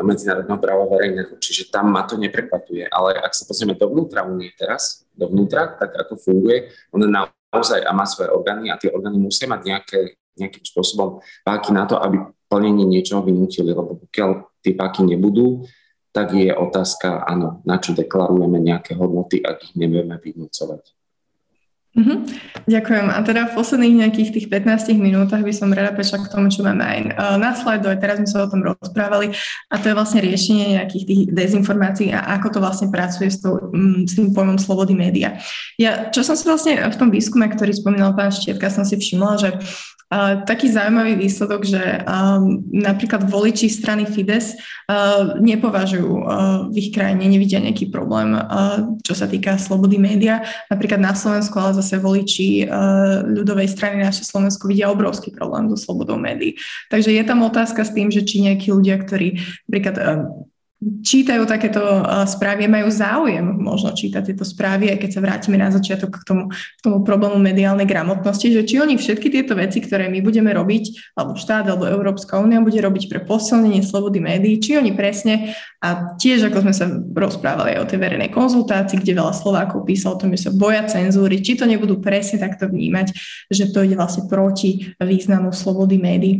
medzinárodného 0.00 0.56
práva 0.56 0.88
verejného. 0.96 1.36
Čiže 1.36 1.68
tam 1.68 1.92
ma 1.92 2.08
to 2.08 2.16
neprekvapuje. 2.16 2.88
Ale 2.88 3.20
ak 3.20 3.36
sa 3.36 3.44
pozrieme 3.44 3.76
dovnútra 3.76 4.24
Unie 4.24 4.48
teraz, 4.56 5.04
dovnútra, 5.12 5.76
tak 5.76 5.92
ako 5.92 6.16
funguje, 6.16 6.72
ona 6.88 7.28
naozaj 7.52 7.84
a 7.84 7.92
má 7.92 8.08
svoje 8.08 8.32
orgány 8.32 8.72
a 8.72 8.80
tie 8.80 8.88
orgány 8.88 9.20
musia 9.20 9.44
mať 9.44 9.60
nejaké, 9.60 10.16
nejakým 10.40 10.64
spôsobom 10.64 11.20
páky 11.44 11.68
na 11.76 11.84
to, 11.84 12.00
aby 12.00 12.16
plnenie 12.48 12.88
niečoho 12.88 13.20
vynútili, 13.20 13.76
lebo 13.76 14.00
pokiaľ 14.08 14.56
tie 14.64 14.72
páky 14.72 15.04
nebudú, 15.04 15.68
tak 16.14 16.30
je 16.30 16.54
otázka, 16.54 17.26
áno, 17.26 17.58
na 17.66 17.82
čo 17.82 17.90
deklarujeme 17.90 18.62
nejaké 18.62 18.94
hodnoty, 18.94 19.42
ak 19.42 19.66
ich 19.66 19.72
nevieme 19.74 20.14
vynúcovať. 20.22 21.03
Mm-hmm. 21.94 22.18
Ďakujem. 22.66 23.06
A 23.06 23.22
teda 23.22 23.46
v 23.46 23.54
posledných 23.54 24.02
nejakých 24.02 24.30
tých 24.34 24.46
15 24.50 24.98
minútach 24.98 25.46
by 25.46 25.54
som 25.54 25.70
rada 25.70 25.94
prešla 25.94 26.26
k 26.26 26.32
tomu, 26.34 26.50
čo 26.50 26.66
máme 26.66 26.82
aj 26.82 26.98
na 27.38 27.54
slajdu, 27.54 27.86
aj 27.86 28.02
teraz 28.02 28.18
sme 28.18 28.26
sa 28.26 28.42
o 28.42 28.50
tom 28.50 28.66
rozprávali 28.66 29.30
a 29.70 29.74
to 29.78 29.94
je 29.94 29.94
vlastne 29.94 30.18
riešenie 30.18 30.74
nejakých 30.74 31.04
tých 31.06 31.22
dezinformácií 31.30 32.10
a 32.10 32.34
ako 32.34 32.58
to 32.58 32.58
vlastne 32.58 32.90
pracuje 32.90 33.30
s, 33.30 33.38
to, 33.38 33.70
mm, 33.70 34.10
s 34.10 34.18
tým 34.18 34.34
pojmom 34.34 34.58
slobody 34.58 34.90
média. 34.90 35.38
Ja, 35.78 36.10
čo 36.10 36.26
som 36.26 36.34
si 36.34 36.42
vlastne 36.50 36.82
v 36.82 36.98
tom 36.98 37.14
výskume, 37.14 37.46
ktorý 37.46 37.70
spomínal 37.70 38.18
pán 38.18 38.34
Štietka, 38.34 38.74
som 38.74 38.82
si 38.82 38.98
všimla, 38.98 39.32
že 39.38 39.50
taký 40.46 40.70
zaujímavý 40.70 41.16
výsledok, 41.18 41.66
že 41.66 41.82
um, 42.06 42.62
napríklad 42.70 43.26
voliči 43.26 43.66
strany 43.66 44.06
Fides 44.06 44.54
uh, 44.86 45.40
nepovažujú 45.40 46.10
uh, 46.22 46.24
v 46.70 46.74
ich 46.78 46.90
krajine, 46.94 47.26
nevidia 47.26 47.58
nejaký 47.58 47.90
problém, 47.90 48.36
uh, 48.36 48.94
čo 49.02 49.16
sa 49.16 49.26
týka 49.26 49.58
slobody 49.58 49.98
média. 49.98 50.44
Napríklad 50.70 51.02
na 51.02 51.16
Slovensku, 51.16 51.56
ale 51.58 51.74
zase 51.84 52.00
voliči 52.00 52.64
uh, 52.64 53.20
ľudovej 53.28 53.68
strany 53.68 54.00
naše 54.00 54.24
Slovensko 54.24 54.64
vidia 54.72 54.88
obrovský 54.88 55.36
problém 55.36 55.68
so 55.68 55.76
slobodou 55.76 56.16
médií. 56.16 56.56
Takže 56.88 57.12
je 57.12 57.24
tam 57.28 57.44
otázka 57.44 57.84
s 57.84 57.92
tým, 57.92 58.08
že 58.08 58.24
či 58.24 58.40
nejakí 58.40 58.72
ľudia, 58.72 58.96
ktorí 58.96 59.44
napríklad 59.68 59.96
uh, 60.00 60.24
čítajú 61.04 61.48
takéto 61.48 61.80
správy, 62.28 62.68
majú 62.68 62.92
záujem 62.92 63.40
možno 63.42 63.96
čítať 63.96 64.32
tieto 64.32 64.44
správy, 64.44 64.92
aj 64.92 64.98
keď 65.00 65.10
sa 65.16 65.24
vrátime 65.24 65.56
na 65.56 65.72
začiatok 65.72 66.20
k 66.20 66.24
tomu, 66.24 66.42
k 66.52 66.80
tomu 66.84 67.00
problému 67.00 67.40
mediálnej 67.40 67.88
gramotnosti, 67.88 68.52
že 68.52 68.62
či 68.68 68.80
oni 68.80 69.00
všetky 69.00 69.32
tieto 69.32 69.56
veci, 69.56 69.80
ktoré 69.80 70.12
my 70.12 70.20
budeme 70.20 70.52
robiť, 70.52 71.14
alebo 71.16 71.36
štát, 71.36 71.64
alebo 71.72 71.88
Európska 71.88 72.36
únia 72.36 72.60
bude 72.60 72.76
robiť 72.80 73.08
pre 73.08 73.20
posilnenie 73.24 73.80
slobody 73.80 74.20
médií, 74.20 74.60
či 74.60 74.76
oni 74.76 74.92
presne, 74.92 75.56
a 75.80 76.16
tiež 76.16 76.48
ako 76.48 76.64
sme 76.64 76.74
sa 76.76 76.86
rozprávali 77.12 77.76
aj 77.76 77.80
o 77.84 77.88
tej 77.88 77.98
verejnej 78.00 78.30
konzultácii, 78.32 79.00
kde 79.00 79.20
veľa 79.20 79.36
Slovákov 79.36 79.84
písalo 79.84 80.16
o 80.16 80.20
tom, 80.20 80.32
že 80.32 80.48
sa 80.48 80.50
boja 80.52 80.84
cenzúry, 80.88 81.44
či 81.44 81.56
to 81.56 81.68
nebudú 81.68 82.00
presne 82.00 82.40
takto 82.40 82.68
vnímať, 82.68 83.12
že 83.52 83.68
to 83.72 83.84
ide 83.84 83.96
vlastne 83.96 84.24
proti 84.28 84.96
významu 84.96 85.52
slobody 85.52 85.96
médií. 86.00 86.34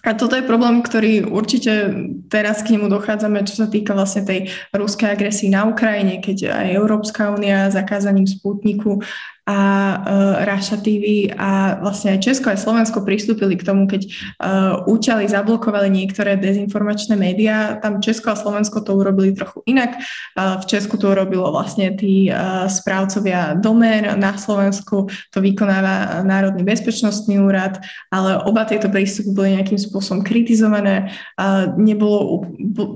A 0.00 0.16
toto 0.16 0.32
je 0.32 0.48
problém, 0.48 0.80
ktorý 0.80 1.28
určite 1.28 1.92
teraz 2.32 2.64
k 2.64 2.72
nemu 2.72 2.88
dochádzame, 2.88 3.44
čo 3.44 3.60
sa 3.60 3.68
týka 3.68 3.92
vlastne 3.92 4.24
tej 4.24 4.40
ruskej 4.72 5.12
agresii 5.12 5.52
na 5.52 5.68
Ukrajine, 5.68 6.24
keď 6.24 6.56
aj 6.56 6.66
Európska 6.72 7.28
únia 7.28 7.68
zakázaním 7.68 8.24
Sputniku 8.24 9.04
a 9.48 9.58
uh, 9.58 10.44
Raša 10.44 10.84
TV 10.84 11.32
a 11.32 11.80
vlastne 11.80 12.16
aj 12.16 12.20
Česko 12.22 12.52
aj 12.52 12.60
Slovensko 12.60 13.02
pristúpili 13.02 13.56
k 13.56 13.66
tomu, 13.66 13.88
keď 13.88 14.06
uh, 14.06 14.84
účali 14.86 15.24
zablokovali 15.26 15.88
niektoré 15.88 16.36
dezinformačné 16.36 17.16
médiá. 17.16 17.80
Tam 17.80 17.98
Česko 18.04 18.32
a 18.32 18.38
Slovensko 18.38 18.84
to 18.84 18.94
urobili 18.94 19.32
trochu 19.32 19.64
inak. 19.64 19.96
Uh, 20.36 20.60
v 20.60 20.64
Česku 20.68 21.00
to 21.00 21.10
urobilo 21.10 21.48
vlastne 21.50 21.92
tí 21.96 22.28
uh, 22.28 22.68
správcovia 22.68 23.56
domén, 23.56 24.06
na 24.20 24.36
Slovensku 24.36 25.08
to 25.32 25.38
vykonáva 25.40 26.22
Národný 26.22 26.62
bezpečnostný 26.62 27.40
úrad, 27.40 27.80
ale 28.12 28.38
oba 28.44 28.68
tieto 28.68 28.92
prístupy 28.92 29.30
boli 29.32 29.48
nejakým 29.56 29.80
spôsobom 29.80 30.20
kritizované. 30.22 31.10
Uh, 31.40 31.72
nebolo, 31.80 32.44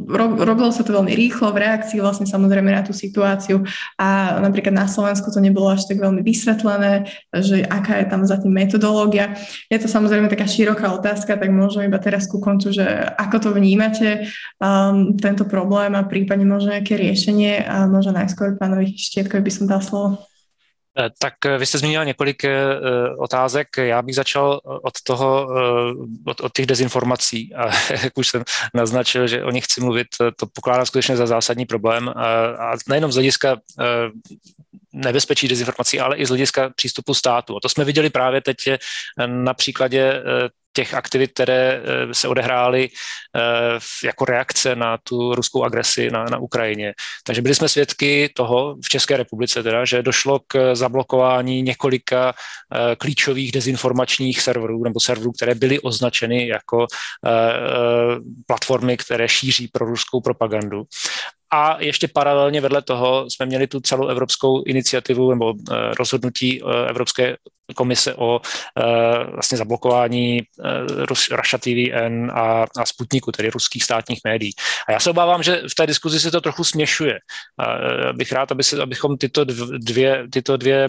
ro, 0.06 0.26
robilo 0.38 0.70
sa 0.70 0.84
to 0.84 0.92
veľmi 0.92 1.12
rýchlo 1.16 1.50
v 1.50 1.60
reakcii 1.64 1.98
vlastne 1.98 2.28
samozrejme 2.28 2.68
na 2.70 2.84
tú 2.84 2.92
situáciu 2.92 3.64
a 3.98 4.38
napríklad 4.40 4.74
na 4.74 4.86
Slovensku 4.86 5.30
to 5.32 5.40
nebolo 5.40 5.72
až 5.72 5.88
tak 5.88 5.98
veľmi 5.98 6.20
vysvetlené 6.34 7.06
že 7.30 7.62
aká 7.62 8.02
je 8.02 8.06
tam 8.10 8.26
za 8.26 8.42
tým 8.42 8.50
metodológia. 8.50 9.38
Je 9.70 9.78
to 9.78 9.86
samozrejme 9.86 10.26
taká 10.26 10.50
široká 10.50 10.90
otázka, 10.90 11.38
tak 11.38 11.50
možno 11.54 11.86
iba 11.86 11.98
teraz 12.02 12.26
ku 12.26 12.42
koncu, 12.42 12.74
že 12.74 12.84
ako 13.14 13.36
to 13.38 13.48
vnímate, 13.54 14.26
um, 14.58 15.14
tento 15.14 15.46
problém 15.46 15.94
a 15.94 16.02
prípadne 16.02 16.42
možno 16.42 16.74
nejaké 16.74 16.98
riešenie 16.98 17.62
a 17.62 17.86
možno 17.86 18.18
najskôr 18.18 18.58
pánovi 18.58 18.98
Štietkovi 18.98 19.42
by 19.46 19.52
som 19.52 19.70
dal 19.70 19.82
slovo. 19.82 20.33
Eh, 20.98 21.10
tak 21.18 21.34
eh, 21.46 21.58
vy 21.58 21.66
jste 21.66 21.78
zmínil 21.78 22.04
několik 22.04 22.44
eh, 22.44 22.56
otázek. 23.18 23.68
Já 23.76 24.02
bych 24.02 24.14
začal 24.14 24.60
od 24.64 25.02
toho, 25.02 25.48
od, 26.26 26.40
od 26.40 26.52
těch 26.52 26.66
dezinformací. 26.66 27.54
A 27.54 27.92
jak 28.02 28.18
už 28.18 28.28
jsem 28.28 28.44
naznačil, 28.74 29.26
že 29.26 29.44
o 29.44 29.50
nich 29.50 29.64
chci 29.64 29.80
mluvit, 29.80 30.06
to 30.36 30.46
pokládám 30.46 30.86
skutečně 30.86 31.16
za 31.16 31.26
zásadní 31.26 31.66
problém. 31.66 32.08
A 32.08 32.72
nejenom 32.88 33.12
z 33.12 33.14
hlediska 33.14 33.56
nebezpečí 34.92 35.48
dezinformací, 35.48 36.00
ale 36.00 36.16
i 36.16 36.26
z 36.26 36.28
hlediska 36.28 36.70
přístupu 36.76 37.14
státu. 37.14 37.56
A 37.56 37.60
to 37.62 37.68
jsme 37.68 37.84
viděli 37.84 38.10
právě 38.10 38.40
teď 38.40 38.56
na 39.26 39.54
příkladě 39.54 40.22
těch 40.74 40.94
aktivit, 40.94 41.32
které 41.32 41.80
eh, 41.80 42.14
se 42.14 42.28
odehrály 42.28 42.88
eh, 42.88 43.78
jako 44.04 44.24
reakce 44.24 44.76
na 44.76 44.98
tu 44.98 45.34
ruskou 45.34 45.64
agresi 45.64 46.10
na, 46.10 46.24
na 46.24 46.38
Ukrajině. 46.38 46.94
Takže 47.26 47.42
byli 47.42 47.54
jsme 47.54 47.68
svědky 47.68 48.32
toho 48.36 48.76
v 48.84 48.88
České 48.88 49.16
republice, 49.16 49.62
teda, 49.62 49.84
že 49.84 50.02
došlo 50.02 50.40
k 50.46 50.74
zablokování 50.74 51.62
několika 51.62 52.34
eh, 52.34 52.96
klíčových 52.96 53.52
dezinformačních 53.52 54.40
serverů 54.40 54.84
nebo 54.84 55.00
serverů, 55.00 55.32
které 55.32 55.54
byly 55.54 55.80
označeny 55.80 56.48
jako 56.48 56.86
platformy, 58.46 58.96
které 58.96 59.28
šíří 59.28 59.68
pro 59.68 59.86
ruskou 59.86 60.20
propagandu. 60.20 60.82
A 61.54 61.76
ještě 61.80 62.08
paralelně 62.08 62.60
vedle 62.60 62.82
toho 62.82 63.30
jsme 63.30 63.46
měli 63.46 63.66
tu 63.66 63.80
celou 63.80 64.08
evropskou 64.08 64.62
iniciativu 64.64 65.30
nebo 65.30 65.54
rozhodnutí 65.98 66.62
Evropské 66.88 67.36
komise 67.76 68.14
o 68.14 68.40
uh, 68.40 69.32
vlastně 69.32 69.58
zablokování 69.58 70.42
Russia 71.08 71.58
TVN 71.60 72.30
a, 72.30 72.64
a 72.76 72.86
Sputniku, 72.86 73.32
tedy 73.32 73.50
ruských 73.50 73.84
státních 73.84 74.20
médií. 74.24 74.52
A 74.88 74.92
já 74.92 75.00
se 75.00 75.10
obávám, 75.10 75.42
že 75.42 75.62
v 75.70 75.74
té 75.74 75.86
diskuzi 75.86 76.20
se 76.20 76.30
to 76.30 76.40
trochu 76.40 76.64
směšuje. 76.64 77.18
Bych 78.12 78.32
rád, 78.32 78.52
aby 78.52 78.64
se, 78.64 78.82
abychom 78.82 79.16
tyto 79.18 79.44
dvě, 79.78 80.28
tyto 80.32 80.56
dvě 80.56 80.88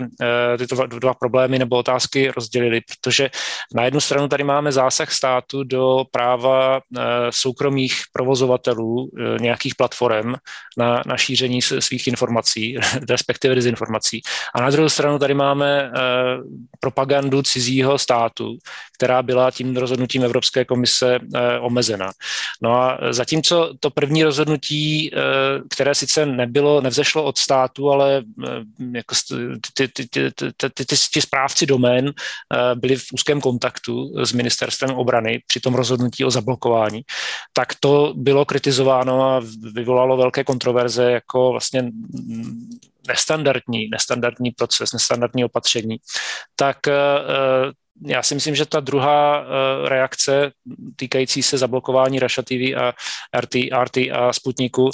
tyto 0.58 0.86
dva 0.86 1.14
problémy 1.14 1.60
nebo 1.60 1.76
otázky 1.76 2.32
rozdělili, 2.32 2.82
protože 2.82 3.30
na 3.76 3.86
jednu 3.86 4.00
stranu 4.00 4.28
tady 4.28 4.44
máme 4.44 4.72
zásah 4.72 5.12
státu 5.12 5.64
do 5.64 6.04
práva 6.12 6.82
soukromých 7.30 8.02
provozovatelů 8.14 9.10
nějakých 9.40 9.76
platform 9.76 10.34
na, 10.78 11.04
na 11.06 11.18
šíření 11.18 11.62
svých 11.62 12.08
informací, 12.08 12.78
respektive 13.10 13.56
dezinformací. 13.56 14.22
A 14.56 14.62
na 14.62 14.70
druhou 14.70 14.90
stranu 14.90 15.20
tady 15.20 15.34
máme 15.34 15.84
uh, 15.84 15.92
propagandu 16.80 17.42
cizího 17.42 17.98
státu, 17.98 18.58
která 18.96 19.24
byla 19.24 19.52
tím 19.52 19.78
rozhodnutím 19.78 20.24
Evropské 20.24 20.66
komise 20.66 21.20
eh, 21.36 21.60
omezena. 21.60 22.12
No 22.62 22.82
a 22.82 22.98
zatímco 23.10 23.74
to 23.80 23.90
první 23.90 24.24
rozhodnutí, 24.24 25.12
eh, 25.14 25.18
které 25.70 25.96
sice 25.96 26.26
nebylo, 26.26 26.82
nevzešlo 26.82 27.24
od 27.24 27.38
státu, 27.38 27.92
ale 27.92 28.24
eh, 28.44 28.48
jako 28.96 29.16
ty, 29.74 29.88
ty, 29.88 30.08
ty, 30.08 30.32
ty, 30.32 30.52
ty, 30.58 30.86
ty, 30.86 30.96
ty 31.14 31.22
správci 31.22 31.66
domén 31.66 32.14
byli 32.76 32.96
v 32.96 33.06
úzkém 33.14 33.42
kontaktu 33.42 34.14
s 34.26 34.34
ministerstvem 34.34 34.92
obrany 34.92 35.42
při 35.48 35.60
tom 35.60 35.76
rozhodnutí 35.76 36.26
o 36.26 36.32
zablokování, 36.32 37.02
tak 37.54 37.74
to 37.80 38.14
bylo 38.16 38.46
kritizováno 38.46 39.24
a 39.24 39.42
vyvolalo 39.74 40.18
velké 40.18 40.44
kontroverze 40.46 41.12
jako 41.12 41.52
vlastně 41.52 41.92
nestandardní, 43.08 43.90
nestandardní 43.90 44.52
proces, 44.52 44.94
nestandardní 44.94 45.46
opatření, 45.46 45.98
tak 46.56 46.88
eh, 46.88 46.94
eh, 46.94 47.72
já 48.06 48.24
si 48.24 48.36
myslím, 48.36 48.56
že 48.56 48.66
ta 48.66 48.80
druhá 48.80 49.40
eh, 49.40 49.90
reakce 49.90 50.52
týkající 50.96 51.44
se 51.44 51.58
zablokování 51.58 52.20
Russia 52.20 52.44
TV 52.44 52.82
a 52.82 52.94
RT, 53.40 53.56
RT 53.84 53.98
a 53.98 54.34
Sputniku 54.34 54.90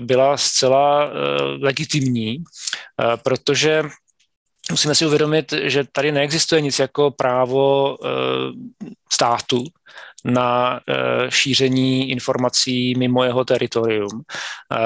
byla 0.00 0.36
zcela 0.36 1.10
legitimní, 1.60 2.44
protože 3.22 3.82
musíme 4.70 4.94
si 4.94 5.06
uvědomit, 5.06 5.52
že 5.62 5.84
tady 5.92 6.12
neexistuje 6.12 6.60
nic 6.60 6.78
jako 6.78 7.10
právo 7.10 7.96
státu 9.12 9.64
na 10.24 10.80
eh, 10.88 11.30
šíření 11.30 12.10
informací 12.10 12.94
mimo 12.98 13.24
jeho 13.24 13.44
teritorium. 13.44 14.22
Eh, 14.72 14.76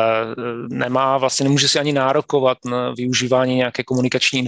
nemá 0.69 1.19
vlastně, 1.19 1.45
nemůže 1.45 1.69
si 1.69 1.79
ani 1.79 1.93
nárokovat 1.93 2.59
na 2.65 2.91
využívání 2.91 3.55
nějaké 3.55 3.85
komunikační 3.85 4.47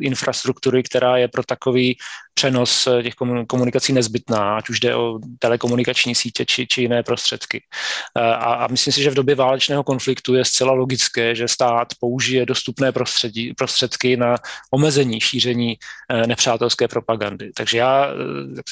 infrastruktury, 0.00 0.82
která 0.82 1.16
je 1.16 1.28
pro 1.28 1.42
takový 1.44 1.96
přenos 2.34 2.86
eh, 2.86 3.02
těch 3.02 3.14
komunikací 3.46 3.92
nezbytná, 3.92 4.56
ať 4.56 4.68
už 4.68 4.80
jde 4.80 4.94
o 4.94 5.18
telekomunikační 5.38 6.14
sítě 6.14 6.44
či, 6.44 6.66
či 6.66 6.80
jiné 6.82 7.02
prostředky. 7.02 7.62
A, 8.14 8.54
a 8.54 8.66
myslím 8.66 8.92
si, 8.92 9.02
že 9.02 9.10
v 9.10 9.14
době 9.14 9.34
válečného 9.34 9.84
konfliktu 9.84 10.34
je 10.34 10.44
zcela 10.44 10.72
logické, 10.72 11.34
že 11.34 11.48
stát 11.48 11.88
použije 12.00 12.46
dostupné 12.46 12.92
prostředí, 12.92 13.54
prostředky 13.54 14.16
na 14.16 14.36
omezení 14.70 15.20
šíření 15.20 15.76
nepřátelské 16.26 16.88
propagandy. 16.88 17.50
Takže 17.54 17.78
já 17.78 18.08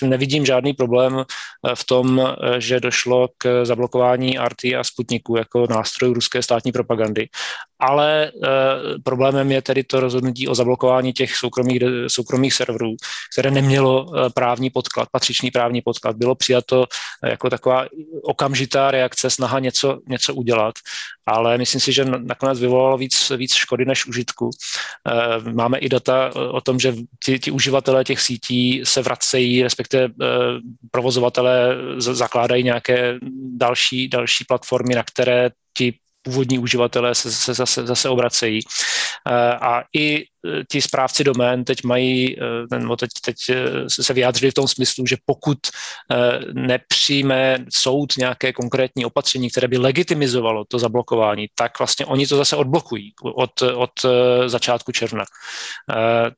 nevidím 0.03 0.47
žádný 0.47 0.73
problém 0.73 1.25
Eh, 1.67 1.75
v 1.75 1.85
tom, 1.85 2.21
eh, 2.21 2.61
že 2.61 2.81
došlo 2.81 3.29
k 3.39 3.65
zablokování 3.65 4.39
RT 4.39 4.65
a 4.75 4.85
Sputniku 4.85 5.37
jako 5.37 5.67
nástrojů 5.71 6.15
ruské 6.15 6.43
státní 6.43 6.73
propagandy. 6.73 7.29
Ale 7.83 8.25
e, 8.25 8.31
problémem 9.03 9.53
je 9.53 9.63
tedy 9.63 9.85
to 9.85 10.01
rozhodnutí 10.01 10.49
o 10.49 10.55
zablokování 10.55 11.13
těch 11.13 11.37
soukromých, 11.37 11.83
soukromých 12.07 12.55
serverů, 12.55 12.95
které 13.33 13.51
nemělo 13.51 14.07
právní 14.35 14.71
podklad, 14.71 15.09
patřičný 15.13 15.51
právní 15.51 15.83
podklad. 15.83 16.17
Bylo 16.17 16.35
přijato 16.35 16.87
jako 17.25 17.51
taková 17.51 17.87
okamžitá 18.23 18.91
reakce, 18.91 19.31
snaha 19.31 19.59
něco, 19.59 19.99
něco 20.09 20.35
udělat, 20.35 20.75
ale 21.27 21.59
myslím 21.59 21.81
si, 21.81 21.93
že 21.93 22.05
nakonec 22.05 22.61
vyvolalo 22.61 22.99
víc, 22.99 23.33
víc 23.37 23.55
škody 23.55 23.85
než 23.85 24.07
užitku. 24.07 24.51
E, 24.51 25.51
máme 25.53 25.79
i 25.79 25.89
data 25.89 26.31
o 26.35 26.61
tom, 26.61 26.81
že 26.81 26.95
ti, 27.25 27.39
ti 27.39 27.51
uživatelé 27.51 28.05
těch 28.05 28.21
sítí 28.21 28.81
se 28.85 29.03
vracejí, 29.03 29.63
respektive 29.63 30.05
e, 30.05 30.11
provozovatelé 30.91 31.77
zakládají 31.99 32.65
nějaké 32.65 33.19
další, 33.57 34.09
další 34.09 34.45
platformy, 34.45 34.95
na 34.95 35.03
které 35.03 35.51
ti 35.77 35.99
původní 36.23 36.59
uživatelé 36.59 37.15
se, 37.15 37.33
se 37.33 37.55
zase, 37.55 37.87
zase 37.87 38.09
obracejí. 38.09 38.61
Eh, 39.29 39.55
a 39.55 39.85
i 39.97 40.25
ti 40.71 40.83
správci 40.83 41.25
domén 41.25 41.65
teď 41.65 41.85
mají, 41.85 42.37
nebo 42.79 42.97
teď, 42.97 43.11
teď 43.25 43.37
se 43.89 44.13
vyjádřili 44.13 44.51
v 44.51 44.55
tom 44.55 44.69
smyslu, 44.69 45.07
že 45.07 45.17
pokud 45.27 45.59
nepřijme 46.53 47.59
soud 47.71 48.17
nějaké 48.17 48.53
konkrétní 48.53 49.05
opatření, 49.05 49.51
které 49.51 49.69
by 49.69 49.79
legitimizovalo 49.79 50.65
to 50.65 50.79
zablokování, 50.79 51.47
tak 51.55 51.79
vlastně 51.79 52.07
oni 52.07 52.27
to 52.27 52.37
zase 52.37 52.57
odblokují 52.57 53.13
od, 53.23 53.63
od 53.63 53.91
začátku 54.47 54.93
června. 54.93 55.25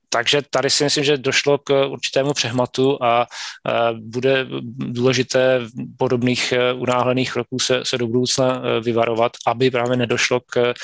Takže 0.09 0.43
tady 0.51 0.71
si 0.71 0.85
myslím, 0.85 1.05
že 1.05 1.17
došlo 1.17 1.59
k 1.59 1.87
určitému 1.87 2.33
přehmatu 2.33 2.99
a 3.03 3.27
bude 3.93 4.47
důležité 4.79 5.61
podobných 5.97 6.55
unáhlených 6.75 7.33
kroků 7.33 7.59
se, 7.59 7.81
se 7.85 7.99
do 7.99 8.07
budoucna 8.07 8.63
vyvarovat, 8.81 9.33
aby 9.47 9.71
právě 9.71 9.97
nedošlo 9.97 10.41
k 10.41 10.75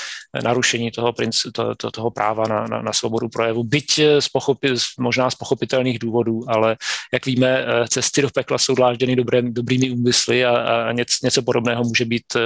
narušení 0.43 0.91
toho, 0.91 1.13
to, 1.53 1.75
to, 1.75 1.91
toho 1.91 2.11
práva 2.11 2.47
na, 2.47 2.67
na, 2.67 2.81
na 2.81 2.93
svobodu 2.93 3.10
projevu, 3.29 3.63
byť 3.63 3.89
z 4.19 4.29
pochopi, 4.29 4.73
možná 4.99 5.29
z 5.29 5.35
pochopitelných 5.35 5.99
důvodů, 5.99 6.43
ale 6.47 6.77
jak 7.13 7.25
víme, 7.25 7.47
eh, 7.47 7.87
cesty 7.87 8.21
do 8.21 8.29
pekla 8.29 8.57
jsou 8.57 8.75
dlážděny 8.75 9.15
dobré, 9.15 9.41
dobrými 9.41 9.91
úmysly 9.91 10.45
a, 10.45 10.51
a 10.57 10.91
něco, 10.91 11.15
něco 11.23 11.41
podobného 11.41 11.83
může 11.83 12.05
být 12.05 12.25
eh, 12.35 12.39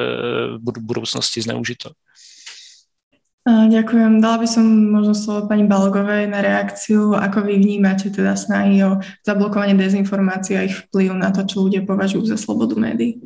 v 0.58 0.82
budoucnosti 0.82 1.42
zneužito. 1.42 1.90
Ďakujem. 3.46 4.26
Dala 4.26 4.42
by 4.42 4.48
som 4.50 4.66
možno 4.66 5.14
slovo 5.14 5.46
pani 5.46 5.70
Balgovej 5.70 6.26
na 6.26 6.42
reakciu. 6.42 7.14
Ako 7.14 7.46
vy 7.46 7.62
vnímate 7.62 8.10
teda 8.10 8.34
snahy 8.34 8.82
o 8.82 8.98
zablokovanie 9.22 9.78
dezinformácií 9.78 10.58
a 10.58 10.66
ich 10.66 10.74
vplyv 10.90 11.14
na 11.14 11.30
to, 11.30 11.46
čo 11.46 11.70
ľudia 11.70 11.86
považujú 11.86 12.26
za 12.26 12.42
slobodu 12.42 12.74
médií? 12.74 13.22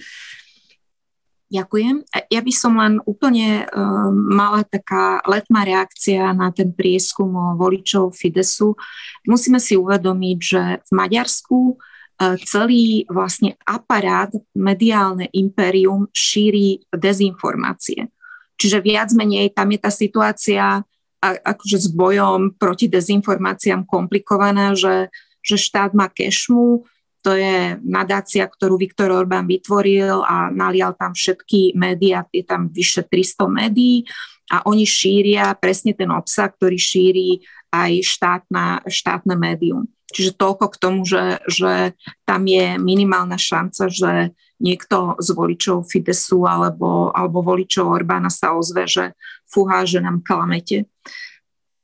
Ďakujem. 1.49 2.05
Ja 2.29 2.45
by 2.45 2.53
som 2.53 2.77
len 2.77 3.01
úplne 3.09 3.65
uh, 3.65 4.13
mala 4.13 4.61
taká 4.61 5.17
letná 5.25 5.65
reakcia 5.65 6.29
na 6.37 6.53
ten 6.53 6.69
prieskum 6.69 7.33
o 7.33 7.57
voličov 7.57 8.13
Fidesu. 8.13 8.77
Musíme 9.25 9.57
si 9.57 9.73
uvedomiť, 9.73 10.37
že 10.37 10.61
v 10.85 10.91
Maďarsku 10.93 11.57
uh, 11.73 12.37
celý 12.45 13.09
vlastne 13.09 13.57
aparát, 13.65 14.29
mediálne 14.53 15.25
impérium 15.33 16.05
šíri 16.13 16.85
dezinformácie. 16.93 18.13
Čiže 18.61 18.85
viac 18.85 19.09
menej 19.17 19.49
tam 19.49 19.73
je 19.73 19.79
tá 19.81 19.89
situácia 19.89 20.85
a, 21.19 21.29
akože 21.33 21.77
s 21.81 21.89
bojom 21.89 22.61
proti 22.61 22.85
dezinformáciám 22.85 23.89
komplikovaná, 23.89 24.77
že, 24.77 25.09
že 25.41 25.57
štát 25.57 25.97
má 25.97 26.13
kešmu, 26.13 26.85
to 27.19 27.35
je 27.35 27.75
nadácia, 27.83 28.47
ktorú 28.47 28.79
Viktor 28.79 29.11
Orbán 29.11 29.45
vytvoril 29.45 30.23
a 30.23 30.47
nalial 30.49 30.95
tam 30.95 31.11
všetky 31.11 31.75
médiá, 31.75 32.23
je 32.31 32.43
tam 32.47 32.71
vyše 32.71 33.03
300 33.07 33.47
médií 33.51 34.07
a 34.49 34.65
oni 34.65 34.87
šíria 34.87 35.53
presne 35.59 35.93
ten 35.93 36.09
obsah, 36.09 36.49
ktorý 36.49 36.77
šíri 36.79 37.29
aj 37.69 38.01
štátna, 38.01 38.81
štátne 38.87 39.37
médium. 39.37 39.85
Čiže 40.09 40.41
toľko 40.41 40.65
k 40.73 40.79
tomu, 40.81 41.05
že, 41.05 41.37
že 41.45 41.93
tam 42.25 42.49
je 42.49 42.81
minimálna 42.81 43.37
šanca, 43.37 43.93
že 43.93 44.33
niekto 44.57 45.15
z 45.21 45.29
voličov 45.37 45.85
Fidesu 45.85 46.49
alebo, 46.49 47.13
alebo 47.13 47.45
voličov 47.45 47.85
Orbána 47.85 48.33
sa 48.33 48.57
ozve, 48.57 48.89
že 48.89 49.13
fúha, 49.45 49.85
že 49.85 50.01
nám 50.01 50.25
klamete. 50.25 50.89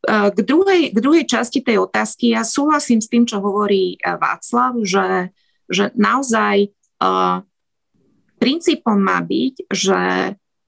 K 0.06 0.40
druhej, 0.46 0.94
k 0.94 0.98
druhej 1.02 1.26
časti 1.26 1.66
tej 1.66 1.82
otázky 1.82 2.38
ja 2.38 2.46
súhlasím 2.46 3.02
s 3.02 3.10
tým, 3.10 3.26
čo 3.26 3.42
hovorí 3.42 3.98
eh, 3.98 4.16
Václav, 4.16 4.78
že, 4.86 5.34
že 5.66 5.90
naozaj 5.98 6.70
uh, 7.02 7.42
princípom 8.38 8.98
má 9.02 9.18
byť, 9.26 9.56
že 9.66 10.00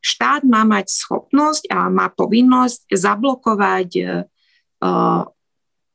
štát 0.01 0.41
má 0.41 0.65
mať 0.65 0.89
schopnosť 0.89 1.69
a 1.69 1.85
má 1.93 2.09
povinnosť 2.09 2.89
zablokovať 2.89 3.89
uh, 4.01 5.25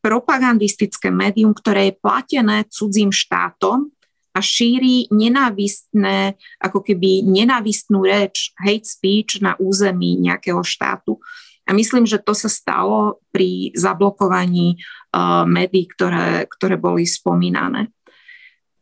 propagandistické 0.03 1.15
médium, 1.15 1.55
ktoré 1.55 1.91
je 1.91 1.99
platené 2.03 2.67
cudzím 2.71 3.15
štátom 3.15 3.91
a 4.33 4.41
šíri 4.41 5.07
nenávistné, 5.13 6.35
ako 6.59 6.83
keby 6.83 7.23
nenávistnú 7.23 8.03
reč, 8.03 8.51
hate 8.59 8.89
speech 8.89 9.39
na 9.45 9.55
území 9.61 10.19
nejakého 10.19 10.65
štátu. 10.65 11.23
A 11.73 11.77
myslím, 11.81 12.05
že 12.05 12.21
to 12.21 12.37
sa 12.37 12.53
stalo 12.53 13.25
pri 13.33 13.73
zablokovaní 13.73 14.77
uh, 14.77 15.49
médií, 15.49 15.89
ktoré, 15.89 16.45
ktoré 16.45 16.77
boli 16.77 17.09
spomínané. 17.09 17.89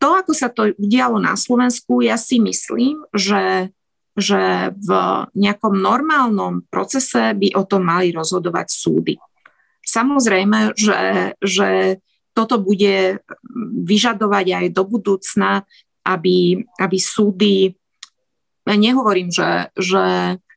To, 0.02 0.18
ako 0.18 0.34
sa 0.34 0.50
to 0.50 0.74
udialo 0.74 1.22
na 1.22 1.38
Slovensku, 1.38 2.02
ja 2.02 2.18
si 2.18 2.42
myslím, 2.42 3.06
že, 3.14 3.70
že 4.18 4.74
v 4.74 4.90
nejakom 5.38 5.78
normálnom 5.78 6.66
procese 6.66 7.30
by 7.30 7.54
o 7.54 7.62
tom 7.62 7.86
mali 7.86 8.10
rozhodovať 8.10 8.66
súdy. 8.74 9.14
Samozrejme, 9.86 10.74
že, 10.74 11.38
že 11.38 12.02
toto 12.34 12.58
bude 12.58 13.22
vyžadovať 13.86 14.46
aj 14.50 14.66
do 14.74 14.82
budúcna, 14.82 15.62
aby, 16.02 16.58
aby 16.82 16.98
súdy, 16.98 17.70
nehovorím, 18.66 19.30
že, 19.30 19.70
že 19.78 20.02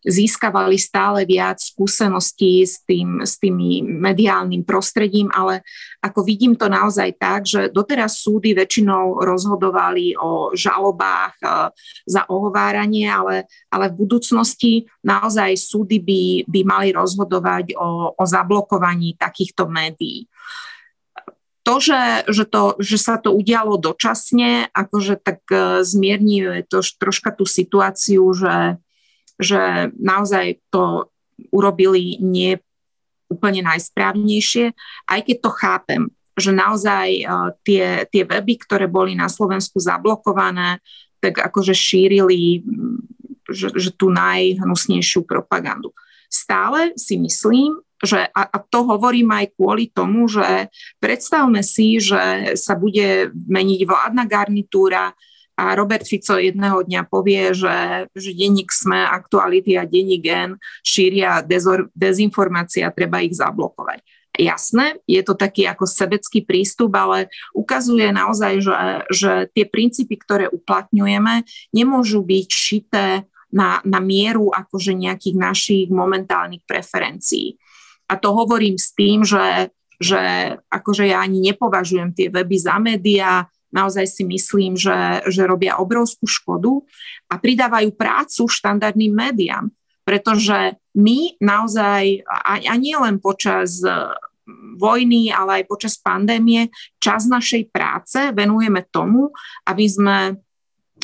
získavali 0.03 0.75
stále 0.75 1.23
viac 1.23 1.59
skúseností 1.59 2.63
s 2.67 2.83
tým, 2.83 3.23
s 3.23 3.39
tými 3.39 3.83
mediálnym 3.83 4.67
prostredím, 4.67 5.31
ale 5.31 5.63
ako 6.03 6.27
vidím 6.27 6.59
to 6.59 6.67
naozaj 6.67 7.15
tak, 7.15 7.47
že 7.47 7.71
doteraz 7.71 8.19
súdy 8.19 8.51
väčšinou 8.51 9.23
rozhodovali 9.23 10.19
o 10.19 10.51
žalobách 10.51 11.35
e, 11.39 11.47
za 12.03 12.27
ohováranie, 12.27 13.07
ale, 13.07 13.47
ale 13.71 13.87
v 13.87 14.03
budúcnosti 14.03 14.83
naozaj 15.01 15.55
súdy 15.55 16.03
by, 16.03 16.23
by 16.47 16.61
mali 16.67 16.89
rozhodovať 16.91 17.79
o, 17.79 18.11
o 18.11 18.23
zablokovaní 18.27 19.15
takýchto 19.15 19.71
médií. 19.71 20.27
To, 21.63 21.79
že, 21.79 22.27
že, 22.27 22.43
to, 22.43 22.75
že 22.83 22.99
sa 22.99 23.15
to 23.15 23.31
udialo 23.31 23.79
dočasne, 23.79 24.67
akože 24.75 25.15
tak 25.15 25.39
e, 25.47 25.87
zmierňuje 25.87 26.67
to 26.67 26.83
troška 26.99 27.31
tú 27.31 27.47
situáciu, 27.47 28.27
že 28.35 28.83
že 29.39 29.91
naozaj 29.97 30.61
to 30.69 31.09
urobili 31.49 32.21
nie 32.21 32.59
úplne 33.29 33.65
najsprávnejšie, 33.65 34.73
aj 35.09 35.19
keď 35.25 35.37
to 35.41 35.51
chápem, 35.57 36.01
že 36.37 36.53
naozaj 36.53 37.09
uh, 37.25 37.49
tie, 37.65 38.05
tie 38.09 38.23
weby, 38.25 38.61
ktoré 38.61 38.85
boli 38.85 39.17
na 39.17 39.29
Slovensku 39.29 39.81
zablokované, 39.81 40.81
tak 41.17 41.41
akože 41.41 41.73
šírili 41.73 42.61
že, 43.49 43.69
že 43.75 43.91
tú 43.91 44.07
najhnusnejšiu 44.09 45.27
propagandu. 45.27 45.91
Stále 46.31 46.95
si 46.95 47.19
myslím, 47.19 47.77
že, 48.03 48.27
a, 48.33 48.41
a 48.49 48.57
to 48.59 48.83
hovorím 48.83 49.31
aj 49.31 49.55
kvôli 49.55 49.87
tomu, 49.91 50.27
že 50.27 50.67
predstavme 50.99 51.63
si, 51.63 52.01
že 52.03 52.55
sa 52.59 52.75
bude 52.75 53.31
meniť 53.31 53.81
vládna 53.87 54.23
garnitúra, 54.27 55.15
a 55.53 55.77
Robert 55.77 56.05
Fico 56.09 56.33
jedného 56.41 56.81
dňa 56.81 57.01
povie, 57.05 57.53
že, 57.53 58.09
že 58.17 58.31
denník 58.33 58.73
SME, 58.73 59.05
aktuality 59.05 59.77
a 59.77 59.85
denník 59.85 60.25
N 60.25 60.57
šíria 60.81 61.45
dezor, 61.45 61.93
dezinformácia, 61.93 62.89
treba 62.89 63.21
ich 63.21 63.37
zablokovať. 63.37 64.01
Jasné, 64.33 64.97
je 65.05 65.21
to 65.21 65.37
taký 65.37 65.69
ako 65.69 65.85
sebecký 65.85 66.41
prístup, 66.41 66.97
ale 66.97 67.29
ukazuje 67.53 68.09
naozaj, 68.09 68.65
že, 68.65 68.73
že 69.13 69.31
tie 69.53 69.69
princípy, 69.69 70.17
ktoré 70.17 70.49
uplatňujeme, 70.49 71.45
nemôžu 71.69 72.25
byť 72.25 72.49
šité 72.49 73.05
na, 73.53 73.77
na 73.85 74.01
mieru 74.01 74.49
akože 74.49 74.97
nejakých 74.97 75.37
našich 75.37 75.85
momentálnych 75.93 76.65
preferencií. 76.65 77.61
A 78.09 78.17
to 78.17 78.33
hovorím 78.33 78.81
s 78.81 78.97
tým, 78.97 79.21
že, 79.21 79.69
že 80.01 80.17
akože 80.65 81.13
ja 81.13 81.21
ani 81.21 81.53
nepovažujem 81.53 82.17
tie 82.17 82.33
weby 82.33 82.57
za 82.57 82.81
médiá, 82.81 83.45
naozaj 83.73 84.05
si 84.05 84.23
myslím, 84.23 84.77
že, 84.77 85.25
že 85.27 85.49
robia 85.49 85.81
obrovskú 85.81 86.29
škodu 86.29 86.85
a 87.27 87.41
pridávajú 87.41 87.89
prácu 87.97 88.45
štandardným 88.45 89.11
médiám. 89.11 89.73
Pretože 90.05 90.77
my 90.93 91.41
naozaj, 91.41 92.27
a, 92.27 92.59
a 92.61 92.73
nie 92.77 92.93
len 92.93 93.17
počas 93.17 93.81
e, 93.81 93.89
vojny, 94.77 95.33
ale 95.33 95.63
aj 95.63 95.71
počas 95.71 95.97
pandémie, 95.97 96.69
čas 97.01 97.25
našej 97.25 97.71
práce 97.73 98.19
venujeme 98.35 98.85
tomu, 98.91 99.33
aby 99.65 99.85
sme 99.89 100.17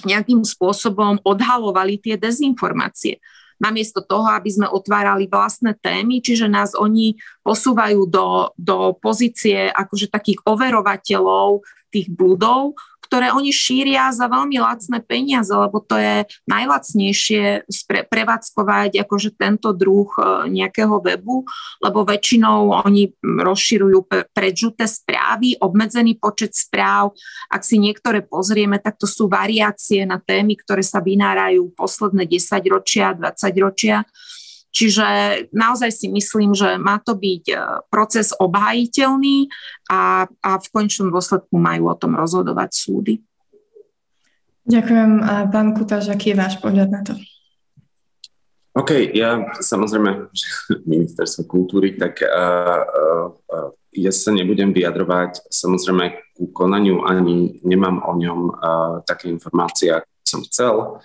nejakým 0.03 0.45
spôsobom 0.45 1.19
odhalovali 1.25 1.99
tie 1.99 2.15
dezinformácie 2.15 3.19
namiesto 3.59 3.99
toho, 3.99 4.31
aby 4.31 4.47
sme 4.47 4.71
otvárali 4.71 5.27
vlastné 5.27 5.75
témy, 5.83 6.23
čiže 6.23 6.47
nás 6.47 6.71
oni 6.73 7.19
posúvajú 7.43 8.07
do, 8.07 8.55
do 8.55 8.95
pozície 8.95 9.67
akože 9.67 10.07
takých 10.07 10.39
overovateľov 10.47 11.59
tých 11.89 12.07
bludov, 12.13 12.77
ktoré 13.09 13.33
oni 13.33 13.49
šíria 13.49 14.13
za 14.13 14.29
veľmi 14.29 14.61
lacné 14.61 15.01
peniaze, 15.01 15.49
lebo 15.49 15.81
to 15.81 15.97
je 15.97 16.29
najlacnejšie 16.45 17.65
spre, 17.65 18.05
prevádzkovať 18.05 19.01
akože 19.01 19.33
tento 19.33 19.73
druh 19.73 20.13
e, 20.13 20.53
nejakého 20.53 21.01
webu, 21.01 21.41
lebo 21.81 22.05
väčšinou 22.05 22.85
oni 22.85 23.09
rozširujú 23.17 24.05
predžuté 24.29 24.85
správy, 24.85 25.57
obmedzený 25.57 26.21
počet 26.21 26.53
správ. 26.53 27.17
Ak 27.49 27.65
si 27.65 27.81
niektoré 27.81 28.21
pozrieme, 28.21 28.77
tak 28.77 29.01
to 29.01 29.09
sú 29.09 29.25
variácie 29.25 30.05
na 30.05 30.21
témy, 30.21 30.53
ktoré 30.61 30.85
sa 30.85 31.01
vynárajú 31.01 31.73
posledné 31.73 32.29
10 32.29 32.61
ročia, 32.69 33.17
20 33.17 33.65
ročia 33.65 34.05
Čiže 34.69 35.05
naozaj 35.49 35.89
si 35.89 36.07
myslím, 36.13 36.53
že 36.53 36.77
má 36.77 37.01
to 37.01 37.17
byť 37.17 37.43
e, 37.49 37.55
proces 37.89 38.29
obhajiteľný 38.37 39.49
a, 39.89 40.29
a 40.29 40.51
v 40.61 40.67
končnom 40.69 41.09
dôsledku 41.09 41.57
majú 41.57 41.89
o 41.89 41.97
tom 41.97 42.13
rozhodovať 42.13 42.69
súdy. 42.77 43.13
Ďakujem. 44.69 45.11
A 45.25 45.49
pán 45.49 45.73
Kutáš, 45.73 46.13
aký 46.13 46.37
je 46.37 46.37
váš 46.37 46.61
pohľad 46.61 46.89
na 46.93 47.01
to? 47.01 47.17
OK, 48.77 48.93
ja 49.17 49.49
samozrejme, 49.57 50.29
ministerstvo 50.93 51.49
kultúry, 51.49 51.97
tak 51.97 52.21
uh, 52.21 52.29
uh, 52.29 53.27
uh, 53.33 53.69
ja 53.89 54.13
sa 54.13 54.29
nebudem 54.29 54.69
vyjadrovať 54.69 55.49
samozrejme 55.49 56.37
ku 56.37 56.53
konaniu, 56.53 57.01
ani 57.01 57.57
nemám 57.65 58.05
o 58.05 58.13
ňom 58.13 58.39
uh, 58.53 58.53
také 59.01 59.33
informácie, 59.33 59.89
ako 59.97 60.09
som 60.21 60.41
chcel. 60.45 60.73
Uh, 60.77 61.01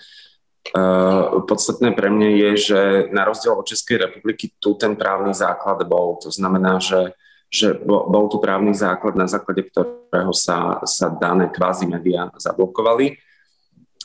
podstatné 1.45 1.93
pre 1.93 2.09
mňa 2.09 2.29
je, 2.31 2.51
že 2.57 2.81
na 3.13 3.29
rozdiel 3.29 3.53
od 3.53 3.69
Českej 3.69 4.09
republiky 4.09 4.57
tu 4.57 4.73
ten 4.81 4.97
právny 4.97 5.37
základ 5.37 5.85
bol. 5.85 6.17
To 6.25 6.33
znamená, 6.33 6.81
že, 6.81 7.13
že 7.53 7.77
bol 7.85 8.33
tu 8.33 8.41
právny 8.41 8.73
základ, 8.73 9.13
na 9.13 9.29
základe 9.29 9.69
ktorého 9.69 10.33
sa, 10.33 10.81
sa 10.89 11.13
dané 11.13 11.53
kvázi 11.53 11.85
médiá 11.85 12.33
zablokovali. 12.41 13.21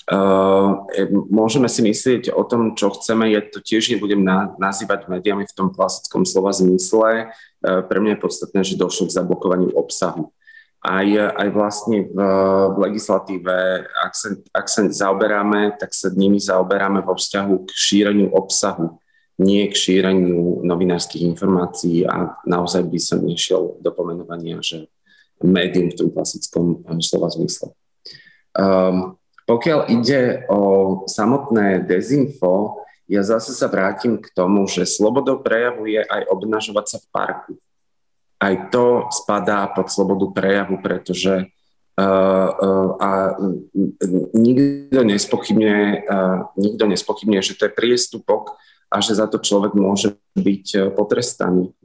Uh, 0.10 0.90
môžeme 1.30 1.70
si 1.70 1.86
myslieť 1.86 2.34
o 2.34 2.42
tom, 2.42 2.74
čo 2.74 2.90
chceme, 2.98 3.30
ja 3.30 3.46
to 3.46 3.62
tiež 3.62 3.94
nebudem 3.94 4.26
na, 4.26 4.58
nazývať 4.58 5.06
médiami 5.06 5.46
v 5.46 5.54
tom 5.54 5.70
klasickom 5.70 6.26
slova 6.26 6.50
zmysle. 6.50 7.30
Uh, 7.62 7.86
pre 7.86 8.02
mňa 8.02 8.18
je 8.18 8.24
podstatné, 8.26 8.62
že 8.66 8.74
došlo 8.74 9.06
k 9.06 9.16
zablokovaniu 9.22 9.70
obsahu 9.78 10.34
aj, 10.80 11.08
aj 11.36 11.48
vlastne 11.52 12.08
v, 12.08 12.18
v 12.72 12.78
legislatíve, 12.88 13.84
ak 13.84 14.14
sa, 14.16 14.30
ak 14.56 14.66
sa 14.72 14.82
zaoberáme, 14.88 15.76
tak 15.76 15.92
sa 15.92 16.08
nimi 16.16 16.40
zaoberáme 16.40 17.04
vo 17.04 17.20
vzťahu 17.20 17.68
k 17.68 17.70
šíreniu 17.76 18.32
obsahu, 18.32 18.96
nie 19.44 19.68
k 19.68 19.76
šíreniu 19.76 20.64
novinárskych 20.64 21.24
informácií 21.28 22.08
a 22.08 22.32
naozaj 22.48 22.88
by 22.88 23.00
som 23.00 23.20
nešiel 23.28 23.76
do 23.84 23.92
pomenovania, 23.92 24.64
že 24.64 24.88
médium 25.44 25.92
v 25.92 25.98
tom 26.00 26.10
klasickom 26.16 26.84
eh, 26.88 27.00
slova 27.04 27.28
zmysle. 27.32 27.76
Um, 28.56 29.20
pokiaľ 29.48 29.92
ide 29.92 30.48
o 30.48 30.62
samotné 31.10 31.84
dezinfo, 31.84 32.86
ja 33.10 33.26
zase 33.26 33.58
sa 33.58 33.66
vrátim 33.66 34.22
k 34.22 34.30
tomu, 34.32 34.70
že 34.70 34.86
slobodou 34.86 35.42
prejavu 35.42 35.90
je 35.90 36.06
aj 36.06 36.30
obnažovať 36.30 36.86
sa 36.86 36.98
v 37.02 37.08
parku 37.10 37.52
aj 38.40 38.72
to 38.72 39.12
spadá 39.12 39.68
pod 39.68 39.92
slobodu 39.92 40.32
prejavu, 40.32 40.80
pretože 40.80 41.44
uh, 42.00 42.50
uh, 42.56 42.90
a 42.96 43.36
nikto 44.32 45.04
nespochybňuje, 45.04 46.08
uh, 46.08 46.48
nikto 46.56 46.84
nespochybňuje, 46.88 47.42
že 47.44 47.58
to 47.60 47.64
je 47.68 47.76
priestupok 47.76 48.56
a 48.88 49.04
že 49.04 49.20
za 49.20 49.28
to 49.28 49.44
človek 49.44 49.76
môže 49.76 50.18
byť 50.34 50.98
potrestaný. 50.98 51.78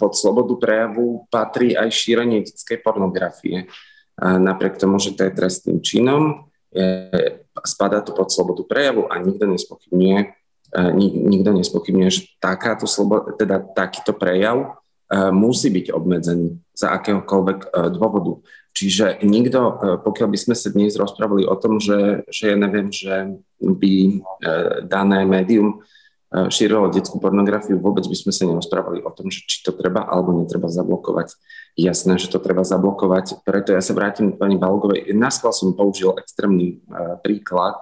Pod 0.00 0.18
slobodu 0.18 0.56
prejavu 0.56 1.28
patrí 1.30 1.76
aj 1.76 1.94
šírenie 1.94 2.42
detskej 2.42 2.80
pornografie. 2.82 3.70
Napriek 4.18 4.80
tomu, 4.80 4.96
že 4.98 5.14
to 5.14 5.28
je 5.28 5.36
trestným 5.36 5.78
činom, 5.84 6.48
je, 6.72 7.38
spadá 7.62 8.00
to 8.00 8.16
pod 8.16 8.32
slobodu 8.32 8.64
prejavu 8.64 9.04
a 9.12 9.20
nikto 9.20 9.46
nespochybňuje, 9.46 10.18
nikto 11.28 11.50
nespochybňuje, 11.54 12.10
že 12.10 12.22
takáto 12.40 12.88
sloboda, 12.88 13.36
teda 13.36 13.60
takýto 13.60 14.16
prejav 14.16 14.80
E, 14.81 14.81
musí 15.12 15.68
byť 15.68 15.92
obmedzený 15.92 16.56
za 16.72 16.96
akéhokoľvek 16.96 17.58
e, 17.60 17.68
dôvodu. 17.92 18.40
Čiže 18.72 19.20
nikto, 19.28 19.60
e, 19.60 19.72
pokiaľ 20.00 20.28
by 20.32 20.38
sme 20.40 20.54
sa 20.56 20.72
dnes 20.72 20.96
rozprávali 20.96 21.44
o 21.44 21.52
tom, 21.60 21.76
že, 21.76 22.24
že 22.32 22.52
ja 22.52 22.56
neviem, 22.56 22.88
že 22.88 23.36
by 23.60 24.24
dané 24.88 25.28
médium 25.28 25.84
šírilo 26.32 26.88
detskú 26.88 27.20
pornografiu, 27.20 27.76
vôbec 27.76 28.08
by 28.08 28.16
sme 28.16 28.32
sa 28.32 28.48
nerozprávali 28.48 29.04
o 29.04 29.12
tom, 29.12 29.28
že 29.28 29.44
či 29.44 29.60
to 29.60 29.76
treba 29.76 30.08
alebo 30.08 30.32
netreba 30.32 30.64
zablokovať. 30.64 31.36
Jasné, 31.76 32.16
že 32.16 32.32
to 32.32 32.40
treba 32.40 32.64
zablokovať, 32.64 33.44
preto 33.44 33.76
ja 33.76 33.84
sa 33.84 33.92
vrátim 33.92 34.32
k 34.32 34.40
pani 34.40 34.56
Balgovej. 34.56 35.12
Naskôr 35.12 35.52
som 35.52 35.76
použil 35.76 36.16
extrémny 36.16 36.80
príklad. 37.20 37.76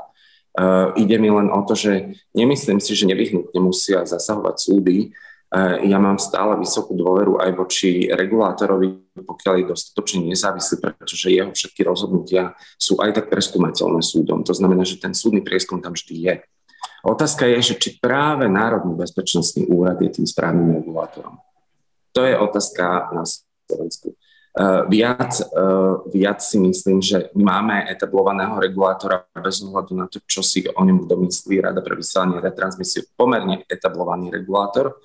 Ide 0.99 1.17
mi 1.23 1.31
len 1.31 1.47
o 1.47 1.63
to, 1.63 1.79
že 1.79 2.19
nemyslím 2.35 2.83
si, 2.83 2.99
že 2.99 3.07
nevyhnutne 3.07 3.63
musia 3.63 4.03
zasahovať 4.03 4.57
súdy, 4.59 5.15
ja 5.83 5.99
mám 5.99 6.15
stále 6.23 6.55
vysokú 6.63 6.95
dôveru 6.95 7.43
aj 7.43 7.51
voči 7.59 8.07
regulátorovi, 8.07 9.19
pokiaľ 9.19 9.55
je 9.59 9.71
dostatočne 9.75 10.31
nezávislý, 10.31 10.79
pretože 10.79 11.27
jeho 11.27 11.51
všetky 11.51 11.83
rozhodnutia 11.83 12.55
sú 12.79 13.03
aj 13.03 13.19
tak 13.19 13.27
preskúmateľné 13.35 13.99
súdom. 13.99 14.47
To 14.47 14.55
znamená, 14.55 14.87
že 14.87 15.03
ten 15.03 15.11
súdny 15.11 15.43
prieskum 15.43 15.83
tam 15.83 15.99
vždy 15.99 16.15
je. 16.15 16.35
Otázka 17.03 17.51
je, 17.51 17.75
že 17.75 17.75
či 17.83 17.99
práve 17.99 18.47
Národný 18.47 18.95
bezpečnostný 18.95 19.67
úrad 19.73 19.99
je 19.99 20.23
tým 20.23 20.27
správnym 20.29 20.79
regulátorom. 20.79 21.43
To 22.15 22.23
je 22.23 22.35
otázka 22.39 23.11
na 23.11 23.27
Slovensku. 23.27 24.15
Uh, 24.51 24.83
viac, 24.91 25.31
uh, 25.55 26.03
viac 26.11 26.43
si 26.43 26.59
myslím, 26.59 26.99
že 26.99 27.31
máme 27.39 27.87
etablovaného 27.87 28.59
regulátora 28.59 29.23
bez 29.39 29.63
ohľadu 29.63 29.93
na 29.95 30.11
to, 30.11 30.19
čo 30.27 30.43
si 30.43 30.67
o 30.67 30.83
ňom 30.83 31.07
domyslí 31.07 31.63
Rada 31.63 31.79
pre 31.79 31.95
vysielanie 31.95 32.43
retransmisie, 32.43 33.15
pomerne 33.15 33.63
etablovaný 33.71 34.35
regulátor, 34.35 34.99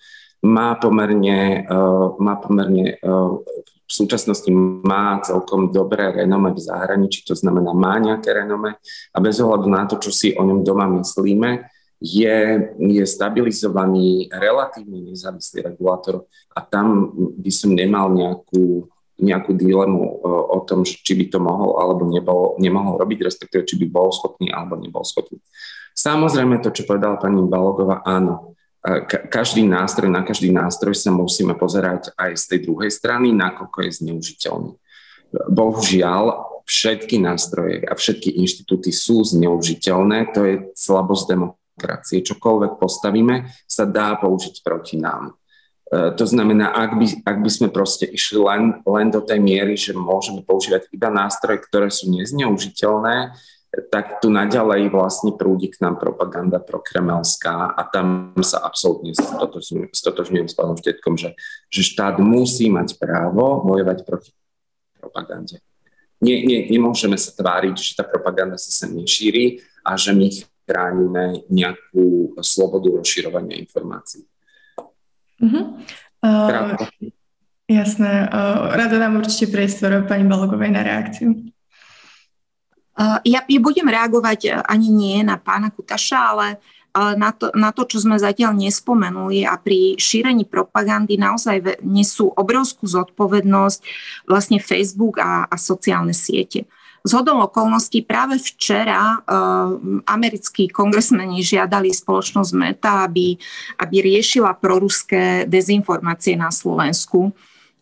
má 0.46 0.78
pomerne, 0.78 1.66
uh, 1.66 2.14
má 2.22 2.38
pomerne 2.38 3.02
uh, 3.02 3.42
v 3.86 3.92
súčasnosti 3.92 4.50
má 4.82 5.22
celkom 5.22 5.70
dobré 5.70 6.10
renome 6.10 6.54
v 6.54 6.62
zahraničí, 6.62 7.26
to 7.26 7.38
znamená 7.38 7.74
má 7.74 7.98
nejaké 8.02 8.34
renome 8.34 8.78
a 9.14 9.18
bez 9.22 9.38
ohľadu 9.42 9.68
na 9.70 9.86
to, 9.86 10.02
čo 10.02 10.10
si 10.10 10.34
o 10.34 10.42
ňom 10.42 10.66
doma 10.66 10.90
myslíme, 11.02 11.70
je, 12.02 12.38
je 12.82 13.04
stabilizovaný 13.06 14.30
relatívne 14.34 15.14
nezávislý 15.14 15.70
regulátor 15.70 16.26
a 16.54 16.60
tam 16.66 17.14
by 17.38 17.52
som 17.54 17.78
nemal 17.78 18.10
nejakú, 18.14 18.90
nejakú 19.22 19.52
dilemu 19.54 20.02
uh, 20.02 20.46
o 20.58 20.60
tom, 20.66 20.82
či 20.86 21.14
by 21.14 21.26
to 21.30 21.38
mohol 21.42 21.82
alebo 21.82 22.10
nebol, 22.10 22.58
nemohol 22.62 22.98
robiť, 23.02 23.26
respektíve 23.26 23.66
či 23.66 23.82
by 23.82 23.88
bol 23.90 24.10
schopný 24.14 24.50
alebo 24.50 24.78
nebol 24.78 25.06
schopný. 25.06 25.42
Samozrejme 25.96 26.60
to, 26.60 26.76
čo 26.76 26.84
povedala 26.84 27.16
pani 27.16 27.40
Balogová, 27.48 28.04
áno, 28.04 28.56
každý 29.34 29.66
nástroj, 29.66 30.14
na 30.14 30.22
každý 30.22 30.54
nástroj 30.54 30.94
sa 30.94 31.10
musíme 31.10 31.58
pozerať 31.58 32.14
aj 32.14 32.38
z 32.38 32.44
tej 32.54 32.60
druhej 32.70 32.92
strany, 32.94 33.34
nakoľko 33.34 33.78
je 33.82 33.92
zneužiteľný. 33.98 34.72
Bohužiaľ, 35.50 36.54
všetky 36.66 37.22
nástroje 37.22 37.86
a 37.86 37.94
všetky 37.94 38.42
inštitúty 38.42 38.90
sú 38.90 39.22
zneužiteľné, 39.22 40.34
to 40.34 40.42
je 40.46 40.56
slabosť 40.74 41.26
demokracie. 41.30 42.26
Čokoľvek 42.26 42.82
postavíme, 42.82 43.50
sa 43.70 43.86
dá 43.86 44.18
použiť 44.18 44.66
proti 44.66 44.98
nám. 44.98 45.38
E, 45.86 46.14
to 46.18 46.26
znamená, 46.26 46.74
ak 46.74 46.98
by, 46.98 47.06
ak 47.22 47.38
by 47.46 47.50
sme 47.54 47.68
proste 47.70 48.10
išli 48.10 48.42
len, 48.42 48.64
len 48.82 49.08
do 49.14 49.22
tej 49.22 49.38
miery, 49.38 49.78
že 49.78 49.94
môžeme 49.94 50.42
používať 50.42 50.90
iba 50.90 51.14
nástroje, 51.14 51.62
ktoré 51.62 51.94
sú 51.94 52.10
nezneužiteľné, 52.10 53.38
tak 53.92 54.24
tu 54.24 54.32
naďalej 54.32 54.88
vlastne 54.92 55.36
prúdi 55.36 55.68
k 55.68 55.84
nám 55.84 56.00
propaganda 56.00 56.64
prokremelská 56.64 57.76
a 57.76 57.82
tam 57.92 58.32
sa 58.40 58.64
absolútne 58.64 59.12
stotožňujem 59.92 60.48
s 60.48 60.56
pánom 60.56 60.80
Štetkom, 60.80 61.20
že, 61.20 61.36
že 61.68 61.82
štát 61.84 62.20
musí 62.24 62.72
mať 62.72 62.96
právo 62.96 63.64
bojovať 63.68 64.08
proti 64.08 64.32
propagande. 64.96 65.60
Nie, 66.24 66.42
nie, 66.48 66.72
nemôžeme 66.72 67.20
sa 67.20 67.36
tváriť, 67.36 67.76
že 67.76 67.92
tá 68.00 68.04
propaganda 68.08 68.56
sa 68.56 68.72
sem 68.72 68.96
nešíri 68.96 69.60
a 69.84 70.00
že 70.00 70.16
my 70.16 70.32
chránime 70.66 71.46
nejakú 71.52 72.34
slobodu 72.42 72.90
rozširovania 72.90 73.60
informácií. 73.62 74.26
Mm-hmm. 75.44 75.66
Uh, 76.26 76.74
jasné. 77.70 78.26
Uh, 78.32 78.74
rada 78.74 78.98
dám 78.98 79.20
určite 79.22 79.52
priestor 79.52 80.08
pani 80.10 80.26
Balogovej 80.26 80.72
na 80.74 80.82
reakciu. 80.82 81.54
Ja, 82.98 83.42
ja 83.44 83.60
budem 83.60 83.92
reagovať 83.92 84.40
e, 84.48 84.50
ani 84.56 84.88
nie 84.88 85.20
na 85.20 85.36
pána 85.36 85.68
Kutaša, 85.68 86.20
ale 86.32 86.48
na 86.96 87.36
to, 87.36 87.52
na 87.52 87.76
to, 87.76 87.84
čo 87.84 88.00
sme 88.00 88.16
zatiaľ 88.16 88.56
nespomenuli 88.56 89.44
a 89.44 89.60
pri 89.60 90.00
šírení 90.00 90.48
propagandy 90.48 91.20
naozaj 91.20 91.84
nesú 91.84 92.32
obrovskú 92.32 92.88
zodpovednosť 92.88 93.80
vlastne 94.24 94.64
Facebook 94.64 95.20
a, 95.20 95.44
a 95.44 95.56
sociálne 95.60 96.16
siete. 96.16 96.64
Z 97.06 97.12
hodou 97.14 97.38
okolností 97.46 98.02
práve 98.02 98.42
včera 98.42 99.22
uh, 99.22 99.78
americkí 100.10 100.72
kongresmeni 100.74 101.44
žiadali 101.46 101.94
spoločnosť 101.94 102.52
Meta, 102.58 103.06
aby, 103.06 103.38
aby 103.78 103.96
riešila 104.02 104.58
proruské 104.58 105.46
dezinformácie 105.46 106.34
na 106.34 106.50
Slovensku. 106.50 107.30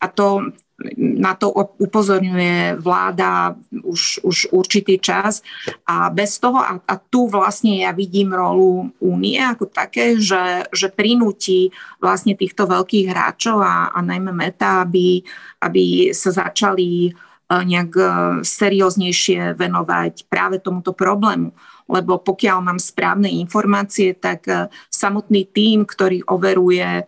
A 0.04 0.12
to 0.12 0.52
na 0.98 1.34
to 1.34 1.50
upozorňuje 1.80 2.78
vláda 2.80 3.56
už, 3.72 4.24
už 4.24 4.38
určitý 4.52 5.00
čas 5.00 5.42
a 5.88 6.10
bez 6.10 6.38
toho, 6.40 6.60
a, 6.60 6.80
a 6.84 6.96
tu 7.00 7.28
vlastne 7.32 7.84
ja 7.84 7.92
vidím 7.96 8.36
rolu 8.36 8.92
únie 9.00 9.40
ako 9.40 9.72
také, 9.72 10.20
že, 10.20 10.68
že 10.70 10.92
prinúti 10.92 11.72
vlastne 12.04 12.36
týchto 12.36 12.68
veľkých 12.68 13.10
hráčov 13.10 13.64
a, 13.64 13.92
a 13.96 14.00
najmä 14.04 14.32
meta, 14.36 14.84
aby, 14.84 15.24
aby 15.64 16.12
sa 16.12 16.32
začali 16.32 17.10
e, 17.10 17.12
nejak 17.50 17.92
e, 17.96 18.06
serióznejšie 18.44 19.56
venovať 19.56 20.28
práve 20.28 20.60
tomuto 20.60 20.92
problému. 20.92 21.56
Lebo 21.90 22.20
pokiaľ 22.20 22.58
mám 22.64 22.80
správne 22.80 23.28
informácie, 23.30 24.16
tak 24.16 24.48
samotný 24.88 25.48
tým, 25.52 25.84
ktorý 25.84 26.24
overuje 26.28 27.06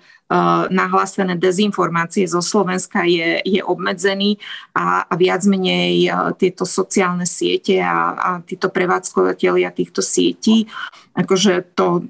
nahlásené 0.74 1.38
dezinformácie 1.38 2.26
zo 2.26 2.42
Slovenska 2.42 3.06
je, 3.06 3.46
je 3.46 3.62
obmedzený 3.62 4.42
a, 4.74 5.06
a 5.06 5.14
viac 5.14 5.46
menej 5.46 6.10
tieto 6.42 6.66
sociálne 6.66 7.30
siete 7.30 7.78
a, 7.78 8.18
a 8.18 8.30
títo 8.42 8.74
prevádzkovateľia 8.74 9.70
týchto 9.70 10.02
sietí 10.02 10.66
akože 11.16 11.74
to 11.74 12.04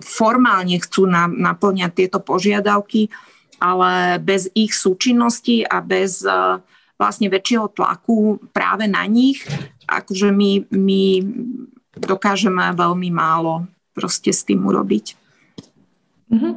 formálne 0.00 0.80
chcú 0.80 1.04
na, 1.04 1.28
naplňať 1.28 1.92
tieto 1.92 2.18
požiadavky, 2.18 3.12
ale 3.60 4.16
bez 4.18 4.48
ich 4.56 4.72
súčinnosti 4.72 5.68
a 5.68 5.84
bez 5.84 6.24
vlastne 6.98 7.28
väčšieho 7.30 7.70
tlaku 7.76 8.42
práve 8.50 8.88
na 8.88 9.04
nich, 9.06 9.44
akože 9.86 10.32
my, 10.32 10.66
my 10.72 11.02
dokážeme 12.00 12.62
veľmi 12.74 13.10
málo 13.10 13.66
proste 13.92 14.30
s 14.30 14.46
tým 14.46 14.62
urobiť. 14.62 15.18
Mm-hmm. 16.28 16.54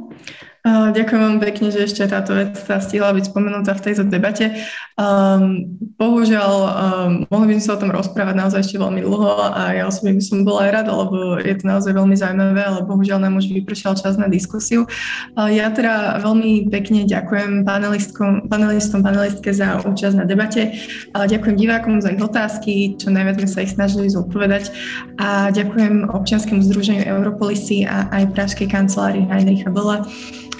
Ďakujem 0.61 1.21
vám 1.25 1.37
pekne, 1.41 1.73
že 1.73 1.89
ešte 1.89 2.05
táto 2.05 2.37
vec 2.37 2.53
sa 2.53 2.77
stihla 2.77 3.17
byť 3.17 3.33
spomenutá 3.33 3.73
v 3.73 3.81
tejto 3.81 4.05
debate. 4.05 4.61
Um, 4.93 5.65
bohužiaľ, 5.97 6.51
um, 6.53 7.11
mohli 7.33 7.49
by 7.49 7.53
sme 7.57 7.65
sa 7.65 7.73
o 7.73 7.81
tom 7.81 7.89
rozprávať 7.89 8.37
naozaj 8.37 8.69
ešte 8.69 8.77
veľmi 8.77 9.01
dlho 9.01 9.57
a 9.57 9.73
ja 9.73 9.89
osobne 9.89 10.13
by 10.13 10.21
som 10.21 10.45
bola 10.45 10.69
aj 10.69 10.71
rada, 10.77 10.93
lebo 10.93 11.41
je 11.41 11.55
to 11.57 11.65
naozaj 11.65 11.97
veľmi 11.97 12.13
zaujímavé, 12.13 12.61
ale 12.61 12.85
bohužiaľ 12.85 13.25
nám 13.25 13.41
už 13.41 13.49
vypršal 13.49 13.97
čas 13.97 14.21
na 14.21 14.29
diskusiu. 14.29 14.85
Uh, 15.33 15.49
ja 15.49 15.73
teda 15.73 16.21
veľmi 16.21 16.69
pekne 16.69 17.09
ďakujem 17.09 17.65
panelistom, 17.65 18.45
panelistom, 18.45 19.01
panelistke 19.01 19.49
za 19.49 19.81
účasť 19.81 20.13
na 20.21 20.25
debate. 20.29 20.77
Uh, 21.17 21.25
ďakujem 21.25 21.57
divákom 21.57 22.05
za 22.05 22.13
ich 22.13 22.21
otázky, 22.21 23.01
čo 23.01 23.09
najviac 23.09 23.41
sme 23.41 23.49
sa 23.49 23.59
ich 23.65 23.73
snažili 23.73 24.13
zodpovedať 24.13 24.69
a 25.17 25.49
ďakujem 25.49 26.05
občianskému 26.05 26.61
združeniu 26.69 27.09
Europolisy 27.09 27.89
a 27.89 28.05
aj 28.13 28.29
Pražskej 28.37 28.69
kancelárii 28.69 29.25
Heinricha 29.25 29.73
Bola 29.73 30.05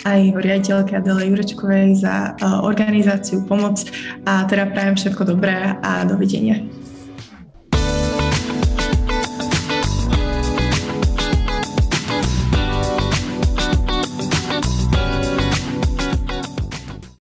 aj 0.06 0.22
riaditeľke 0.34 0.98
Adele 0.98 1.30
Jurečkovej 1.30 2.02
za 2.02 2.34
organizáciu, 2.65 3.45
pomoc 3.45 3.86
a 4.26 4.45
teda 4.49 4.69
prajem 4.73 4.95
všetko 4.98 5.23
dobré 5.26 5.78
a 5.82 6.06
dovidenia. 6.06 6.81